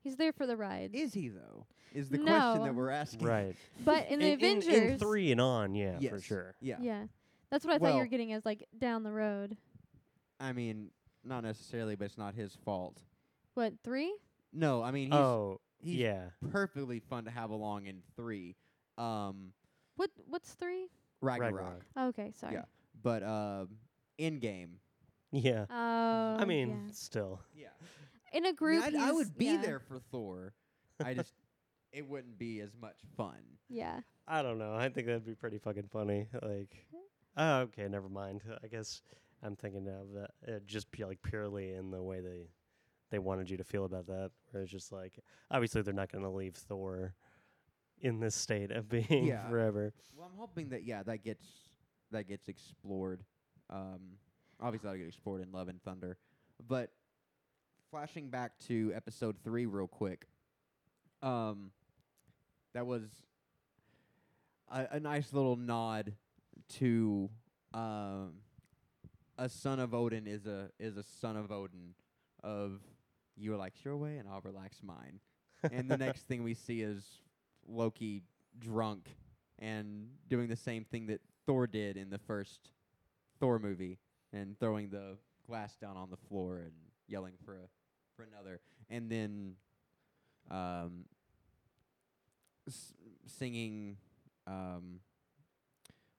He's 0.00 0.16
there 0.16 0.32
for 0.32 0.46
the 0.46 0.56
ride. 0.56 0.90
Is 0.94 1.14
he 1.14 1.28
though? 1.28 1.66
Is 1.94 2.08
the 2.10 2.18
question 2.18 2.64
that 2.64 2.74
we're 2.74 2.90
asking. 2.90 3.26
Right. 3.26 3.56
But 3.84 4.08
in 4.10 4.18
the 4.20 4.26
in, 4.32 4.32
in- 4.40 4.58
Avengers, 4.58 4.74
in 4.92 4.98
3 4.98 5.32
and 5.32 5.40
on, 5.40 5.74
yeah, 5.74 5.98
for 6.10 6.20
sure. 6.20 6.54
Yeah. 6.60 6.76
yeah, 6.80 7.04
that's 7.50 7.64
what 7.64 7.74
I 7.74 7.78
thought 7.78 7.88
you 7.90 7.94
were 7.94 8.00
Well- 8.00 8.06
getting 8.10 8.32
as 8.32 8.44
like 8.44 8.66
down 8.78 9.02
the 9.02 9.12
road. 9.12 9.56
I 10.40 10.52
mean, 10.52 10.90
not 11.24 11.42
necessarily, 11.42 11.96
but 11.96 12.04
it's 12.06 12.18
not 12.18 12.34
his 12.34 12.54
fault. 12.64 13.02
What 13.54 13.74
three? 13.82 14.14
No, 14.52 14.82
I 14.82 14.90
mean 14.92 15.10
he's 15.10 15.18
oh, 15.18 15.60
he's 15.78 15.96
yeah. 15.96 16.30
perfectly 16.50 17.00
fun 17.00 17.24
to 17.24 17.30
have 17.30 17.50
along 17.50 17.86
in 17.86 18.02
three. 18.16 18.56
Um, 18.96 19.52
What 19.96 20.10
what's 20.28 20.54
three? 20.54 20.88
Ragnarok. 21.20 21.54
Ragnarok. 21.54 21.82
okay, 22.10 22.32
sorry. 22.36 22.54
Yeah. 22.54 22.64
But 23.02 23.22
um, 23.24 23.68
Endgame. 24.18 24.76
Yeah. 25.32 25.66
Oh, 25.70 26.36
I 26.38 26.44
mean, 26.44 26.68
yeah. 26.86 26.92
still. 26.92 27.40
Yeah. 27.54 27.68
in 28.32 28.46
a 28.46 28.52
group, 28.52 28.84
mean, 28.84 28.96
I, 28.96 28.98
I 28.98 29.04
he's- 29.06 29.14
would 29.14 29.36
be 29.36 29.46
yeah. 29.46 29.60
there 29.62 29.80
for 29.80 29.98
Thor. 30.10 30.54
I 31.04 31.14
just 31.14 31.34
it 31.92 32.08
wouldn't 32.08 32.38
be 32.38 32.60
as 32.60 32.70
much 32.80 32.96
fun. 33.16 33.38
Yeah, 33.68 34.00
I 34.26 34.42
don't 34.42 34.58
know. 34.58 34.74
I 34.74 34.88
think 34.88 35.06
that'd 35.08 35.26
be 35.26 35.34
pretty 35.34 35.58
fucking 35.58 35.88
funny. 35.92 36.28
Like, 36.42 36.86
oh, 37.38 37.58
okay, 37.60 37.88
never 37.88 38.08
mind. 38.08 38.42
I 38.62 38.66
guess 38.66 39.00
I'm 39.42 39.56
thinking 39.56 39.88
of 39.88 40.12
that 40.12 40.30
uh, 40.56 40.58
just 40.66 40.90
pu- 40.92 41.06
like 41.06 41.22
purely 41.22 41.72
in 41.72 41.90
the 41.90 42.02
way 42.02 42.20
they 42.20 42.48
they 43.10 43.18
wanted 43.18 43.48
you 43.48 43.56
to 43.56 43.64
feel 43.64 43.84
about 43.86 44.06
that. 44.08 44.30
Where 44.50 44.62
it's 44.62 44.70
just 44.72 44.92
like, 44.92 45.18
obviously 45.50 45.80
they're 45.82 45.94
not 45.94 46.12
going 46.12 46.24
to 46.24 46.30
leave 46.30 46.54
Thor 46.54 47.14
in 48.02 48.20
this 48.20 48.34
state 48.34 48.70
of 48.70 48.88
being 48.90 49.26
Yeah. 49.26 49.48
forever. 49.48 49.94
Well, 50.16 50.28
I'm 50.30 50.38
hoping 50.38 50.68
that 50.70 50.84
yeah, 50.84 51.02
that 51.04 51.22
gets 51.24 51.46
that 52.10 52.28
gets 52.28 52.48
explored. 52.48 53.22
Um, 53.70 54.00
obviously 54.60 54.86
that'll 54.88 54.98
get 54.98 55.08
explored 55.08 55.42
in 55.42 55.52
Love 55.52 55.68
and 55.68 55.82
Thunder. 55.82 56.18
But 56.66 56.90
flashing 57.90 58.28
back 58.28 58.58
to 58.66 58.92
episode 58.94 59.36
three 59.44 59.64
real 59.66 59.86
quick. 59.88 60.26
Um, 61.22 61.70
that 62.74 62.86
was 62.86 63.02
a, 64.70 64.86
a 64.92 65.00
nice 65.00 65.32
little 65.32 65.56
nod 65.56 66.12
to 66.74 67.28
um, 67.74 68.34
a 69.38 69.48
son 69.48 69.78
of 69.80 69.94
Odin 69.94 70.26
is 70.26 70.46
a 70.46 70.70
is 70.78 70.96
a 70.96 71.02
son 71.02 71.36
of 71.36 71.50
Odin. 71.50 71.94
Of 72.42 72.80
you 73.36 73.50
relax 73.52 73.84
your 73.84 73.96
way 73.96 74.18
and 74.18 74.28
I'll 74.28 74.40
relax 74.42 74.78
mine. 74.82 75.20
and 75.72 75.90
the 75.90 75.96
next 75.96 76.22
thing 76.28 76.42
we 76.42 76.54
see 76.54 76.82
is 76.82 77.04
Loki 77.68 78.22
drunk 78.58 79.08
and 79.58 80.08
doing 80.28 80.48
the 80.48 80.56
same 80.56 80.84
thing 80.84 81.06
that 81.08 81.20
Thor 81.46 81.66
did 81.66 81.96
in 81.96 82.10
the 82.10 82.18
first 82.18 82.70
Thor 83.40 83.58
movie 83.58 83.98
and 84.32 84.58
throwing 84.58 84.90
the 84.90 85.16
glass 85.46 85.76
down 85.76 85.96
on 85.96 86.10
the 86.10 86.16
floor 86.16 86.58
and 86.58 86.72
yelling 87.08 87.34
for 87.44 87.54
a 87.54 87.68
for 88.16 88.22
another 88.24 88.60
and 88.90 89.10
then 89.10 89.54
um 90.50 91.04
s- 92.68 92.92
singing 93.26 93.96
um 94.46 95.00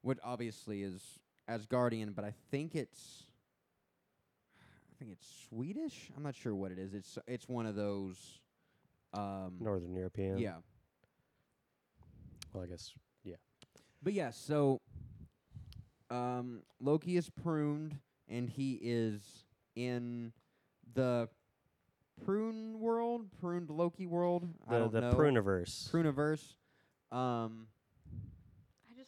what 0.02 0.18
obviously 0.24 0.84
is 0.84 1.02
Asgardian 1.50 2.14
but 2.16 2.24
I 2.26 2.34
think 2.52 2.76
it's 2.76 3.24
I 4.62 4.94
think 5.00 5.12
it's 5.12 5.28
Swedish 5.50 6.10
I'm 6.16 6.24
not 6.24 6.36
sure 6.36 6.54
what 6.56 6.72
it 6.72 6.80
is 6.80 6.94
it's 6.94 7.18
it's 7.28 7.48
one 7.48 7.66
of 7.66 7.76
those 7.76 8.18
um 9.14 9.54
Northern 9.60 9.94
European. 9.96 10.38
yeah 10.38 10.56
Well, 12.54 12.64
I 12.64 12.68
guess. 12.68 12.94
Yeah. 13.24 13.36
But 14.02 14.14
yeah, 14.14 14.32
so 14.32 14.80
um, 16.10 16.64
Loki 16.80 17.16
is 17.18 17.30
pruned, 17.30 17.98
and 18.28 18.50
he 18.50 18.80
is 18.82 19.22
in 19.76 20.32
the 20.96 21.28
prune 22.26 22.80
world, 22.80 23.28
pruned 23.40 23.70
Loki 23.70 24.08
world. 24.08 24.48
I 24.68 24.74
The 24.74 24.80
don't 24.80 24.92
the 24.94 25.02
know. 25.02 25.14
Pruneverse. 25.14 25.92
Pruneverse. 25.92 26.54
Um, 27.16 27.68
I 27.68 27.79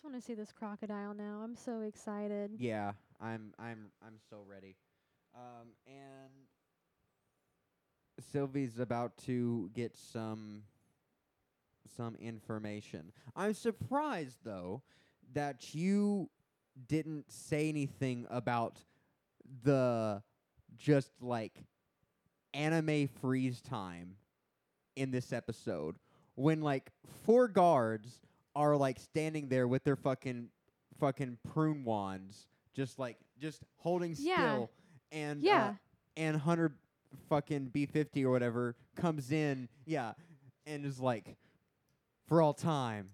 just 0.01 0.11
want 0.11 0.19
to 0.19 0.25
see 0.25 0.33
this 0.33 0.51
crocodile 0.51 1.13
now. 1.13 1.41
I'm 1.43 1.55
so 1.55 1.81
excited. 1.81 2.51
yeah, 2.57 2.93
I'm, 3.21 3.53
I'm, 3.59 3.91
I'm 4.03 4.15
so 4.31 4.37
ready. 4.49 4.75
Um, 5.35 5.67
and 5.85 6.31
Sylvie's 8.31 8.79
about 8.79 9.15
to 9.25 9.69
get 9.75 9.95
some, 9.95 10.63
some 11.95 12.15
information. 12.15 13.11
I'm 13.35 13.53
surprised 13.53 14.39
though 14.43 14.81
that 15.33 15.75
you 15.75 16.31
didn't 16.87 17.31
say 17.31 17.69
anything 17.69 18.25
about 18.31 18.79
the 19.63 20.23
just 20.77 21.11
like 21.21 21.53
anime 22.55 23.07
freeze 23.21 23.61
time 23.61 24.15
in 24.95 25.11
this 25.11 25.31
episode 25.31 25.97
when 26.33 26.61
like 26.61 26.89
four 27.23 27.47
guards 27.47 28.17
are 28.55 28.75
like 28.75 28.99
standing 28.99 29.47
there 29.49 29.67
with 29.67 29.83
their 29.83 29.95
fucking 29.95 30.49
fucking 30.99 31.37
prune 31.53 31.83
wands 31.83 32.47
just 32.73 32.99
like 32.99 33.17
just 33.39 33.63
holding 33.77 34.15
Yeah. 34.19 34.35
still 34.35 34.71
and 35.11 35.39
uh, 35.39 35.45
Yeah. 35.47 35.73
and 36.17 36.37
Hunter 36.37 36.73
fucking 37.29 37.71
B50 37.73 38.23
or 38.23 38.31
whatever 38.31 38.75
comes 38.95 39.31
in 39.31 39.67
yeah 39.85 40.13
and 40.65 40.85
is 40.85 40.99
like 40.99 41.35
for 42.27 42.41
all 42.41 42.53
time 42.53 43.09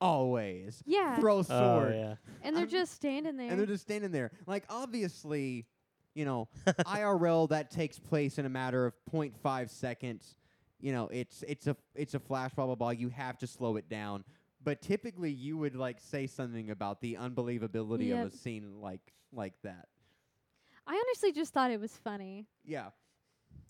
always 0.00 0.82
Yeah, 0.86 1.16
throw 1.18 1.36
a 1.36 1.38
Oh 1.38 1.42
sword 1.42 1.94
yeah. 1.94 2.14
and 2.42 2.56
they're 2.56 2.62
I'm- 2.64 2.70
just 2.70 2.94
standing 2.94 3.36
there. 3.36 3.50
and 3.50 3.58
they're 3.58 3.66
just 3.66 3.82
standing 3.84 4.10
there. 4.10 4.32
Like 4.46 4.64
obviously, 4.68 5.66
you 6.14 6.24
know, 6.24 6.48
IRL 6.66 7.48
that 7.50 7.70
takes 7.70 7.98
place 7.98 8.38
in 8.38 8.44
a 8.46 8.48
matter 8.50 8.84
of 8.86 8.94
0.5 9.12 9.70
seconds. 9.70 10.36
You 10.82 10.92
know, 10.92 11.08
it's 11.08 11.42
it's 11.48 11.66
a 11.68 11.76
it's 11.94 12.12
a 12.14 12.18
flash 12.20 12.52
blah 12.54 12.66
blah 12.66 12.74
blah. 12.74 12.90
You 12.90 13.08
have 13.08 13.38
to 13.38 13.46
slow 13.46 13.76
it 13.76 13.88
down. 13.88 14.24
But 14.64 14.82
typically, 14.82 15.30
you 15.30 15.56
would 15.56 15.74
like 15.74 15.98
say 16.00 16.26
something 16.26 16.70
about 16.70 17.00
the 17.00 17.14
unbelievability 17.14 18.08
Yep. 18.08 18.26
of 18.26 18.32
a 18.34 18.36
scene 18.36 18.80
like 18.80 19.00
like 19.32 19.54
that. 19.62 19.88
I 20.86 20.94
honestly 20.94 21.32
just 21.32 21.52
thought 21.54 21.70
it 21.70 21.80
was 21.80 21.96
funny. 21.96 22.46
Yeah, 22.64 22.90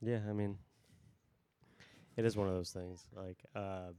Yeah, 0.00 0.20
I 0.28 0.32
mean, 0.32 0.56
it 2.16 2.24
is 2.24 2.36
one 2.36 2.48
of 2.48 2.54
those 2.54 2.70
things. 2.70 3.04
Like, 3.14 3.38
uh, 3.54 3.92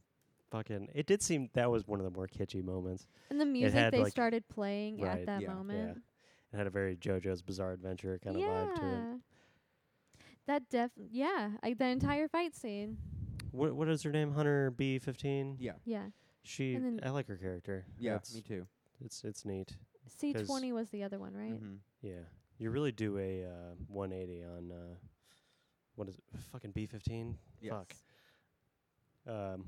fucking, 0.51 0.89
it 0.95 1.05
did 1.05 1.21
seem 1.21 1.49
that 1.53 1.69
was 1.69 1.87
one 1.87 1.99
of 1.99 2.05
the 2.05 2.11
more 2.11 2.27
kitschy 2.27 2.63
moments. 2.63 3.07
And 3.29 3.39
the 3.39 3.45
music 3.45 3.73
had, 3.79 3.93
they 3.93 4.01
like- 4.03 4.11
started 4.11 4.47
playing 4.49 4.99
Right, 4.99 5.19
at 5.19 5.25
that 5.27 5.41
yeah, 5.41 5.47
yeah. 5.49 5.53
moment. 5.53 6.01
It 6.51 6.57
had 6.57 6.65
a 6.67 6.71
very 6.71 6.95
JoJo's 6.95 7.41
Bizarre 7.43 7.71
Adventure 7.73 8.19
kind 8.23 8.39
yeah. 8.39 8.45
of 8.63 8.69
vibe 8.69 8.75
to 8.79 8.85
it. 8.87 9.19
That 10.47 10.69
def 10.69 10.91
yeah, 11.11 11.51
like 11.63 11.77
the 11.77 11.85
entire 11.85 12.27
fight 12.27 12.55
scene. 12.55 12.97
What 13.51 13.73
what 13.75 13.87
is 13.87 14.03
her 14.03 14.11
name? 14.11 14.33
Hunter 14.33 14.71
B 14.71 14.99
fifteen. 14.99 15.57
yeah, 15.59 15.73
Yeah. 15.85 16.07
She, 16.45 16.75
And 16.75 16.83
then- 16.85 16.99
I 17.07 17.11
like 17.11 17.27
her 17.27 17.37
character. 17.37 17.85
yeah. 17.97 18.15
It's, 18.15 18.35
me 18.35 18.41
too. 18.41 18.67
It's 19.03 19.23
it's 19.23 19.45
neat. 19.45 19.77
C 20.07 20.33
twenty 20.33 20.73
was 20.73 20.89
the 20.89 21.03
other 21.03 21.17
one, 21.19 21.33
right? 21.33 21.53
Mhm. 21.53 21.77
Yeah, 22.01 22.23
you 22.57 22.69
really 22.69 22.91
do 22.91 23.17
a 23.17 23.45
uh, 23.45 23.75
180 23.87 24.43
on 24.43 24.71
uh, 24.71 24.95
what 25.95 26.09
is 26.09 26.17
it? 26.17 26.23
Fucking 26.51 26.71
B 26.71 26.85
fifteen. 26.85 27.37
Yes. 27.61 27.71
Fuck. 27.73 27.93
Um, 29.25 29.63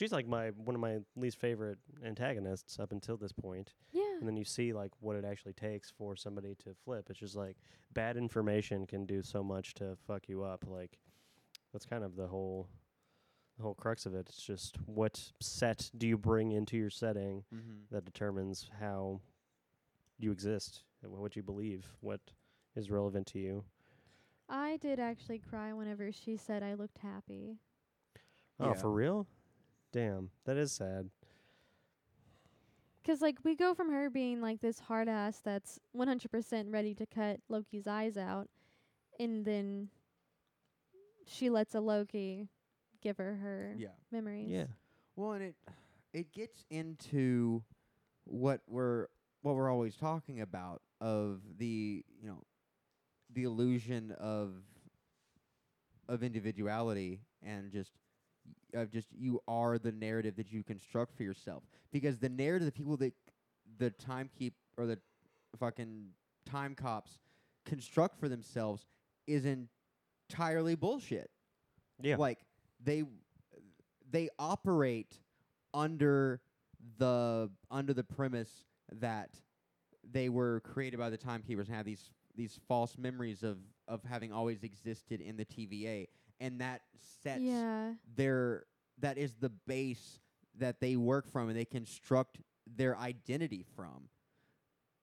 she's 0.00 0.12
like 0.12 0.26
my 0.26 0.48
one 0.50 0.74
of 0.74 0.80
my 0.80 0.98
least 1.14 1.38
favorite 1.38 1.78
antagonists 2.04 2.78
up 2.78 2.90
until 2.90 3.16
this 3.18 3.32
point. 3.32 3.74
Yeah. 3.92 4.16
and 4.18 4.26
then 4.26 4.36
you 4.36 4.44
see 4.44 4.72
like 4.72 4.92
what 5.00 5.14
it 5.16 5.24
actually 5.24 5.52
takes 5.52 5.90
for 5.90 6.16
somebody 6.16 6.54
to 6.64 6.74
flip. 6.84 7.06
It's 7.10 7.18
just 7.20 7.36
like 7.36 7.56
bad 7.92 8.16
information 8.16 8.86
can 8.86 9.04
do 9.06 9.22
so 9.22 9.42
much 9.44 9.74
to 9.74 9.96
fuck 10.06 10.28
you 10.28 10.42
up. 10.42 10.64
Like 10.66 10.98
that's 11.72 11.84
kind 11.86 12.02
of 12.02 12.16
the 12.16 12.26
whole 12.26 12.68
the 13.56 13.62
whole 13.62 13.74
crux 13.74 14.06
of 14.06 14.14
it. 14.14 14.26
It's 14.30 14.42
just 14.42 14.76
what 14.86 15.32
set 15.40 15.90
do 15.98 16.06
you 16.08 16.16
bring 16.16 16.52
into 16.52 16.76
your 16.78 16.88
setting 16.90 17.44
Mhm. 17.54 17.88
that 17.90 18.04
determines 18.06 18.70
how 18.80 19.20
you 20.18 20.32
exist, 20.32 20.82
and 21.02 21.12
what 21.12 21.36
you 21.36 21.42
believe, 21.42 21.86
what 22.00 22.20
is 22.74 22.90
relevant 22.90 23.26
to 23.26 23.38
you. 23.38 23.64
I 24.48 24.76
did 24.78 24.98
actually 24.98 25.38
cry 25.38 25.72
whenever 25.72 26.10
she 26.12 26.36
said 26.36 26.62
I 26.62 26.74
looked 26.74 26.98
happy. 26.98 27.58
Oh, 28.58 28.68
Yeah. 28.68 28.72
for 28.74 28.90
real? 28.90 29.26
Damn, 29.92 30.30
that 30.44 30.56
is 30.56 30.72
sad. 30.72 31.10
'Cause 33.02 33.20
like 33.22 33.38
we 33.44 33.56
go 33.56 33.74
from 33.74 33.88
her 33.90 34.10
being 34.10 34.40
like 34.40 34.60
this 34.60 34.78
hard 34.80 35.08
ass 35.08 35.40
that's 35.40 35.80
100% 35.92 36.70
ready 36.70 36.94
to 36.94 37.06
cut 37.06 37.40
Loki's 37.48 37.86
eyes 37.86 38.16
out, 38.16 38.48
and 39.18 39.44
then 39.44 39.90
she 41.26 41.48
lets 41.50 41.74
a 41.74 41.80
Loki 41.80 42.48
give 43.00 43.16
her 43.16 43.36
her 43.36 43.74
Yeah. 43.78 43.94
memories. 44.10 44.48
Yeah. 44.50 44.66
Well, 45.16 45.32
and 45.32 45.42
it 45.44 45.56
it 46.12 46.32
gets 46.32 46.64
into 46.70 47.64
what 48.24 48.62
we're 48.68 49.08
what 49.42 49.54
we're 49.56 49.70
always 49.70 49.96
talking 49.96 50.40
about 50.40 50.82
of 51.00 51.56
the 51.58 52.04
you 52.20 52.28
know 52.28 52.44
the 53.30 53.44
illusion 53.44 54.12
of 54.12 54.62
of 56.08 56.22
individuality 56.22 57.20
and 57.42 57.72
just 57.72 57.92
y- 57.94 58.00
of 58.74 58.90
just 58.90 59.08
you 59.16 59.40
are 59.48 59.78
the 59.78 59.92
narrative 59.92 60.36
that 60.36 60.52
you 60.52 60.62
construct 60.62 61.16
for 61.16 61.22
yourself. 61.22 61.62
Because 61.92 62.18
the 62.18 62.28
narrative 62.28 62.66
the 62.66 62.72
people 62.72 62.96
that 62.98 63.12
the 63.78 63.90
time 63.90 64.30
keep 64.36 64.54
or 64.76 64.86
the 64.86 64.98
fucking 65.58 66.06
time 66.46 66.74
cops 66.74 67.18
construct 67.64 68.18
for 68.18 68.28
themselves 68.28 68.86
is 69.26 69.44
entirely 69.46 70.74
bullshit. 70.74 71.30
Yeah. 72.02 72.16
like 72.16 72.38
they 72.82 73.04
they 74.10 74.30
operate 74.38 75.18
under 75.74 76.40
the 76.98 77.50
under 77.70 77.92
the 77.92 78.04
premise 78.04 78.64
that 79.00 79.30
they 80.10 80.28
were 80.28 80.60
created 80.60 80.98
by 80.98 81.10
the 81.10 81.16
timekeepers 81.16 81.68
and 81.68 81.76
have 81.76 81.84
these 81.84 82.10
these 82.36 82.58
false 82.68 82.96
memories 82.96 83.42
of 83.42 83.58
of 83.86 84.02
having 84.04 84.32
always 84.32 84.62
existed 84.62 85.20
in 85.20 85.36
the 85.36 85.44
TVA 85.44 86.08
and 86.40 86.60
that 86.60 86.82
sets 87.22 87.40
Yeah. 87.40 87.92
their 88.16 88.64
that 88.98 89.18
is 89.18 89.34
the 89.40 89.50
base 89.66 90.18
that 90.58 90.80
they 90.80 90.96
work 90.96 91.28
from 91.30 91.48
and 91.48 91.56
they 91.58 91.64
construct 91.64 92.38
their 92.66 92.96
identity 92.98 93.64
from 93.76 94.08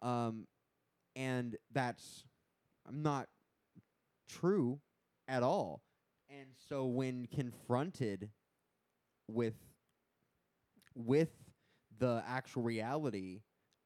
um 0.02 0.46
and 1.16 1.56
that's 1.72 2.24
not 2.92 3.28
true 4.30 4.80
at 5.28 5.42
all 5.44 5.82
and 6.30 6.48
so 6.70 6.86
when 6.86 7.26
confronted 7.28 8.30
with 9.28 9.56
with 10.96 11.32
the 12.00 12.24
actual 12.28 12.62
reality 12.64 13.42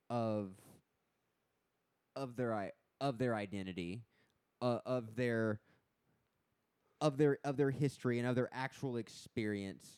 of 0.10 0.52
of 2.15 2.36
their 2.36 2.53
i 2.53 2.72
of 2.99 3.18
their 3.18 3.34
identity 3.36 4.02
uh, 4.61 4.80
of 4.86 5.15
their 5.15 5.60
of 7.02 7.18
their 7.18 7.40
of 7.44 7.57
their 7.57 7.72
history 7.72 8.19
and 8.19 8.28
of 8.28 8.36
their 8.36 8.49
actual 8.53 8.95
experience 8.98 9.98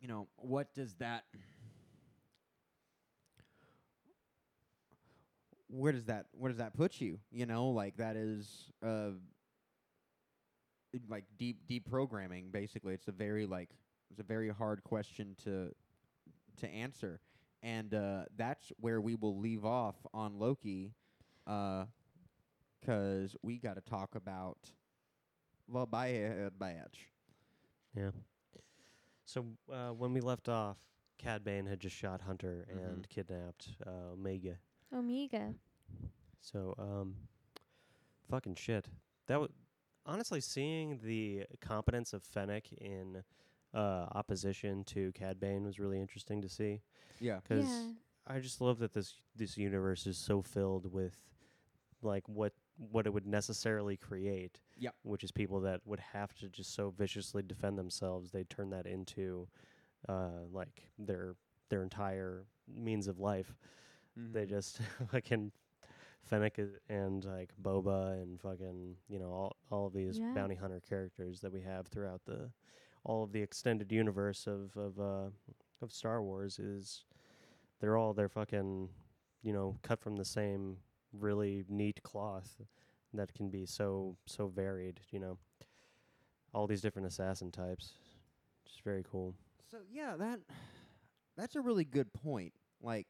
you 0.00 0.08
know 0.08 0.26
what 0.36 0.74
does 0.74 0.94
that 0.94 1.24
where 5.68 5.92
does 5.92 6.04
that 6.04 6.26
where 6.32 6.50
does 6.50 6.58
that 6.58 6.74
put 6.74 7.00
you? 7.00 7.18
You 7.30 7.46
know 7.46 7.70
like 7.70 7.96
that 7.96 8.16
is 8.16 8.70
uh 8.84 9.10
like 11.08 11.24
deep 11.38 11.58
deep 11.66 11.88
programming 11.88 12.50
basically. 12.50 12.94
It's 12.94 13.08
a 13.08 13.12
very 13.12 13.46
like 13.46 13.70
it's 14.10 14.20
a 14.20 14.24
very 14.24 14.50
hard 14.50 14.84
question 14.84 15.36
to 15.44 15.72
to 16.60 16.68
answer. 16.68 17.20
And 17.62 17.94
uh 17.94 18.24
that's 18.36 18.72
where 18.80 19.00
we 19.00 19.14
will 19.14 19.38
leave 19.38 19.64
off 19.64 19.96
on 20.12 20.38
Loki 20.38 20.92
uh 21.46 21.84
cuz 22.84 23.36
we 23.42 23.58
got 23.58 23.74
to 23.74 23.80
talk 23.80 24.14
about 24.14 24.72
the 25.68 25.86
Bad 25.86 26.58
Batch 26.58 27.08
Yeah. 27.96 28.10
So 29.24 29.46
uh, 29.72 29.90
when 29.90 30.12
we 30.12 30.20
left 30.20 30.48
off, 30.48 30.76
Cad 31.18 31.44
Bane 31.44 31.66
had 31.66 31.80
just 31.80 31.94
shot 31.96 32.22
Hunter 32.22 32.66
Mhm. 32.68 32.84
and 32.92 33.08
kidnapped 33.08 33.76
uh, 33.86 34.12
Omega. 34.12 34.58
Omega. 34.92 35.54
So, 36.40 36.74
um, 36.78 37.16
fucking 38.28 38.56
shit. 38.56 38.88
That 39.26 39.40
was 39.40 39.50
honestly 40.04 40.40
seeing 40.40 40.98
the 40.98 41.44
competence 41.60 42.12
of 42.12 42.22
Fennec 42.24 42.72
in 42.72 43.22
uh, 43.72 44.06
opposition 44.12 44.82
to 44.84 45.12
Cad 45.12 45.38
Bane 45.40 45.64
was 45.64 45.78
really 45.78 46.00
interesting 46.00 46.42
to 46.42 46.48
see. 46.48 46.82
yeah 47.20 47.40
'Cause 47.40 47.58
yeah. 47.58 47.64
Cause 47.64 47.94
I 48.26 48.40
just 48.40 48.60
love 48.60 48.78
that 48.80 48.92
this 48.92 49.14
this 49.36 49.56
universe 49.56 50.06
is 50.06 50.18
so 50.18 50.42
filled 50.42 50.92
with 50.92 51.16
like 52.02 52.28
what 52.28 52.52
what 52.90 53.06
it 53.06 53.12
would 53.12 53.26
necessarily 53.26 53.96
create. 53.96 54.60
Yep. 54.78 54.94
Which 55.02 55.22
is 55.24 55.30
people 55.30 55.60
that 55.60 55.80
would 55.84 56.00
have 56.00 56.34
to 56.36 56.48
just 56.48 56.74
so 56.74 56.90
viciously 56.90 57.42
defend 57.42 57.78
themselves. 57.78 58.30
They 58.30 58.44
turn 58.44 58.70
that 58.70 58.86
into 58.86 59.48
uh 60.08 60.46
like 60.50 60.90
their 60.98 61.36
their 61.68 61.82
entire 61.82 62.44
means 62.68 63.06
of 63.06 63.18
life. 63.20 63.54
They 64.16 64.44
Mhm. 64.46 64.48
just 64.50 64.78
fucking 65.10 65.52
Fennec 66.24 66.58
i- 66.58 66.92
and 66.92 67.24
like 67.24 67.52
Boba 67.60 68.20
and 68.20 68.40
fucking 68.40 68.96
you 69.08 69.18
know 69.18 69.30
all 69.32 69.56
all 69.70 69.86
of 69.86 69.92
these 69.92 70.18
Yeah. 70.18 70.32
bounty 70.34 70.54
hunter 70.56 70.80
characters 70.80 71.40
that 71.40 71.52
we 71.52 71.60
have 71.62 71.86
throughout 71.88 72.24
the 72.24 72.50
all 73.04 73.22
of 73.24 73.32
the 73.32 73.42
extended 73.42 73.90
universe 73.92 74.46
of 74.46 74.76
of 74.76 74.98
uh 75.00 75.30
of 75.80 75.92
Star 75.92 76.22
Wars 76.22 76.58
is 76.58 77.04
they're 77.80 77.96
all 77.96 78.12
they're 78.14 78.28
fucking 78.28 78.88
you 79.42 79.52
know 79.52 79.78
cut 79.82 80.00
from 80.00 80.16
the 80.16 80.24
same 80.24 80.78
really 81.18 81.64
neat 81.68 82.02
cloth 82.02 82.60
that 83.14 83.34
can 83.34 83.50
be 83.50 83.66
so 83.66 84.16
so 84.26 84.46
varied 84.46 85.00
you 85.10 85.18
know? 85.18 85.38
All 86.54 86.66
these 86.66 86.82
different 86.82 87.08
assassin 87.08 87.50
types. 87.50 87.94
Just 88.66 88.82
very 88.82 89.04
cool. 89.10 89.34
So 89.70 89.78
yeah, 89.90 90.16
that 90.18 90.40
that's 91.36 91.56
a 91.56 91.60
really 91.60 91.84
good 91.84 92.12
point. 92.12 92.52
Like, 92.82 93.08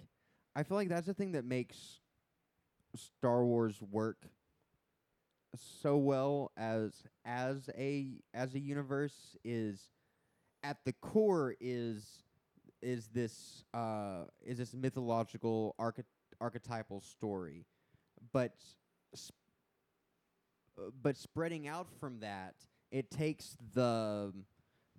I 0.54 0.62
feel 0.62 0.76
like 0.76 0.88
that's 0.88 1.06
the 1.06 1.14
thing 1.14 1.32
that 1.32 1.44
makes 1.44 2.00
Star 2.94 3.44
Wars 3.44 3.80
work 3.90 4.26
so 5.54 5.96
well 5.98 6.50
as 6.56 6.92
as 7.24 7.68
a 7.76 8.20
as 8.32 8.54
a 8.54 8.58
universe 8.58 9.36
is 9.44 9.90
at 10.62 10.78
the 10.84 10.92
core 10.94 11.54
is 11.60 12.22
is 12.80 13.08
this 13.08 13.64
uh 13.74 14.24
is 14.44 14.58
this 14.58 14.74
mythological 14.74 15.74
arche- 15.78 16.04
archetypal 16.40 17.00
story, 17.00 17.66
but 18.32 18.52
sp- 19.14 19.34
uh, 20.78 20.90
but 21.02 21.16
spreading 21.16 21.68
out 21.68 21.88
from 22.00 22.20
that, 22.20 22.54
it 22.90 23.10
takes 23.10 23.56
the 23.74 24.32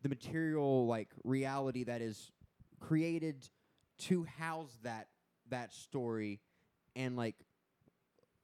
the 0.02 0.10
material 0.10 0.86
like 0.86 1.10
reality 1.24 1.84
that 1.86 2.02
is 2.02 2.32
created 2.80 3.50
to 3.98 4.24
house 4.24 4.78
that 4.84 5.08
that 5.50 5.72
story 5.74 6.42
and 6.96 7.16
like 7.16 7.36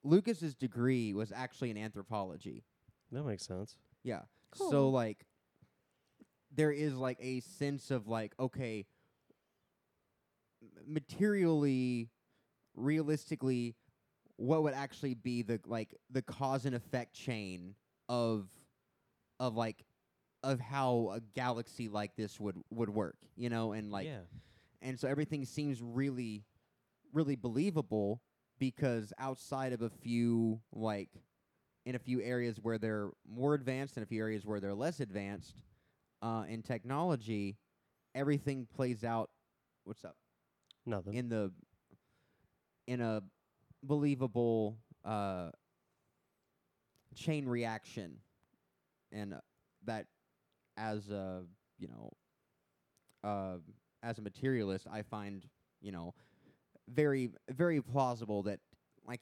Lucas's 0.02 0.54
degree 0.54 1.12
was 1.12 1.30
actually 1.32 1.70
in 1.70 1.76
anthropology. 1.76 2.64
that 3.12 3.24
makes 3.24 3.46
sense 3.46 3.76
Yeah. 4.02 4.22
Cool. 4.52 4.70
So 4.70 4.88
like 4.88 5.26
there 6.54 6.72
is 6.72 6.94
like 6.94 7.18
a 7.20 7.40
sense 7.40 7.90
of 7.90 8.08
like 8.08 8.32
okay 8.40 8.86
materially 10.86 12.08
realistically 12.74 13.76
what 14.40 14.62
would 14.62 14.72
actually 14.72 15.12
be 15.12 15.42
the 15.42 15.60
like 15.66 15.94
the 16.10 16.22
cause 16.22 16.64
and 16.64 16.74
effect 16.74 17.12
chain 17.12 17.74
of 18.08 18.48
of 19.38 19.54
like 19.54 19.84
of 20.42 20.58
how 20.58 21.12
a 21.14 21.20
galaxy 21.34 21.90
like 21.90 22.16
this 22.16 22.40
would 22.40 22.56
would 22.70 22.88
work, 22.88 23.18
you 23.36 23.50
know, 23.50 23.72
and 23.72 23.90
like 23.90 24.06
yeah. 24.06 24.20
and 24.80 24.98
so 24.98 25.08
everything 25.08 25.44
seems 25.44 25.82
really 25.82 26.42
really 27.12 27.36
believable 27.36 28.22
because 28.58 29.12
outside 29.18 29.74
of 29.74 29.82
a 29.82 29.90
few 29.90 30.58
like 30.72 31.10
in 31.84 31.94
a 31.94 31.98
few 31.98 32.22
areas 32.22 32.58
where 32.62 32.78
they're 32.78 33.10
more 33.30 33.52
advanced 33.52 33.98
and 33.98 34.04
a 34.04 34.06
few 34.06 34.22
areas 34.22 34.46
where 34.46 34.58
they're 34.58 34.74
less 34.74 35.00
advanced 35.00 35.56
uh, 36.22 36.44
in 36.48 36.62
technology 36.62 37.58
everything 38.14 38.66
plays 38.74 39.04
out 39.04 39.28
what's 39.84 40.04
up? 40.04 40.16
Nothing. 40.86 41.14
In 41.14 41.28
the 41.28 41.52
in 42.86 43.02
a 43.02 43.22
believable 43.82 44.76
uh, 45.04 45.50
chain 47.14 47.46
reaction 47.46 48.18
and 49.12 49.34
uh, 49.34 49.38
that 49.84 50.06
as 50.76 51.08
a 51.10 51.42
you 51.78 51.88
know 51.88 52.12
uh, 53.24 53.56
as 54.02 54.18
a 54.18 54.22
materialist 54.22 54.86
i 54.90 55.02
find 55.02 55.46
you 55.80 55.92
know 55.92 56.14
very 56.88 57.30
very 57.50 57.80
plausible 57.80 58.42
that 58.42 58.60
like 59.06 59.20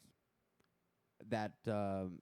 that 1.28 1.52
um, 1.66 2.18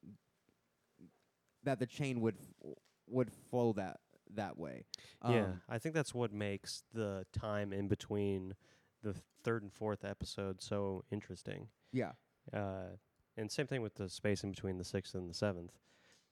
that 1.65 1.79
the 1.79 1.87
chain 1.87 2.21
would 2.21 2.37
f- 2.39 2.73
would 3.09 3.31
flow 3.51 3.73
that 3.73 3.99
that 4.35 4.57
way 4.59 4.85
yeah, 5.29 5.45
Um, 5.45 5.61
I 5.69 5.79
think 5.79 5.95
that's 5.95 6.13
what 6.15 6.33
makes 6.33 6.83
the 6.93 7.25
time 7.33 7.73
in 7.73 7.87
between 7.89 8.55
the 9.03 9.15
third 9.45 9.63
and 9.63 9.73
fourth 9.73 10.05
episode 10.05 10.61
so 10.61 11.05
interesting. 11.13 11.69
yeah 11.93 12.13
Uh, 12.53 12.97
and 13.37 13.51
same 13.51 13.67
thing 13.67 13.83
with 13.83 13.95
the 13.95 14.09
space 14.09 14.45
in 14.45 14.51
between 14.51 14.79
the 14.79 14.85
sixth 14.85 15.15
and 15.15 15.29
the 15.29 15.35
seventh, 15.35 15.73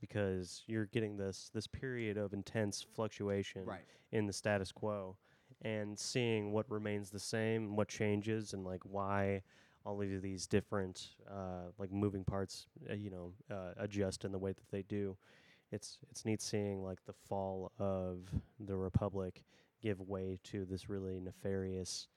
because 0.00 0.62
you're 0.66 0.86
getting 0.86 1.16
this 1.16 1.50
this 1.54 1.66
period 1.66 2.16
of 2.16 2.32
intense 2.32 2.82
fluctuation 2.94 3.64
right 3.64 3.84
in 4.12 4.26
the 4.26 4.32
status 4.32 4.72
quo, 4.72 5.16
and 5.62 5.98
seeing 5.98 6.52
what 6.52 6.70
remains 6.70 7.10
the 7.10 7.18
same, 7.18 7.76
what 7.76 7.88
changes, 7.88 8.52
and 8.52 8.64
like 8.64 8.82
why 8.84 9.42
all 9.84 10.00
of 10.00 10.22
these 10.22 10.46
different 10.46 11.08
uh, 11.30 11.68
like 11.78 11.92
moving 11.92 12.24
parts, 12.24 12.66
uh, 12.90 12.94
you 12.94 13.10
know, 13.10 13.32
uh, 13.50 13.72
adjust 13.76 14.24
in 14.24 14.32
the 14.32 14.38
way 14.38 14.52
that 14.52 14.70
they 14.70 14.82
do. 14.82 15.16
It's 15.72 15.98
it's 16.10 16.24
neat 16.24 16.40
seeing 16.40 16.82
like 16.82 17.04
the 17.04 17.12
fall 17.12 17.72
of 17.78 18.20
the 18.60 18.76
republic 18.76 19.42
give 19.82 20.00
way 20.00 20.38
to 20.44 20.64
this 20.64 20.88
really 20.88 21.20
nefarious 21.20 22.08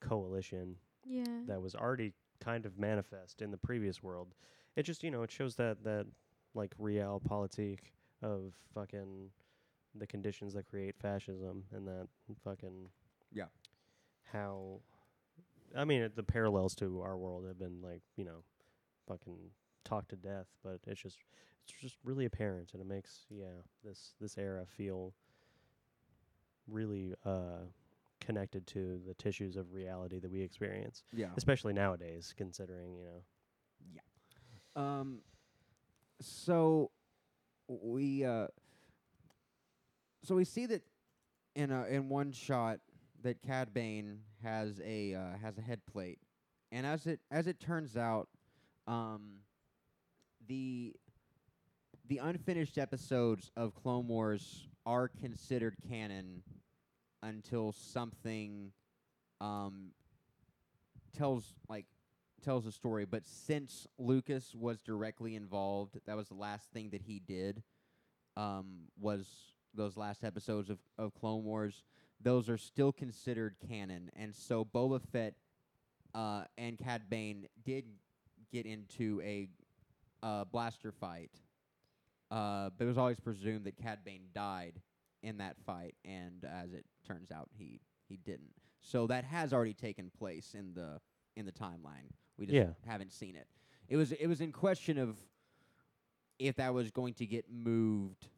coalition 0.00 0.76
Yeah. 1.04 1.24
that 1.46 1.60
was 1.60 1.74
already 1.74 2.12
kind 2.40 2.66
of 2.66 2.78
manifest 2.78 3.42
in 3.42 3.50
the 3.50 3.56
previous 3.56 4.02
world. 4.02 4.34
It 4.76 4.82
just 4.82 5.02
you 5.02 5.10
know 5.10 5.22
it 5.22 5.30
shows 5.30 5.56
that 5.56 5.82
that 5.84 6.06
like 6.54 6.72
real 6.78 7.20
realpolitik 7.20 7.78
of 8.22 8.52
fucking 8.74 9.30
the 9.94 10.06
conditions 10.06 10.54
that 10.54 10.68
create 10.68 10.96
fascism 11.00 11.64
and 11.72 11.86
that 11.86 12.08
fucking 12.44 12.88
Yeah. 13.32 13.46
how 14.32 14.80
I 15.76 15.84
mean 15.84 16.02
it, 16.02 16.16
the 16.16 16.22
parallels 16.22 16.74
to 16.76 17.00
our 17.02 17.16
world 17.16 17.46
have 17.46 17.58
been 17.58 17.80
like 17.82 18.02
you 18.16 18.24
know 18.24 18.42
fucking 19.06 19.36
talked 19.84 20.10
to 20.10 20.16
death, 20.16 20.46
but 20.62 20.80
it's 20.86 21.00
just 21.00 21.18
it's 21.68 21.80
just 21.80 21.96
really 22.04 22.24
apparent 22.24 22.70
and 22.72 22.82
it 22.82 22.86
makes 22.86 23.26
yeah 23.30 23.62
this 23.84 24.14
this 24.20 24.36
era 24.38 24.64
feel 24.66 25.14
really 26.66 27.14
uh 27.24 27.64
connected 28.28 28.66
to 28.66 29.00
the 29.06 29.14
tissues 29.14 29.56
of 29.56 29.72
reality 29.72 30.18
that 30.18 30.30
we 30.30 30.42
experience 30.42 31.02
Yeah. 31.14 31.28
especially 31.38 31.72
nowadays 31.72 32.34
considering 32.36 32.94
you 32.98 33.04
know 33.04 33.22
Yeah. 33.94 34.00
Um. 35.00 35.20
So 36.20 36.90
we 37.68 38.24
uh. 38.26 38.48
So 40.24 40.34
we 40.34 40.44
see 40.44 40.66
that 40.66 40.82
in 41.54 41.70
a, 41.70 41.86
in 41.86 42.10
one 42.10 42.32
shot 42.32 42.80
that 43.22 43.40
Cad 43.40 43.72
Bane 43.72 44.18
has 44.42 44.78
a 44.84 45.14
uh, 45.14 45.38
has 45.42 45.56
a 45.56 45.62
head 45.62 45.80
plate, 45.90 46.18
and 46.70 46.84
as 46.86 47.06
it 47.06 47.20
as 47.30 47.46
it 47.46 47.60
turns 47.60 47.96
out, 47.96 48.28
um, 48.86 49.38
the 50.46 50.94
the 52.08 52.18
unfinished 52.18 52.76
episodes 52.78 53.50
of 53.56 53.74
Clone 53.74 54.06
Wars 54.06 54.68
are 54.84 55.08
considered 55.08 55.76
canon 55.88 56.42
until 57.22 57.72
something 57.72 58.72
um 59.40 59.92
tells 61.16 61.54
like 61.68 61.86
tells 62.44 62.66
a 62.66 62.72
story, 62.72 63.04
but 63.04 63.26
since 63.26 63.86
Lucas 63.98 64.54
was 64.54 64.80
directly 64.80 65.34
involved, 65.34 65.98
that 66.06 66.16
was 66.16 66.28
the 66.28 66.34
last 66.34 66.70
thing 66.72 66.90
that 66.90 67.02
he 67.02 67.18
did. 67.18 67.62
Um, 68.36 68.84
was 69.00 69.26
those 69.74 69.96
last 69.96 70.22
episodes 70.22 70.70
of, 70.70 70.78
of 70.96 71.12
Clone 71.14 71.42
Wars? 71.42 71.82
Those 72.20 72.48
are 72.48 72.58
still 72.58 72.92
considered 72.92 73.56
canon, 73.68 74.10
and 74.16 74.34
so 74.34 74.64
Boba 74.64 75.00
Fett 75.00 75.34
uh, 76.14 76.44
and 76.56 76.78
Cad 76.78 77.10
Bane 77.10 77.46
did 77.64 77.84
get 78.52 78.66
into 78.66 79.20
a 79.24 79.48
uh, 80.22 80.44
blaster 80.44 80.92
fight, 80.92 81.30
uh, 82.30 82.70
but 82.76 82.84
it 82.84 82.88
was 82.88 82.98
always 82.98 83.20
presumed 83.20 83.64
that 83.64 83.76
Cad 83.76 84.04
Bane 84.04 84.28
died 84.34 84.80
in 85.22 85.38
that 85.38 85.56
fight, 85.66 85.94
and 86.04 86.44
as 86.44 86.72
it 86.72 86.84
turns 87.06 87.30
out, 87.30 87.48
he 87.56 87.80
he 88.08 88.16
didn't. 88.16 88.52
So 88.80 89.06
that 89.08 89.24
has 89.24 89.52
already 89.52 89.74
taken 89.74 90.10
place 90.16 90.54
in 90.54 90.74
the 90.74 91.00
in 91.36 91.44
the 91.46 91.52
timeline. 91.52 92.10
We 92.38 92.46
just 92.46 92.54
Yeah. 92.56 92.72
haven't 92.86 93.12
seen 93.12 93.36
it. 93.36 93.46
It 93.88 93.96
was 93.96 94.12
it 94.12 94.26
was 94.26 94.40
in 94.40 94.52
question 94.52 94.98
of 94.98 95.16
if 96.38 96.56
that 96.56 96.72
was 96.72 96.90
going 96.90 97.14
to 97.14 97.26
get 97.26 97.46
moved 97.50 98.28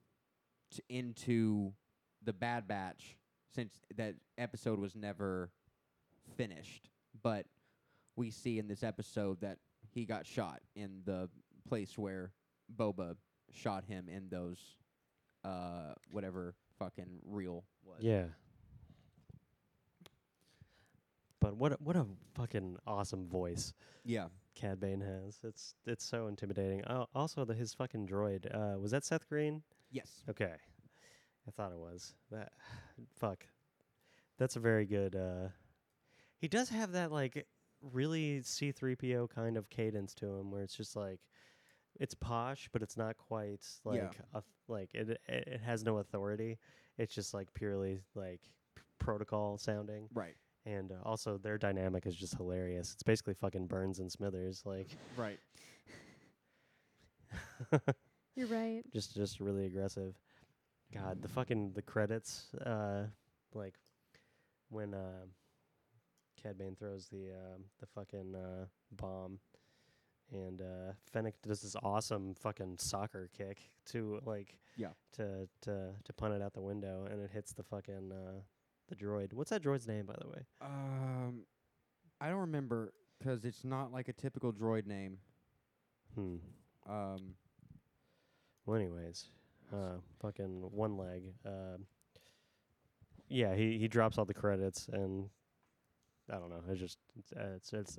to 0.72 0.82
into 0.88 1.72
the 2.22 2.32
Bad 2.32 2.66
Batch 2.68 3.16
since 3.54 3.72
that 3.96 4.14
episode 4.38 4.78
was 4.78 4.94
never 4.94 5.50
finished. 6.36 6.88
But 7.22 7.46
we 8.16 8.30
see 8.30 8.58
in 8.58 8.68
this 8.68 8.82
episode 8.82 9.40
that 9.42 9.58
he 9.92 10.04
got 10.06 10.26
shot 10.26 10.60
in 10.74 11.02
the 11.04 11.28
place 11.68 11.98
where 11.98 12.32
Boba 12.74 13.16
shot 13.52 13.84
him 13.84 14.08
in 14.08 14.28
those 14.30 14.58
uh 15.44 15.94
whatever 16.10 16.54
fucking 16.80 17.20
reel 17.24 17.62
was. 17.84 17.98
yeah 18.00 18.24
but 21.40 21.56
what 21.56 21.72
a, 21.72 21.76
what 21.76 21.96
a 21.96 22.04
fucking 22.34 22.76
awesome 22.86 23.26
voice 23.28 23.72
Yeah. 24.04 24.26
Cad 24.56 24.80
Bane 24.80 25.00
has. 25.00 25.38
It's 25.44 25.74
it's 25.86 26.04
so 26.04 26.26
intimidating. 26.26 26.82
Oh, 26.90 27.06
also 27.14 27.44
the 27.46 27.54
his 27.54 27.72
fucking 27.72 28.06
droid. 28.08 28.44
Uh, 28.54 28.78
was 28.78 28.90
that 28.90 29.04
Seth 29.04 29.26
Green? 29.28 29.62
Yes. 29.90 30.22
Okay, 30.28 30.52
I 31.46 31.50
thought 31.52 31.72
it 31.72 31.78
was 31.78 32.14
that. 32.30 32.52
Fuck, 33.16 33.46
that's 34.38 34.56
a 34.56 34.60
very 34.60 34.84
good. 34.84 35.14
Uh, 35.16 35.48
he 36.36 36.48
does 36.48 36.68
have 36.68 36.92
that 36.92 37.10
like 37.12 37.46
really 37.80 38.42
C 38.42 38.70
three 38.72 38.96
PO 38.96 39.28
kind 39.34 39.56
of 39.56 39.70
cadence 39.70 40.12
to 40.16 40.26
him, 40.26 40.50
where 40.50 40.62
it's 40.62 40.76
just 40.76 40.94
like 40.96 41.20
it's 41.98 42.14
posh, 42.14 42.68
but 42.72 42.82
it's 42.82 42.96
not 42.96 43.16
quite 43.16 43.66
like 43.84 43.96
Yeah. 44.00 44.10
a, 44.34 44.42
like 44.68 44.90
it, 44.94 45.10
it. 45.10 45.20
It 45.28 45.60
has 45.60 45.84
no 45.84 45.98
authority. 45.98 46.58
It's 46.98 47.14
just 47.14 47.34
like 47.34 47.52
purely 47.54 48.02
like 48.14 48.40
p- 48.76 48.82
protocol 48.98 49.58
sounding, 49.58 50.08
Right. 50.14 50.36
and 50.66 50.92
uh, 50.92 50.96
also 51.04 51.38
their 51.38 51.58
dynamic 51.58 52.06
is 52.06 52.14
just 52.14 52.36
hilarious. 52.36 52.92
It's 52.92 53.02
basically 53.02 53.34
fucking 53.34 53.66
Burns 53.66 53.98
and 53.98 54.10
Smithers, 54.12 54.62
like 54.64 54.88
Right. 55.16 55.40
You're 58.36 58.48
right. 58.48 58.82
just 58.92 59.14
just 59.14 59.40
really 59.40 59.66
aggressive. 59.66 60.14
God, 60.92 61.22
the 61.22 61.28
fucking 61.28 61.72
the 61.74 61.82
credits, 61.82 62.52
uh, 62.66 63.04
like 63.54 63.74
when 64.70 64.92
uh, 64.94 65.26
Cad 66.42 66.58
Bane 66.58 66.74
throws 66.76 67.06
the 67.08 67.30
uh, 67.30 67.58
the 67.78 67.86
fucking 67.86 68.34
uh, 68.34 68.64
bomb, 68.92 69.38
and 70.32 70.60
uh, 70.60 70.92
Fennec 71.12 71.34
does 71.42 71.60
this 71.62 71.76
awesome 71.82 72.34
fucking 72.34 72.78
soccer 72.78 73.28
kick 73.36 73.58
to 73.86 74.20
like 74.24 74.58
Yeah. 74.76 74.90
to 75.12 75.48
to 75.62 75.92
to 76.04 76.12
punt 76.12 76.34
it 76.34 76.42
out 76.42 76.52
the 76.54 76.62
window, 76.62 77.06
and 77.10 77.20
it 77.20 77.30
hits 77.30 77.52
the 77.52 77.62
fucking 77.62 78.12
uh, 78.12 78.40
the 78.88 78.96
droid. 78.96 79.32
What's 79.32 79.50
that 79.50 79.62
droid's 79.62 79.86
name, 79.88 80.06
by 80.06 80.16
the 80.20 80.28
way? 80.28 80.46
Um, 80.60 81.46
I 82.20 82.28
don't 82.28 82.40
remember 82.40 82.92
'cause 83.22 83.44
it's 83.44 83.64
not 83.64 83.92
like 83.92 84.08
a 84.08 84.12
typical 84.12 84.52
droid 84.52 84.86
name. 84.86 85.18
Hmm. 86.14 86.36
Um, 86.86 87.34
Well, 88.66 88.76
anyways, 88.76 89.30
uh, 89.72 89.96
fucking 90.20 90.70
one 90.72 90.96
leg. 90.96 91.34
Uh, 91.44 91.78
yeah, 93.28 93.54
he 93.54 93.78
he 93.78 93.88
drops 93.88 94.18
all 94.18 94.24
the 94.24 94.34
credits, 94.34 94.88
and 94.88 95.30
I 96.30 96.36
don't 96.38 96.50
know. 96.50 96.62
It's 96.68 96.80
just 96.80 96.98
it's 97.18 97.32
uh, 97.32 97.52
it's, 97.56 97.72
it's 97.72 97.98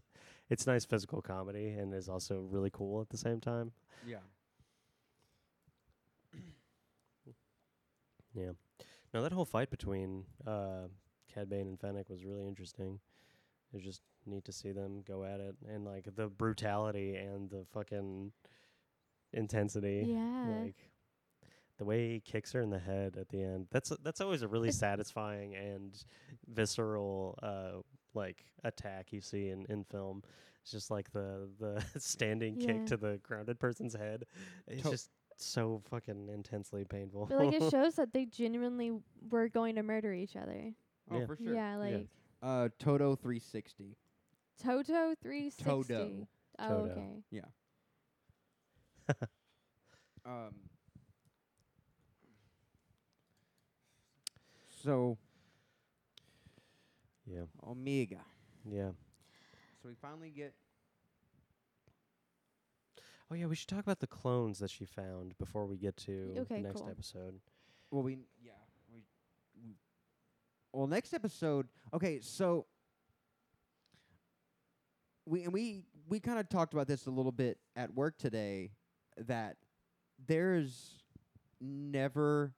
it's 0.49 0.67
nice 0.67 0.85
physical 0.85 1.21
comedy, 1.21 1.69
and 1.69 1.93
is 1.93 2.09
also 2.09 2.41
really 2.49 2.69
cool 2.71 3.01
at 3.01 3.09
the 3.09 3.17
same 3.17 3.39
time. 3.39 3.71
yeah. 4.07 4.17
Yeah. 8.33 8.51
Now 9.13 9.21
that 9.21 9.33
whole 9.33 9.43
fight 9.43 9.69
between 9.69 10.23
uh, 10.47 10.87
Cad 11.33 11.49
Bane 11.49 11.67
and 11.67 11.77
Fennec 11.77 12.09
was 12.09 12.23
really 12.23 12.47
interesting. 12.47 12.99
It 13.73 13.75
was 13.75 13.83
just 13.83 14.01
neat 14.25 14.45
to 14.45 14.53
see 14.53 14.71
them 14.71 15.03
go 15.05 15.25
at 15.25 15.41
it, 15.41 15.55
and 15.67 15.83
like 15.83 16.07
the 16.15 16.27
brutality 16.27 17.15
and 17.15 17.49
the 17.49 17.65
fucking 17.73 18.31
intensity. 19.33 20.05
Yeah. 20.07 20.45
like 20.63 20.75
the 21.77 21.85
way 21.85 22.09
he 22.11 22.19
kicks 22.19 22.51
her 22.51 22.61
in 22.61 22.69
the 22.69 22.77
head 22.77 23.17
at 23.19 23.29
the 23.29 23.41
end 23.41 23.65
that's 23.71 23.91
that's 24.03 24.21
always 24.21 24.43
a 24.43 24.47
really 24.47 24.71
satisfying 24.71 25.55
and 25.55 26.03
visceral 26.47 27.39
uh 27.41 27.81
like 28.13 28.45
attack 28.63 29.11
you 29.11 29.21
see 29.21 29.49
in 29.49 29.65
in 29.69 29.83
film 29.85 30.21
it's 30.61 30.71
just 30.71 30.91
like 30.91 31.11
the 31.11 31.47
the 31.59 31.83
standing 31.99 32.55
Yeah. 32.59 32.67
kick 32.73 32.85
to 32.87 32.97
the 32.97 33.19
grounded 33.23 33.59
person's 33.59 33.95
head 33.95 34.25
it's 34.67 34.83
To- 34.83 34.91
just 34.91 35.09
so 35.37 35.81
fucking 35.89 36.29
intensely 36.29 36.83
painful 36.85 37.25
But 37.27 37.37
like 37.39 37.53
it 37.53 37.69
shows 37.71 37.95
that 37.95 38.13
they 38.13 38.25
genuinely 38.25 38.91
were 39.29 39.49
going 39.49 39.75
to 39.75 39.81
murder 39.83 40.13
each 40.13 40.35
other. 40.35 40.71
Oh, 41.09 41.19
Yeah. 41.19 41.25
for 41.25 41.35
sure. 41.35 41.53
Yeah, 41.55 41.77
like 41.77 42.07
Uh, 42.43 42.69
Toto 42.77 43.15
360. 43.15 43.95
Toto 44.61 45.15
360. 45.21 45.63
Todo. 45.63 46.27
Oh, 46.59 46.67
Toto. 46.67 46.91
okay. 46.91 47.41
Um. 50.23 50.53
So 54.83 55.17
yeah 57.31 57.43
Omega. 57.67 58.19
yeah 58.69 58.89
So 59.81 59.89
we 59.89 59.95
finally 60.01 60.29
get. 60.29 60.53
oh 63.31 63.35
yeah 63.35 63.45
we 63.45 63.55
should 63.55 63.67
talk 63.69 63.79
about 63.79 63.99
the 63.99 64.07
clones 64.07 64.59
that 64.59 64.69
she 64.69 64.85
found 64.85 65.37
before 65.37 65.65
we 65.65 65.77
get 65.77 65.95
to 65.97 66.33
Okay, 66.39 66.55
the 66.57 66.61
next 66.67 66.81
cool. 66.81 66.89
episode 66.89 67.39
Well, 67.91 68.03
we 68.03 68.17
yeah 68.43 68.51
we. 68.91 69.03
we 69.63 69.75
well, 70.73 70.87
next 70.87 71.13
episode. 71.13 71.67
Okay, 71.93 72.19
so. 72.21 72.65
We 75.25 75.43
and 75.43 75.53
we 75.53 75.83
we 76.09 76.19
kind 76.19 76.39
of 76.39 76.49
talked 76.49 76.73
about 76.73 76.87
this 76.87 77.05
a 77.05 77.11
little 77.11 77.31
bit 77.31 77.57
at 77.75 77.93
work 77.93 78.17
today. 78.17 78.71
That 79.17 79.57
there's 80.27 80.97
never, 81.59 82.53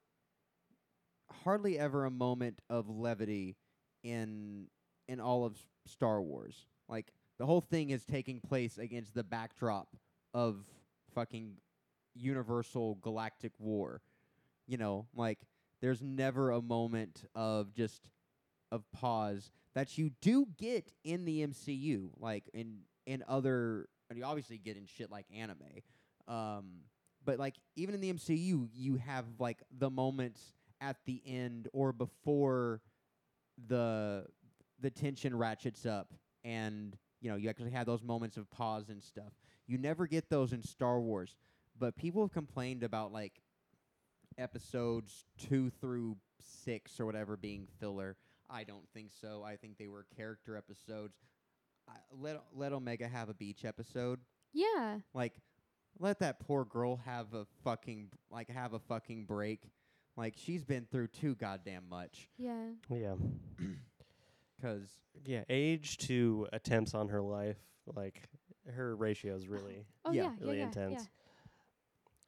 hardly 1.44 1.78
ever 1.78 2.06
a 2.06 2.12
moment 2.12 2.62
of 2.70 2.88
levity 2.90 3.58
in 4.04 4.68
in 5.08 5.20
all 5.20 5.46
of 5.46 5.58
Star 5.86 6.22
Wars. 6.22 6.66
Like 6.88 7.12
the 7.40 7.46
whole 7.46 7.62
thing 7.62 7.90
is 7.90 8.06
taking 8.06 8.40
place 8.40 8.78
against 8.78 9.14
the 9.14 9.24
backdrop 9.24 9.88
of 10.34 10.64
fucking 11.14 11.56
universal 12.16 12.96
galactic 12.96 13.54
war. 13.60 14.02
You 14.68 14.78
know, 14.78 15.08
like 15.16 15.40
there's 15.82 16.02
never 16.02 16.52
a 16.52 16.62
moment 16.62 17.26
of 17.36 17.74
just 17.74 18.10
of 18.72 18.84
pause 18.92 19.52
that 19.76 19.98
you 19.98 20.12
do 20.22 20.48
get 20.58 20.92
in 21.04 21.26
the 21.26 21.46
MCU, 21.46 22.10
like 22.20 22.50
in 22.54 22.80
in 23.06 23.24
other. 23.28 23.88
And 24.10 24.20
you 24.20 24.26
obviously 24.26 24.58
get 24.58 24.78
in 24.78 24.86
shit 24.86 25.10
like 25.10 25.26
anime, 25.36 25.82
um, 26.28 26.82
but 27.26 27.40
like 27.40 27.56
even 27.76 27.96
in 27.96 28.02
the 28.02 28.14
MCU, 28.14 28.68
you 28.74 28.96
have 28.98 29.26
like 29.40 29.64
the 29.76 29.90
moments 29.90 30.54
at 30.82 30.98
the 31.06 31.22
end 31.26 31.68
or 31.74 31.92
before 31.94 32.82
the 33.68 34.26
the 34.80 34.90
tension 34.90 35.36
ratchets 35.36 35.86
up, 35.86 36.14
and 36.44 36.98
you 37.22 37.30
know 37.30 37.36
you 37.36 37.50
actually 37.50 37.72
have 37.72 37.86
those 37.86 38.04
moments 38.04 38.38
of 38.38 38.50
pause 38.50 38.90
and 38.90 39.04
stuff. 39.04 39.34
You 39.68 39.78
never 39.78 40.08
get 40.08 40.30
those 40.30 40.54
in 40.54 40.62
Star 40.62 41.00
Wars, 41.00 41.36
but 41.80 41.96
people 41.96 42.22
have 42.22 42.34
complained 42.34 42.84
about 42.84 43.12
like 43.12 43.42
episodes 44.38 45.26
two 45.38 45.70
through 45.70 46.18
six 46.42 47.00
or 47.00 47.06
whatever 47.06 47.38
being 47.38 47.68
filler. 47.80 48.18
I 48.50 48.64
don't 48.64 48.88
think 48.94 49.12
so. 49.20 49.44
I 49.44 49.56
think 49.56 49.78
they 49.78 49.88
were 49.88 50.06
character 50.16 50.58
episodes. 50.58 51.16
I, 51.90 51.94
let 52.12 52.42
let 52.54 52.74
Omega 52.74 53.08
have 53.08 53.30
a 53.30 53.34
beach 53.34 53.66
episode. 53.66 54.20
Yeah. 54.54 55.00
Like, 55.14 55.34
let 56.00 56.20
that 56.20 56.40
poor 56.40 56.66
girl 56.66 56.98
have 57.06 57.34
a 57.34 57.46
fucking 57.64 58.10
like 58.30 58.50
have 58.50 58.74
a 58.74 58.80
fucking 58.80 59.26
break. 59.26 59.62
Like 60.16 60.36
she's 60.38 60.64
been 60.64 60.86
through 60.92 61.08
too 61.08 61.36
goddamn 61.36 61.90
much. 61.90 62.30
Yeah. 62.38 62.68
Yeah. 62.90 63.16
'Cause 64.62 64.98
Yeah. 65.26 65.44
Age 65.50 65.98
to 66.00 66.48
attempts 66.54 66.94
on 66.94 67.10
her 67.10 67.22
life, 67.22 67.58
like 67.86 68.22
her 68.74 68.96
ratio 68.96 69.36
is 69.36 69.48
really, 69.48 69.86
Oh 70.06 70.12
Yeah. 70.12 70.24
yeah. 70.24 70.30
yeah 70.40 70.46
really 70.46 70.58
yeah, 70.60 70.66
intense. 70.66 70.94
yeah. 70.94 71.06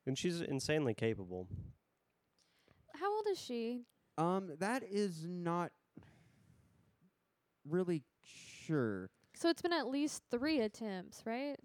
and 0.07 0.17
she's 0.17 0.41
insanely 0.41 0.93
capable. 0.93 1.47
How 2.93 3.13
old 3.15 3.27
is 3.27 3.39
she? 3.39 3.85
um 4.17 4.55
that 4.59 4.81
is 4.83 5.25
not 5.27 5.71
really 7.67 8.03
sure. 8.23 9.09
So 9.35 9.49
it's 9.49 9.61
been 9.61 9.73
at 9.73 9.87
least 9.87 10.23
three 10.31 10.61
attempts, 10.61 11.23
right? 11.25 11.57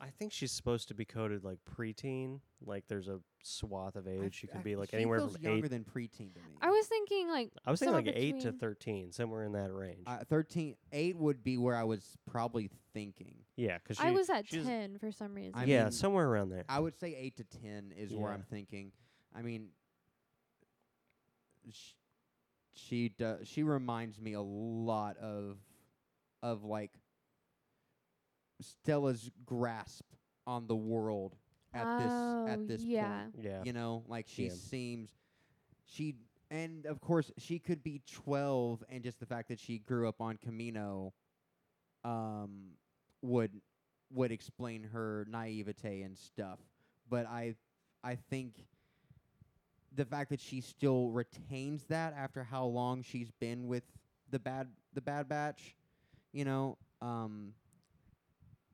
I 0.00 0.10
think 0.10 0.32
she's 0.32 0.52
supposed 0.52 0.88
to 0.88 0.94
be 0.94 1.04
coded 1.04 1.42
like 1.44 1.58
preteen. 1.76 2.40
Like 2.64 2.84
there's 2.88 3.08
a 3.08 3.20
swath 3.42 3.96
of 3.96 4.06
age. 4.06 4.20
I 4.22 4.28
she 4.32 4.46
could 4.46 4.60
I- 4.60 4.62
be 4.62 4.76
like 4.76 4.90
she 4.90 4.96
anywhere 4.96 5.18
feels 5.18 5.34
from 5.34 5.42
younger 5.44 5.66
eight. 5.66 5.70
than 5.70 5.84
preteen 5.84 6.32
to 6.34 6.40
me. 6.40 6.56
I 6.62 6.70
was 6.70 6.86
thinking 6.86 7.28
like 7.28 7.50
I 7.66 7.70
was 7.70 7.80
thinking 7.80 7.96
somewhere 7.96 8.12
like 8.14 8.22
eight 8.22 8.40
to 8.42 8.52
thirteen, 8.52 9.10
somewhere 9.12 9.42
in 9.44 9.52
that 9.52 9.72
range. 9.72 10.04
uh, 10.06 10.18
13 10.28 10.76
8 10.92 11.16
would 11.16 11.42
be 11.42 11.58
where 11.58 11.74
I 11.74 11.84
was 11.84 12.16
probably 12.30 12.70
thinking. 12.92 13.34
Yeah, 13.56 13.78
because 13.78 13.98
I 13.98 14.10
was 14.12 14.30
at 14.30 14.48
ten 14.48 14.98
for 14.98 15.10
some 15.10 15.34
reason. 15.34 15.52
I 15.56 15.64
yeah, 15.64 15.84
mean, 15.84 15.92
somewhere 15.92 16.28
around 16.28 16.50
there. 16.50 16.64
I 16.68 16.78
would 16.78 16.96
say 16.96 17.16
8 17.16 17.36
to 17.38 17.44
10 17.44 17.92
is 17.96 18.12
where 18.12 18.30
I'm 18.32 18.44
thinking. 18.48 18.92
I 19.34 19.42
mean 19.42 19.68
sh- 21.70 21.92
she 22.74 23.08
do, 23.10 23.38
she 23.44 23.62
reminds 23.62 24.20
me 24.20 24.34
a 24.34 24.40
lot 24.40 25.16
of 25.18 25.56
of 26.42 26.62
like 26.64 26.92
Stella's 28.60 29.30
grasp 29.44 30.04
on 30.46 30.66
the 30.66 30.76
world 30.76 31.36
at 31.74 31.88
this 31.96 32.36
Oh, 32.38 32.46
at 32.46 32.66
this 32.66 32.84
yeah. 32.84 32.98
point. 32.98 33.34
Yeah. 33.40 33.64
You 33.64 33.72
know, 33.72 34.04
like 34.08 34.26
she 34.28 34.48
Yeah. 34.48 34.54
seems 34.54 35.10
she 35.84 36.16
and 36.50 36.86
of 36.86 37.00
course 37.00 37.30
she 37.38 37.58
could 37.58 37.82
be 37.82 38.02
12 38.10 38.82
and 38.88 39.02
just 39.02 39.20
the 39.20 39.26
fact 39.26 39.48
that 39.48 39.58
she 39.58 39.78
grew 39.78 40.08
up 40.08 40.20
on 40.20 40.36
Kamino 40.38 41.12
um 42.04 42.70
would 43.22 43.52
would 44.10 44.32
explain 44.32 44.82
her 44.84 45.26
naivete 45.28 46.02
and 46.02 46.16
stuff. 46.16 46.58
But 47.08 47.26
I 47.26 47.54
I 48.02 48.16
think 48.16 48.66
the 49.94 50.04
fact 50.04 50.30
that 50.30 50.40
she 50.40 50.60
still 50.60 51.10
retains 51.10 51.84
that 51.84 52.14
after 52.14 52.42
how 52.44 52.64
long 52.64 53.02
she's 53.02 53.30
been 53.30 53.66
with 53.66 53.84
the 54.30 54.38
bad 54.38 54.68
the 54.94 55.00
bad 55.00 55.28
batch, 55.28 55.76
you 56.32 56.44
know, 56.44 56.76
um 57.00 57.52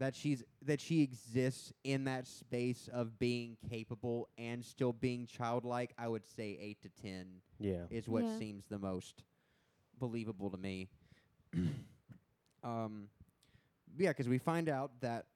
that 0.05 0.14
she's 0.14 0.44
that 0.66 0.81
she 0.81 1.01
exists 1.02 1.72
in 1.82 2.05
that 2.05 2.26
space 2.26 2.90
of 2.93 3.18
being 3.18 3.56
capable 3.70 4.28
and 4.36 4.62
still 4.62 4.93
being 4.93 5.26
childlike, 5.26 5.94
I 5.97 6.09
would 6.09 6.26
say 6.26 6.59
8 6.60 6.82
to 6.82 6.89
10 7.02 7.26
yeah. 7.59 7.85
is 7.90 8.06
what 8.06 8.24
Yeah. 8.24 8.39
seems 8.39 8.66
the 8.68 8.78
most 8.78 9.22
believable 9.98 10.51
to 10.51 10.59
me. 10.59 10.89
um, 12.62 13.09
yeah, 13.97 14.12
'cause 14.12 14.28
we 14.28 14.36
find 14.39 14.68
out 14.68 15.01
that 15.01 15.26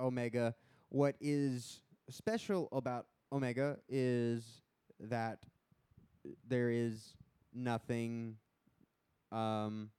Omega, 0.00 0.54
what 0.88 1.16
is 1.20 1.82
special 2.08 2.68
about 2.72 3.06
Omega 3.32 3.78
is 3.86 4.62
that 4.98 5.44
there 6.48 6.70
is 6.70 7.14
nothing 7.52 8.38
um, 9.30 9.90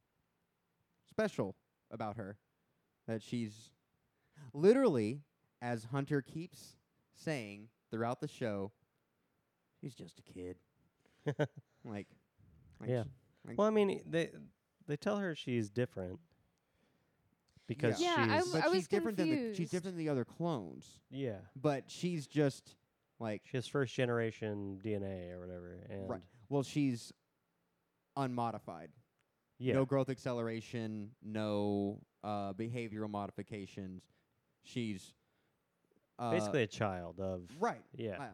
special 1.07 1.55
about 1.91 2.15
her. 2.17 2.35
That 3.07 3.21
she's 3.21 3.69
literally, 4.57 5.21
as 5.61 5.85
Hunter 5.85 6.21
keeps 6.21 6.75
saying 7.15 7.69
throughout 7.91 8.19
the 8.19 8.27
show, 8.27 8.71
he's 9.81 9.93
just 9.95 10.19
a 10.19 10.23
kid. 10.23 10.57
like, 11.85 12.07
like 12.79 12.89
Yeah. 12.89 13.03
sh- 13.03 13.07
like 13.47 13.57
Well, 13.57 13.67
I 13.67 13.71
mean, 13.71 14.01
they 14.09 14.29
they 14.87 14.97
tell 14.97 15.17
her 15.17 15.35
she's 15.35 15.69
different 15.69 16.19
because 17.67 17.99
Yeah, 18.01 18.15
I 18.17 18.23
she's 18.39 18.45
w- 18.45 18.51
but 18.53 18.63
I 18.63 18.67
was 18.69 18.77
she's 18.79 18.87
different 18.87 19.17
than 19.17 19.29
the, 19.29 19.35
she's 19.35 19.45
confused. 19.47 19.71
different 19.71 19.97
than 19.97 20.05
the 20.05 20.09
other 20.11 20.25
clones. 20.25 20.99
yeah. 21.09 21.37
But 21.55 21.83
she's 21.91 22.27
just 22.27 22.75
like 23.19 23.41
She 23.45 23.57
has 23.57 23.67
first 23.67 23.93
generation 23.93 24.79
DNA 24.83 25.31
or 25.31 25.39
whatever, 25.39 25.85
and 25.89 26.09
Right. 26.09 26.21
well, 26.49 26.63
she's 26.63 27.11
unmodified. 28.15 28.89
yeah, 29.59 29.73
No 29.73 29.85
growth 29.85 30.09
acceleration, 30.09 31.11
no 31.23 31.99
uh, 32.23 32.53
behavioral 32.53 33.09
modifications. 33.09 34.03
She's 34.67 35.13
uh, 36.19 36.31
basically 36.31 36.63
a 36.63 36.67
child 36.67 37.19
of 37.19 37.41
right. 37.59 37.81
yeah, 37.95 38.17
Uh, 38.19 38.25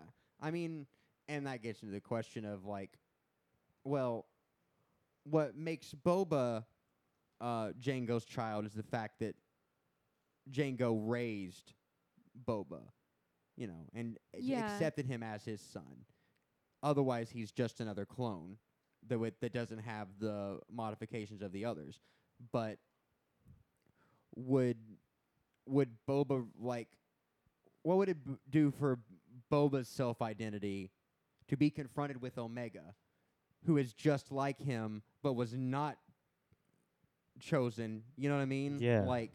I 0.42 0.52
mean, 0.52 0.86
and 1.28 1.46
that 1.48 1.62
gets 1.62 1.82
into 1.82 1.94
the 1.94 2.02
question 2.02 2.46
of 2.46 2.66
like, 2.66 2.92
well, 3.84 4.26
what 5.24 5.56
makes 5.56 5.94
Boba 5.94 6.66
uh, 7.42 7.70
Jango's 7.80 8.26
child 8.26 8.66
is 8.66 8.74
the 8.74 8.84
fact 8.84 9.20
that 9.20 9.36
Jango 10.52 10.98
raised 11.08 11.74
Boba, 12.48 12.82
you 13.56 13.68
know, 13.68 13.88
and 13.94 14.18
Yeah. 14.38 14.60
accepted 14.66 15.06
him 15.06 15.24
as 15.24 15.44
his 15.46 15.62
son. 15.62 16.06
Otherwise, 16.82 17.30
he's 17.30 17.52
just 17.52 17.80
another 17.80 18.06
clone 18.06 18.58
that 19.08 19.16
wi- 19.16 19.34
that 19.42 19.54
doesn't 19.54 19.80
have 19.80 20.08
the 20.20 20.60
modifications 20.72 21.42
of 21.42 21.52
the 21.52 21.64
others. 21.66 22.00
But 22.52 22.80
would 24.36 24.78
would 25.66 25.90
Boba 26.08 26.46
like 26.60 26.88
what 27.84 27.98
would 27.98 28.10
it 28.10 28.24
b- 28.26 28.34
do 28.50 28.72
for 28.72 29.00
Boba's 29.52 29.88
self 29.90 30.22
identity 30.22 30.90
to 31.50 31.58
be 31.58 31.70
confronted 31.70 32.22
with 32.22 32.38
Omega, 32.38 32.96
who 33.66 33.78
is 33.78 33.94
just 33.94 34.32
like 34.32 34.60
him 34.60 35.02
but 35.22 35.34
was 35.34 35.54
not 35.54 35.98
chosen? 37.40 38.04
You 38.16 38.30
know 38.30 38.36
what 38.36 38.42
I 38.42 38.46
mean? 38.46 38.78
Yeah. 38.80 39.02
Like, 39.02 39.32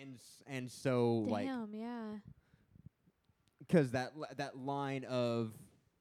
and 0.00 0.14
s- 0.14 0.42
and 0.46 0.70
so 0.70 1.24
like 1.28 1.46
Damn, 1.46 1.74
yeah. 1.74 2.04
because 3.58 3.90
that 3.92 4.16
li- 4.18 4.28
that 4.36 4.56
line 4.56 5.04
of 5.04 5.52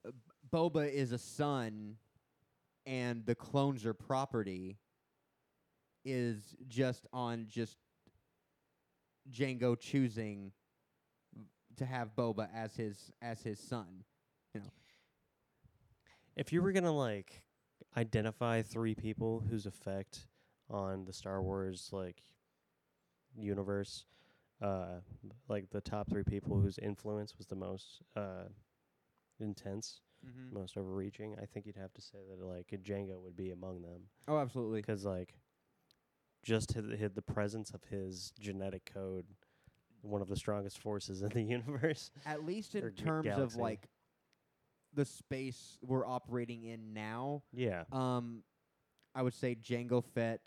uh, 0.07 0.11
Boba 0.53 0.91
is 0.91 1.11
a 1.11 1.17
son 1.17 1.97
and 2.85 3.25
the 3.25 3.35
clones 3.35 3.85
are 3.85 3.93
property 3.93 4.77
is 6.05 6.55
just 6.67 7.05
on 7.11 7.45
just 7.49 7.77
Jango 9.31 9.79
choosing 9.79 10.51
to 11.77 11.85
have 11.85 12.15
Boba 12.15 12.47
as 12.53 12.75
his 12.75 13.11
as 13.21 13.41
his 13.41 13.59
son. 13.59 14.03
You 14.53 14.61
know. 14.61 14.67
If 16.35 16.51
you 16.53 16.61
were 16.61 16.71
gonna 16.71 16.95
like 16.95 17.43
identify 17.97 18.61
three 18.61 18.95
people 18.95 19.43
whose 19.49 19.65
effect 19.65 20.27
on 20.69 21.05
the 21.05 21.13
Star 21.13 21.41
Wars 21.41 21.89
like 21.91 22.21
universe, 23.37 24.05
uh, 24.61 24.99
like 25.47 25.69
the 25.69 25.81
top 25.81 26.09
three 26.09 26.23
people 26.23 26.59
whose 26.59 26.77
influence 26.77 27.37
was 27.37 27.47
the 27.47 27.55
most 27.55 28.01
uh 28.15 28.45
intense, 29.39 30.01
Mm-hmm. 30.27 30.53
most 30.59 30.75
overreaching, 30.75 31.37
I 31.41 31.45
think 31.45 31.65
you'd 31.65 31.77
have 31.77 31.93
to 31.93 32.01
say 32.01 32.17
that 32.29 32.45
like 32.45 32.67
Jango 32.83 33.21
would 33.21 33.37
be 33.37 33.51
among 33.51 33.81
them 33.81 34.01
Oh, 34.27 34.37
absolutely. 34.37 34.81
because 34.81 35.05
like 35.05 35.33
just 36.43 36.73
his, 36.73 36.85
his, 36.99 37.11
the 37.11 37.21
presence 37.21 37.71
of 37.71 37.83
his 37.89 38.31
genetic 38.39 38.89
code, 38.93 39.25
one 40.01 40.21
of 40.21 40.27
the 40.29 40.35
strongest 40.35 40.79
forces 40.79 41.21
in 41.21 41.29
the 41.29 41.41
universe. 41.57 42.11
At 42.25 42.45
least 42.45 42.75
or 42.75 42.87
in 42.89 42.95
g- 42.95 43.03
terms 43.03 43.27
of 43.27 43.35
galaxy. 43.35 43.59
like 43.59 43.89
the 44.93 45.05
space 45.05 45.77
we're 45.81 46.05
operating 46.07 46.63
in 46.63 46.93
now, 46.93 47.43
Yeah, 47.53 47.83
um, 47.91 48.43
I 49.13 49.21
would 49.21 49.33
say 49.33 49.55
Jango 49.55 50.03
Fett, 50.03 50.41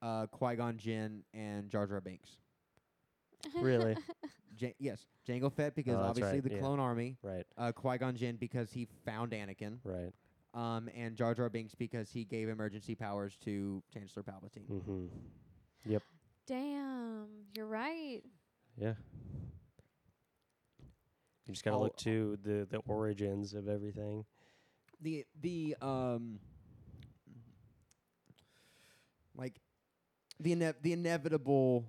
uh, 0.00 0.26
Qui 0.26 0.56
Gon 0.56 0.76
Jinn, 0.78 1.22
and 1.34 1.68
Jar 1.70 1.86
Jar 1.86 2.00
Binks. 2.00 2.30
Really? 3.60 3.96
Ja- 4.58 4.68
yes, 4.78 5.04
Jango 5.28 5.52
Fett 5.52 5.74
because 5.74 5.94
Oh, 5.94 5.98
that's 5.98 6.10
obviously 6.10 6.40
right, 6.40 6.44
the 6.44 6.54
yeah. 6.54 6.58
clone 6.60 6.78
army. 6.78 7.16
Right. 7.22 7.44
Uh, 7.58 7.72
Qui 7.72 7.98
Gon 7.98 8.14
Jinn 8.16 8.36
because 8.36 8.70
he 8.70 8.86
found 9.04 9.32
Anakin. 9.32 9.78
Right. 9.84 10.12
Um, 10.54 10.88
and 10.94 11.16
Jar 11.16 11.34
Jar 11.34 11.48
Binks 11.48 11.74
because 11.74 12.10
he 12.10 12.24
gave 12.24 12.48
emergency 12.48 12.94
powers 12.94 13.36
to 13.44 13.82
Chancellor 13.92 14.22
Palpatine. 14.22 14.68
Mm-hmm. 14.70 15.06
Yep. 15.86 16.02
Damn, 16.46 17.26
you're 17.54 17.66
right. 17.66 18.20
Yeah. 18.76 18.94
You 21.46 21.54
just 21.54 21.64
gotta 21.64 21.76
Oh, 21.76 21.80
look 21.82 21.96
to 21.98 22.38
the 22.42 22.66
the 22.70 22.78
origins 22.86 23.54
of 23.54 23.68
everything. 23.68 24.24
the 25.00 25.24
the 25.40 25.74
um 25.80 26.38
like 29.34 29.54
the 30.38 30.52
ine- 30.52 30.74
the 30.82 30.92
inevitable 30.92 31.86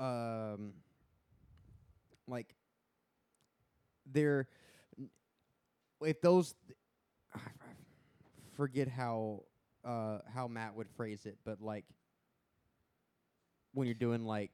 um 0.00 0.72
like 2.26 2.54
there 4.06 4.48
if 6.04 6.20
those 6.20 6.54
I 6.70 6.72
forget 8.62 8.86
how 8.86 9.42
uh 9.84 10.18
how 10.32 10.46
Matt 10.46 10.76
would 10.76 10.88
phrase 10.90 11.26
it 11.26 11.36
but 11.44 11.60
like 11.60 11.84
when 13.74 13.88
you're 13.88 13.94
doing 13.94 14.24
like 14.24 14.52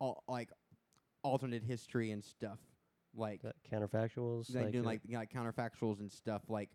all 0.00 0.24
like 0.26 0.48
alternate 1.22 1.62
history 1.62 2.10
and 2.10 2.24
stuff 2.24 2.58
like 3.16 3.40
That 3.42 3.54
counterfactuals. 3.72 4.52
like 4.52 4.72
doing 4.72 4.84
uh, 4.84 4.88
like 4.88 5.00
like 5.08 5.32
counterfactuals 5.32 6.00
and 6.00 6.10
stuff 6.10 6.42
like 6.48 6.68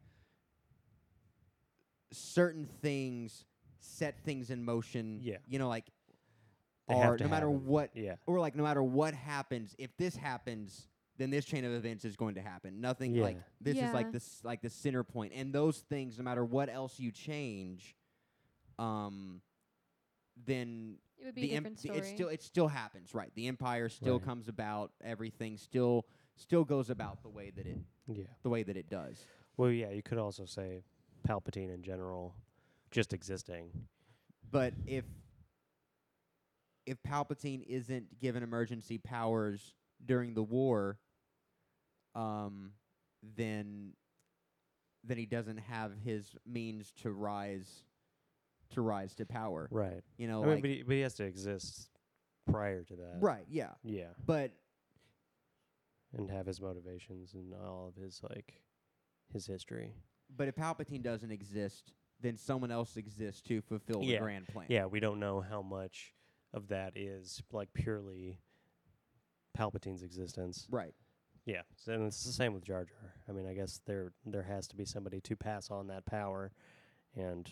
certain 2.14 2.70
things 2.82 3.44
set 3.82 4.24
things 4.24 4.50
in 4.50 4.64
motion 4.64 5.20
Yeah. 5.22 5.40
you 5.46 5.60
know 5.60 5.68
like 5.68 5.88
They 6.88 6.96
or 6.96 7.18
no 7.18 7.28
matter 7.28 7.48
happen. 7.48 7.66
what 7.66 7.90
yeah. 7.94 8.16
or 8.26 8.40
like 8.40 8.56
no 8.56 8.64
matter 8.64 8.82
what 8.82 9.14
happens 9.14 9.76
if 9.78 9.96
this 9.98 10.16
happens 10.16 10.88
then 11.18 11.30
this 11.30 11.46
chain 11.46 11.64
of 11.66 11.72
events 11.74 12.06
is 12.06 12.16
going 12.16 12.36
to 12.36 12.42
happen 12.42 12.82
nothing 12.82 13.16
like 13.16 13.36
Yeah. 13.36 13.42
this 13.62 13.78
is 13.78 13.94
like 13.94 14.12
this 14.12 14.42
like 14.44 14.62
the 14.62 14.70
center 14.70 15.04
point. 15.04 15.32
point 15.32 15.42
and 15.42 15.54
those 15.54 15.80
things 15.80 16.18
no 16.18 16.24
matter 16.24 16.44
what 16.44 16.70
else 16.70 17.00
you 17.00 17.12
change 17.12 17.96
um 18.80 19.42
then 20.46 20.98
It 21.20 21.26
would 21.26 21.36
be 21.36 21.42
the 21.42 21.48
a 21.52 21.56
different 21.56 21.78
the- 21.78 21.82
story. 21.84 21.98
it 22.00 22.06
still 22.06 22.30
it 22.30 22.42
still 22.42 22.68
happens 22.68 23.14
right 23.14 23.32
the 23.36 23.48
empire 23.48 23.90
still 23.90 24.18
Right. 24.18 24.26
comes 24.26 24.48
about 24.48 24.92
everything 25.04 25.58
still 25.58 26.06
still 26.36 26.64
goes 26.66 26.90
about 26.90 27.22
the 27.22 27.30
way 27.30 27.52
that 27.52 27.68
it 27.68 27.78
Yeah. 28.08 28.26
the 28.42 28.50
way 28.50 28.64
that 28.64 28.76
it 28.78 28.90
does 28.90 29.24
Well, 29.56 29.70
yeah. 29.70 29.92
You 29.92 30.02
could 30.02 30.18
also 30.18 30.46
say 30.46 30.84
Palpatine 31.28 31.72
in 31.72 31.84
general, 31.84 32.34
just 32.90 33.14
existing. 33.14 33.88
But 34.50 34.74
if 34.88 35.06
if 36.88 37.02
Palpatine 37.04 37.62
isn't 37.68 38.20
given 38.20 38.42
emergency 38.44 38.98
powers 38.98 39.76
during 40.06 40.34
the 40.34 40.44
war, 40.44 41.00
um, 42.16 42.72
then 43.36 43.94
then 45.04 45.18
he 45.18 45.26
doesn't 45.26 45.58
have 45.58 45.92
his 46.04 46.36
means 46.46 46.92
to 47.02 47.12
rise 47.12 47.84
to 48.72 48.82
rise 48.82 49.14
to 49.16 49.26
power. 49.26 49.68
Right. 49.72 50.02
You 50.18 50.28
know, 50.28 50.44
I 50.44 50.48
mean, 50.48 50.62
but 50.62 50.70
he, 50.70 50.84
but 50.84 50.94
he 50.96 51.02
has 51.02 51.14
to 51.16 51.24
exist 51.26 51.90
prior 52.50 52.84
to 52.84 52.96
that. 52.96 53.18
right, 53.20 53.46
yeah. 53.50 53.72
Yeah. 53.84 54.10
But 54.26 54.52
And 56.18 56.30
have 56.30 56.46
his 56.46 56.62
motivations 56.62 57.34
and 57.34 57.54
all 57.54 57.88
of 57.96 58.02
his 58.02 58.22
like 58.30 58.62
his 59.32 59.46
history. 59.46 59.94
but 60.36 60.48
if 60.48 60.56
Palpatine 60.56 61.02
doesn't 61.04 61.32
exist, 61.32 61.92
then 62.22 62.38
someone 62.38 62.72
else 62.72 62.96
exists 62.98 63.42
to 63.42 63.62
fulfill 63.62 64.00
the 64.02 64.18
grand 64.18 64.48
plan. 64.48 64.68
Yeah, 64.70 64.86
we 64.86 65.00
don't 65.00 65.20
know 65.20 65.42
how 65.42 65.62
much 65.62 66.14
of 66.54 66.70
that 66.70 66.94
is 66.96 67.42
like 67.52 67.70
purely 67.74 68.40
Palpatine's 69.54 70.04
existence. 70.04 70.68
Right. 70.70 70.94
Yeah, 71.46 71.62
so, 71.76 71.92
and 71.94 72.04
it's 72.08 72.24
the 72.24 72.32
same 72.32 72.54
with 72.54 72.64
Jar 72.64 72.86
Jar. 72.86 73.14
I 73.28 73.34
mean, 73.34 73.46
I 73.46 73.54
guess 73.54 73.82
there 73.86 74.14
there 74.26 74.44
has 74.44 74.68
to 74.70 74.76
be 74.78 74.86
somebody 74.86 75.20
to 75.22 75.36
pass 75.36 75.70
on 75.70 75.88
that 75.88 76.06
power, 76.06 76.52
and 77.18 77.50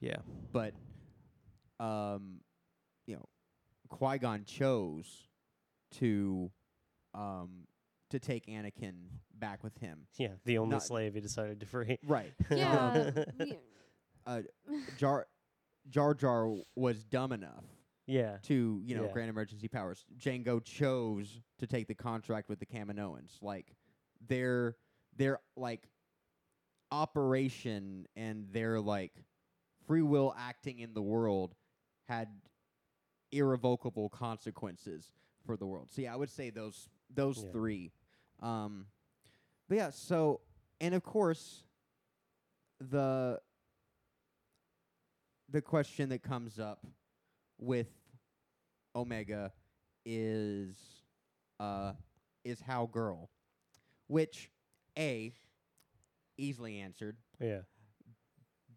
yeah, 0.00 0.16
But 0.52 0.74
um 1.78 2.40
you 3.06 3.14
know, 3.16 3.28
Qui 3.88 4.18
Gon 4.18 4.44
chose 4.44 5.28
to 5.98 6.50
um 7.14 7.66
to 8.10 8.18
take 8.18 8.46
Anakin 8.46 8.94
back 9.38 9.62
with 9.62 9.76
him. 9.78 10.06
yeah, 10.18 10.30
the 10.44 10.58
only 10.58 10.72
Not- 10.74 10.82
slave 10.82 11.14
he 11.14 11.20
decided 11.20 11.60
to 11.60 11.66
free. 11.66 11.98
Right. 12.06 12.32
yeah. 12.50 13.10
we- 13.38 13.56
Uh 14.26 14.42
Jar 14.98 15.26
Jar 15.88 16.12
Jar 16.14 16.52
was 16.74 17.04
dumb 17.04 17.30
enough 17.32 17.64
yeah, 18.10 18.38
to, 18.42 18.80
you 18.84 18.94
know, 18.96 19.04
Yeah. 19.04 19.12
grant 19.12 19.30
emergency 19.30 19.68
powers. 19.68 20.04
Jango 20.18 20.62
chose 20.64 21.40
to 21.58 21.66
take 21.66 21.86
the 21.86 21.94
contract 21.94 22.48
with 22.48 22.58
the 22.58 22.66
Kaminoans. 22.66 23.40
Like 23.40 23.76
their 24.26 24.76
their 25.16 25.38
like 25.56 25.88
operation 26.90 28.06
and 28.16 28.46
their 28.52 28.80
like 28.80 29.12
free 29.86 30.02
will 30.02 30.34
acting 30.36 30.80
in 30.80 30.92
the 30.94 31.02
world 31.02 31.54
had 32.08 32.28
irrevocable 33.32 34.08
consequences 34.08 35.12
for 35.46 35.56
the 35.56 35.66
world. 35.66 35.88
So 35.92 36.02
yeah, 36.02 36.12
I 36.12 36.16
would 36.16 36.30
say 36.30 36.50
those 36.50 36.88
those 37.14 37.42
Yeah. 37.44 37.50
three. 37.52 37.92
Um 38.40 38.86
but 39.68 39.76
yeah, 39.76 39.90
so 39.90 40.40
and 40.80 40.94
of 40.94 41.04
course 41.04 41.64
the 42.80 43.40
the 45.48 45.62
question 45.62 46.08
that 46.08 46.22
comes 46.22 46.58
up 46.58 46.84
with 47.58 47.88
Omega 48.94 49.52
is 50.04 50.76
uh 51.58 51.92
is 52.44 52.60
how 52.60 52.86
girl 52.86 53.30
which 54.06 54.50
A 54.98 55.32
easily 56.38 56.78
answered 56.78 57.16
yeah, 57.38 57.60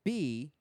B, 0.04 0.52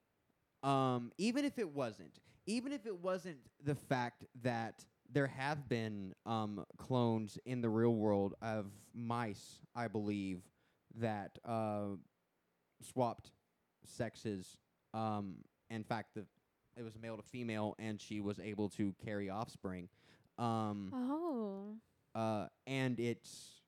um, 0.63 1.11
even 1.17 1.45
if 1.45 1.59
it 1.59 1.69
wasn't, 1.69 2.19
even 2.45 2.71
if 2.71 2.85
it 2.85 2.97
wasn't 2.97 3.37
the 3.63 3.75
fact 3.75 4.25
that 4.41 4.85
there 5.11 5.27
have 5.27 5.67
been 5.69 6.13
um, 6.25 6.65
clones 6.77 7.37
in 7.45 7.61
the 7.61 7.69
real 7.69 7.95
world 7.95 8.33
of 8.41 8.67
mice, 8.93 9.59
I 9.75 9.87
believe, 9.87 10.41
that 10.95 11.37
uh, 11.45 11.95
swapped 12.81 13.31
sexes. 13.85 14.57
Um, 14.93 15.35
in 15.69 15.83
fact, 15.83 16.15
the 16.15 16.25
it 16.77 16.83
was 16.83 16.93
male 17.01 17.17
to 17.17 17.23
female, 17.23 17.75
and 17.79 17.99
she 17.99 18.19
was 18.19 18.39
able 18.39 18.69
to 18.69 18.93
carry 19.03 19.29
offspring. 19.29 19.89
Um, 20.37 20.91
oh. 20.93 21.75
uh, 22.19 22.47
and 22.65 22.99
it's 22.99 23.61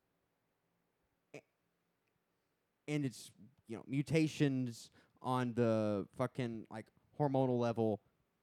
and 2.88 3.06
it's 3.06 3.32
you 3.68 3.76
know 3.76 3.84
mutations 3.88 4.90
on 5.22 5.54
the 5.54 6.08
fucking 6.18 6.66
like 6.72 6.86
hormonal 7.20 7.60
level 7.60 8.00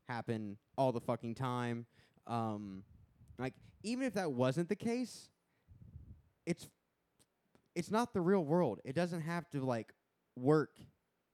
happen 0.09 0.57
all 0.77 0.93
the 0.93 1.01
fucking 1.01 1.35
time. 1.35 1.87
Um, 2.27 2.85
like 3.39 3.55
even 3.83 4.07
if 4.07 4.15
that 4.15 4.33
wasn't 4.33 4.69
the 4.69 4.77
case, 4.77 5.29
it's 6.47 6.69
it's 7.75 7.91
not 7.91 8.13
the 8.13 8.21
real 8.21 8.45
world. 8.45 8.81
It 8.85 8.95
doesn't 8.95 9.23
have 9.23 9.49
to 9.51 9.65
like 9.65 9.93
work 10.37 10.71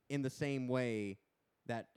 in 0.08 0.22
the 0.22 0.30
same 0.30 0.68
way 0.68 1.18
that 1.66 1.88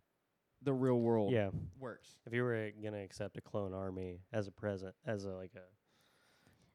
the 0.63 0.73
real 0.73 0.99
world 0.99 1.31
yeah. 1.31 1.49
works. 1.79 2.15
If 2.25 2.33
you 2.33 2.43
were 2.43 2.71
gonna 2.83 3.01
accept 3.03 3.37
a 3.37 3.41
clone 3.41 3.73
army 3.73 4.19
as 4.31 4.47
a 4.47 4.51
present, 4.51 4.95
as 5.05 5.25
a 5.25 5.31
like 5.31 5.51
a 5.55 5.61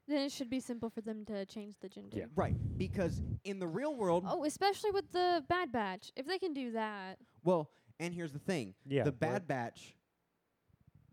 Then 0.07 0.21
it 0.23 0.31
should 0.31 0.49
be 0.49 0.59
simple 0.59 0.89
for 0.89 1.01
them 1.01 1.25
to 1.25 1.45
change 1.45 1.75
the 1.81 1.89
gender. 1.89 2.17
Yeah. 2.17 2.25
Right, 2.35 2.55
because 2.77 3.21
in 3.43 3.59
the 3.59 3.67
real 3.67 3.95
world, 3.95 4.25
Oh, 4.27 4.43
especially 4.45 4.91
with 4.91 5.11
the 5.11 5.43
Bad 5.47 5.71
Batch. 5.71 6.11
If 6.15 6.25
they 6.27 6.37
can 6.37 6.53
do 6.53 6.71
that. 6.73 7.17
Well, 7.43 7.69
and 7.99 8.13
here's 8.13 8.33
the 8.33 8.39
thing: 8.39 8.73
yeah, 8.85 9.03
the 9.03 9.11
what- 9.11 9.19
Bad 9.19 9.47
Batch, 9.47 9.95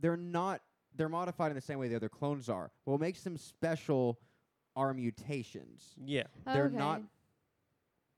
they're 0.01 0.17
not 0.17 0.61
they're 0.97 1.09
modified 1.09 1.51
in 1.51 1.57
the 1.57 1.61
same 1.61 1.79
way 1.79 1.89
the 1.89 1.97
other 1.97 2.09
clones 2.09 2.49
are. 2.49 2.71
What 2.85 3.01
makes 3.01 3.23
them 3.23 3.37
special 3.37 4.21
are 4.77 4.93
mutations, 4.95 5.95
Yeah, 6.05 6.25
They're 6.45 6.67
okay. 6.67 6.77
not- 6.77 7.03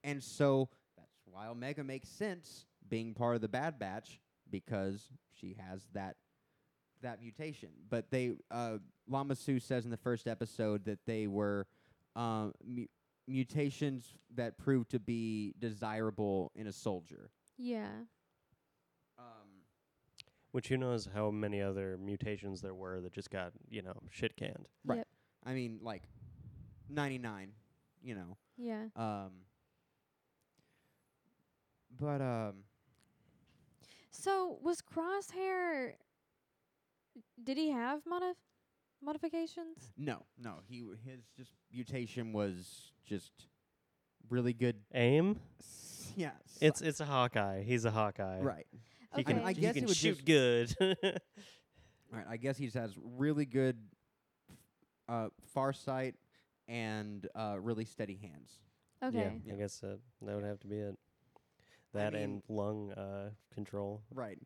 and 0.04 0.22
so 0.22 0.68
that's 0.96 1.26
why 1.26 1.48
Omega 1.48 1.84
makes 1.84 2.08
sense 2.08 2.66
being 2.88 3.14
part 3.14 3.34
of 3.34 3.40
the 3.42 3.48
Bad 3.48 3.78
Batch 3.78 4.20
because 4.51 5.09
she 5.32 5.56
has 5.59 5.86
that 5.93 6.16
that 7.02 7.20
mutation. 7.20 7.70
But 7.89 8.10
they 8.10 8.32
uh, 8.51 8.78
Lama 9.09 9.35
Su 9.35 9.59
says 9.60 9.85
in 9.85 9.90
the 9.90 9.97
first 9.97 10.27
episode 10.27 10.85
that 10.86 10.98
they 11.06 11.27
were 11.27 11.66
um, 12.14 12.52
mu- 12.64 12.86
mutations 13.28 14.16
that 14.35 14.59
proved 14.59 14.90
to 14.90 14.98
be 14.98 15.55
desirable 15.59 16.52
in 16.55 16.66
a 16.66 16.73
soldier. 16.73 17.31
Yeah. 17.59 17.89
Um, 19.18 19.64
which 20.52 20.68
who 20.68 20.77
knows 20.77 21.09
how 21.12 21.31
many 21.31 21.60
other 21.60 21.98
mutations 21.98 22.60
there 22.60 22.74
were 22.74 23.01
that 23.01 23.12
just 23.12 23.31
got 23.31 23.52
you 23.68 23.82
know 23.82 23.94
shit 24.10 24.36
canned. 24.36 24.68
Right. 24.85 24.98
Yep. 24.98 25.09
I 25.44 25.52
mean, 25.55 25.78
like 25.82 26.02
ninety 26.89 27.18
nine, 27.18 27.52
you 28.02 28.14
know. 28.14 28.36
Yeah. 28.56 28.85
Um, 28.97 29.31
but 31.98 32.20
um, 32.20 32.55
So 34.18 34.59
was 34.62 34.80
Crosshair? 34.80 35.93
Did 37.43 37.56
he 37.56 37.70
have 37.70 38.01
modif- 38.05 38.34
modifications? 39.02 39.93
No, 39.97 40.22
no. 40.38 40.56
He 40.68 40.80
w- 40.80 40.98
his 41.05 41.20
just 41.36 41.52
mutation 41.72 42.32
was 42.32 42.93
just 43.05 43.32
really 44.28 44.52
good. 44.52 44.76
Aim? 44.94 45.38
s- 45.60 46.12
Yeah, 46.16 46.30
s- 46.44 46.59
It's 46.60 46.80
it's 46.82 47.01
a 47.01 47.05
Hawkeye. 47.05 47.62
He's 47.62 47.84
a 47.84 47.90
Hawkeye. 47.90 48.40
right. 48.40 48.66
He 49.14 49.20
Okay. 49.22 49.34
can, 49.34 49.43
I 49.44 49.52
he 49.52 49.60
guess 49.60 49.74
can 49.74 49.84
it 49.84 49.88
would 49.88 49.97
shoot 49.97 50.24
just- 50.24 50.26
good. 50.26 50.74
All 52.12 52.18
right. 52.18 52.26
I 52.28 52.36
guess 52.36 52.56
he 52.56 52.66
just 52.66 52.76
has 52.76 52.94
really 52.98 53.44
good 53.47 53.76
uh, 55.09 55.28
far 55.52 55.72
sight 55.72 56.14
and 56.68 57.26
uh, 57.34 57.56
really 57.60 57.84
steady 57.84 58.16
hands. 58.16 58.51
Okay. 59.02 59.40
Yeah, 59.44 59.55
I 59.55 59.56
guess 59.56 59.78
that 59.80 60.01
that 60.22 60.34
would 60.34 60.44
have 60.44 60.59
to 60.60 60.66
be 60.66 60.76
it. 60.78 60.97
That 61.97 62.12
mean- 62.14 62.23
and 62.23 62.43
lung 62.48 62.93
uh, 62.93 63.31
control. 63.55 64.02
Right. 64.14 64.39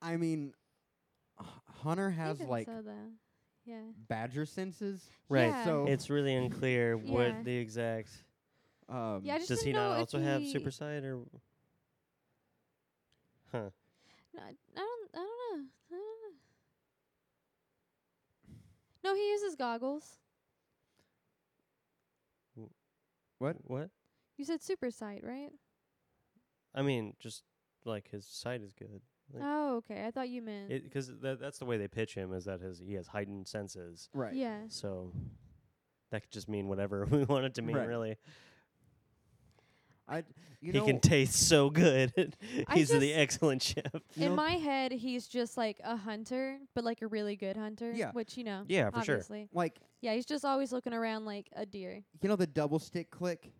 I 0.00 0.16
mean, 0.16 0.52
H- 1.40 1.46
Hunter 1.82 2.10
has 2.10 2.36
Even 2.36 2.48
like 2.48 2.66
so 2.66 2.82
though. 2.82 3.10
Yeah. 3.64 3.80
badger 4.08 4.46
senses. 4.46 5.04
Right. 5.28 5.46
Yeah. 5.48 5.64
So 5.64 5.86
It's 5.86 6.08
really 6.10 6.34
unclear 6.34 6.96
Yeah. 6.96 7.12
what 7.12 7.44
the 7.44 7.56
exact. 7.56 8.10
um, 8.88 9.20
Yeah, 9.24 9.38
Does 9.38 9.48
he 9.60 9.72
didn't 9.72 9.74
know 9.74 9.88
not 9.90 9.94
if 9.96 10.00
also 10.00 10.20
have 10.20 10.46
super 10.46 10.70
sight 10.70 11.04
or? 11.04 11.20
Huh. 13.52 13.70
No, 14.34 14.42
I 14.42 14.48
I 14.48 14.54
don't. 14.76 15.10
I 15.14 15.16
don't 15.16 15.60
know. 15.60 15.66
I 15.90 15.94
don't 15.94 16.00
know. 18.50 18.54
No, 19.04 19.14
he 19.14 19.30
uses 19.30 19.56
goggles. 19.56 20.18
What? 23.38 23.56
What? 23.64 23.90
You 24.36 24.44
said 24.44 24.62
super 24.62 24.90
sight, 24.90 25.22
right? 25.24 25.50
I 26.78 26.82
mean, 26.82 27.14
just 27.18 27.42
like 27.84 28.08
his 28.10 28.24
sight 28.26 28.62
is 28.62 28.72
good. 28.72 29.00
Like, 29.32 29.42
Oh, 29.44 29.76
okay. 29.78 30.06
I 30.06 30.10
thought 30.10 30.28
you 30.28 30.40
meant. 30.42 30.68
Because 30.70 31.10
that, 31.20 31.38
that's 31.40 31.58
the 31.58 31.64
way 31.66 31.76
they 31.76 31.88
pitch 31.88 32.14
him 32.14 32.32
is 32.32 32.44
that 32.46 32.60
his 32.60 32.78
he 32.78 32.94
has 32.94 33.06
heightened 33.08 33.46
senses. 33.48 34.08
right. 34.14 34.32
Yeah. 34.34 34.60
So 34.68 35.12
that 36.10 36.22
could 36.22 36.30
just 36.30 36.48
mean 36.48 36.68
whatever 36.68 37.04
we 37.10 37.24
want 37.24 37.44
it 37.44 37.54
to 37.54 37.62
mean, 37.62 37.76
Right. 37.76 37.86
really. 37.88 38.16
I 40.10 40.24
you 40.60 40.72
he 40.72 40.78
know 40.78 40.86
can 40.86 41.00
taste 41.00 41.34
so 41.48 41.68
good. 41.68 42.12
I 42.66 42.76
He's 42.76 42.88
the 42.88 43.12
excellent 43.12 43.62
chef. 43.62 43.84
In 44.16 44.30
know- 44.30 44.34
my 44.36 44.52
head, 44.52 44.90
he's 44.92 45.28
just 45.28 45.58
like 45.58 45.80
a 45.84 45.96
hunter, 45.96 46.58
but 46.74 46.82
like 46.84 47.02
a 47.02 47.06
really 47.06 47.36
good 47.36 47.56
hunter. 47.58 47.92
Yeah. 47.94 48.12
Which 48.12 48.36
you 48.38 48.44
know. 48.44 48.64
Yeah, 48.68 48.88
for 48.90 49.04
sure. 49.04 49.16
obviously. 49.16 49.48
like 49.52 49.76
Yeah, 50.00 50.14
he's 50.14 50.24
just 50.24 50.44
always 50.46 50.72
looking 50.72 50.94
around 50.94 51.26
like 51.26 51.48
a 51.54 51.66
deer. 51.66 52.02
you 52.22 52.28
know 52.30 52.36
the 52.36 52.46
double 52.46 52.78
stick 52.78 53.10
click 53.10 53.52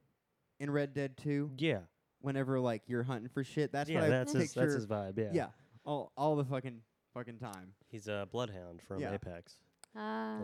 in 0.59 0.71
Red 0.71 0.95
Dead 0.95 1.19
2 1.19 1.51
Yeah. 1.59 1.81
Whenever 2.21 2.59
like 2.61 2.83
you're 2.87 3.03
hunting 3.03 3.29
for 3.29 3.45
shit. 3.45 3.73
That's 3.73 3.89
yeah, 3.91 4.01
what 4.01 4.05
I 4.05 4.09
that's 4.11 4.33
his 4.33 4.43
picture. 4.53 4.61
that's 4.61 4.75
his 4.75 4.87
vibe. 4.87 5.19
Yeah. 5.19 5.31
yeah. 5.33 5.47
All 5.85 6.13
all 6.17 6.37
the 6.37 6.45
fucking 6.45 6.81
fucking 7.15 7.39
time. 7.39 7.73
He's 7.89 8.09
a 8.09 8.29
bloodhound 8.31 8.83
from 8.83 9.01
Yeah. 9.01 9.15
Apex. 9.15 9.57
Ah. 9.97 10.41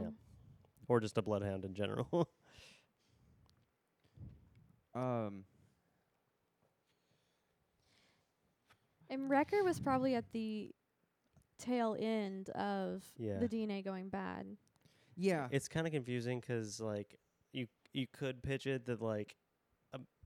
Or 0.88 1.01
just 1.01 1.16
a 1.18 1.22
bloodhound 1.22 1.64
in 1.64 1.74
general. 1.74 2.28
Um 4.94 5.44
And 9.10 9.28
Wrecker 9.28 9.62
was 9.64 9.80
probably 9.80 10.14
at 10.14 10.24
the 10.32 10.70
tail 11.59 11.96
end 11.98 12.51
of 12.51 13.02
Yeah. 13.18 13.38
the 13.38 13.48
DNA 13.48 13.82
going 13.84 14.09
bad. 14.09 14.46
yeah. 15.16 15.48
it's 15.51 15.68
kind 15.68 15.86
of 15.86 15.92
confusing 15.92 16.40
'cause 16.40 16.80
like 16.80 17.18
you 17.52 17.66
you 17.92 18.06
could 18.06 18.42
pitch 18.42 18.66
it 18.66 18.86
that 18.86 19.01
like 19.01 19.36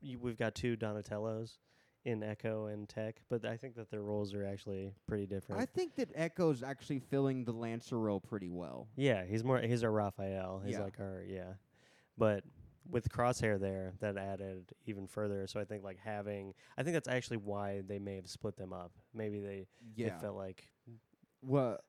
you, 0.00 0.18
we've 0.18 0.36
got 0.38 0.54
two 0.54 0.76
Donatellos 0.76 1.58
in 2.04 2.22
Echo 2.22 2.66
and 2.66 2.88
Tech, 2.88 3.20
but 3.28 3.44
I 3.44 3.56
think 3.56 3.74
that 3.76 3.90
their 3.90 4.02
roles 4.02 4.32
are 4.34 4.44
actually 4.44 4.92
pretty 5.06 5.26
different. 5.26 5.60
I 5.60 5.66
think 5.66 5.96
that 5.96 6.10
Echo's 6.14 6.62
actually 6.62 7.00
filling 7.00 7.44
the 7.44 7.52
Lancer 7.52 7.98
role 7.98 8.20
pretty 8.20 8.48
well. 8.50 8.88
yeah, 8.96 9.24
he's 9.24 9.44
more 9.44 9.60
he's 9.60 9.82
our 9.84 9.90
Raphael. 9.90 10.62
He's 10.64 10.74
Yeah. 10.74 10.82
like 10.84 11.00
our 11.00 11.22
yeah, 11.28 11.54
but 12.16 12.44
with 12.88 13.08
Crosshair 13.10 13.60
there, 13.60 13.92
that 14.00 14.16
added 14.16 14.72
even 14.86 15.06
further. 15.06 15.46
So 15.46 15.60
I 15.60 15.64
think 15.64 15.84
like 15.84 15.98
having 15.98 16.54
I 16.78 16.82
think 16.82 16.94
that's 16.94 17.08
actually 17.08 17.36
why 17.38 17.82
they 17.86 17.98
may 17.98 18.14
have 18.16 18.28
split 18.28 18.56
them 18.56 18.72
up. 18.72 18.92
Maybe 19.12 19.40
they 19.40 19.66
Yeah. 19.94 20.10
they 20.14 20.20
felt 20.22 20.36
like 20.36 20.66
what 21.40 21.82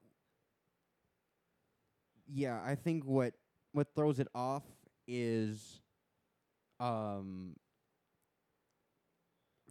yeah 2.31 2.61
i 2.63 2.75
think 2.75 3.03
what 3.05 3.33
what 3.71 3.87
throws 3.95 4.19
it 4.19 4.27
off 4.35 4.63
is 5.07 5.81
um 6.79 7.55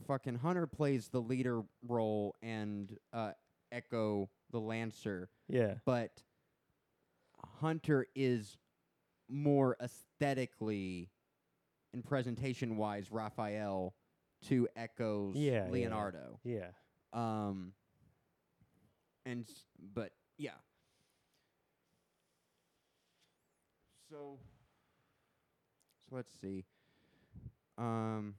fucking 0.08 0.34
hunter 0.36 0.66
plays 0.66 1.08
the 1.08 1.20
leader 1.20 1.62
role 1.86 2.34
and 2.42 2.96
uh 3.12 3.30
echo 3.70 4.28
the 4.50 4.58
lancer 4.58 5.28
yeah 5.48 5.74
but 5.84 6.22
hunter 7.60 8.06
is 8.16 8.56
more 9.28 9.76
aesthetically 9.82 11.10
and 11.92 12.04
presentation 12.04 12.76
wise 12.76 13.12
raphael 13.12 13.94
to 14.46 14.66
echo's 14.74 15.36
Yeah, 15.36 15.52
yeah, 15.52 15.64
yeah. 15.66 15.70
leonardo 15.70 16.40
yeah 16.42 16.68
um, 17.12 17.72
and 19.24 19.46
but 19.94 20.12
yeah. 20.36 20.50
So, 24.10 24.38
so 26.08 26.16
let's 26.16 26.32
see. 26.40 26.64
Um, 27.76 28.34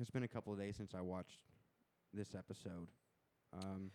it's 0.00 0.10
been 0.10 0.22
a 0.22 0.28
couple 0.28 0.52
of 0.52 0.58
days 0.58 0.76
since 0.76 0.94
I 0.94 1.00
watched 1.00 1.38
this 2.12 2.34
episode. 2.34 2.88
Um, 3.52 3.90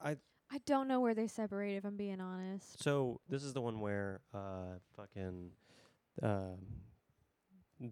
I 0.00 0.16
I 0.50 0.58
don't 0.64 0.86
know 0.88 1.00
where 1.00 1.14
they 1.14 1.26
separate. 1.26 1.76
If 1.76 1.84
I'm 1.84 1.96
being 1.96 2.20
honest. 2.20 2.82
So 2.82 3.20
this 3.28 3.42
is 3.42 3.52
the 3.52 3.60
one 3.60 3.80
where 3.80 4.20
uh 4.34 4.78
fucking 4.96 5.50
um 6.22 6.58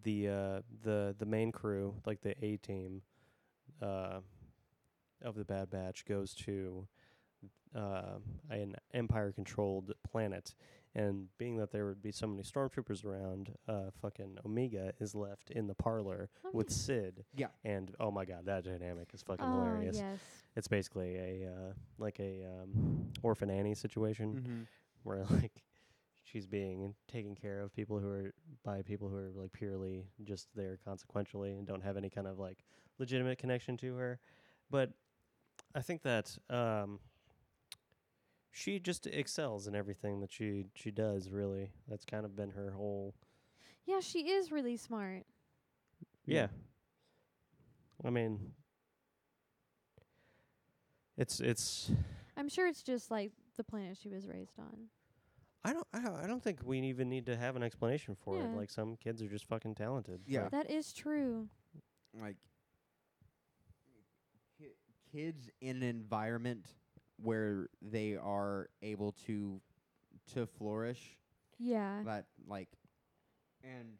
the 0.02 0.28
uh 0.28 0.60
the 0.82 1.14
the 1.18 1.26
main 1.26 1.52
crew, 1.52 1.94
like 2.06 2.20
the 2.20 2.34
A 2.44 2.56
team 2.58 3.02
uh 3.82 4.20
of 5.22 5.34
the 5.34 5.44
Bad 5.44 5.70
Batch 5.70 6.04
goes 6.04 6.34
to 6.34 6.86
uh, 7.74 8.18
an 8.50 8.76
empire 8.92 9.32
controlled 9.32 9.92
planet 10.08 10.54
and 10.94 11.26
being 11.38 11.56
that 11.56 11.72
there 11.72 11.86
would 11.86 12.02
be 12.02 12.12
so 12.12 12.26
many 12.26 12.42
stormtroopers 12.42 13.04
around, 13.04 13.50
uh 13.68 13.90
fucking 14.00 14.38
Omega 14.46 14.92
is 15.00 15.14
left 15.14 15.50
in 15.50 15.66
the 15.66 15.74
parlor 15.74 16.28
Oh, 16.44 16.50
with. 16.52 16.70
Cid 16.70 17.24
yeah, 17.36 17.48
and 17.64 17.94
oh 18.00 18.10
my 18.10 18.24
god, 18.24 18.46
that 18.46 18.64
dynamic 18.64 19.08
is 19.12 19.22
fucking 19.22 19.44
oh 19.44 19.52
hilarious. 19.64 19.96
yes. 19.98 20.18
It's 20.56 20.68
basically 20.68 21.16
a 21.16 21.48
uh 21.48 21.72
like 21.98 22.18
a 22.20 22.44
um 22.44 23.10
orphan 23.22 23.50
Annie 23.50 23.74
situation 23.74 24.34
mm-hmm. 24.34 24.62
where 25.02 25.24
like 25.30 25.62
she's 26.22 26.46
being 26.46 26.94
taken 27.08 27.34
care 27.34 27.60
of 27.60 27.74
people 27.74 27.98
who 27.98 28.08
are 28.08 28.34
by 28.64 28.82
people 28.82 29.08
who 29.08 29.16
are 29.16 29.30
like 29.34 29.52
purely 29.52 30.06
just 30.24 30.48
there 30.54 30.78
consequentially 30.84 31.52
and 31.52 31.66
don't 31.66 31.82
have 31.82 31.96
any 31.96 32.08
kind 32.10 32.26
of 32.26 32.38
like 32.38 32.58
legitimate 32.98 33.38
connection 33.38 33.76
to 33.76 33.94
her 33.96 34.18
but 34.70 34.90
i 35.74 35.82
think 35.82 36.02
that 36.02 36.36
um 36.50 36.98
she 38.56 38.78
just 38.78 39.06
excels 39.08 39.66
in 39.66 39.74
everything 39.74 40.20
that 40.20 40.32
she 40.32 40.64
she 40.74 40.90
does 40.92 41.28
really 41.30 41.72
that's 41.88 42.04
kind 42.04 42.24
of 42.24 42.36
been 42.36 42.50
her 42.50 42.70
whole 42.70 43.12
Yeah, 43.84 43.98
she 44.00 44.30
is 44.30 44.52
really 44.52 44.76
smart. 44.76 45.24
yeah, 46.24 46.46
i 48.04 48.10
mean 48.10 48.52
it's 51.16 51.40
it's 51.40 51.90
I'm 52.36 52.48
sure 52.48 52.66
it's 52.66 52.82
just 52.82 53.10
like 53.10 53.32
the 53.56 53.64
planet 53.64 53.96
she 54.00 54.08
was 54.08 54.26
raised 54.26 54.58
on. 54.58 54.88
I 55.66 55.72
don't, 55.72 55.86
I 55.94 56.00
don't 56.00 56.16
I 56.16 56.26
don't 56.26 56.42
think 56.42 56.58
we 56.64 56.80
even 56.80 57.08
need 57.08 57.26
to 57.26 57.36
have 57.36 57.54
an 57.56 57.62
explanation 57.62 58.14
for 58.16 58.36
Yeah. 58.38 58.44
it. 58.44 58.56
Like 58.56 58.70
some 58.70 58.96
kids 58.96 59.22
are 59.22 59.28
just 59.28 59.46
fucking 59.46 59.76
talented. 59.76 60.20
Yeah. 60.26 60.48
That 60.50 60.70
is 60.70 60.92
true. 60.92 61.48
like 62.20 62.36
ki- 64.58 64.74
kids 65.12 65.48
in 65.60 65.76
an 65.76 65.82
environment 65.84 66.66
where 67.24 67.68
they 67.82 68.16
are 68.16 68.68
able 68.82 69.12
to 69.26 69.60
to 70.34 70.46
flourish 70.46 71.16
Yeah. 71.58 72.02
that 72.04 72.26
like 72.46 72.68
and 73.62 73.98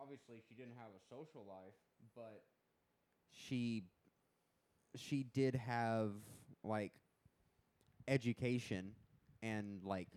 obviously 0.00 0.38
she 0.48 0.54
didn't 0.54 0.74
have 0.76 0.88
a 0.96 1.14
social 1.14 1.44
life 1.46 1.74
but 2.16 2.42
she 3.30 3.84
she 4.96 5.22
did 5.34 5.54
have 5.54 6.10
like 6.64 6.92
education 8.08 8.92
and 9.42 9.82
like 9.84 10.08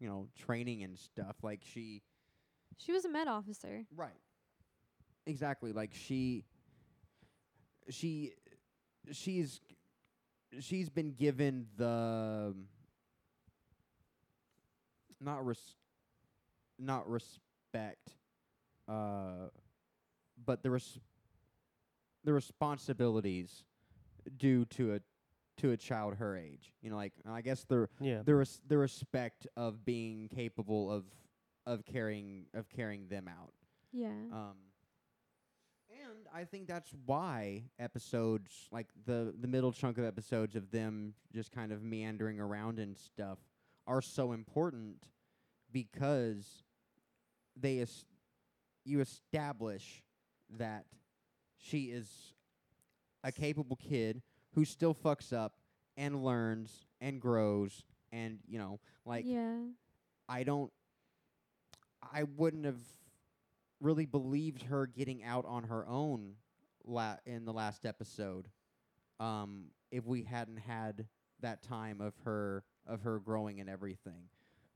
you 0.00 0.08
know 0.08 0.26
training 0.38 0.82
and 0.82 0.98
stuff 0.98 1.36
like 1.42 1.60
she 1.62 2.02
She 2.76 2.92
was 2.92 3.04
a 3.04 3.08
med 3.08 3.28
officer. 3.28 3.84
right 3.96 4.20
exactly 5.26 5.72
like 5.72 5.90
she 5.94 6.44
she 7.88 8.32
she's 9.12 9.60
she's 10.60 10.88
been 10.88 11.12
given 11.12 11.66
the 11.76 12.54
not 15.20 15.44
res 15.46 15.76
not 16.78 17.08
respect 17.08 18.16
uh 18.88 19.48
but 20.44 20.62
the 20.62 20.70
res- 20.70 20.98
the 22.24 22.32
responsibilities 22.32 23.64
due 24.36 24.64
to 24.66 24.94
a 24.94 25.00
to 25.58 25.70
a 25.72 25.76
child 25.76 26.14
her 26.16 26.36
age. 26.36 26.72
You 26.80 26.90
know, 26.90 26.96
like 26.96 27.12
I 27.28 27.42
guess 27.42 27.64
the 27.64 27.88
Yeah. 28.00 28.22
the 28.22 28.34
res- 28.36 28.60
the 28.66 28.78
respect 28.78 29.46
of 29.56 29.84
being 29.84 30.28
capable 30.28 30.90
of 30.90 31.04
of 31.66 31.84
carrying 31.84 32.46
of 32.54 32.68
carrying 32.70 33.06
them 33.08 33.28
out. 33.28 33.52
Yeah. 33.92 34.08
Um, 34.32 34.56
and 36.12 36.26
I 36.34 36.44
think 36.44 36.66
that's 36.66 36.90
why 37.06 37.64
episodes 37.78 38.68
like 38.70 38.86
the 39.06 39.34
the 39.40 39.48
middle 39.48 39.72
chunk 39.72 39.98
of 39.98 40.04
episodes 40.04 40.56
of 40.56 40.70
them 40.70 41.14
just 41.34 41.52
kind 41.52 41.72
of 41.72 41.82
meandering 41.82 42.40
around 42.40 42.78
and 42.78 42.96
stuff 42.96 43.38
are 43.86 44.02
so 44.02 44.32
important 44.32 44.96
because 45.72 46.64
they 47.56 47.80
es- 47.80 48.04
you 48.84 49.00
establish 49.00 50.02
that 50.58 50.84
she 51.58 51.84
is 51.84 52.34
a 53.24 53.32
capable 53.32 53.76
kid 53.76 54.22
who 54.54 54.64
still 54.64 54.94
fucks 54.94 55.32
up 55.32 55.54
and 55.96 56.24
learns 56.24 56.86
and 57.00 57.20
grows 57.20 57.84
and 58.12 58.38
you 58.46 58.58
know 58.58 58.78
like 59.04 59.24
yeah. 59.26 59.56
I 60.28 60.42
don't 60.42 60.72
I 62.02 62.24
wouldn't 62.24 62.64
have 62.64 62.82
really 63.82 64.06
believed 64.06 64.62
her 64.62 64.86
getting 64.86 65.22
out 65.24 65.44
on 65.44 65.64
her 65.64 65.86
own 65.88 66.34
la- 66.84 67.16
in 67.26 67.44
the 67.44 67.52
last 67.52 67.84
episode 67.84 68.48
um 69.20 69.64
if 69.90 70.06
we 70.06 70.22
hadn't 70.22 70.56
had 70.56 71.06
that 71.40 71.62
time 71.62 72.00
of 72.00 72.14
her 72.24 72.64
of 72.86 73.00
her 73.02 73.18
growing 73.18 73.60
and 73.60 73.68
everything 73.68 74.24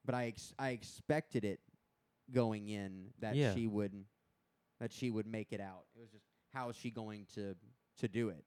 but 0.04 0.14
I 0.14 0.26
ex- 0.26 0.52
I 0.58 0.70
expected 0.70 1.44
it 1.44 1.60
going 2.32 2.68
in 2.68 3.12
that 3.20 3.34
Yeah. 3.36 3.54
she 3.54 3.66
would 3.66 4.04
that 4.80 4.92
she 4.92 5.10
would 5.10 5.26
make 5.26 5.52
it 5.52 5.60
out 5.60 5.84
it 5.94 6.00
was 6.00 6.10
just 6.10 6.24
how 6.52 6.68
is 6.68 6.76
she 6.76 6.90
going 6.90 7.26
to 7.34 7.54
to 7.98 8.08
do 8.08 8.28
it 8.28 8.44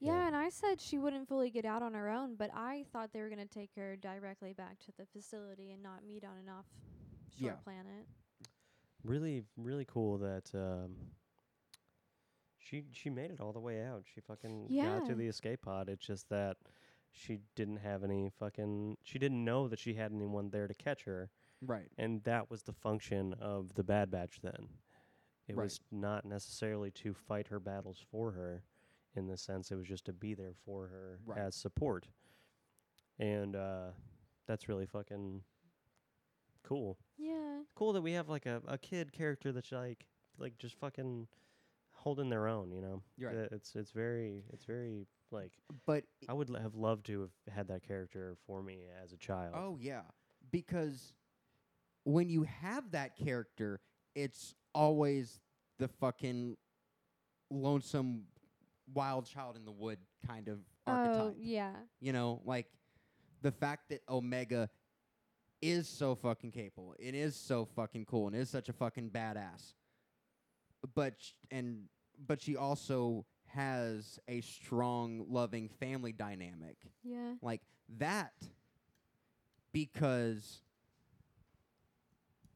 Yeah, 0.00 0.12
Yeah. 0.14 0.26
and 0.28 0.36
I 0.36 0.48
said 0.50 0.80
she 0.80 0.98
wouldn't 0.98 1.28
fully 1.28 1.50
get 1.50 1.64
out 1.64 1.82
on 1.82 1.92
her 1.94 2.08
own, 2.08 2.36
but 2.36 2.50
I 2.54 2.84
thought 2.92 3.12
they 3.12 3.20
were 3.20 3.28
going 3.28 3.46
to 3.46 3.52
take 3.52 3.70
her 3.76 3.96
directly 3.96 4.52
back 4.52 4.78
to 4.86 4.92
the 4.96 5.04
facility 5.06 5.72
and 5.72 5.82
not 5.82 6.04
meet 6.06 6.24
on 6.24 6.36
an 6.38 6.48
off 6.48 6.66
shore 7.36 7.48
Yeah. 7.50 7.52
planet. 7.64 8.06
Really 9.04 9.44
really 9.56 9.84
cool 9.84 10.18
that 10.18 10.50
um 10.54 10.96
she 12.58 12.84
she 12.92 13.08
made 13.10 13.30
it 13.30 13.40
all 13.40 13.52
the 13.52 13.60
way 13.60 13.82
out. 13.82 14.04
She 14.14 14.20
fucking 14.20 14.62
got 14.66 14.70
Yeah. 14.70 15.00
to 15.00 15.14
the 15.14 15.26
escape 15.26 15.62
pod. 15.62 15.88
It's 15.88 16.06
just 16.06 16.28
that 16.28 16.56
she 17.12 17.40
didn't 17.54 17.78
have 17.78 18.04
any 18.04 18.30
fucking 18.38 18.98
she 19.02 19.18
didn't 19.18 19.44
know 19.44 19.68
that 19.68 19.78
she 19.78 19.94
had 19.94 20.12
anyone 20.12 20.50
there 20.50 20.66
to 20.68 20.74
catch 20.74 21.04
her. 21.04 21.30
Right. 21.62 21.90
And 21.96 22.22
that 22.24 22.50
was 22.50 22.62
the 22.64 22.72
function 22.72 23.34
of 23.34 23.74
the 23.74 23.82
bad 23.82 24.10
batch 24.10 24.40
then. 24.42 24.68
It 25.46 25.56
Right. 25.56 25.64
was 25.64 25.80
not 25.90 26.24
necessarily 26.26 26.90
to 26.92 27.14
fight 27.14 27.48
her 27.48 27.58
battles 27.58 28.00
for 28.10 28.32
her 28.32 28.64
in 29.14 29.26
the 29.26 29.36
sense 29.38 29.70
it 29.72 29.76
was 29.76 29.86
just 29.86 30.04
to 30.04 30.12
be 30.12 30.34
there 30.34 30.52
for 30.64 30.88
her 30.88 31.20
Right. 31.24 31.38
as 31.38 31.54
support. 31.56 32.08
And 33.18 33.56
uh 33.56 33.92
that's 34.46 34.68
really 34.68 34.86
fucking 34.86 35.42
cool 36.62 36.98
Yeah. 37.18 37.60
cool 37.74 37.92
that 37.94 38.02
we 38.02 38.12
have 38.12 38.28
like 38.28 38.46
a, 38.46 38.62
a 38.66 38.78
kid 38.78 39.12
character 39.12 39.52
that's 39.52 39.72
like 39.72 40.06
like 40.38 40.56
just 40.58 40.76
fucking 40.78 41.26
holding 41.92 42.28
their 42.30 42.46
own 42.46 42.70
you 42.70 42.80
know 42.80 43.02
You're 43.16 43.30
right. 43.30 43.38
Uh, 43.50 43.54
it's 43.56 43.74
it's 43.74 43.90
very 43.90 44.44
it's 44.52 44.64
very 44.64 45.06
like 45.32 45.52
but 45.84 46.04
i 46.28 46.32
would 46.32 46.48
l- 46.48 46.60
have 46.62 46.74
loved 46.76 47.06
to 47.06 47.22
have 47.22 47.54
had 47.54 47.68
that 47.68 47.82
character 47.86 48.36
for 48.46 48.62
me 48.62 48.84
as 49.02 49.12
a 49.12 49.16
child 49.16 49.54
Oh 49.56 49.76
yeah, 49.80 50.02
because 50.52 51.12
when 52.04 52.30
you 52.30 52.44
have 52.44 52.92
that 52.92 53.16
character, 53.16 53.80
it's 54.14 54.54
always 54.74 55.40
the 55.78 55.88
fucking 55.88 56.56
lonesome 57.50 58.24
wild 58.94 59.26
child 59.26 59.56
in 59.56 59.64
the 59.64 59.72
wood 59.72 59.98
kind 60.26 60.48
of 60.48 60.58
Oh, 60.86 60.92
archetype. 60.92 61.36
yeah. 61.38 61.72
You 62.00 62.12
know, 62.14 62.40
like 62.46 62.66
the 63.42 63.52
fact 63.52 63.90
that 63.90 64.00
Omega 64.08 64.70
is 65.60 65.88
so 65.88 66.14
fucking 66.14 66.50
capable, 66.52 66.94
it 66.98 67.14
is 67.14 67.34
so 67.36 67.64
fucking 67.64 68.04
cool, 68.06 68.26
and 68.28 68.36
is 68.36 68.48
such 68.50 68.68
a 68.68 68.72
fucking 68.72 69.10
badass. 69.10 69.74
But 70.94 71.14
sh- 71.18 71.32
and 71.50 71.84
but 72.26 72.40
she 72.40 72.56
also 72.56 73.24
has 73.46 74.18
a 74.28 74.40
strong, 74.42 75.24
loving 75.28 75.68
family 75.68 76.12
dynamic 76.12 76.76
Yeah. 77.02 77.34
like 77.42 77.62
that 77.98 78.32
because 79.72 80.62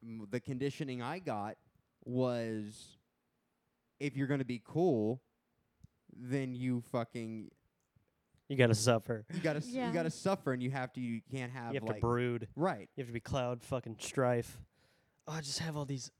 m- 0.03 0.27
the 0.29 0.39
conditioning 0.39 1.01
I 1.01 1.19
got 1.19 1.57
was 2.05 2.97
if 3.99 4.15
you're 4.15 4.27
going 4.27 4.39
to 4.39 4.45
be 4.45 4.61
cool 4.63 5.21
then 6.15 6.53
you 6.53 6.81
fucking 6.91 7.49
you 8.53 8.57
gotta 8.57 8.75
suffer 8.75 9.25
you 9.33 9.39
got 9.41 9.53
to 9.61 9.67
Yeah. 9.67 9.87
you 9.87 9.93
got 9.93 10.03
to 10.03 10.09
suffer 10.11 10.53
and 10.53 10.61
you 10.61 10.69
have 10.71 10.93
to 10.93 11.01
you 11.01 11.21
can't 11.31 11.51
have 11.51 11.73
you 11.73 11.79
have 11.79 11.87
like 11.87 11.97
to 11.97 12.01
brood 12.01 12.47
right 12.55 12.89
you 12.95 13.01
have 13.01 13.07
to 13.07 13.13
be 13.13 13.19
cloud 13.19 13.63
fucking 13.63 13.97
strife 13.99 14.59
oh 15.27 15.33
i 15.33 15.41
just 15.41 15.59
have 15.59 15.75
all 15.75 15.85
these 15.85 16.11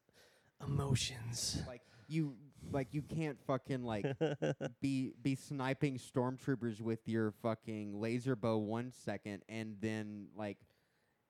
emotions 0.65 1.61
like 1.68 1.81
you 2.07 2.35
like 2.72 2.88
you 2.91 3.01
can't 3.01 3.38
fucking 3.45 3.84
like 3.84 4.05
be 4.81 5.14
be 5.22 5.35
sniping 5.35 5.97
stormtroopers 5.97 6.81
with 6.81 7.07
your 7.07 7.31
fucking 7.41 7.99
laser 7.99 8.35
bow 8.35 8.57
one 8.57 8.91
second 9.05 9.41
and 9.49 9.76
then 9.81 10.27
like 10.35 10.57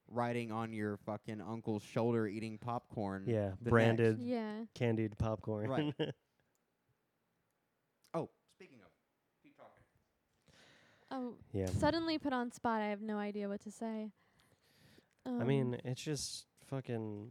riding 0.10 0.52
on 0.52 0.74
your 0.74 0.98
fucking 1.06 1.42
uncle's 1.42 1.82
shoulder 1.82 2.28
eating 2.28 2.58
popcorn. 2.58 3.24
yeah 3.26 3.52
the 3.62 3.70
branded 3.70 4.20
Yeah. 4.20 4.52
candied 4.76 5.18
popcorn 5.18 5.70
Right. 5.70 5.94
Oh, 8.14 8.30
speaking 8.56 8.78
of, 8.86 8.92
keep 9.42 9.58
talking. 9.58 9.82
Oh, 11.14 11.36
yeah 11.54 11.68
suddenly 11.68 12.18
put 12.18 12.34
on 12.34 12.52
spot. 12.52 12.82
I 12.82 12.88
have 12.88 13.02
no 13.02 13.18
idea 13.18 13.48
what 13.48 13.62
to 13.62 13.72
say. 13.72 14.12
Um, 15.26 15.42
I 15.42 15.44
mean, 15.46 15.78
it's 15.86 16.02
just 16.02 16.46
fucking. 16.68 17.30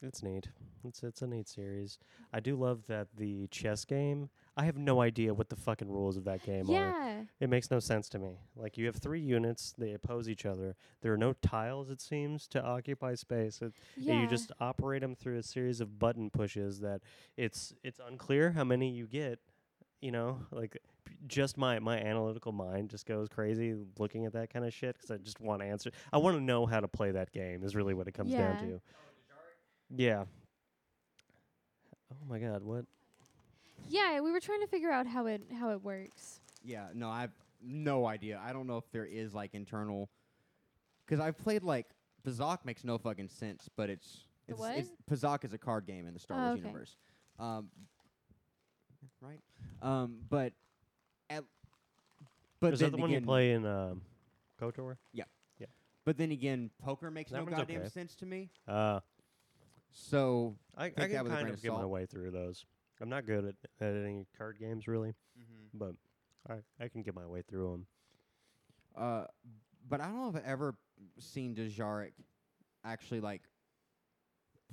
It's 0.00 0.22
neat. 0.22 0.48
It's 0.84 1.02
it's 1.02 1.22
a 1.22 1.26
neat 1.26 1.48
series. 1.48 1.98
I 2.32 2.38
do 2.38 2.54
love 2.54 2.86
that 2.86 3.08
the 3.16 3.48
chess 3.48 3.84
game. 3.84 4.30
I 4.56 4.64
have 4.64 4.76
no 4.76 5.00
idea 5.00 5.34
what 5.34 5.48
the 5.48 5.56
fucking 5.56 5.90
rules 5.90 6.16
of 6.16 6.24
that 6.24 6.44
game 6.44 6.68
are. 6.70 6.72
yeah. 6.72 7.22
It 7.40 7.50
makes 7.50 7.68
no 7.70 7.80
sense 7.80 8.08
to 8.10 8.18
me. 8.20 8.38
Like 8.54 8.78
you 8.78 8.86
have 8.86 8.94
three 8.96 9.20
units, 9.20 9.74
they 9.76 9.92
oppose 9.92 10.28
each 10.28 10.46
other. 10.46 10.76
There 11.00 11.12
are 11.12 11.16
no 11.18 11.32
tiles, 11.42 11.90
it 11.90 12.00
seems, 12.00 12.46
to 12.48 12.62
occupy 12.62 13.16
space. 13.16 13.60
It, 13.60 13.72
Yeah. 13.96 14.22
You 14.22 14.28
just 14.28 14.52
operate 14.60 15.02
them 15.02 15.16
through 15.16 15.38
a 15.38 15.42
series 15.42 15.80
of 15.80 15.98
button 15.98 16.30
pushes. 16.30 16.78
That 16.78 17.00
it's 17.36 17.74
it's 17.82 17.98
unclear 18.04 18.52
how 18.52 18.62
many 18.64 18.90
you 18.90 19.06
get. 19.08 19.40
You 20.00 20.12
know, 20.12 20.38
like 20.52 20.78
just 21.26 21.56
my 21.56 21.78
my 21.78 21.98
analytical 21.98 22.52
mind 22.52 22.90
just 22.90 23.06
goes 23.06 23.28
crazy 23.28 23.74
looking 23.98 24.24
at 24.26 24.32
that 24.34 24.52
kind 24.52 24.64
of 24.64 24.72
shit 24.72 24.96
because 24.96 25.10
I 25.10 25.16
just 25.18 25.40
want 25.40 25.60
to 25.62 25.66
answer. 25.66 25.90
I 26.12 26.18
want 26.18 26.36
to 26.36 26.42
know 26.42 26.66
how 26.66 26.80
to 26.80 26.88
play 26.88 27.10
that 27.10 27.32
game. 27.32 27.64
Is 27.64 27.74
really 27.74 27.94
what 27.94 28.06
it 28.08 28.12
comes 28.12 28.34
down 28.34 28.56
to. 28.58 28.80
Yeah. 29.90 30.24
Oh 32.12 32.16
my 32.28 32.38
god, 32.38 32.62
what? 32.62 32.84
Yeah, 33.88 34.20
we 34.20 34.30
were 34.30 34.40
trying 34.40 34.60
to 34.60 34.66
figure 34.66 34.90
out 34.90 35.06
how 35.06 35.26
it 35.26 35.42
how 35.58 35.70
it 35.70 35.82
works. 35.82 36.40
Yeah, 36.64 36.88
no, 36.94 37.08
I've 37.10 37.32
no 37.62 38.06
idea. 38.06 38.40
I 38.42 38.52
don't 38.52 38.66
know 38.66 38.76
if 38.76 38.90
there 38.92 39.04
is 39.06 39.34
like 39.34 39.54
internal, 39.54 40.08
because 41.06 41.20
I've 41.20 41.38
played 41.38 41.62
like 41.62 41.86
Bazak 42.26 42.64
makes 42.64 42.84
no 42.84 42.98
fucking 42.98 43.28
sense, 43.28 43.68
but 43.76 43.90
it's 43.90 44.24
The 44.46 44.52
it's, 44.52 44.60
what? 44.60 44.76
it's 44.76 44.90
Bazak 45.10 45.44
is 45.44 45.52
a 45.52 45.58
card 45.58 45.86
game 45.86 46.06
in 46.06 46.14
the 46.14 46.20
Star 46.20 46.36
Oh, 46.36 46.40
Wars 46.40 46.52
okay. 46.54 46.60
universe, 46.66 46.96
um, 47.38 47.68
right? 49.20 49.40
Um, 49.82 50.18
but 50.28 50.52
at 51.30 51.44
but 52.60 52.72
Is 52.74 52.80
then 52.80 52.90
that 52.90 52.96
the 52.96 53.00
one 53.00 53.10
you 53.10 53.16
again- 53.18 53.26
play 53.26 53.52
in 53.52 53.64
um, 53.66 54.02
KOTOR? 54.60 54.96
Yeah. 55.12 55.24
Yeah. 55.58 55.66
But 56.04 56.16
then 56.16 56.32
again, 56.32 56.70
poker 56.82 57.10
makes 57.10 57.30
That 57.30 57.38
no 57.38 57.44
one's 57.44 57.56
goddamn 57.56 57.80
okay. 57.82 57.88
sense 57.88 58.14
to 58.16 58.26
me. 58.26 58.50
Uh, 58.66 59.00
So 59.92 60.56
I, 60.76 60.86
I 60.86 60.88
Take 60.88 60.96
that 60.96 61.08
can 61.10 61.22
with 61.24 61.32
a 61.32 61.34
kind 61.34 61.42
grain 61.44 61.52
of 61.54 61.58
of 61.58 61.62
get 61.62 61.72
my 61.72 61.78
salt. 61.80 61.90
way 61.90 62.06
through 62.06 62.30
those. 62.32 62.64
I'm 63.00 63.08
not 63.08 63.26
good 63.26 63.44
at, 63.44 63.54
at 63.86 63.94
any 63.94 64.26
card 64.36 64.58
games 64.58 64.88
really, 64.88 65.10
Mm-hmm. 65.38 65.78
but 65.78 65.92
I 66.48 66.84
I 66.84 66.88
can 66.88 67.02
get 67.02 67.14
my 67.14 67.26
way 67.26 67.42
through 67.42 67.70
them. 67.70 67.86
Uh, 68.96 69.24
but 69.88 70.00
I 70.00 70.06
don't 70.06 70.16
know 70.20 70.28
if 70.30 70.36
I've 70.36 70.44
ever 70.50 70.74
seen 71.20 71.54
Dejarik 71.54 72.12
actually 72.84 73.20
like 73.20 73.42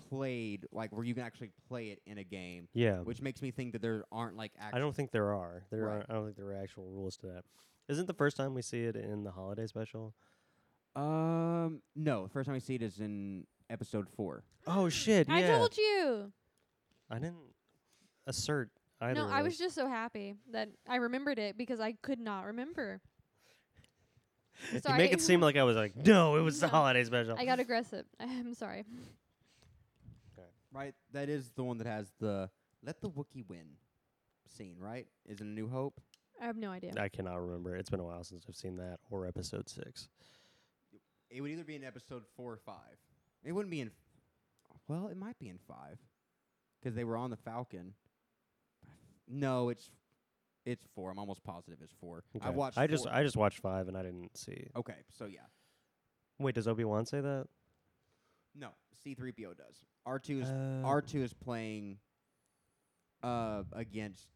played 0.10 0.66
like 0.72 0.92
where 0.92 1.04
you 1.06 1.14
can 1.14 1.24
actually 1.24 1.52
play 1.68 1.88
it 1.90 2.02
in 2.06 2.18
a 2.18 2.24
game, 2.24 2.68
Yeah, 2.74 3.00
which 3.00 3.22
makes 3.22 3.42
me 3.42 3.52
think 3.52 3.74
that 3.74 3.82
there 3.82 4.04
aren't 4.12 4.36
like 4.38 4.52
actual. 4.60 4.78
I 4.78 4.80
don't 4.80 4.96
think 4.96 5.12
there 5.12 5.34
are. 5.34 5.64
There 5.72 5.86
Right. 5.86 5.96
are. 5.98 6.06
I 6.10 6.14
don't 6.14 6.26
think 6.26 6.38
there 6.38 6.48
are 6.48 6.56
actual 6.62 6.86
rules 6.90 7.18
to 7.18 7.28
that. 7.28 7.44
Isn't 7.88 8.08
the 8.08 8.14
first 8.14 8.36
time 8.38 8.54
we 8.54 8.62
see 8.62 8.84
it 8.84 8.96
in 8.96 9.24
the 9.24 9.32
holiday 9.32 9.68
special? 9.68 10.14
Um, 10.96 11.82
no. 11.96 12.24
The 12.24 12.30
first 12.30 12.46
time 12.48 12.54
we 12.54 12.60
see 12.60 12.76
it 12.76 12.82
is 12.82 13.00
in 13.00 13.46
episode 13.70 14.08
four. 14.10 14.44
Oh 14.68 14.90
shit! 14.90 15.30
I 15.30 15.42
told 15.44 15.78
you. 15.78 16.32
I 17.10 17.16
didn't 17.20 17.36
assert 18.28 18.70
either. 19.02 19.14
no, 19.20 19.26
of 19.28 19.32
I 19.32 19.44
was 19.44 19.58
just 19.58 19.76
so 19.76 19.88
happy 19.88 20.36
that 20.52 20.70
I 20.88 20.96
remembered 20.96 21.38
it 21.38 21.58
because 21.58 21.80
I 21.80 21.92
could 21.94 22.20
not 22.20 22.46
remember. 22.46 23.02
You 24.72 24.80
Sorry. 24.80 24.98
make 24.98 25.12
it 25.12 25.20
seem 25.22 25.42
like 25.42 25.58
I 25.58 25.64
was 25.64 25.76
like, 25.76 25.98
no, 25.98 26.38
it 26.38 26.42
was 26.42 26.62
the 26.62 26.70
holiday 26.70 27.04
special. 27.04 27.36
I 27.38 27.44
got 27.44 27.60
aggressive. 27.60 28.06
I'm 28.22 28.54
sorry. 28.54 28.86
Right. 30.76 30.94
That 31.14 31.30
is 31.30 31.52
the 31.56 31.64
one 31.64 31.78
that 31.78 31.88
has 31.88 32.12
the 32.20 32.50
let 32.84 33.00
the 33.02 33.10
Wookiee 33.10 33.48
win. 33.48 33.78
scene, 34.50 34.76
right? 34.80 35.08
Is 35.26 35.40
in 35.42 35.48
A 35.48 35.52
New 35.52 35.70
Hope. 35.70 36.02
I 36.42 36.46
have 36.46 36.58
no 36.58 36.70
idea. 36.70 36.92
I 37.00 37.08
cannot 37.08 37.38
remember. 37.42 37.76
It's 37.78 37.90
been 37.90 38.02
a 38.02 38.04
while 38.04 38.24
since 38.26 38.46
I've 38.50 38.56
seen 38.58 38.76
that 38.78 39.00
or 39.10 39.26
episode 39.26 39.70
six. 39.70 40.10
It 41.30 41.40
would 41.42 41.50
either 41.52 41.64
be 41.64 41.76
in 41.76 41.84
episode 41.84 42.24
four 42.36 42.52
or 42.54 42.58
five. 42.58 42.98
It 43.44 43.54
wouldn't 43.54 43.72
be 43.72 43.80
in. 43.82 43.88
F- 43.88 43.94
Well, 44.88 45.08
it 45.08 45.18
might 45.18 45.40
be 45.40 45.48
in 45.50 45.58
five, 45.68 45.98
because 46.80 46.96
they 46.96 47.04
were 47.06 47.16
on 47.18 47.30
the 47.30 47.38
Falcon. 47.38 47.94
No, 49.28 49.70
it's 49.70 49.90
it's 50.66 50.86
four. 50.94 51.10
I'm 51.10 51.20
almost 51.20 51.44
positive 51.44 51.80
it's 51.82 51.94
four. 52.02 52.24
I 52.42 52.50
watched. 52.50 52.78
I 52.78 52.86
just 52.88 53.06
four. 53.06 53.14
I 53.14 53.24
just 53.24 53.38
watched 53.38 53.60
five 53.60 53.88
and 53.88 53.98
I 53.98 54.04
didn't 54.04 54.38
see. 54.38 54.68
okay, 54.76 54.98
so 55.18 55.26
yeah, 55.26 55.40
Wait, 56.38 56.54
does 56.56 56.68
Obi 56.68 56.84
Wan 56.84 57.06
say 57.06 57.22
that? 57.22 57.48
No. 58.58 58.70
C-3PO 59.04 59.56
does. 59.58 59.86
R2 60.08 60.42
is 60.42 60.50
Uh, 60.50 60.82
R2 60.88 61.16
is 61.24 61.34
playing 61.34 61.98
uh 63.24 63.64
against 63.74 64.28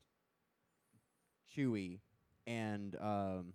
Chewie 1.55 1.99
and 2.47 2.95
um 2.99 3.53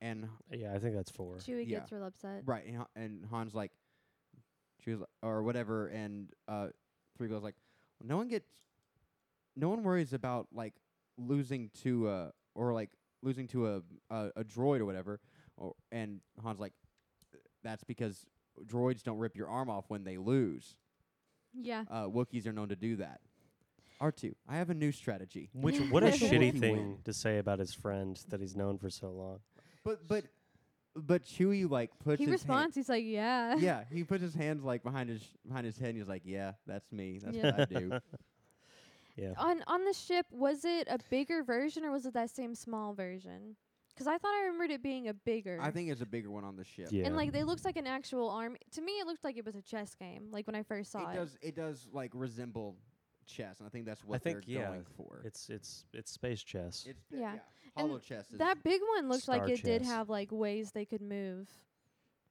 and 0.00 0.28
Yeah, 0.50 0.74
I 0.74 0.78
think 0.78 0.94
that's 0.94 1.10
four. 1.10 1.36
Chewie 1.36 1.64
yeah. 1.66 1.78
gets 1.80 1.92
real 1.92 2.04
upset. 2.04 2.42
right 2.46 2.64
and, 2.66 2.76
Han- 2.76 2.86
and 2.96 3.26
Han's 3.30 3.54
like 3.54 3.72
she 4.84 4.90
was 4.94 5.02
or 5.22 5.42
whatever 5.42 5.88
and 5.88 6.28
uh 6.48 6.68
three 7.16 7.28
goes 7.28 7.42
like 7.42 7.54
no 8.02 8.16
one 8.16 8.28
gets 8.28 8.48
no 9.56 9.68
one 9.68 9.82
worries 9.82 10.12
about 10.12 10.48
like 10.52 10.74
losing 11.18 11.70
to 11.82 12.08
uh 12.08 12.30
or 12.54 12.72
like 12.72 12.90
losing 13.22 13.46
to 13.48 13.66
a 13.68 13.82
a, 14.10 14.30
a 14.36 14.44
droid 14.44 14.80
or 14.80 14.84
whatever 14.84 15.20
or 15.56 15.74
and 15.92 16.20
Han's 16.42 16.58
like 16.60 16.72
that's 17.62 17.84
because 17.84 18.26
droids 18.66 19.02
don't 19.02 19.18
rip 19.18 19.36
your 19.36 19.48
arm 19.48 19.68
off 19.70 19.84
when 19.88 20.04
they 20.04 20.16
lose 20.18 20.76
Yeah. 21.54 21.84
uh, 21.90 22.04
Wookiees 22.06 22.46
are 22.46 22.52
known 22.52 22.68
to 22.68 22.76
do 22.76 22.96
that. 22.96 23.20
R2, 24.00 24.34
I 24.48 24.56
have 24.56 24.70
a 24.70 24.74
new 24.74 24.90
strategy. 24.92 25.48
Which 25.54 25.78
what 25.90 26.02
a 26.02 26.06
shitty 26.08 26.52
Wookiee 26.54 26.60
thing 26.60 26.76
win. 26.76 26.98
to 27.04 27.12
say 27.12 27.38
about 27.38 27.58
his 27.60 27.72
friend 27.72 28.18
that 28.28 28.40
he's 28.40 28.56
known 28.56 28.78
for 28.78 28.90
so 28.90 29.10
long. 29.10 29.40
But 29.84 30.06
but 30.08 30.24
but 30.94 31.24
Chewie 31.24 31.70
like 31.70 31.90
puts 32.04 32.18
He 32.18 32.24
his 32.24 32.32
responds. 32.32 32.74
He's 32.76 32.88
like, 32.88 33.04
"Yeah." 33.06 33.54
Yeah, 33.58 33.84
he 33.90 34.02
puts 34.04 34.22
his 34.22 34.34
hands 34.34 34.62
like 34.64 34.82
behind 34.82 35.08
his 35.08 35.22
behind 35.46 35.64
his 35.66 35.78
head 35.78 35.90
and 35.90 35.98
he's 35.98 36.08
like, 36.08 36.22
"Yeah, 36.24 36.52
that's 36.66 36.90
me. 36.92 37.18
That's 37.22 37.36
Yeah. 37.36 37.44
what 37.56 37.60
I 37.60 37.64
do." 37.64 37.92
Yeah. 39.16 39.34
On 39.36 39.62
on 39.66 39.84
the 39.84 39.92
ship, 39.92 40.24
was 40.30 40.64
it 40.64 40.88
a 40.90 40.98
bigger 41.10 41.42
version 41.42 41.84
or 41.84 41.92
was 41.92 42.06
it 42.06 42.14
that 42.14 42.30
same 42.30 42.54
small 42.54 42.94
version? 42.94 43.56
'Cause 44.02 44.12
I 44.12 44.18
thought 44.18 44.34
I 44.34 44.46
remembered 44.46 44.72
it 44.72 44.82
being 44.82 45.06
a 45.06 45.14
bigger. 45.14 45.58
I 45.62 45.70
think 45.70 45.88
it's 45.88 46.00
a 46.00 46.06
bigger 46.06 46.28
one 46.28 46.42
on 46.42 46.56
the 46.56 46.64
ship. 46.64 46.88
Yeah. 46.90 47.06
And 47.06 47.14
like 47.14 47.32
it 47.34 47.44
looks 47.46 47.64
like 47.64 47.76
an 47.76 47.86
actual 47.86 48.28
arm. 48.30 48.56
To 48.72 48.82
me, 48.82 48.92
it 48.98 49.06
looked 49.06 49.22
like 49.22 49.36
it 49.36 49.44
was 49.44 49.54
a 49.54 49.62
chess 49.62 49.94
game. 49.94 50.28
Like 50.32 50.48
when 50.48 50.56
I 50.56 50.64
first 50.64 50.90
saw 50.90 51.08
it 51.08 51.12
it. 51.12 51.16
does 51.16 51.38
it 51.40 51.54
does 51.54 51.86
like 51.92 52.10
resemble 52.12 52.76
chess, 53.26 53.60
and 53.60 53.66
I 53.68 53.70
think 53.70 53.86
that's 53.86 54.04
what 54.04 54.20
think, 54.22 54.44
they're 54.44 54.56
yeah, 54.56 54.66
going 54.66 54.84
for. 54.96 55.22
It's 55.24 55.48
it's 55.48 55.84
it's 55.92 56.10
space 56.10 56.42
chess. 56.42 56.84
It's 56.88 57.04
Yeah. 57.12 57.34
yeah. 57.34 57.38
And 57.76 57.86
Hollow 57.86 58.00
chess 58.00 58.30
is 58.32 58.38
That 58.38 58.64
big 58.64 58.80
one 58.96 59.08
looked 59.08 59.28
like 59.28 59.42
Star 59.44 59.54
it 59.54 59.62
did 59.62 59.82
have 59.82 60.10
like 60.10 60.32
ways 60.32 60.72
they 60.72 60.84
could 60.84 61.00
move, 61.00 61.48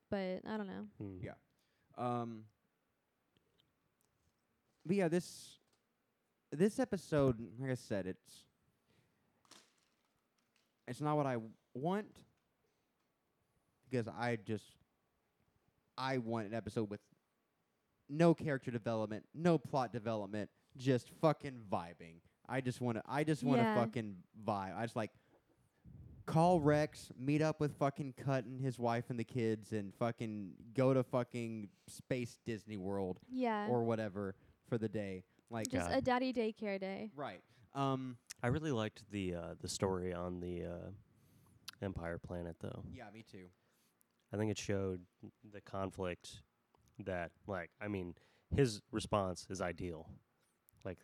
but 0.10 0.41
I 0.45 0.57
don't 0.57 0.68
know. 0.68 0.88
Hmm. 0.99 1.18
Yeah. 1.22 1.34
Um. 1.98 2.43
But 4.85 4.95
yeah, 4.98 5.07
this 5.07 5.57
this 6.52 6.80
episode, 6.80 7.39
like 7.60 7.72
I 7.72 7.76
said, 7.76 8.07
it's 8.07 8.43
it's 10.85 10.99
not 10.99 11.15
what 11.15 11.26
I 11.26 11.34
w- 11.34 11.53
want 11.73 12.07
because 13.89 14.07
I 14.07 14.38
just 14.45 14.64
I 15.98 16.18
want 16.18 16.48
an 16.48 16.53
episode 16.53 16.89
with 16.89 17.02
no 18.10 18.34
character 18.34 18.72
development, 18.72 19.23
no 19.34 19.57
plot 19.57 19.91
development, 19.93 20.49
just 20.77 21.10
fucking 21.22 21.61
vibing. 21.72 22.15
I 22.48 22.61
just 22.61 22.81
want 22.81 22.98
to 22.98 23.03
I 23.07 23.23
just 23.23 23.43
want 23.43 23.60
to 23.60 23.64
Yeah. 23.64 23.76
fucking 23.76 24.15
vibe. 24.45 24.76
I 24.77 24.84
just 24.84 24.95
like 24.95 25.11
call 26.26 26.61
Rex, 26.61 27.11
meet 27.19 27.41
up 27.41 27.60
with 27.60 27.76
fucking 27.77 28.14
Cut 28.14 28.45
and 28.45 28.61
his 28.61 28.77
wife 28.80 29.10
and 29.10 29.19
the 29.19 29.23
kids, 29.23 29.73
and 29.73 29.93
fucking 29.95 30.52
go 30.73 30.93
to 30.93 31.03
fucking 31.03 31.68
Space 31.88 32.38
Disney 32.45 32.77
World 32.77 33.19
Yeah. 33.30 33.68
or 33.68 33.84
whatever 33.84 34.35
for 34.69 34.77
the 34.77 34.88
day. 34.88 35.23
Like, 35.49 35.68
just 35.68 35.89
God. 35.89 35.98
a 35.98 36.02
daddy 36.02 36.31
daycare 36.31 36.80
day. 36.80 37.11
right. 37.15 37.41
Um, 37.73 38.18
I 38.43 38.48
really 38.48 38.72
liked 38.72 39.03
the 39.11 39.35
uh, 39.35 39.56
the 39.61 39.68
story 39.68 40.14
on 40.14 40.39
the 40.39 40.65
uh, 40.65 40.91
Empire 41.82 42.18
planet, 42.18 42.56
though. 42.60 42.84
yeah, 42.94 43.06
me 43.14 43.24
too. 43.30 43.45
I 44.34 44.38
think 44.38 44.52
it 44.52 44.58
showed 44.58 45.02
the 45.52 45.62
conflict 45.62 46.41
that, 46.99 47.32
like, 47.48 47.70
I 47.82 47.88
mean, 47.88 48.16
his 48.56 48.82
response 48.91 49.45
is 49.49 49.62
ideal. 49.62 50.08
Like, 50.86 50.99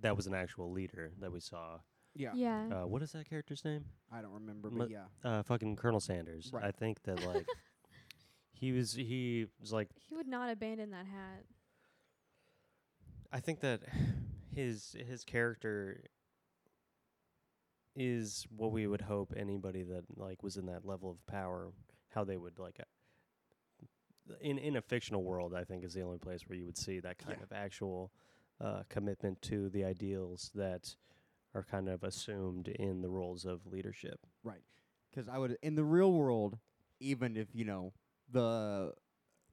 that 0.00 0.16
was 0.16 0.26
an 0.26 0.34
actual 0.34 0.70
leader 0.70 1.12
that 1.20 1.32
we 1.32 1.40
saw. 1.40 1.78
Yeah, 2.14 2.32
Yeah. 2.34 2.68
Uh, 2.82 2.86
what 2.86 3.02
is 3.02 3.12
that 3.12 3.28
character's 3.28 3.64
name? 3.64 3.84
I 4.12 4.20
don't 4.22 4.32
remember, 4.32 4.70
Mu- 4.70 4.78
but 4.78 4.90
yeah, 4.90 5.04
Uh, 5.24 5.42
fucking 5.42 5.76
Colonel 5.76 6.00
Sanders. 6.00 6.50
Right. 6.52 6.64
I 6.64 6.70
think 6.72 7.02
that 7.04 7.24
like 7.26 7.46
he 8.52 8.72
was 8.72 8.92
he 8.94 9.46
was 9.60 9.72
like 9.72 9.88
he 9.94 10.14
would 10.16 10.26
not 10.26 10.50
abandon 10.50 10.90
that 10.90 11.06
hat. 11.06 11.44
I 13.32 13.40
think 13.40 13.60
that 13.60 13.82
his 14.54 14.96
his 15.06 15.22
character 15.24 16.04
is 17.98 18.46
what 18.56 18.70
we 18.72 18.86
would 18.86 19.00
hope 19.02 19.32
anybody 19.36 19.82
that 19.82 20.04
like 20.16 20.42
was 20.42 20.56
in 20.56 20.66
that 20.66 20.84
level 20.86 21.10
of 21.10 21.26
power 21.26 21.70
how 22.10 22.24
they 22.24 22.36
would 22.36 22.58
like 22.58 22.78
uh, 22.80 24.34
in 24.40 24.58
in 24.58 24.76
a 24.76 24.80
fictional 24.82 25.22
world 25.24 25.54
I 25.54 25.64
think 25.64 25.84
is 25.84 25.94
the 25.94 26.02
only 26.02 26.18
place 26.18 26.42
where 26.48 26.58
you 26.58 26.66
would 26.66 26.76
see 26.78 27.00
that 27.00 27.18
kind 27.18 27.36
Yeah. 27.38 27.44
of 27.44 27.52
actual 27.52 28.12
uh, 28.60 28.82
commitment 28.88 29.40
to 29.42 29.68
the 29.70 29.84
ideals 29.84 30.50
that 30.54 30.96
are 31.54 31.62
kind 31.62 31.88
of 31.88 32.02
assumed 32.04 32.68
in 32.68 33.00
the 33.02 33.08
roles 33.08 33.44
of 33.44 33.66
leadership. 33.66 34.20
Right, 34.44 34.62
because 35.10 35.28
I 35.28 35.38
would 35.38 35.56
in 35.62 35.74
the 35.76 35.84
real 35.84 36.12
world, 36.12 36.58
even 37.00 37.36
if 37.36 37.48
you 37.54 37.64
know 37.64 37.92
the 38.30 38.92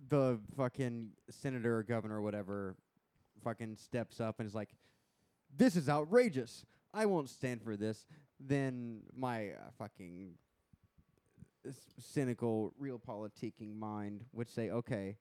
the 0.10 0.40
fucking 0.58 1.12
senator 1.30 1.78
or 1.78 1.84
governor 1.84 2.16
or 2.18 2.22
whatever 2.22 2.76
fucking 3.44 3.78
steps 3.78 4.20
up 4.20 4.40
and 4.40 4.48
is 4.48 4.54
like, 4.56 4.76
"This 5.56 5.76
is 5.76 5.88
outrageous. 5.88 6.66
I 6.94 7.06
won't 7.06 7.30
stand 7.30 7.62
for 7.62 7.78
this." 7.78 8.06
Then 8.40 9.02
my 9.16 9.52
uh, 9.52 9.72
fucking 9.78 10.34
s- 11.66 11.94
cynical, 12.00 12.74
real 12.78 13.00
politicking 13.00 13.76
mind 13.76 14.26
would 14.34 14.50
say, 14.50 14.70
"Okay, 14.70 15.18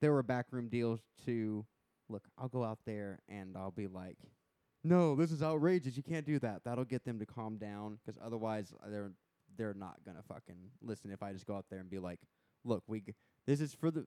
there 0.00 0.12
were 0.12 0.22
backroom 0.22 0.68
deals 0.68 1.00
to 1.24 1.64
look. 2.08 2.28
I'll 2.38 2.48
go 2.48 2.62
out 2.64 2.78
there 2.86 3.18
and 3.28 3.56
I'll 3.56 3.70
be 3.72 3.86
like." 3.88 4.18
No, 4.84 5.16
this 5.16 5.32
is 5.32 5.42
outrageous. 5.42 5.96
You 5.96 6.02
can't 6.04 6.24
do 6.26 6.38
that. 6.38 6.62
That'll 6.64 6.84
get 6.84 7.04
them 7.04 7.18
to 7.18 7.26
calm 7.26 7.56
down 7.56 7.98
'cause 8.04 8.16
otherwise 8.22 8.72
uh, 8.84 8.88
they're 8.90 9.12
they're 9.56 9.74
not 9.74 10.04
gonna 10.04 10.22
fucking 10.22 10.70
listen 10.82 11.10
if 11.10 11.22
I 11.22 11.32
just 11.32 11.46
go 11.46 11.56
out 11.56 11.66
there 11.70 11.80
and 11.80 11.90
be 11.90 11.98
like, 11.98 12.20
"Look, 12.64 12.84
we 12.86 13.00
g- 13.00 13.14
this 13.46 13.60
is 13.60 13.74
for 13.74 13.90
the 13.90 14.06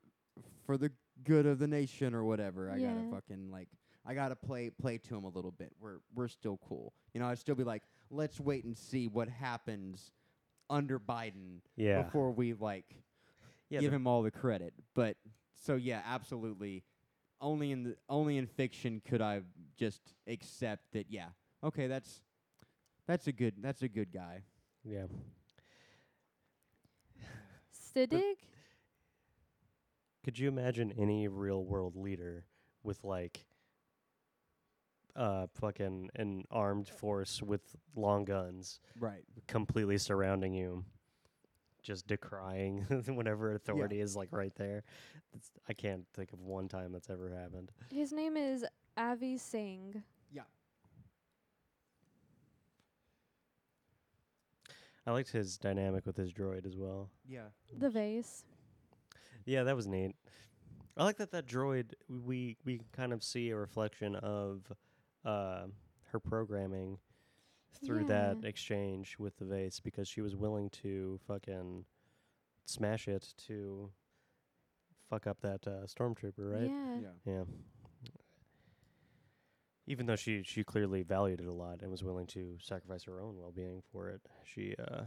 for 0.64 0.78
the 0.78 0.90
good 1.24 1.44
of 1.44 1.58
the 1.58 1.66
nation 1.68 2.14
or 2.14 2.24
whatever." 2.24 2.70
I 2.70 2.76
Yeah. 2.76 2.94
gotta 2.94 3.10
fucking 3.10 3.50
like 3.50 3.68
I 4.06 4.14
gotta 4.14 4.36
play 4.36 4.70
play 4.70 4.96
to 4.96 5.16
'em 5.16 5.24
a 5.24 5.28
little 5.28 5.50
bit. 5.50 5.72
We're 5.78 5.98
we're 6.14 6.28
still 6.28 6.56
cool, 6.58 6.94
you 7.12 7.20
know. 7.20 7.26
I'd 7.26 7.38
still 7.38 7.54
be 7.54 7.64
like, 7.64 7.82
"Let's 8.10 8.40
wait 8.40 8.64
and 8.64 8.76
see 8.76 9.06
what 9.08 9.28
happens 9.28 10.12
under 10.68 10.98
Biden 10.98 11.60
Yeah. 11.76 12.02
before 12.02 12.30
we 12.32 12.52
like 12.54 12.96
Yeah. 13.68 13.80
give 13.80 13.92
him 13.92 14.06
all 14.06 14.22
the 14.22 14.30
credit." 14.30 14.74
But 14.94 15.16
so 15.54 15.76
yeah, 15.76 16.02
absolutely. 16.04 16.84
Only 17.40 17.70
in 17.72 17.82
the 17.84 17.96
only 18.08 18.36
in 18.36 18.46
fiction 18.46 19.00
could 19.04 19.22
I 19.22 19.42
just 19.76 20.14
accept 20.26 20.92
that. 20.92 21.10
Yeah, 21.10 21.28
okay, 21.64 21.86
that's 21.86 22.22
that's 23.06 23.26
a 23.26 23.32
good 23.32 23.54
that's 23.62 23.82
a 23.82 23.88
good 23.88 24.12
guy. 24.12 24.42
yeah. 24.84 25.06
Siddig? 27.72 28.36
Could 30.22 30.38
you 30.38 30.48
imagine 30.48 30.92
any 30.92 31.28
real 31.28 31.64
world 31.64 31.96
leader 31.96 32.44
with 32.82 33.02
like 33.04 33.46
uh 35.16 35.46
fucking 35.60 36.10
an 36.16 36.44
armed 36.50 36.88
force 36.88 37.42
with 37.42 37.62
long 37.96 38.24
guns 38.24 38.80
Right. 38.98 39.24
completely 39.46 39.98
surrounding 39.98 40.54
you 40.54 40.84
just 41.82 42.06
decrying 42.06 42.84
whenever 43.06 43.54
authority 43.54 44.00
is 44.00 44.14
like 44.14 44.28
right 44.32 44.54
there. 44.56 44.82
It's, 45.34 45.50
I 45.68 45.72
can't 45.72 46.04
think 46.14 46.32
of 46.34 46.40
one 46.40 46.68
time 46.68 46.92
that's 46.92 47.08
ever 47.08 47.30
happened. 47.30 47.72
His 47.90 48.12
name 48.12 48.36
is 48.36 48.64
Avi 48.98 49.38
Singh. 49.38 50.02
Yeah. 50.30 50.42
I 55.06 55.12
liked 55.12 55.30
his 55.30 55.56
dynamic 55.56 56.06
with 56.06 56.16
his 56.16 56.32
droid 56.32 56.66
as 56.66 56.76
well. 56.76 57.08
Yeah. 57.26 57.46
The 57.78 57.88
vase. 57.90 58.44
Yeah, 59.46 59.62
that 59.64 59.74
was 59.74 59.86
neat. 59.86 60.14
I 60.96 61.04
like 61.04 61.16
that 61.16 61.30
that 61.32 61.46
droid 61.46 61.92
we 62.08 62.56
we 62.64 62.80
kind 62.92 63.12
of 63.12 63.22
see 63.24 63.50
a 63.50 63.56
reflection 63.56 64.16
of 64.16 64.70
uh, 65.24 65.64
her 66.12 66.20
programming 66.20 66.98
through 67.84 68.04
that 68.04 68.38
exchange 68.44 69.16
with 69.18 69.36
the 69.38 69.44
vase 69.44 69.80
because 69.80 70.08
she 70.08 70.20
was 70.20 70.36
willing 70.36 70.68
to 70.70 71.18
fucking 71.26 71.84
smash 72.66 73.08
it 73.08 73.32
to 73.46 73.90
fuck 75.08 75.26
up 75.26 75.40
that 75.40 75.66
uh, 75.66 75.86
stormtrooper, 75.86 76.32
right? 76.38 76.70
Yeah. 76.70 77.00
Yeah. 77.26 77.32
Yeah. 77.32 77.44
even 79.86 80.06
though 80.06 80.16
she 80.16 80.42
she 80.44 80.62
clearly 80.62 81.02
valued 81.02 81.40
it 81.40 81.46
a 81.46 81.52
lot 81.52 81.80
and 81.82 81.90
was 81.90 82.04
willing 82.04 82.26
to 82.26 82.56
sacrifice 82.62 83.04
her 83.04 83.20
own 83.20 83.36
well-being 83.38 83.82
for 83.92 84.08
it, 84.08 84.20
she 84.44 84.74
uh, 84.78 85.02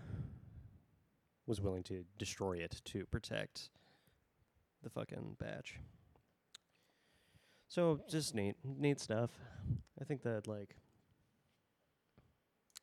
was 1.46 1.62
willing 1.62 1.84
to 1.84 2.04
destroy 2.18 2.58
it 2.58 2.82
to 2.86 3.06
protect 3.06 3.70
the 4.84 4.90
fucking 4.90 5.36
batch. 5.40 5.80
So 7.68 8.02
just 8.10 8.36
neat, 8.36 8.56
neat 8.64 9.00
stuff. 9.00 9.32
I 10.00 10.06
think 10.06 10.24
that 10.24 10.48
like 10.48 10.76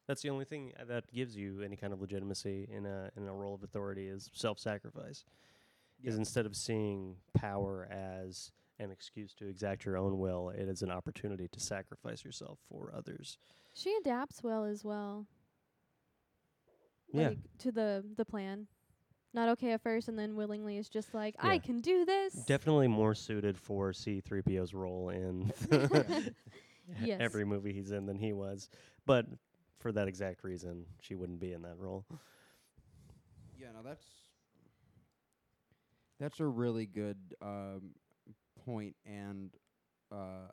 that's 0.06 0.22
the 0.22 0.30
only 0.30 0.44
thing 0.44 0.72
that 0.88 1.04
gives 1.12 1.36
you 1.36 1.62
any 1.62 1.76
kind 1.76 1.92
of 1.92 2.00
legitimacy 2.00 2.68
in 2.70 2.86
a 2.86 3.10
in 3.16 3.28
a 3.28 3.32
role 3.32 3.54
of 3.54 3.62
authority 3.62 4.08
is 4.08 4.30
self-sacrifice. 4.32 5.24
Is 6.02 6.16
instead 6.16 6.46
of 6.46 6.56
seeing 6.56 7.16
power 7.34 7.86
as 7.90 8.52
an 8.78 8.90
excuse 8.90 9.34
to 9.34 9.46
exact 9.46 9.84
your 9.84 9.98
own 9.98 10.18
will, 10.18 10.48
it 10.48 10.68
is 10.68 10.80
an 10.82 10.90
opportunity 10.90 11.46
to 11.52 11.60
sacrifice 11.60 12.24
yourself 12.24 12.58
for 12.68 12.92
others. 12.96 13.38
She 13.74 13.94
adapts 14.00 14.42
well 14.42 14.64
as 14.64 14.82
well. 14.82 15.26
Yeah. 17.12 17.28
Like 17.28 17.38
to 17.58 17.70
the 17.70 18.04
the 18.16 18.24
plan. 18.24 18.66
Not 19.32 19.48
okay 19.50 19.72
at 19.72 19.82
first 19.82 20.08
and 20.08 20.18
then 20.18 20.34
willingly 20.34 20.76
is 20.76 20.88
just 20.88 21.14
like, 21.14 21.36
I 21.38 21.58
can 21.58 21.80
do 21.80 22.04
this. 22.04 22.32
Definitely 22.32 22.88
more 22.88 23.14
suited 23.14 23.56
for 23.56 23.92
C3PO's 23.92 24.74
role 24.74 25.10
in 25.10 25.52
Yes. 27.00 27.20
every 27.20 27.44
movie 27.44 27.72
he's 27.72 27.90
in 27.90 28.06
than 28.06 28.18
he 28.18 28.32
was. 28.32 28.68
But 29.06 29.26
for 29.78 29.92
that 29.92 30.08
exact 30.08 30.44
reason, 30.44 30.86
she 31.00 31.14
wouldn't 31.14 31.40
be 31.40 31.52
in 31.52 31.62
that 31.62 31.78
role. 31.78 32.04
Yeah, 33.56 33.72
no, 33.72 33.82
that's 33.82 34.04
that's 36.18 36.40
a 36.40 36.46
really 36.46 36.86
good 36.86 37.16
um, 37.42 37.90
point 38.64 38.94
and 39.04 39.50
uh, 40.12 40.48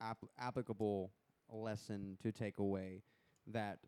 app- 0.00 0.24
applicable 0.38 1.12
lesson 1.50 2.16
to 2.22 2.32
take 2.32 2.58
away 2.58 3.02
that 3.46 3.78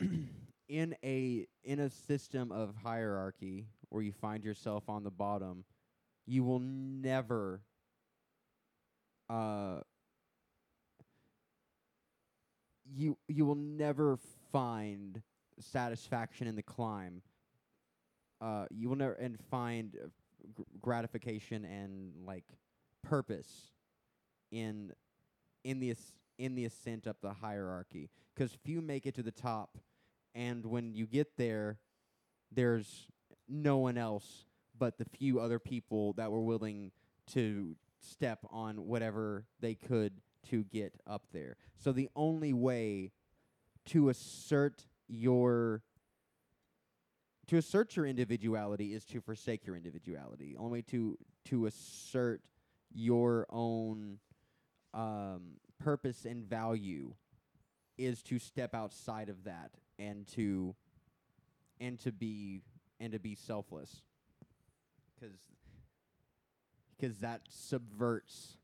in 0.68 0.94
a 1.04 1.46
in 1.64 1.80
a 1.80 1.90
system 1.90 2.50
of 2.52 2.74
hierarchy 2.76 3.66
where 3.88 4.02
you 4.02 4.12
find 4.12 4.44
yourself 4.44 4.88
on 4.88 5.02
the 5.02 5.10
bottom, 5.10 5.64
you 6.26 6.44
will 6.44 6.60
never 6.60 7.62
uh 9.28 9.80
you 12.94 13.16
you 13.28 13.44
will 13.44 13.54
never 13.54 14.18
find 14.52 15.22
satisfaction 15.58 16.46
in 16.46 16.56
the 16.56 16.62
climb. 16.62 17.22
Uh, 18.40 18.66
you 18.70 18.88
will 18.88 18.96
never 18.96 19.12
and 19.14 19.38
find 19.50 19.96
uh, 20.02 20.08
gr- 20.54 20.62
gratification 20.80 21.64
and 21.64 22.12
like 22.26 22.44
purpose 23.02 23.72
in 24.50 24.92
in 25.64 25.80
the 25.80 25.94
in 26.38 26.54
the 26.54 26.64
ascent 26.64 27.06
up 27.06 27.16
the 27.22 27.32
hierarchy. 27.32 28.08
Because 28.34 28.52
few 28.64 28.80
make 28.80 29.06
it 29.06 29.14
to 29.16 29.22
the 29.22 29.30
top, 29.30 29.76
and 30.34 30.64
when 30.64 30.94
you 30.94 31.06
get 31.06 31.36
there, 31.36 31.78
there's 32.50 33.06
no 33.48 33.78
one 33.78 33.98
else 33.98 34.44
but 34.78 34.96
the 34.96 35.04
few 35.04 35.38
other 35.40 35.58
people 35.58 36.14
that 36.14 36.30
were 36.30 36.40
willing 36.40 36.90
to 37.26 37.76
step 38.00 38.38
on 38.50 38.86
whatever 38.86 39.44
they 39.60 39.74
could 39.74 40.22
to 40.48 40.64
get 40.64 40.94
up 41.06 41.24
there. 41.32 41.56
So 41.76 41.92
the 41.92 42.08
only 42.16 42.52
way 42.52 43.12
to 43.86 44.08
assert 44.08 44.86
your 45.08 45.82
to 47.48 47.56
assert 47.56 47.96
your 47.96 48.06
individuality 48.06 48.94
is 48.94 49.04
to 49.06 49.20
forsake 49.20 49.66
your 49.66 49.76
individuality. 49.76 50.56
Only 50.56 50.80
way 50.80 50.82
to 50.90 51.18
to 51.46 51.66
assert 51.66 52.42
your 52.92 53.46
own 53.50 54.18
um, 54.94 55.56
purpose 55.82 56.24
and 56.24 56.44
value 56.44 57.14
is 57.98 58.22
to 58.22 58.38
step 58.38 58.74
outside 58.74 59.28
of 59.28 59.44
that 59.44 59.72
and 59.98 60.26
to 60.28 60.74
and 61.80 61.98
to 62.00 62.12
be 62.12 62.62
and 62.98 63.12
to 63.12 63.18
be 63.18 63.34
selfless 63.34 64.02
because 65.14 65.36
because 66.96 67.18
that 67.18 67.42
subverts 67.48 68.56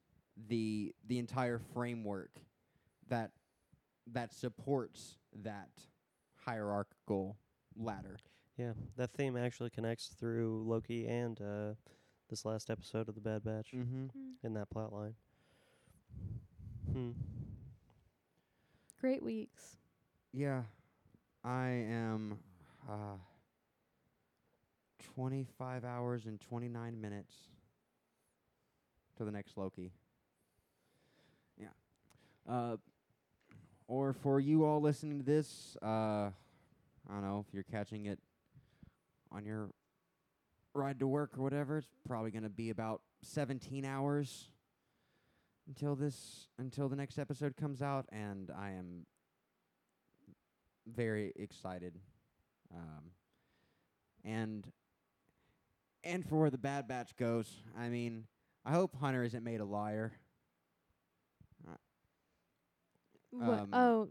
the 0.49 0.95
the 1.07 1.19
entire 1.19 1.59
framework 1.59 2.31
that 3.09 3.31
that 4.13 4.33
supports 4.33 5.17
that 5.35 5.71
hierarchical 6.45 7.37
ladder. 7.77 8.17
Yeah, 8.57 8.73
that 8.97 9.11
theme 9.13 9.37
actually 9.37 9.71
connects 9.71 10.09
through 10.09 10.65
Loki 10.67 11.07
and 11.07 11.41
uh, 11.41 11.75
this 12.31 12.45
last 12.45 12.71
episode 12.71 13.09
of 13.09 13.15
the 13.15 13.21
Bad 13.21 13.45
Batch 13.45 13.73
Mm-hmm. 13.75 14.05
Mm. 14.05 14.11
in 14.43 14.55
that 14.55 14.71
plot 14.71 14.93
line. 14.93 15.15
Hmm. 16.93 17.11
Great 19.01 19.23
weeks. 19.23 19.77
Yeah, 20.33 20.63
I 21.45 21.69
am 21.69 22.39
uh, 22.89 23.17
25 25.15 25.85
hours 25.85 26.27
and 26.27 26.41
29 26.41 27.01
minutes 27.01 27.35
to 29.17 29.25
the 29.25 29.31
next 29.33 29.57
Loki. 29.59 29.93
Uh, 32.49 32.77
or 33.89 34.13
for 34.13 34.41
you 34.41 34.65
all 34.65 34.81
listening 34.81 35.19
to 35.19 35.25
this, 35.25 35.77
uh, 35.83 35.87
I 36.29 37.13
don't 37.13 37.23
know 37.23 37.45
if 37.47 37.55
you're 37.55 37.65
catching 37.65 38.07
it 38.07 38.19
on 39.31 39.45
your 39.45 39.71
ride 40.75 40.99
to 41.01 41.07
work 41.07 41.39
or 41.39 41.43
whatever. 41.43 41.79
It's 41.79 41.89
probably 42.07 42.31
going 42.31 42.43
to 42.43 42.49
be 42.49 42.71
about 42.71 43.03
17 43.23 43.85
hours 43.85 44.49
until 45.69 45.97
this 45.97 46.49
until 46.59 46.89
the 46.89 46.97
next 46.97 47.19
episode 47.19 47.57
comes 47.57 47.83
out, 47.83 48.07
and 48.11 48.51
I 48.57 48.71
am 48.71 49.07
very 50.87 51.33
excited. 51.37 51.99
Um, 52.73 53.11
and 54.25 54.67
and 56.05 56.25
for 56.25 56.37
where 56.41 56.51
the 56.51 56.59
Bad 56.59 56.87
Batch 56.87 57.17
goes, 57.17 57.51
I 57.77 57.89
mean, 57.89 58.25
I 58.65 58.73
hope 58.73 58.97
Hunter 58.97 59.25
isn't 59.25 59.43
made 59.43 59.61
a 59.61 59.65
liar. 59.65 60.13
What? 63.39 63.59
Um, 63.61 63.69
oh, 63.73 64.09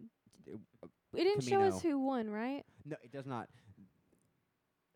it- 0.47 0.59
it 1.13 1.23
didn't 1.23 1.43
show 1.43 1.59
us 1.61 1.81
who 1.81 1.99
won, 1.99 2.29
right? 2.29 2.63
No, 2.85 2.97
it 3.03 3.11
does 3.11 3.25
not. 3.25 3.49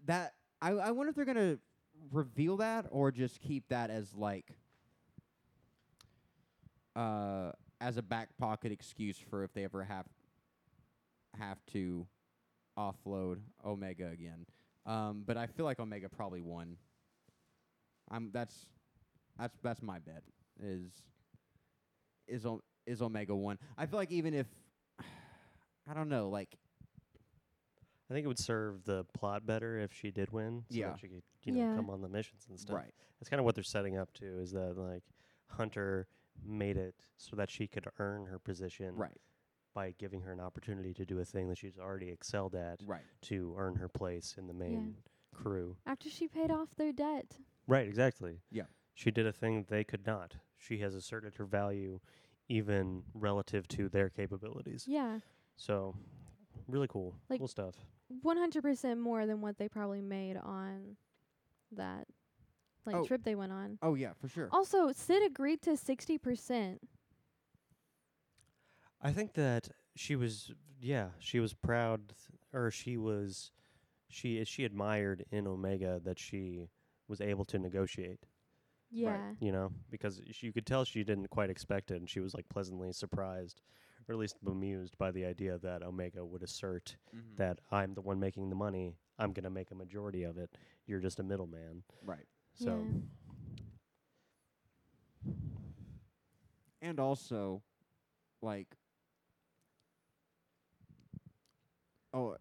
That 0.05 0.35
I 0.61 0.71
I 0.71 0.91
wonder 0.91 1.09
if 1.09 1.15
they're 1.15 1.25
gonna 1.25 1.57
reveal 2.11 2.57
that 2.57 2.85
or 2.91 3.11
just 3.11 3.39
keep 3.41 3.67
that 3.69 3.89
as 3.89 4.13
like 4.15 4.55
uh 6.95 7.51
as 7.81 7.97
a 7.97 8.01
back 8.01 8.35
pocket 8.37 8.71
excuse 8.71 9.17
for 9.17 9.43
if 9.43 9.53
they 9.53 9.63
ever 9.63 9.83
have 9.83 10.05
have 11.37 11.63
to 11.67 12.05
offload 12.77 13.37
Omega 13.65 14.07
again. 14.09 14.45
Um, 14.85 15.23
but 15.25 15.37
I 15.37 15.47
feel 15.47 15.65
like 15.65 15.79
Omega 15.79 16.09
probably 16.09 16.41
won. 16.41 16.77
I'm 18.09 18.31
that's 18.31 18.65
that's 19.37 19.57
that's 19.61 19.81
my 19.81 19.99
bet 19.99 20.23
is 20.61 20.91
is 22.27 22.45
o- 22.45 22.63
is 22.89 23.01
Omega 23.01 23.35
won. 23.35 23.57
I 23.77 23.85
feel 23.85 23.99
like 23.99 24.11
even 24.11 24.33
if 24.33 24.47
I 25.87 25.93
don't 25.93 26.09
know, 26.09 26.29
like 26.29 26.57
I 28.09 28.13
think 28.13 28.25
it 28.25 28.27
would 28.27 28.39
serve 28.39 28.83
the 28.85 29.05
plot 29.13 29.45
better 29.45 29.79
if 29.79 29.93
she 29.93 30.09
did 30.11 30.31
win, 30.31 30.63
so 30.69 30.75
Yeah. 30.75 30.89
that 30.89 30.99
she 30.99 31.07
could, 31.07 31.21
you 31.43 31.51
know, 31.53 31.59
Yeah. 31.59 31.75
come 31.75 31.89
on 31.91 32.01
the 32.01 32.09
missions 32.09 32.47
and 32.49 32.59
stuff. 32.59 32.75
right. 32.75 32.93
That's 33.19 33.29
kind 33.29 33.39
of 33.39 33.45
what 33.45 33.53
they're 33.55 33.63
setting 33.63 33.97
up 33.97 34.11
to. 34.13 34.25
Is 34.39 34.51
that 34.51 34.77
like 34.77 35.03
Hunter 35.47 36.07
made 36.43 36.77
it 36.77 37.05
so 37.17 37.35
that 37.35 37.49
she 37.49 37.67
could 37.67 37.87
earn 37.99 38.25
her 38.25 38.39
position 38.39 38.95
Right. 38.95 39.21
by 39.73 39.91
giving 39.91 40.21
her 40.21 40.31
an 40.31 40.39
opportunity 40.39 40.93
to 40.95 41.05
do 41.05 41.19
a 41.19 41.25
thing 41.25 41.49
that 41.49 41.57
she's 41.57 41.77
already 41.77 42.09
excelled 42.09 42.55
at 42.55 42.81
Right. 42.83 43.03
to 43.23 43.53
earn 43.57 43.75
her 43.75 43.89
place 43.89 44.37
in 44.37 44.47
the 44.47 44.53
main 44.53 45.03
crew. 45.31 45.77
After 45.85 46.09
she 46.09 46.27
paid 46.27 46.49
off 46.49 46.73
their 46.75 46.91
debt. 46.93 47.37
Right, 47.67 47.87
exactly. 47.87 48.41
Yeah. 48.49 48.65
She 48.95 49.11
did 49.11 49.27
a 49.27 49.33
thing 49.33 49.63
they 49.65 49.83
could 49.83 50.05
not. 50.07 50.37
She 50.57 50.79
has 50.79 50.95
asserted 50.95 51.35
her 51.35 51.45
value 51.45 51.99
even 52.49 53.03
relative 53.13 53.67
to 53.69 53.87
their 53.89 54.09
capabilities. 54.09 54.85
Yeah. 54.87 55.19
So, 55.55 55.95
really 56.67 56.87
cool. 56.89 57.15
Like- 57.29 57.39
cool 57.39 57.47
stuff. 57.47 57.75
100% 58.25 58.97
more 58.99 59.25
than 59.27 59.39
what 59.39 59.57
they 59.59 59.69
probably 59.69 60.01
made 60.01 60.35
on 60.35 60.97
that 61.71 62.07
like 62.85 62.95
Oh. 62.95 63.05
trip 63.05 63.21
they 63.23 63.35
went 63.35 63.51
on. 63.51 63.77
Oh 63.83 63.93
yeah, 63.93 64.13
for 64.13 64.27
sure. 64.27 64.49
Also, 64.51 64.91
Cid 64.91 65.21
agreed 65.23 65.61
to 65.61 65.77
60%. 65.77 66.79
I 69.01 69.11
think 69.13 69.33
that 69.33 69.69
she 69.95 70.15
was 70.15 70.51
yeah, 70.81 71.09
she 71.19 71.39
was 71.39 71.53
proud 71.53 72.09
th- 72.09 72.39
or 72.53 72.71
she 72.71 72.97
was 72.97 73.51
she 74.07 74.43
she 74.45 74.65
admired 74.65 75.25
in 75.29 75.45
Omega 75.45 75.99
that 76.03 76.17
she 76.17 76.69
was 77.07 77.21
able 77.21 77.45
to 77.45 77.59
negotiate, 77.59 78.25
Yeah. 78.91 79.33
you 79.39 79.51
know, 79.51 79.71
because 79.91 80.21
sh- 80.31 80.43
you 80.43 80.51
could 80.53 80.65
tell 80.65 80.83
she 80.85 81.03
didn't 81.03 81.29
quite 81.29 81.49
expect 81.49 81.91
it 81.91 81.97
and 81.97 82.09
she 82.09 82.19
was 82.19 82.33
like 82.33 82.47
pleasantly 82.49 82.91
surprised 82.91 83.61
or 84.07 84.13
at 84.13 84.19
least 84.19 84.43
bemused 84.43 84.97
by 84.97 85.11
the 85.11 85.25
idea 85.25 85.57
that 85.59 85.83
Omega 85.83 86.25
would 86.25 86.41
assert 86.43 86.95
Mhm. 87.15 87.35
that 87.37 87.59
I'm 87.71 87.93
the 87.93 88.01
one 88.01 88.19
making 88.19 88.49
the 88.49 88.55
money, 88.55 88.95
I'm 89.19 89.33
going 89.33 89.43
to 89.43 89.49
make 89.51 89.69
a 89.71 89.75
majority 89.75 90.23
of 90.23 90.37
it. 90.37 90.57
You're 90.87 90.99
just 90.99 91.19
a 91.19 91.23
middleman. 91.23 91.83
right. 92.03 92.25
So 92.55 92.77
Yeah. 92.85 93.01
And 96.81 96.99
also, 96.99 97.61
like 98.41 98.67
oh 102.13 102.35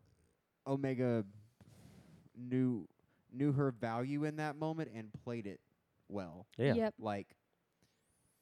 Omega 0.66 1.24
knew 2.36 2.88
knew 3.32 3.52
her 3.52 3.70
value 3.72 4.24
in 4.24 4.36
that 4.36 4.56
moment 4.56 4.90
and 4.94 5.12
played 5.24 5.46
it 5.46 5.60
well. 6.08 6.46
Yeah. 6.56 6.74
Yep. 6.74 6.94
Like 6.98 7.28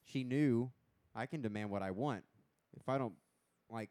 she 0.04 0.24
knew 0.24 0.70
I 1.14 1.26
can 1.26 1.42
demand 1.42 1.70
what 1.70 1.82
I 1.82 1.90
want. 1.90 2.24
If 2.76 2.88
I 2.88 2.98
don't 2.98 3.14
like 3.70 3.90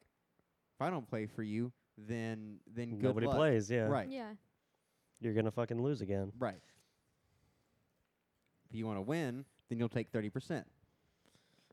if 0.75 0.81
I 0.81 0.89
don't 0.89 1.07
play 1.09 1.25
for 1.25 1.43
you, 1.43 1.71
then 1.97 2.57
then 2.73 2.91
good 2.91 3.03
Nobody 3.03 3.27
luck. 3.27 3.35
plays. 3.37 3.69
Yeah. 3.69 3.81
Right. 3.83 4.09
Yeah. 4.09 4.31
You're 5.21 5.33
gonna 5.33 5.51
fucking 5.51 5.81
lose 5.81 6.01
again. 6.01 6.31
Right. 6.37 6.59
If 8.69 8.75
you 8.75 8.85
want 8.85 8.97
to 8.97 9.01
win, 9.01 9.45
then 9.69 9.79
you'll 9.79 9.89
take 9.89 10.11
30% 10.11 10.63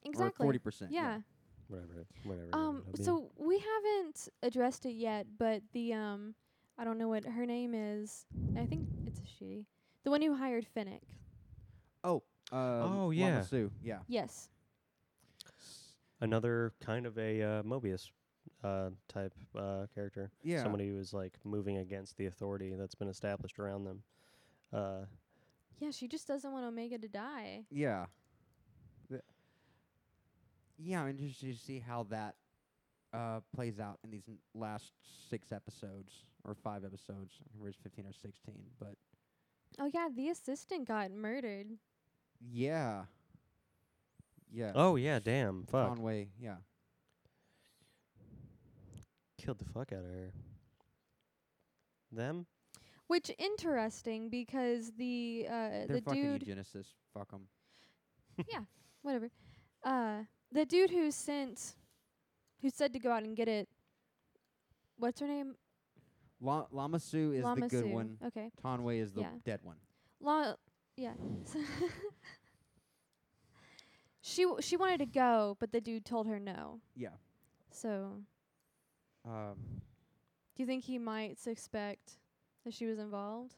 Exactly. 0.05 0.47
or 0.47 0.53
40%. 0.53 0.89
yeah. 0.91 1.21
Whatever. 1.69 2.07
Whatever. 2.25 2.49
Um. 2.53 2.83
So 3.01 3.31
we 3.39 3.59
haven't 3.59 4.29
addressed 4.43 4.85
it 4.85 4.93
yet, 4.93 5.27
but 5.39 5.63
the 5.73 5.95
um, 5.95 6.35
I 6.77 6.85
don't 6.85 6.99
know 6.99 7.09
what 7.09 7.25
her 7.25 7.47
name 7.47 7.73
is. 7.75 8.27
I 8.59 8.67
think 8.67 8.87
it's 9.07 9.21
a 9.21 9.27
she. 9.39 9.65
The 10.05 10.11
one 10.11 10.21
who 10.21 10.35
hired 10.35 10.67
Fennec. 10.75 11.01
Oh, 12.05 12.23
uh, 12.53 12.57
Oh, 12.57 13.07
Lama 13.07 13.13
yeah. 13.15 13.41
Sue, 13.43 13.71
yeah. 13.83 13.99
Yes. 14.09 14.49
another 16.21 16.73
kind 16.81 17.07
of 17.07 17.19
a 17.19 17.43
uh, 17.43 17.63
Mobius 17.63 18.11
uh, 18.65 18.91
type 19.09 19.33
uh, 19.59 19.87
character. 19.95 20.31
Yeah. 20.43 20.63
Somebody 20.63 20.89
who 20.89 20.99
is 20.99 21.13
like 21.13 21.33
moving 21.45 21.79
against 21.79 22.17
the 22.17 22.27
authority 22.27 22.75
that's 22.79 22.95
been 22.95 23.09
established 23.09 23.59
around 23.59 23.85
them. 23.85 24.03
Uh, 24.73 25.05
Yeah. 25.81 25.91
She 25.91 26.07
just 26.09 26.27
doesn't 26.29 26.51
want 26.53 26.65
Omega 26.65 26.99
to 26.99 27.09
die. 27.09 27.65
Yeah. 27.71 28.07
The- 29.11 29.23
yeah, 30.79 31.03
I'm 31.03 31.11
interested 31.11 31.53
to 31.57 31.61
see 31.65 31.79
how 31.81 32.05
that 32.11 32.35
uh, 33.13 33.41
plays 33.55 33.79
out 33.79 33.99
in 34.05 34.11
these 34.11 34.25
n- 34.29 34.39
last 34.55 34.93
six 35.29 35.53
episodes 35.53 36.13
or 36.45 36.55
five 36.55 36.85
episodes. 36.85 37.35
I 37.41 37.45
remember 37.53 37.69
it's 37.69 37.79
15 37.83 38.07
or 38.07 38.13
16, 38.13 38.55
but 38.81 38.95
Oh 39.79 39.91
yeah, 39.93 40.09
the 40.15 40.29
assistant 40.29 40.87
got 40.89 41.11
murdered. 41.13 41.67
Yeah. 42.51 43.05
Yeah. 44.51 44.73
oh 44.75 44.97
yeah, 44.97 45.19
damn, 45.19 45.65
fuck, 45.65 45.89
Conway, 45.89 46.29
yeah. 46.39 46.57
killed 49.39 49.59
the 49.59 49.65
fuck 49.65 49.93
out 49.93 50.01
of 50.01 50.05
her. 50.11 50.33
Them? 52.11 52.47
Which 53.07 53.31
interesting 53.39 54.29
because 54.29 54.93
the 54.99 55.47
uh 55.49 55.53
They're 55.53 55.87
the 55.89 56.03
fucking 56.03 56.39
dude 56.39 56.47
eugenicists. 56.47 56.95
Fuck 57.15 57.29
'em. 57.33 57.43
Yeah, 58.51 58.61
whatever. 59.03 59.31
Uh 59.83 60.23
the 60.53 60.65
dude 60.67 60.91
who 60.91 61.11
sent 61.11 61.75
who 62.61 62.71
said 62.71 62.93
to 62.93 62.99
go 62.99 63.11
out 63.11 63.23
and 63.23 63.37
get 63.37 63.49
it 63.49 63.69
what's 64.99 65.21
her 65.21 65.27
name? 65.27 65.55
La- 66.41 66.67
Lama 66.71 66.99
Su 66.99 67.33
is 67.33 67.43
Lama 67.45 67.63
the 67.63 67.69
good 67.69 67.85
Sue. 67.85 67.91
one. 67.93 68.19
Okay. 68.27 68.51
Conway 68.61 68.99
is 68.99 69.13
the 69.13 69.23
Yeah. 69.23 69.31
dead 69.45 69.61
one. 69.63 69.77
La 70.21 70.55
yeah. 70.97 71.13
she 74.21 74.43
w- 74.43 74.61
she 74.63 74.77
wanted 74.77 74.99
to 74.99 75.07
go, 75.07 75.57
but 75.61 75.73
the 75.73 75.81
dude 75.81 76.05
told 76.05 76.27
her 76.27 76.39
no. 76.39 76.81
Yeah. 76.95 77.09
So, 77.71 78.21
Um, 79.25 79.57
do 80.55 80.63
you 80.63 80.67
think 80.67 80.85
he 80.85 80.99
might 80.99 81.39
suspect 81.39 82.19
that 82.65 82.75
she 82.75 82.87
was 82.87 82.99
involved? 82.99 83.55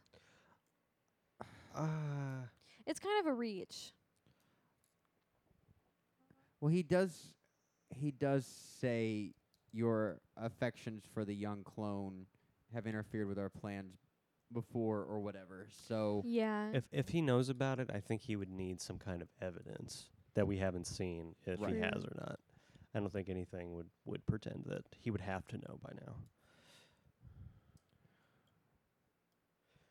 Uh, 1.75 2.47
It's 2.87 3.01
kind 3.01 3.19
of 3.21 3.27
a 3.27 3.35
reach. 3.35 3.93
well, 6.61 6.71
he 6.71 6.83
does. 6.85 7.33
He 7.91 8.13
does 8.13 8.47
say 8.81 9.33
your 9.73 10.21
affections 10.37 11.03
for 11.13 11.25
the 11.25 11.35
young 11.35 11.65
clone 11.65 12.27
have 12.73 12.87
interfered 12.87 13.27
with 13.27 13.39
our 13.41 13.49
plans 13.49 13.97
before, 14.55 15.03
or 15.05 15.21
whatever. 15.21 15.67
So 15.71 16.23
Yeah. 16.25 16.71
if 16.73 16.85
if 16.93 17.09
he 17.11 17.21
knows 17.21 17.49
about 17.51 17.79
it, 17.81 17.91
I 17.93 18.01
think 18.01 18.23
he 18.23 18.37
would 18.37 18.49
need 18.51 18.81
some 18.81 18.99
kind 18.99 19.21
of 19.21 19.29
evidence 19.43 20.09
that 20.35 20.47
we 20.47 20.57
haven't 20.59 20.87
seen 20.87 21.35
if 21.45 21.61
Right. 21.61 21.75
he 21.75 21.81
has 21.81 22.05
or 22.05 22.15
not. 22.17 22.41
I 22.95 23.01
don't 23.01 23.13
think 23.13 23.29
anything 23.29 23.75
would 23.75 23.91
would 24.07 24.25
pretend 24.27 24.65
that 24.67 24.85
he 24.97 25.11
would 25.11 25.21
have 25.21 25.47
to 25.49 25.59
know 25.59 25.79
by 25.83 25.93
now. 26.07 26.17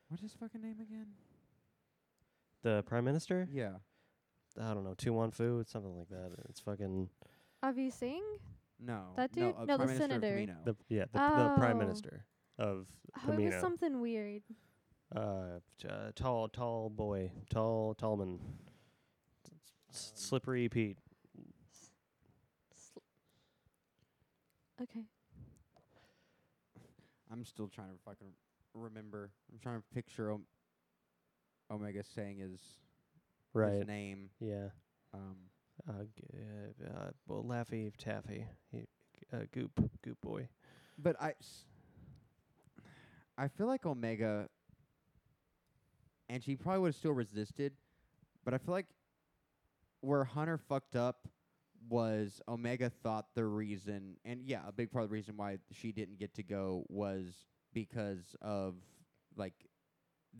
what's 0.10 0.22
his 0.22 0.34
fucking 0.34 0.62
name 0.62 0.80
again? 0.80 1.08
The 2.62 2.84
prime 2.86 3.04
minister? 3.04 3.48
Yeah. 3.52 3.74
I 4.62 4.74
don't 4.74 4.84
know, 4.84 4.94
Tu 4.94 5.12
Wan 5.12 5.32
Fu, 5.32 5.60
it's 5.60 5.72
something 5.72 5.98
like 5.98 6.10
that. 6.10 6.32
It's 6.50 6.60
fucking 6.60 7.10
Avi 7.64 7.90
Singh? 7.90 8.24
No. 8.80 9.14
That 9.16 9.36
no, 9.36 9.48
dude? 9.48 9.56
uh, 9.56 9.66
No, 9.66 9.78
the 9.78 9.86
Prime 9.86 9.88
Minister 9.98 10.08
senator. 10.20 10.36
Kamino. 10.38 10.66
the 10.66 10.76
yeah, 10.90 11.06
the, 11.12 11.20
the 11.20 11.54
prime 11.58 11.76
Oh. 11.78 11.80
minister 11.80 12.26
of 12.58 12.88
Oh, 13.28 13.32
it 13.34 13.40
was 13.40 13.62
something 13.62 14.00
weird. 14.02 14.44
uh, 15.16 15.60
t- 15.80 15.88
uh, 15.88 16.12
tall, 16.16 16.48
tall 16.48 16.90
boy, 16.90 17.32
tall, 17.50 17.94
tallman, 17.96 18.40
S- 19.92 20.12
slippery 20.16 20.68
Pete. 20.70 20.98
Sl- 22.76 23.00
okay. 24.82 25.04
I'm 27.32 27.46
still 27.46 27.68
trying 27.68 27.90
to 27.90 28.00
fucking 28.06 28.34
remember. 28.74 29.32
I'm 29.52 29.60
trying 29.60 29.80
to 29.82 29.88
picture 29.94 30.32
Om- 30.32 30.46
Omega 31.72 32.04
saying 32.04 32.38
his 32.40 32.60
Right. 33.54 33.74
his 33.74 33.88
name. 33.88 34.30
Yeah. 34.40 34.70
Um, 35.14 35.50
Uh, 35.88 36.04
g- 36.16 36.24
uh, 36.38 36.86
uh, 36.88 37.12
well, 37.28 37.44
Laffy 37.44 37.92
Taffy, 37.98 38.46
he, 38.72 38.86
uh, 39.34 39.46
Goop, 39.52 39.72
Goop 40.04 40.22
boy. 40.22 40.48
but 41.00 41.20
I, 41.20 41.32
s- 41.40 41.66
I 43.38 43.48
feel 43.48 43.68
like 43.68 43.86
Omega, 43.86 44.48
and 46.30 46.44
she 46.44 46.56
probably 46.56 46.82
would 46.82 46.88
have 46.90 46.96
still 46.96 47.12
resisted, 47.14 47.74
but 48.46 48.54
I 48.54 48.58
feel 48.58 48.74
like 48.74 48.88
where 50.02 50.24
Hunter 50.24 50.58
fucked 50.58 50.96
up 50.96 51.28
was 51.90 52.42
Omega 52.48 52.90
thought 52.90 53.28
the 53.36 53.46
reason, 53.46 54.18
and 54.24 54.42
yeah, 54.46 54.62
a 54.68 54.72
big 54.72 54.92
part 54.92 55.04
of 55.04 55.10
the 55.10 55.14
reason 55.14 55.36
why 55.38 55.58
she 55.72 55.92
didn't 55.92 56.20
get 56.20 56.34
to 56.36 56.44
go 56.44 56.86
was 56.90 57.46
because 57.74 58.36
of 58.42 58.76
like 59.36 59.54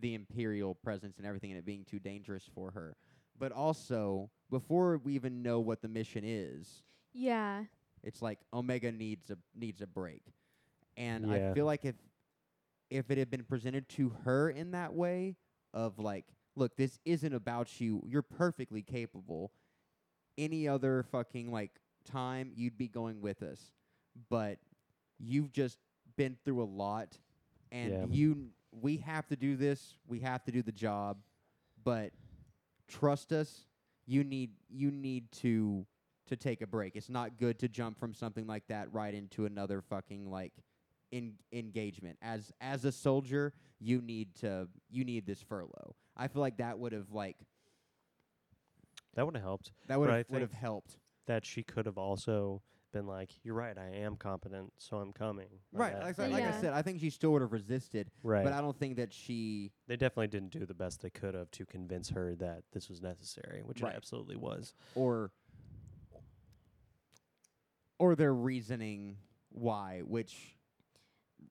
the 0.00 0.14
Imperial 0.14 0.74
presence 0.74 1.18
and 1.18 1.26
everything, 1.26 1.50
and 1.50 1.58
it 1.58 1.64
being 1.66 1.84
too 1.84 1.98
dangerous 1.98 2.48
for 2.54 2.70
her. 2.70 2.96
But 3.38 3.52
also, 3.52 4.30
before 4.50 4.98
we 4.98 5.14
even 5.14 5.42
know 5.42 5.60
what 5.60 5.82
the 5.82 5.88
mission 5.88 6.22
is, 6.24 6.82
Yeah. 7.12 7.64
it's 8.02 8.22
like 8.22 8.38
Omega 8.52 8.92
needs 8.92 9.30
a 9.30 9.38
needs 9.54 9.80
a 9.82 9.86
break. 9.86 10.22
And 10.96 11.26
Yeah. 11.28 11.50
I 11.50 11.54
feel 11.54 11.66
like 11.66 11.84
if 11.84 11.96
if 12.90 13.10
it 13.10 13.18
had 13.18 13.30
been 13.30 13.44
presented 13.44 13.88
to 13.90 14.10
her 14.24 14.50
in 14.50 14.72
that 14.72 14.94
way 14.94 15.36
of 15.72 15.98
like, 15.98 16.26
look, 16.56 16.76
this 16.76 16.98
isn't 17.04 17.34
about 17.34 17.80
you. 17.80 18.02
You're 18.06 18.22
perfectly 18.22 18.82
capable. 18.82 19.52
Any 20.38 20.66
other 20.68 21.04
fucking 21.10 21.50
like 21.50 21.70
time 22.04 22.52
you'd 22.54 22.76
be 22.78 22.88
going 22.88 23.20
with 23.20 23.42
us. 23.42 23.60
But 24.28 24.58
you've 25.18 25.52
just 25.52 25.78
been 26.16 26.36
through 26.44 26.62
a 26.62 26.64
lot 26.66 27.18
and 27.72 27.92
Yeah. 27.92 28.06
you 28.08 28.50
we 28.72 28.96
have 28.98 29.26
to 29.28 29.36
do 29.36 29.56
this. 29.56 29.96
We 30.06 30.20
have 30.20 30.42
to 30.44 30.52
do 30.52 30.62
the 30.62 30.72
job. 30.72 31.18
But 31.84 32.12
trust 32.88 33.32
us, 33.32 33.66
you 34.06 34.24
need 34.24 34.50
you 34.68 34.90
need 34.90 35.30
to 35.32 35.86
to 36.26 36.36
take 36.36 36.62
a 36.62 36.66
break. 36.66 36.96
It's 36.96 37.10
not 37.10 37.36
good 37.38 37.58
to 37.60 37.68
jump 37.68 37.98
from 37.98 38.14
something 38.14 38.46
like 38.46 38.66
that 38.68 38.92
right 38.92 39.12
into 39.14 39.44
another 39.46 39.80
fucking 39.82 40.30
like 40.30 40.52
in 41.14 41.34
engagement. 41.52 42.18
As 42.20 42.50
as 42.60 42.84
a 42.84 42.90
soldier, 42.90 43.52
you 43.78 44.02
need 44.02 44.34
to 44.40 44.66
you 44.90 45.04
need 45.04 45.26
this 45.26 45.40
furlough. 45.40 45.94
I 46.16 46.26
feel 46.26 46.42
like 46.42 46.56
that 46.56 46.78
would 46.80 46.92
have 46.92 47.12
like 47.12 47.36
That 49.14 49.24
would 49.24 49.34
have 49.36 49.44
helped. 49.44 49.70
that 49.86 50.00
would 50.00 50.10
have 50.10 50.26
would 50.28 50.40
have 50.42 50.52
helped. 50.52 50.98
That 51.26 51.46
she 51.46 51.62
could 51.62 51.86
have 51.86 51.96
also 51.98 52.62
been 52.92 53.06
like, 53.06 53.30
"You're 53.44 53.54
right, 53.54 53.76
I 53.78 53.86
am 53.98 54.16
competent, 54.16 54.72
so 54.78 54.96
I'm 54.98 55.12
coming." 55.12 55.48
Right. 55.72 55.92
that. 55.92 56.02
Like, 56.02 56.18
I- 56.18 56.26
like 56.26 56.44
I 56.44 56.60
said, 56.60 56.72
I 56.72 56.82
think 56.82 57.00
she 57.00 57.10
still 57.10 57.30
would 57.32 57.42
have 57.42 57.52
resisted, 57.52 58.10
right. 58.24 58.42
but 58.44 58.52
I 58.52 58.60
don't 58.60 58.76
think 58.76 58.96
that 58.96 59.12
she 59.12 59.70
they 59.86 59.96
definitely 59.96 60.28
didn't 60.28 60.50
do 60.50 60.66
the 60.66 60.74
best 60.74 61.00
they 61.00 61.10
could 61.10 61.34
have 61.34 61.50
to 61.52 61.64
convince 61.64 62.08
her 62.10 62.34
that 62.36 62.64
this 62.72 62.88
was 62.88 63.00
necessary, 63.00 63.62
which 63.62 63.80
Right. 63.82 63.92
it 63.92 63.96
absolutely 63.96 64.36
was. 64.36 64.74
or 64.96 65.30
or 68.00 68.16
their 68.16 68.34
reasoning 68.34 69.16
why, 69.50 70.00
which 70.02 70.53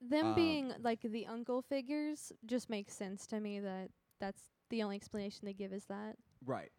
Them 0.02 0.28
Um, 0.28 0.36
being 0.36 0.74
like 0.82 1.02
the 1.02 1.26
uncle 1.28 1.62
figures 1.62 2.32
just 2.46 2.70
makes 2.70 2.94
sense 2.94 3.26
to 3.28 3.40
me 3.40 3.60
that 3.60 3.90
that's 4.20 4.42
the 4.70 4.84
only 4.84 4.96
explanation 4.96 5.46
they 5.46 5.54
give 5.54 5.74
is 5.74 5.86
that. 5.86 6.18
Right. 6.46 6.72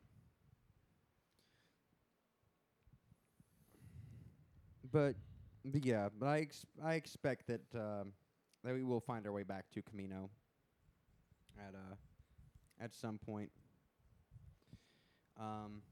But, 4.92 5.16
but 5.64 5.84
yeah, 5.84 6.08
but 6.18 6.26
I 6.26 6.40
ex- 6.40 6.66
I 6.82 6.94
expect 6.94 7.46
that 7.48 7.62
um, 7.74 8.12
that 8.62 8.74
we 8.74 8.84
will 8.84 9.00
find 9.00 9.26
our 9.26 9.32
way 9.32 9.42
back 9.42 9.64
to 9.72 9.82
Kamino 9.82 10.28
at 11.58 11.74
uh 11.74 11.94
at 12.80 12.94
some 12.94 13.18
point. 13.18 13.50
Um, 15.40 15.82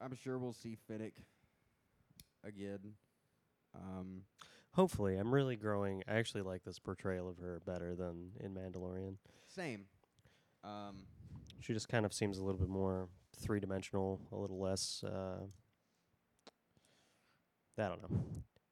I'm 0.00 0.14
sure 0.14 0.38
we'll 0.38 0.52
see 0.52 0.76
Fennec 0.88 1.14
again. 2.44 2.94
Um, 3.74 4.22
Hopefully, 4.74 5.16
I'm 5.16 5.32
really 5.32 5.56
growing. 5.56 6.02
I 6.08 6.14
actually 6.16 6.42
like 6.42 6.64
this 6.64 6.78
portrayal 6.78 7.28
of 7.28 7.38
her 7.38 7.60
better 7.64 7.94
than 7.94 8.30
in 8.40 8.54
Mandalorian. 8.54 9.16
same. 9.46 9.84
Um, 10.64 10.96
She 11.60 11.72
just 11.72 11.88
kind 11.88 12.04
of 12.04 12.12
seems 12.12 12.38
a 12.38 12.44
little 12.44 12.58
bit 12.60 12.68
more 12.68 13.08
three 13.36 13.60
dimensional, 13.60 14.20
a 14.32 14.36
little 14.36 14.58
less. 14.58 15.02
Uh, 15.04 15.40
I 17.78 17.88
don't 17.88 18.02
know. 18.02 18.18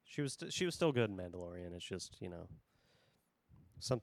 She 0.04 0.22
was 0.22 0.32
st- 0.34 0.52
she 0.52 0.64
was 0.64 0.74
still 0.74 0.92
good 0.92 1.08
in 1.10 1.16
Mandalorian. 1.16 1.74
It's 1.74 1.84
just 1.84 2.16
you 2.20 2.28
know, 2.28 2.48
some 3.78 4.00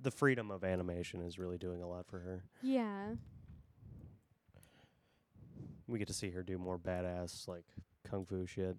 the 0.00 0.10
freedom 0.10 0.50
of 0.50 0.64
animation 0.64 1.20
is 1.20 1.38
really 1.38 1.58
doing 1.58 1.82
a 1.82 1.86
lot 1.88 2.06
for 2.06 2.18
her. 2.20 2.44
Yeah. 2.62 3.14
We 5.86 5.98
get 5.98 6.08
to 6.08 6.14
see 6.14 6.30
her 6.30 6.42
do 6.42 6.58
more 6.58 6.78
badass 6.78 7.46
like 7.46 7.64
kung 8.04 8.24
fu 8.24 8.46
shit. 8.46 8.76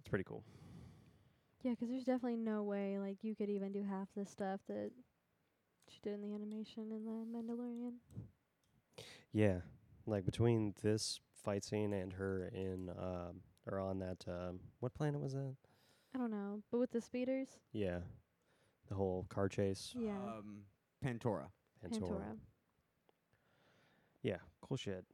It's 0.00 0.08
pretty 0.08 0.24
cool. 0.24 0.42
Yeah, 1.62 1.74
'cause 1.74 1.88
there's 1.90 2.04
definitely 2.04 2.36
no 2.38 2.62
way 2.62 2.98
like 2.98 3.22
you 3.22 3.34
could 3.36 3.50
even 3.50 3.72
do 3.72 3.82
half 3.82 4.08
the 4.14 4.24
stuff 4.24 4.60
that 4.68 4.92
she 5.88 5.98
did 6.02 6.14
in 6.14 6.22
the 6.22 6.34
animation 6.34 6.90
in 6.92 7.04
the 7.04 7.26
Mandalorian. 7.26 7.98
Yeah, 9.32 9.60
like 10.06 10.24
between 10.24 10.74
this 10.82 11.20
fight 11.34 11.64
scene 11.64 11.92
and 11.92 12.12
her 12.14 12.46
in 12.46 12.90
um 12.90 13.42
or 13.66 13.78
on 13.78 13.98
that 13.98 14.24
um 14.28 14.60
what 14.80 14.94
planet 14.94 15.20
was 15.20 15.34
that? 15.34 15.54
I 16.14 16.18
don't 16.18 16.30
know, 16.30 16.62
but 16.70 16.78
with 16.78 16.90
the 16.90 17.00
speeders, 17.00 17.58
Yeah, 17.72 18.00
the 18.88 18.94
whole 18.94 19.26
car 19.28 19.48
chase. 19.48 19.94
yeah, 19.96 20.16
um, 20.18 20.64
Pantora. 21.04 21.50
Pantora. 21.84 22.00
Pantora. 22.08 22.38
Yeah, 24.22 24.38
cool 24.60 24.76
shit. 24.76 25.04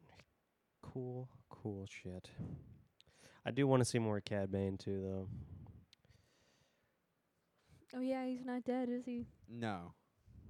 Cool, 0.82 1.28
cool 1.50 1.86
shit. 1.86 2.30
I 3.44 3.50
do 3.50 3.66
want 3.66 3.80
to 3.80 3.84
see 3.84 3.98
more 3.98 4.20
Cad 4.20 4.50
Bane 4.50 4.78
too, 4.78 5.00
though. 5.02 5.28
Oh 7.96 8.00
yeah, 8.00 8.26
he's 8.26 8.44
not 8.44 8.64
dead, 8.64 8.90
is 8.90 9.06
he? 9.06 9.24
No. 9.48 9.92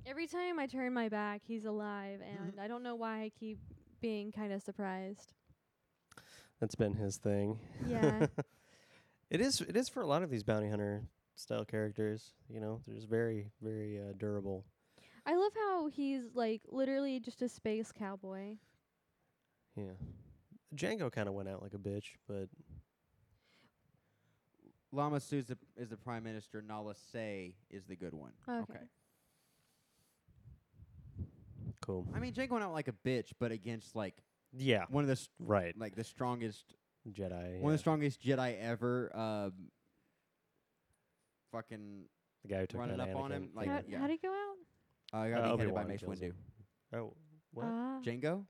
Every 0.05 0.27
time 0.27 0.59
I 0.59 0.67
turn 0.67 0.93
my 0.93 1.09
back, 1.09 1.43
he's 1.45 1.65
alive, 1.65 2.21
and 2.21 2.59
I 2.61 2.67
don't 2.67 2.83
know 2.83 2.97
why 2.97 3.23
I 3.23 3.31
keep 3.39 3.59
being 4.01 4.33
kind 4.33 4.53
of 4.53 4.63
surprised. 4.63 5.33
That's 6.61 6.75
been 6.75 6.95
his 6.95 7.19
thing. 7.19 7.61
Yeah. 7.87 8.27
it 9.31 9.41
is. 9.41 9.61
It 9.61 9.77
is 9.77 9.89
for 9.89 10.03
a 10.03 10.07
lot 10.07 10.23
of 10.23 10.31
these 10.31 10.43
bounty 10.43 10.69
hunter 10.69 11.05
style 11.37 11.65
characters. 11.65 12.33
You 12.49 12.61
know, 12.61 12.81
they're 12.85 12.97
just 12.97 13.09
very, 13.09 13.51
very 13.63 14.01
uh, 14.01 14.13
durable. 14.19 14.65
I 15.25 15.37
love 15.37 15.53
how 15.55 15.87
he's 15.87 16.35
like 16.35 16.63
literally 16.69 17.21
just 17.21 17.43
a 17.43 17.49
space 17.49 17.93
cowboy. 17.93 18.57
Yeah. 19.77 19.93
Jango 20.75 21.13
kind 21.13 21.29
of 21.29 21.35
went 21.35 21.49
out 21.49 21.63
like 21.63 21.75
a 21.75 21.79
bitch, 21.79 22.15
but 22.27 22.49
Lama 24.93 25.21
Su 25.21 25.37
is 25.39 25.47
the, 25.47 25.59
is 25.77 25.89
the 25.91 25.97
prime 25.97 26.23
minister. 26.25 26.63
Nala 26.63 26.95
Se 27.13 27.55
is 27.71 27.85
the 27.87 27.97
good 27.97 28.15
one. 28.15 28.33
Okay. 28.49 28.81
cool. 31.83 32.07
I 32.15 32.19
mean, 32.19 32.33
Jake 32.33 32.51
went 32.51 32.65
out 32.65 32.73
like 32.73 32.89
a 32.89 32.93
bitch, 32.93 33.33
but 33.39 33.53
against 33.53 33.95
like 33.95 34.15
Yeah. 34.53 34.85
one 34.89 35.05
of 35.05 35.09
the 35.09 35.13
s- 35.13 35.29
Right. 35.39 35.77
like 35.79 35.95
the 35.95 36.05
strongest 36.05 36.75
Jedi. 37.09 37.31
one 37.31 37.61
yeah. 37.61 37.67
of 37.67 37.73
the 37.73 37.79
strongest 37.79 38.21
Jedi 38.23 38.59
ever. 38.61 39.15
Um, 39.17 39.71
fucking 41.53 42.09
the 42.43 42.49
guy 42.49 42.61
who 42.61 42.67
took 42.67 42.81
running 42.81 43.01
out 43.01 43.09
up 43.11 43.17
on 43.17 43.31
him, 43.33 43.51
like. 43.55 43.69
How, 43.69 43.83
yeah. 43.87 43.99
how'd 43.99 44.11
he 44.11 44.19
go 44.19 44.29
out? 44.33 44.57
uh, 45.13 45.29
got 45.29 45.39
Uh, 45.45 45.57
beheaded 45.57 45.75
by 45.75 45.83
Obi-Wan 45.83 45.89
Mace 45.89 46.03
Windu. 46.03 46.21
him. 46.23 46.37
Oh, 46.93 47.15
what? 47.53 47.65
Ah. 47.67 48.01
Jango? 48.03 48.45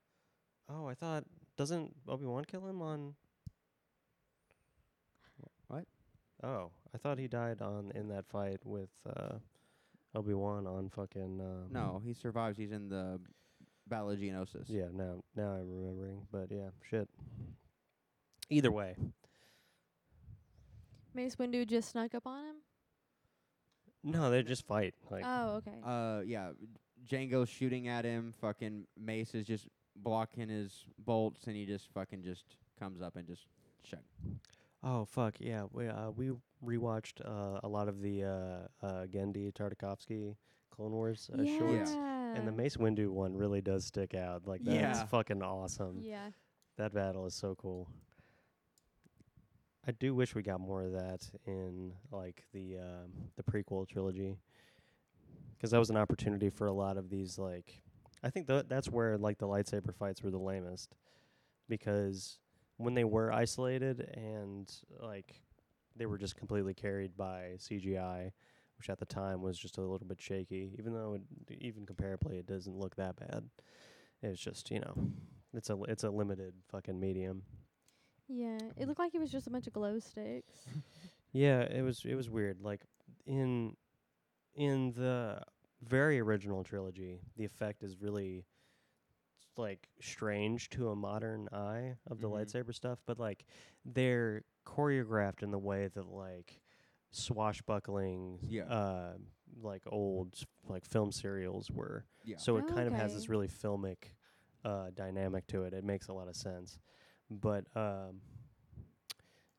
oh, 0.68 0.86
I 0.86 0.94
thought 0.94 1.24
doesn't 1.56 1.94
Obi 2.08 2.24
Wan 2.26 2.44
kill 2.44 2.66
him 2.66 2.80
on? 2.82 3.14
What? 5.68 5.86
Oh, 6.42 6.70
I 6.94 6.98
thought 6.98 7.18
he 7.18 7.28
died 7.28 7.62
on 7.62 7.92
in 7.94 8.08
that 8.08 8.26
fight 8.26 8.60
with 8.64 8.90
uh, 9.08 9.36
Obi 10.14 10.34
Wan 10.34 10.66
on 10.66 10.88
fucking. 10.90 11.40
Um, 11.40 11.72
No, 11.72 12.00
he 12.04 12.12
survives. 12.12 12.58
He's 12.58 12.72
in 12.72 12.88
the 12.88 13.18
Battle 13.88 14.10
of 14.10 14.18
Geonosis. 14.18 14.64
Yeah, 14.68 14.86
now 14.92 15.22
now 15.34 15.52
I'm 15.52 15.68
remembering, 15.70 16.26
but 16.30 16.48
yeah, 16.50 16.68
shit. 16.90 17.08
Either 18.50 18.70
way, 18.70 18.94
Mace 21.14 21.36
Windu 21.36 21.66
just 21.66 21.90
snuck 21.90 22.14
up 22.14 22.26
on 22.26 22.44
him. 22.44 22.56
no, 24.04 24.30
they 24.30 24.42
just 24.42 24.66
fight. 24.66 24.94
Like, 25.10 25.24
oh, 25.26 25.56
okay. 25.56 25.78
Uh, 25.84 26.20
yeah. 26.26 26.50
Jango's 27.08 27.48
shooting 27.48 27.86
at 27.88 28.04
him. 28.04 28.34
Fucking 28.40 28.84
Mace 28.98 29.34
is 29.34 29.46
just 29.46 29.68
blocking 29.96 30.48
his 30.48 30.84
bolts, 30.98 31.46
and 31.46 31.54
he 31.56 31.64
just 31.64 31.88
fucking 31.94 32.22
just 32.22 32.44
comes 32.78 33.00
up 33.00 33.16
and 33.16 33.26
just 33.26 33.46
shut. 33.84 34.02
Oh 34.82 35.05
fuck, 35.05 35.35
yeah, 35.40 35.65
we 35.73 35.89
uh, 35.89 36.11
we 36.11 36.31
rewatched 36.65 37.20
uh, 37.24 37.61
a 37.62 37.69
lot 37.69 37.89
of 37.89 38.01
the 38.01 38.24
uh, 38.24 38.86
uh, 38.86 39.07
Genndy 39.07 39.53
Tartakovsky 39.53 40.35
Clone 40.70 40.93
Wars 40.93 41.28
uh, 41.36 41.43
yeah. 41.43 41.59
shorts, 41.59 41.90
and 41.93 42.47
the 42.47 42.53
Mace 42.53 42.77
Windu 42.77 43.09
one 43.09 43.35
really 43.36 43.61
does 43.61 43.85
stick 43.85 44.15
out. 44.15 44.47
Like, 44.47 44.62
that's 44.65 44.98
Yeah. 44.98 45.05
fucking 45.07 45.43
awesome. 45.43 45.98
Yeah. 46.01 46.31
That 46.77 46.93
battle 46.93 47.24
is 47.27 47.35
so 47.35 47.55
cool. 47.57 47.89
I 49.89 49.93
do 49.93 50.15
wish 50.15 50.35
we 50.35 50.43
got 50.43 50.61
more 50.61 50.82
of 50.82 50.93
that 50.93 51.28
in 51.47 51.93
like 52.11 52.44
the 52.53 52.78
um, 52.78 53.12
the 53.36 53.43
prequel 53.43 53.89
trilogy, 53.89 54.36
because 55.57 55.70
that 55.70 55.78
was 55.78 55.90
an 55.90 55.97
opportunity 55.97 56.51
for 56.51 56.66
a 56.66 56.73
lot 56.73 56.97
of 56.97 57.09
these 57.09 57.39
like. 57.39 57.81
I 58.23 58.31
think 58.31 58.47
tha 58.47 58.65
that's 58.69 58.89
where 58.90 59.16
like 59.16 59.39
the 59.39 59.47
lightsaber 59.47 59.94
fights 59.94 60.23
were 60.23 60.31
the 60.31 60.39
lamest, 60.39 60.94
because 61.69 62.39
when 62.77 62.94
they 62.94 63.05
were 63.05 63.32
isolated 63.32 64.01
and 64.15 64.70
like 65.01 65.40
they 65.97 66.07
were 66.07 66.19
just 66.19 66.36
completely 66.36 66.74
carried 66.74 67.16
by 67.16 67.53
CGI, 67.59 68.31
which 68.78 68.90
at 68.90 68.98
the 68.98 69.07
time 69.07 69.40
was 69.40 69.59
just 69.59 69.78
a 69.78 69.81
little 69.81 70.07
bit 70.07 70.20
shaky. 70.20 70.74
Even 70.78 70.93
though 70.93 71.15
it, 71.15 71.59
even 71.61 71.86
comparably 71.86 72.39
it 72.39 72.47
doesn't 72.47 72.78
look 72.78 72.97
that 72.97 73.16
bad. 73.16 73.44
It's 74.23 74.40
just 74.40 74.70
you 74.70 74.81
know 74.81 74.94
it's 75.55 75.70
a 75.70 75.82
it's 75.85 76.05
a 76.05 76.11
limited 76.11 76.55
fucking 76.70 76.98
medium. 76.98 77.43
Yeah. 78.28 78.59
It 78.77 78.89
looked 78.89 78.98
like 78.98 79.15
it 79.15 79.20
was 79.20 79.31
just 79.31 79.47
a 79.47 79.51
bunch 79.51 79.66
of 79.66 79.73
glow 79.73 79.98
sticks. 79.98 80.55
Yeah, 81.32 81.61
it 81.65 81.82
was 81.82 82.03
it 82.07 82.15
was 82.15 82.31
weird. 82.31 82.62
Like 82.62 82.81
in 83.27 83.77
in 84.55 84.93
the 84.93 85.43
very 85.86 86.19
original 86.19 86.65
trilogy, 86.65 87.20
the 87.36 87.44
effect 87.44 87.82
is 87.82 88.01
really 88.01 88.47
like 89.59 89.89
strange 90.01 90.69
to 90.70 90.91
a 90.91 90.97
modern 90.97 91.49
eye 91.53 91.97
of 92.07 92.20
the 92.20 92.28
Mhm. 92.28 92.33
lightsaber 92.47 92.74
stuff, 92.74 92.99
but 93.07 93.19
like 93.19 93.45
they're 93.85 94.43
choreographed 94.66 95.43
in 95.43 95.51
the 95.51 95.59
way 95.59 95.89
that 95.89 96.07
like 96.07 96.61
swashbuckling 97.11 98.39
Yeah. 98.43 98.65
uh 98.65 99.19
like 99.62 99.83
old 99.87 100.35
like 100.69 100.85
film 100.85 101.12
serials 101.12 101.70
were. 101.70 102.05
Yeah. 102.24 102.37
So 102.37 102.57
it 102.59 102.66
kind 102.66 102.89
of 102.89 102.95
has 102.95 103.15
this 103.15 103.28
really 103.28 103.49
filmic 103.49 104.15
uh, 104.65 104.91
dynamic 104.91 105.47
to 105.47 105.62
it. 105.62 105.73
It 105.73 105.85
makes 105.85 106.09
a 106.09 106.12
lot 106.12 106.27
of 106.28 106.35
sense. 106.35 106.78
But 107.31 107.65
um, 107.77 108.20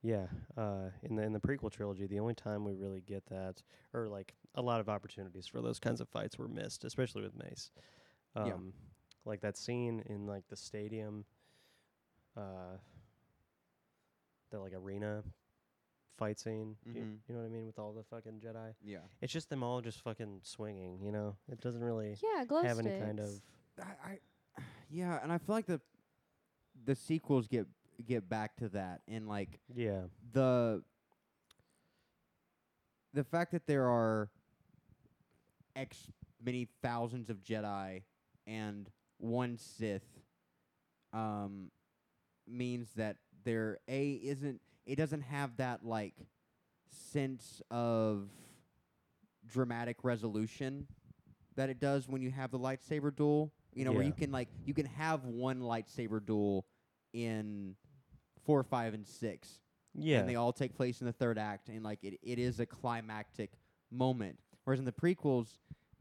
yeah, 0.02 0.28
uh, 0.58 0.90
in 1.02 1.16
the 1.16 1.24
in 1.24 1.32
the 1.34 1.40
prequel 1.40 1.72
trilogy, 1.72 2.06
the 2.06 2.20
only 2.20 2.36
time 2.36 2.64
we 2.66 2.74
really 2.74 3.02
get 3.02 3.26
that, 3.28 3.64
or 3.94 4.08
like 4.08 4.36
a 4.56 4.62
lot 4.62 4.80
of 4.82 4.90
opportunities 4.90 5.48
for 5.48 5.62
those 5.62 5.80
kinds 5.80 6.02
of 6.02 6.10
fights 6.10 6.38
were 6.38 6.48
missed, 6.50 6.84
especially 6.84 7.22
with 7.24 7.36
Mace. 7.36 7.72
Um, 8.36 8.46
Yeah. 8.48 8.87
Like 9.28 9.42
that 9.42 9.58
scene 9.58 10.04
in 10.08 10.26
like 10.26 10.48
the 10.50 10.56
stadium, 10.56 11.26
uh, 12.36 12.78
the 14.52 14.60
like 14.60 14.74
arena 14.74 15.24
fight 16.18 16.40
scene. 16.40 16.78
You, 16.86 16.94
Mhm. 16.94 17.18
you 17.28 17.36
know 17.36 17.42
what 17.42 17.48
I 17.48 17.50
mean 17.50 17.66
with 17.68 17.78
all 17.78 17.94
the 17.94 18.04
fucking 18.04 18.40
Jedi. 18.40 18.74
yeah. 18.82 19.00
It's 19.22 19.32
just 19.34 19.50
them 19.50 19.62
all 19.64 19.82
just 19.82 20.02
fucking 20.02 20.40
swinging. 20.44 21.00
You 21.02 21.12
know, 21.12 21.36
it 21.52 21.60
doesn't 21.62 21.84
really 21.84 22.16
yeah, 22.24 22.46
glow 22.46 22.64
have 22.64 22.78
sticks. 22.78 22.90
any 22.90 23.00
kind 23.06 23.20
of 23.20 23.30
I, 23.80 23.84
I 24.12 24.20
yeah, 24.90 25.20
and 25.22 25.32
I 25.32 25.38
feel 25.38 25.54
like 25.56 25.66
the 25.68 25.82
the 26.86 26.96
sequels 26.96 27.48
get 27.48 27.68
get 28.06 28.30
back 28.30 28.56
to 28.58 28.70
that 28.70 29.02
and 29.08 29.28
like 29.28 29.60
yeah. 29.76 30.04
the 30.32 30.84
the 33.14 33.24
fact 33.24 33.52
that 33.52 33.66
there 33.68 33.88
are 33.88 34.30
x 35.76 36.10
many 36.44 36.68
thousands 36.82 37.30
of 37.30 37.44
Jedi 37.44 38.04
and 38.46 38.90
one 39.18 39.58
Sith 39.58 40.06
um 41.14 41.72
means 42.48 42.90
that 42.96 43.18
there 43.44 43.78
a 43.88 44.12
isn't 44.24 44.62
it 44.86 44.96
doesn't 44.96 45.22
have 45.22 45.58
that 45.58 45.86
like 45.86 46.14
sense 46.90 47.62
of 47.72 48.30
dramatic 49.48 49.98
resolution 50.04 50.88
that 51.56 51.70
it 51.70 51.80
does 51.80 52.08
when 52.08 52.22
you 52.22 52.30
have 52.32 52.52
the 52.52 52.60
lightsaber 52.60 53.14
duel. 53.16 53.52
You 53.74 53.86
know, 53.86 53.92
where 53.92 54.04
you 54.04 54.14
can 54.14 54.32
like 54.32 54.48
you 54.66 54.74
can 54.74 54.86
have 54.88 55.24
one 55.26 55.60
lightsaber 55.62 56.24
duel 56.26 56.66
in 57.14 57.76
four, 58.46 58.64
five, 58.64 58.94
and 58.96 59.06
six, 59.06 59.60
Yeah. 59.94 60.20
and 60.20 60.30
they 60.30 60.36
all 60.36 60.52
take 60.54 60.76
place 60.76 61.00
in 61.02 61.06
the 61.06 61.14
third 61.14 61.38
act, 61.38 61.70
and 61.70 61.84
like 61.84 62.04
it, 62.04 62.18
it 62.24 62.40
is 62.40 62.60
a 62.60 62.66
climactic 62.66 63.52
moment. 63.92 64.40
Whereas 64.64 64.80
in 64.80 64.86
the 64.86 64.92
prequels, 64.92 65.48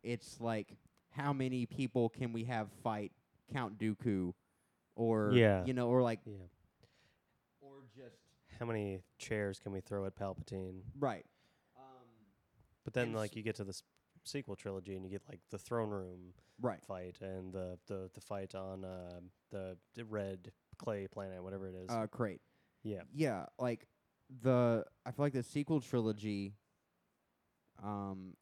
it's 0.03 0.41
like 0.41 0.75
how 1.17 1.33
many 1.33 1.67
people 1.67 2.09
can 2.09 2.33
we 2.33 2.45
have 2.45 2.69
fight 2.83 3.13
Count 3.53 3.79
Dooku, 3.79 4.33
or 4.95 5.33
Yeah. 5.33 5.65
you 5.65 5.73
know, 5.73 5.89
or 5.89 6.03
like 6.03 6.21
yeah. 6.27 6.37
or 7.61 7.85
just 7.95 8.17
how 8.59 8.67
many 8.67 9.01
chairs 9.19 9.59
can 9.59 9.73
we 9.73 9.81
throw 9.81 10.05
at 10.07 10.15
Palpatine? 10.17 10.81
Right. 10.99 11.25
Um, 11.77 12.07
But 12.85 12.95
then, 12.95 13.13
like, 13.13 13.37
you 13.37 13.43
get 13.43 13.57
to 13.57 13.65
this 13.65 13.83
sequel 14.25 14.57
trilogy, 14.57 14.97
and 14.97 15.05
you 15.05 15.11
get 15.11 15.23
like 15.29 15.41
the 15.51 15.59
throne 15.59 15.91
room 15.91 16.33
right. 16.61 16.83
fight 16.85 17.17
and 17.21 17.53
the 17.53 17.79
the, 17.87 18.11
the 18.15 18.21
fight 18.21 18.55
on 18.55 18.85
uh, 18.85 19.21
the, 19.51 19.77
the 19.95 20.05
red 20.05 20.53
clay 20.79 21.07
planet, 21.07 21.43
whatever 21.43 21.69
it 21.69 21.75
is. 21.75 21.91
Uh, 21.91 22.07
great. 22.11 22.41
yeah, 22.83 23.03
Yeah, 23.13 23.47
like 23.59 23.87
the 24.43 24.85
I 25.05 25.11
feel 25.13 25.25
like 25.27 25.33
the 25.35 25.43
sequel 25.43 25.81
trilogy. 25.81 26.55
Um, 27.83 28.35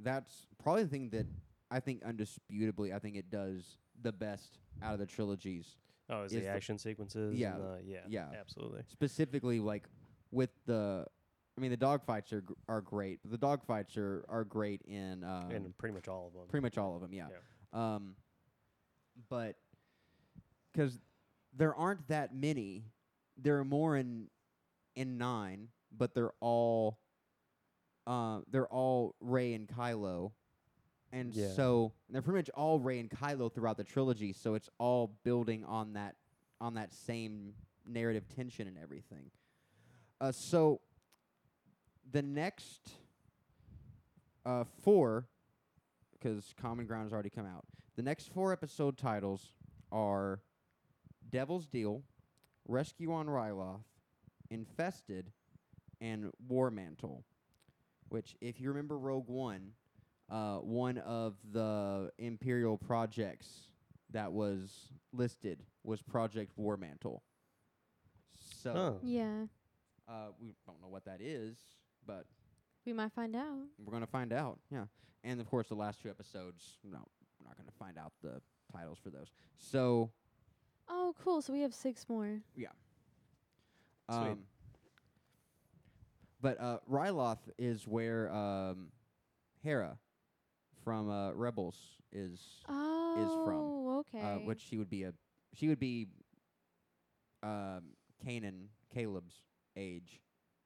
that's 0.00 0.46
probably 0.62 0.84
the 0.84 0.88
thing 0.88 1.10
that 1.10 1.26
I 1.70 1.80
think 1.80 2.02
undisputably 2.04 2.94
I 2.94 2.98
think 2.98 3.16
it 3.16 3.30
does 3.30 3.78
the 4.02 4.12
best 4.12 4.58
out 4.82 4.92
of 4.94 4.98
the 4.98 5.06
trilogies. 5.06 5.76
oh, 6.10 6.22
is, 6.22 6.32
is 6.32 6.38
the 6.38 6.44
the- 6.44 6.48
action 6.48 6.78
sequences? 6.78 7.34
Yeah, 7.36 7.56
the, 7.56 7.80
yeah, 7.84 8.00
yeah. 8.08 8.26
absolutely. 8.38 8.82
Specifically, 8.88 9.60
like 9.60 9.88
with 10.30 10.50
the, 10.66 11.06
I 11.56 11.60
mean 11.60 11.70
the 11.70 11.76
dogfights 11.76 12.32
are 12.32 12.44
are 12.68 12.80
great. 12.80 13.20
But 13.24 13.40
the 13.40 13.46
dogfights 13.46 13.96
are 13.96 14.24
are 14.28 14.44
great 14.44 14.82
in 14.82 15.24
um, 15.24 15.50
and 15.50 15.78
pretty 15.78 15.94
much 15.94 16.08
all 16.08 16.28
of 16.28 16.34
them. 16.34 16.42
pretty 16.48 16.62
much 16.62 16.78
all 16.78 16.94
of 16.94 17.00
them. 17.00 17.12
Yeah. 17.12 17.26
Um, 17.72 18.14
but 19.28 19.56
because 20.72 20.98
there 21.56 21.74
aren't 21.74 22.06
that 22.08 22.34
many, 22.34 22.84
there 23.36 23.58
are 23.58 23.64
more 23.64 23.96
in 23.96 24.28
in 24.94 25.18
nine, 25.18 25.68
but 25.96 26.14
they're 26.14 26.34
all 26.40 26.98
uh, 28.06 28.40
they're 28.50 28.68
all 28.68 29.14
Rey 29.20 29.54
and 29.54 29.66
Kylo, 29.66 30.32
and 31.12 31.34
Yeah. 31.34 31.48
so 31.52 31.92
they're 32.10 32.22
pretty 32.22 32.38
much 32.38 32.50
all 32.50 32.78
Rey 32.80 32.98
and 33.00 33.10
Kylo 33.10 33.52
throughout 33.52 33.76
the 33.76 33.84
trilogy. 33.84 34.32
So 34.32 34.54
it's 34.54 34.68
all 34.78 35.16
building 35.24 35.64
on 35.64 35.92
that 35.94 36.16
on 36.60 36.74
that 36.74 36.92
same 36.92 37.54
narrative 37.86 38.26
tension 38.28 38.66
and 38.66 38.78
everything. 38.78 39.30
Uh, 40.20 40.32
so 40.32 40.80
the 42.10 42.22
next 42.22 42.88
uh, 44.46 44.64
four, 44.82 45.26
because 46.12 46.54
Common 46.60 46.86
Ground 46.86 47.04
has 47.04 47.12
already 47.12 47.30
come 47.30 47.46
out. 47.46 47.64
The 47.96 48.02
next 48.02 48.32
four 48.32 48.52
episode 48.52 48.96
titles 48.96 49.52
are 49.92 50.40
Devil's 51.28 51.66
Deal, 51.66 52.02
Rescue 52.66 53.12
on 53.12 53.26
Ryloth, 53.26 53.82
Infested, 54.50 55.30
and 56.00 56.30
War 56.48 56.70
Mantle. 56.70 57.24
Which, 58.08 58.36
if 58.40 58.60
you 58.60 58.68
remember 58.68 58.96
Rogue 58.98 59.28
One, 59.28 59.72
uh, 60.30 60.56
one 60.58 60.98
of 60.98 61.34
the 61.52 62.10
Imperial 62.18 62.76
projects 62.78 63.68
that 64.10 64.32
was 64.32 64.88
listed 65.12 65.62
was 65.84 66.02
Project 66.02 66.52
War 66.56 66.76
Mantle. 66.76 67.22
So 68.62 68.72
Oh. 68.72 69.00
Yeah. 69.02 69.46
uh, 70.08 70.28
we 70.40 70.54
don't 70.66 70.80
know 70.80 70.88
what 70.88 71.04
that 71.04 71.20
is, 71.20 71.56
but 72.06 72.26
We 72.84 72.92
might 72.92 73.12
find 73.12 73.34
out. 73.36 73.66
we're 73.78 73.92
gonna 73.92 74.06
find 74.06 74.32
out. 74.32 74.58
Yeah, 74.70 74.86
and 75.24 75.40
of 75.40 75.46
course 75.48 75.68
the 75.68 75.74
last 75.74 76.00
two 76.02 76.08
episodes. 76.10 76.78
No, 76.84 76.98
we're 77.40 77.48
not 77.48 77.56
gonna 77.56 77.70
find 77.78 77.98
out 77.98 78.12
the 78.22 78.40
titles 78.72 78.98
for 79.02 79.10
those. 79.10 79.32
So 79.58 80.10
Oh, 80.88 81.14
cool. 81.18 81.42
So 81.42 81.52
we 81.52 81.60
have 81.62 81.74
six 81.74 82.08
more. 82.08 82.42
yeah. 82.54 82.68
Sweet. 84.08 84.16
Um, 84.18 84.46
but 86.40 86.60
uh, 86.60 86.78
Ryloth 86.88 87.38
is 87.58 87.88
where 87.88 88.30
um, 88.32 88.92
Hera 89.62 89.98
from 90.86 91.10
uh, 91.10 91.32
Rebels 91.32 91.74
is, 92.12 92.38
Oh, 92.68 94.04
okay. 94.14 94.22
uh, 94.24 94.38
which 94.46 94.60
she 94.70 94.78
would 94.78 94.88
be 94.88 95.02
a 95.02 95.12
she 95.52 95.66
would 95.66 95.80
be 95.80 96.06
um, 97.42 97.82
Kanan 98.24 98.68
Caleb's 98.94 99.34
age 99.76 100.20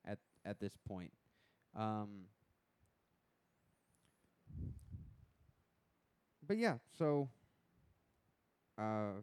at 0.07 0.19
at 0.45 0.61
this 0.61 0.75
point. 0.87 1.11
Um, 1.75 2.25
but 6.47 6.59
yeah, 6.59 6.75
so 6.99 7.31
uh, 8.79 9.23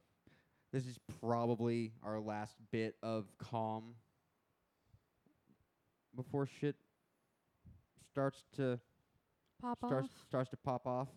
this 0.73 0.87
is 0.87 0.97
probably 1.21 1.91
our 2.03 2.19
last 2.19 2.55
bit 2.71 2.95
of 3.03 3.25
calm 3.37 3.93
before 6.15 6.47
shit 6.59 6.75
starts 8.11 8.43
to 8.55 8.79
Pop 9.61 9.77
starts 9.85 10.05
off. 10.05 10.11
starts 10.27 10.49
to 10.51 10.57
pop 10.57 10.85
off 10.87 11.07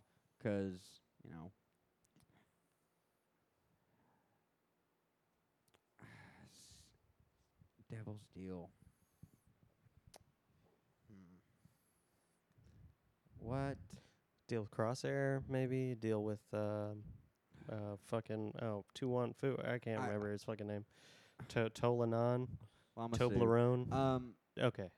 'cause 0.42 1.00
you 1.22 1.30
know 1.30 1.52
Devil's 7.90 8.22
Deal. 8.34 8.70
Hmm. 11.08 11.36
What? 13.38 13.76
Deal 14.48 14.62
with 14.62 14.70
Crosshair, 14.70 15.42
maybe. 15.48 15.94
Deal 15.94 16.22
with 16.22 16.40
uh, 16.52 16.94
uh, 17.70 17.96
fucking 18.06 18.54
oh 18.62 18.84
two 18.94 19.08
one 19.08 19.32
foo. 19.32 19.56
I 19.64 19.78
can't 19.78 20.00
I- 20.00 20.06
remember 20.06 20.32
his 20.32 20.44
fucking 20.44 20.66
name. 20.66 20.84
To- 21.48 21.70
Tolanon, 21.70 22.48
Well, 22.94 23.06
I'ma 23.06 23.16
say- 23.16 23.24
Toblerone. 23.24 23.90
Um. 23.92 24.34
okay. 24.58 24.88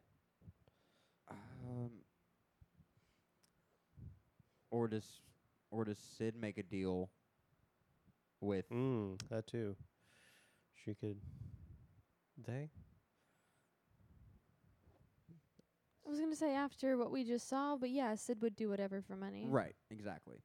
Or 4.73 4.89
does 4.89 5.21
or 5.71 5.85
does 5.85 5.99
Cid 5.99 6.35
make 6.35 6.57
a 6.59 6.63
deal 6.63 7.11
with 8.41 8.69
Mm, 8.71 9.21
that 9.29 9.47
too. 9.47 9.77
She 10.75 10.95
could. 10.95 11.21
They. 12.47 12.71
I 16.05 16.11
was 16.11 16.19
gonna 16.19 16.35
say 16.35 16.55
after 16.55 16.97
what 16.97 17.11
we 17.11 17.23
just 17.23 17.49
saw, 17.49 17.77
but 17.77 17.91
yeah, 17.91 18.15
Cid 18.15 18.41
would 18.43 18.57
do 18.57 18.69
whatever 18.71 19.03
for 19.03 19.15
money. 19.15 19.47
right? 19.49 19.77
Exactly. 19.91 20.43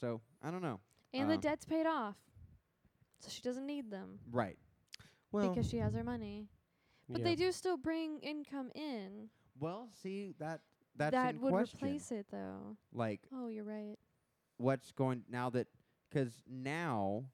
So 0.00 0.20
I 0.42 0.50
don't 0.50 0.62
know. 0.62 0.80
And 1.12 1.28
the 1.30 1.34
Um, 1.34 1.40
debt's 1.40 1.64
paid 1.66 1.86
off, 1.86 2.16
so 3.20 3.28
she 3.30 3.42
doesn't 3.42 3.66
need 3.66 3.90
them 3.90 4.18
Right. 4.30 4.58
Well, 5.30 5.50
because 5.50 5.68
she 5.68 5.76
has 5.78 5.94
her 5.94 6.04
money. 6.04 6.48
But 7.08 7.20
yeah. 7.20 7.24
they 7.24 7.34
do 7.36 7.52
still 7.52 7.76
bring 7.76 8.18
income 8.20 8.70
in. 8.74 9.30
Well, 9.58 9.90
see 10.02 10.32
that 10.38 10.60
that's 10.98 11.12
that 11.12 11.34
in 11.34 11.40
would 11.40 11.52
question. 11.52 11.78
replace 11.78 12.10
it, 12.12 12.26
though. 12.30 12.76
like 12.92 13.20
Oh, 13.34 13.48
you're 13.48 13.64
right. 13.64 13.96
what's 14.58 14.90
going 14.92 15.22
now 15.30 15.50
that 15.50 15.68
because 16.10 16.32
now 16.48 17.24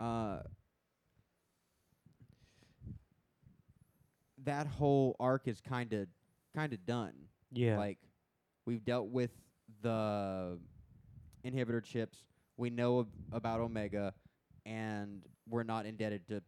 uh 0.00 0.40
that 4.44 4.66
whole 4.66 5.16
arc 5.18 5.48
is 5.48 5.60
kind 5.60 5.92
of 5.92 6.06
kind 6.54 6.72
of 6.72 6.84
done 6.86 7.12
Yeah. 7.52 7.76
like 7.76 7.98
we've 8.66 8.84
dealt 8.84 9.08
with 9.08 9.30
the 9.82 10.58
inhibitor 11.44 11.82
chips 11.82 12.24
we 12.56 12.70
know 12.70 13.00
ab- 13.00 13.08
about 13.32 13.60
omega 13.60 14.14
and 14.66 15.22
we're 15.48 15.62
not 15.64 15.86
indebted 15.86 16.26
to 16.28 16.42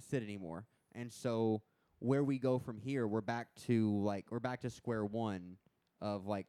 Cid 0.00 0.22
anymore 0.22 0.64
and 0.94 1.12
so 1.12 1.62
where 2.02 2.24
we 2.24 2.38
go 2.38 2.58
from 2.58 2.78
here 2.78 3.06
we're 3.06 3.20
back 3.20 3.48
to 3.54 4.02
like 4.02 4.26
we're 4.30 4.40
back 4.40 4.60
to 4.60 4.70
square 4.70 5.04
one 5.04 5.56
of 6.00 6.26
like 6.26 6.48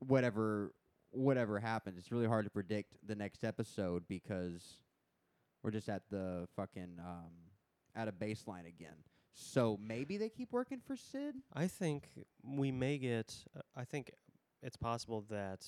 whatever 0.00 0.72
whatever 1.10 1.58
happens 1.58 1.98
it's 1.98 2.12
really 2.12 2.26
hard 2.26 2.44
to 2.44 2.50
predict 2.50 2.94
the 3.06 3.14
next 3.14 3.44
episode 3.44 4.02
because 4.08 4.78
we're 5.62 5.70
just 5.70 5.88
at 5.88 6.02
the 6.10 6.46
fucking 6.56 6.98
um 7.00 7.30
at 7.98 8.08
a 8.08 8.12
baseline 8.12 8.66
again. 8.66 8.94
So 9.34 9.78
maybe 9.82 10.16
they 10.16 10.28
keep 10.28 10.52
working 10.52 10.80
for 10.84 10.96
Cid? 10.96 11.36
I 11.52 11.66
think 11.66 12.08
we 12.42 12.72
may 12.72 12.98
get. 12.98 13.34
Uh, 13.56 13.60
I 13.76 13.84
think 13.84 14.10
it's 14.62 14.76
possible 14.76 15.24
that 15.30 15.66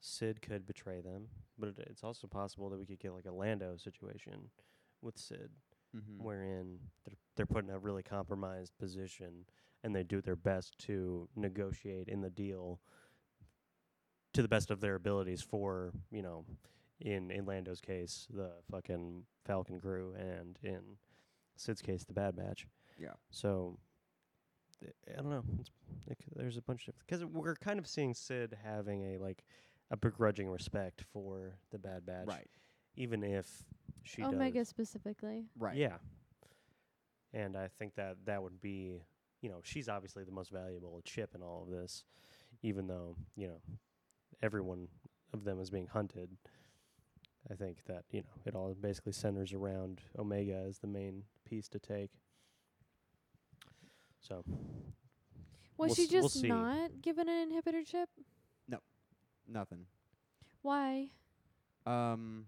Cid 0.00 0.42
could 0.42 0.66
betray 0.66 1.00
them, 1.00 1.28
but 1.58 1.68
it, 1.68 1.86
it's 1.90 2.02
also 2.02 2.26
possible 2.26 2.68
that 2.70 2.78
we 2.78 2.86
could 2.86 2.98
get 2.98 3.14
like 3.14 3.26
a 3.26 3.32
Lando 3.32 3.76
situation 3.76 4.50
with 5.02 5.18
Cid, 5.18 5.50
mm-hmm. 5.96 6.24
wherein 6.24 6.78
they're 7.04 7.16
they're 7.36 7.46
put 7.46 7.64
in 7.64 7.70
a 7.70 7.78
really 7.78 8.02
compromised 8.02 8.72
position, 8.78 9.44
and 9.84 9.94
they 9.94 10.02
do 10.02 10.20
their 10.20 10.36
best 10.36 10.78
to 10.78 11.28
negotiate 11.36 12.08
in 12.08 12.20
the 12.20 12.30
deal 12.30 12.80
to 14.32 14.42
the 14.42 14.48
best 14.48 14.70
of 14.70 14.80
their 14.80 14.94
abilities 14.94 15.42
for 15.42 15.92
you 16.10 16.22
know, 16.22 16.44
in 17.00 17.30
in 17.30 17.44
Lando's 17.44 17.80
case, 17.80 18.26
the 18.32 18.50
fucking 18.70 19.24
Falcon 19.44 19.80
crew, 19.80 20.14
and 20.18 20.58
in 20.62 20.80
Cid's 21.56 21.82
case, 21.82 22.04
the 22.04 22.14
Bad 22.14 22.36
Batch. 22.36 22.66
Yeah. 22.98 23.14
So 23.30 23.78
th- 24.80 24.94
I 25.12 25.20
don't 25.20 25.30
know. 25.30 25.44
It's, 25.60 25.70
it, 26.06 26.18
there's 26.34 26.56
a 26.56 26.62
bunch 26.62 26.88
of 26.88 26.94
because 27.00 27.24
we're 27.24 27.56
kind 27.56 27.78
of 27.78 27.86
seeing 27.86 28.14
Cid 28.14 28.56
having 28.64 29.14
a 29.14 29.18
like 29.18 29.44
a 29.90 29.96
begrudging 29.96 30.48
respect 30.48 31.04
for 31.12 31.58
the 31.70 31.78
Bad 31.78 32.04
Batch, 32.06 32.26
right 32.26 32.48
even 32.96 33.22
if 33.22 33.46
she 34.02 34.22
Omega 34.22 34.60
does. 34.60 34.68
specifically. 34.68 35.44
right 35.58 35.76
Yeah. 35.76 35.96
And 37.32 37.56
I 37.56 37.68
think 37.78 37.94
that 37.96 38.16
that 38.24 38.42
would 38.42 38.60
be, 38.60 39.02
you 39.42 39.50
know, 39.50 39.60
she's 39.62 39.88
obviously 39.88 40.24
the 40.24 40.32
most 40.32 40.50
valuable 40.50 41.00
chip 41.04 41.34
in 41.34 41.42
all 41.42 41.62
of 41.64 41.70
this, 41.70 42.04
even 42.62 42.86
though 42.86 43.16
you 43.36 43.48
know 43.48 43.60
everyone 44.42 44.88
of 45.34 45.44
them 45.44 45.60
is 45.60 45.70
being 45.70 45.86
hunted. 45.86 46.30
I 47.50 47.54
think 47.54 47.78
that 47.86 48.04
you 48.10 48.20
know 48.22 48.28
it 48.46 48.54
all 48.54 48.74
basically 48.80 49.12
centers 49.12 49.52
around 49.52 50.00
Omega 50.18 50.64
as 50.66 50.78
the 50.78 50.86
main 50.86 51.24
piece 51.44 51.68
to 51.68 51.78
take. 51.78 52.10
So 54.20 54.42
Was 55.76 55.88
We'll 55.90 55.94
she 55.94 56.02
s- 56.04 56.12
we'll 56.12 56.22
just 56.22 56.44
not 56.44 57.02
given 57.02 57.28
an 57.28 57.50
inhibitor 57.50 57.84
chip? 57.86 58.08
No. 58.68 58.78
Nothing. 59.46 59.86
Why? 60.62 61.10
Um, 61.84 62.46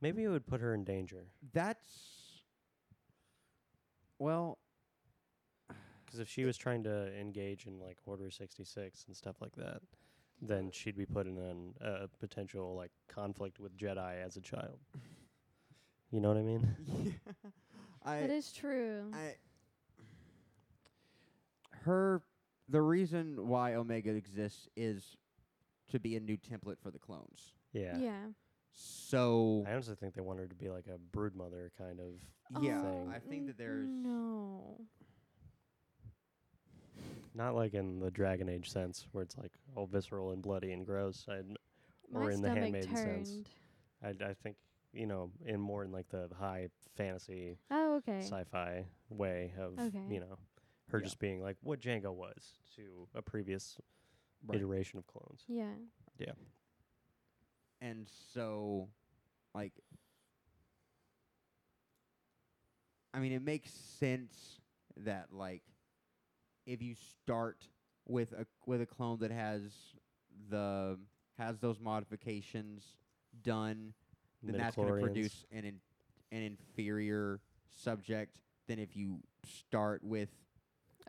maybe 0.00 0.24
it 0.24 0.28
would 0.28 0.46
put 0.46 0.60
her 0.60 0.74
in 0.74 0.84
danger 0.84 1.26
that's 1.52 2.20
well, 4.20 4.58
because 6.04 6.20
if 6.20 6.28
she 6.28 6.44
was 6.44 6.56
trying 6.56 6.84
to 6.84 7.10
engage 7.18 7.66
in 7.66 7.80
like 7.80 7.96
Order 8.04 8.30
sixty 8.30 8.64
six 8.64 9.04
and 9.08 9.16
stuff 9.16 9.36
like 9.40 9.56
that, 9.56 9.80
then 10.40 10.70
she'd 10.70 10.96
be 10.96 11.06
put 11.06 11.26
in 11.26 11.38
an, 11.38 11.74
a 11.80 12.06
potential 12.20 12.76
like 12.76 12.92
conflict 13.08 13.58
with 13.58 13.76
Jedi 13.76 14.22
as 14.22 14.36
a 14.36 14.40
child. 14.40 14.78
You 16.12 16.20
know 16.20 16.28
what 16.28 16.36
I 16.36 16.42
mean? 16.42 16.76
I 18.04 18.20
that 18.20 18.30
is 18.30 18.52
true. 18.52 19.10
I 19.14 19.36
her 21.84 22.20
the 22.68 22.82
reason 22.82 23.48
why 23.48 23.74
Omega 23.74 24.10
exists 24.10 24.68
is 24.76 25.16
to 25.88 25.98
be 25.98 26.14
a 26.14 26.20
new 26.20 26.36
template 26.36 26.78
for 26.82 26.90
the 26.90 26.98
clones. 26.98 27.54
Yeah. 27.72 27.96
yeah. 27.98 28.26
So 28.72 29.64
I 29.66 29.72
honestly 29.72 29.94
think 29.96 30.14
they 30.14 30.20
want 30.22 30.38
her 30.38 30.46
to 30.46 30.54
be 30.54 30.68
like 30.70 30.86
a 30.86 30.98
brood 31.12 31.34
mother 31.34 31.72
kind 31.76 32.00
of 32.00 32.62
yeah, 32.62 32.80
thing. 32.82 33.12
I 33.14 33.18
think 33.18 33.46
that 33.46 33.58
there's 33.58 33.88
no. 33.88 34.80
not 37.34 37.54
like 37.54 37.74
in 37.74 37.98
the 38.00 38.10
Dragon 38.10 38.48
Age 38.48 38.70
sense 38.70 39.06
where 39.12 39.22
it's 39.22 39.36
like 39.38 39.52
all 39.76 39.86
visceral 39.86 40.32
and 40.32 40.42
bloody 40.42 40.72
and 40.72 40.84
gross. 40.84 41.26
I 41.28 41.40
Or 42.12 42.24
My 42.24 42.32
in 42.32 42.42
the 42.42 42.48
stomach 42.48 42.62
Handmaiden 42.62 42.96
sense. 42.96 43.30
turned. 44.02 44.20
I 44.22 44.30
I 44.30 44.34
think 44.34 44.56
you 44.92 45.06
know 45.06 45.30
in 45.44 45.60
more 45.60 45.84
in 45.84 45.92
like 45.92 46.08
the 46.08 46.28
high 46.38 46.68
fantasy 46.96 47.56
Oh, 47.70 47.96
okay. 47.96 48.20
sci-fi 48.20 48.84
way 49.08 49.52
of 49.58 49.78
Okay. 49.78 50.02
you 50.08 50.20
know 50.20 50.38
her 50.90 50.98
Yeah. 50.98 51.04
just 51.04 51.18
being 51.20 51.40
like 51.42 51.56
what 51.62 51.80
Jango 51.80 52.12
was 52.12 52.58
to 52.76 53.06
a 53.14 53.22
previous 53.22 53.78
right. 54.46 54.56
iteration 54.58 54.98
of 54.98 55.06
clones. 55.06 55.44
Yeah. 55.46 55.74
Yeah. 56.18 56.32
And 57.80 58.06
so 58.34 58.88
like 59.54 59.72
I 63.12 63.18
mean 63.18 63.32
it 63.32 63.42
makes 63.42 63.70
sense 63.70 64.60
that 64.98 65.28
like 65.32 65.62
if 66.66 66.82
you 66.82 66.94
start 66.94 67.66
with 68.06 68.32
a 68.32 68.46
with 68.66 68.80
a 68.80 68.86
clone 68.86 69.18
that 69.20 69.30
has 69.30 69.62
the 70.50 70.98
has 71.38 71.58
those 71.58 71.80
modifications 71.80 72.84
done 73.42 73.92
then 74.42 74.56
that's 74.56 74.76
going 74.76 74.88
to 74.88 75.00
produce 75.00 75.44
an 75.52 75.64
in, 75.64 75.80
an 76.32 76.42
inferior 76.42 77.40
subject 77.82 78.36
than 78.68 78.78
if 78.78 78.96
you 78.96 79.18
start 79.46 80.02
with 80.04 80.28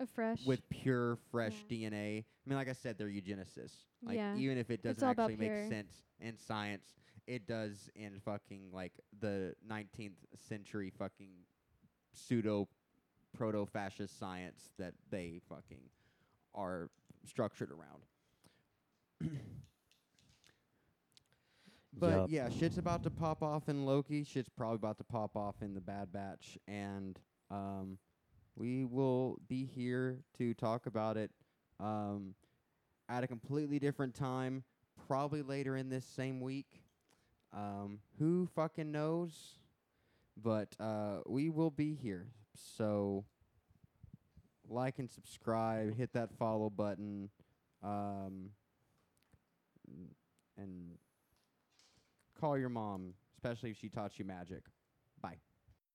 A 0.01 0.07
fresh. 0.07 0.45
with 0.45 0.67
pure 0.69 1.15
fresh 1.31 1.53
Yeah. 1.69 1.89
DNA. 1.89 2.19
I 2.25 2.49
mean, 2.49 2.57
like 2.57 2.67
I 2.69 2.73
said, 2.73 2.97
they're 2.97 3.07
eugenicists. 3.07 3.85
Like 4.03 4.15
Yeah. 4.15 4.35
even 4.35 4.57
if 4.57 4.69
it 4.71 4.81
doesn't 4.81 5.03
all 5.03 5.11
about 5.11 5.29
actually 5.31 5.47
make 5.47 5.51
pure. 5.51 5.67
sense 5.69 5.93
in 6.19 6.37
science, 6.37 6.95
it 7.27 7.45
does 7.47 7.89
in 7.95 8.19
fucking 8.19 8.71
like 8.73 8.99
the 9.19 9.55
19th 9.65 10.17
century 10.35 10.89
fucking 10.89 11.29
pseudo 12.13 12.67
proto 13.33 13.65
fascist 13.65 14.17
science 14.19 14.71
that 14.77 14.93
they 15.11 15.39
fucking 15.47 15.89
are 16.55 16.89
structured 17.23 17.71
around. 17.71 18.03
But 21.93 22.21
Yup. 22.21 22.29
yeah, 22.29 22.49
shit's 22.49 22.77
about 22.77 23.03
to 23.03 23.09
pop 23.09 23.43
off 23.43 23.67
in 23.67 23.85
Loki. 23.85 24.23
Shit's 24.23 24.47
probably 24.47 24.75
about 24.75 24.97
to 24.99 25.03
pop 25.03 25.35
off 25.35 25.61
in 25.61 25.73
the 25.73 25.81
Bad 25.81 26.11
Batch, 26.13 26.57
and 26.65 27.19
um, 27.49 27.97
we 28.55 28.85
will 28.85 29.39
be 29.47 29.65
here 29.65 30.19
to 30.37 30.53
talk 30.53 30.85
about 30.85 31.17
it 31.17 31.31
um, 31.79 32.35
at 33.09 33.23
a 33.23 33.27
completely 33.27 33.79
different 33.79 34.13
time, 34.13 34.63
probably 35.07 35.41
later 35.41 35.75
in 35.77 35.89
this 35.89 36.05
same 36.05 36.41
week. 36.41 36.81
Um, 37.53 37.99
who 38.19 38.47
fucking 38.55 38.91
knows? 38.91 39.55
But 40.41 40.75
uh, 40.79 41.19
we 41.27 41.49
will 41.49 41.71
be 41.71 41.95
here. 41.95 42.27
So 42.77 43.25
like 44.69 44.99
and 44.99 45.09
subscribe, 45.09 45.95
hit 45.95 46.13
that 46.13 46.29
follow 46.37 46.69
button, 46.69 47.29
um, 47.83 48.51
and 50.57 50.97
call 52.39 52.57
your 52.57 52.69
mom, 52.69 53.13
especially 53.35 53.71
if 53.71 53.77
she 53.79 53.89
taught 53.89 54.17
you 54.17 54.25
magic. 54.25 54.63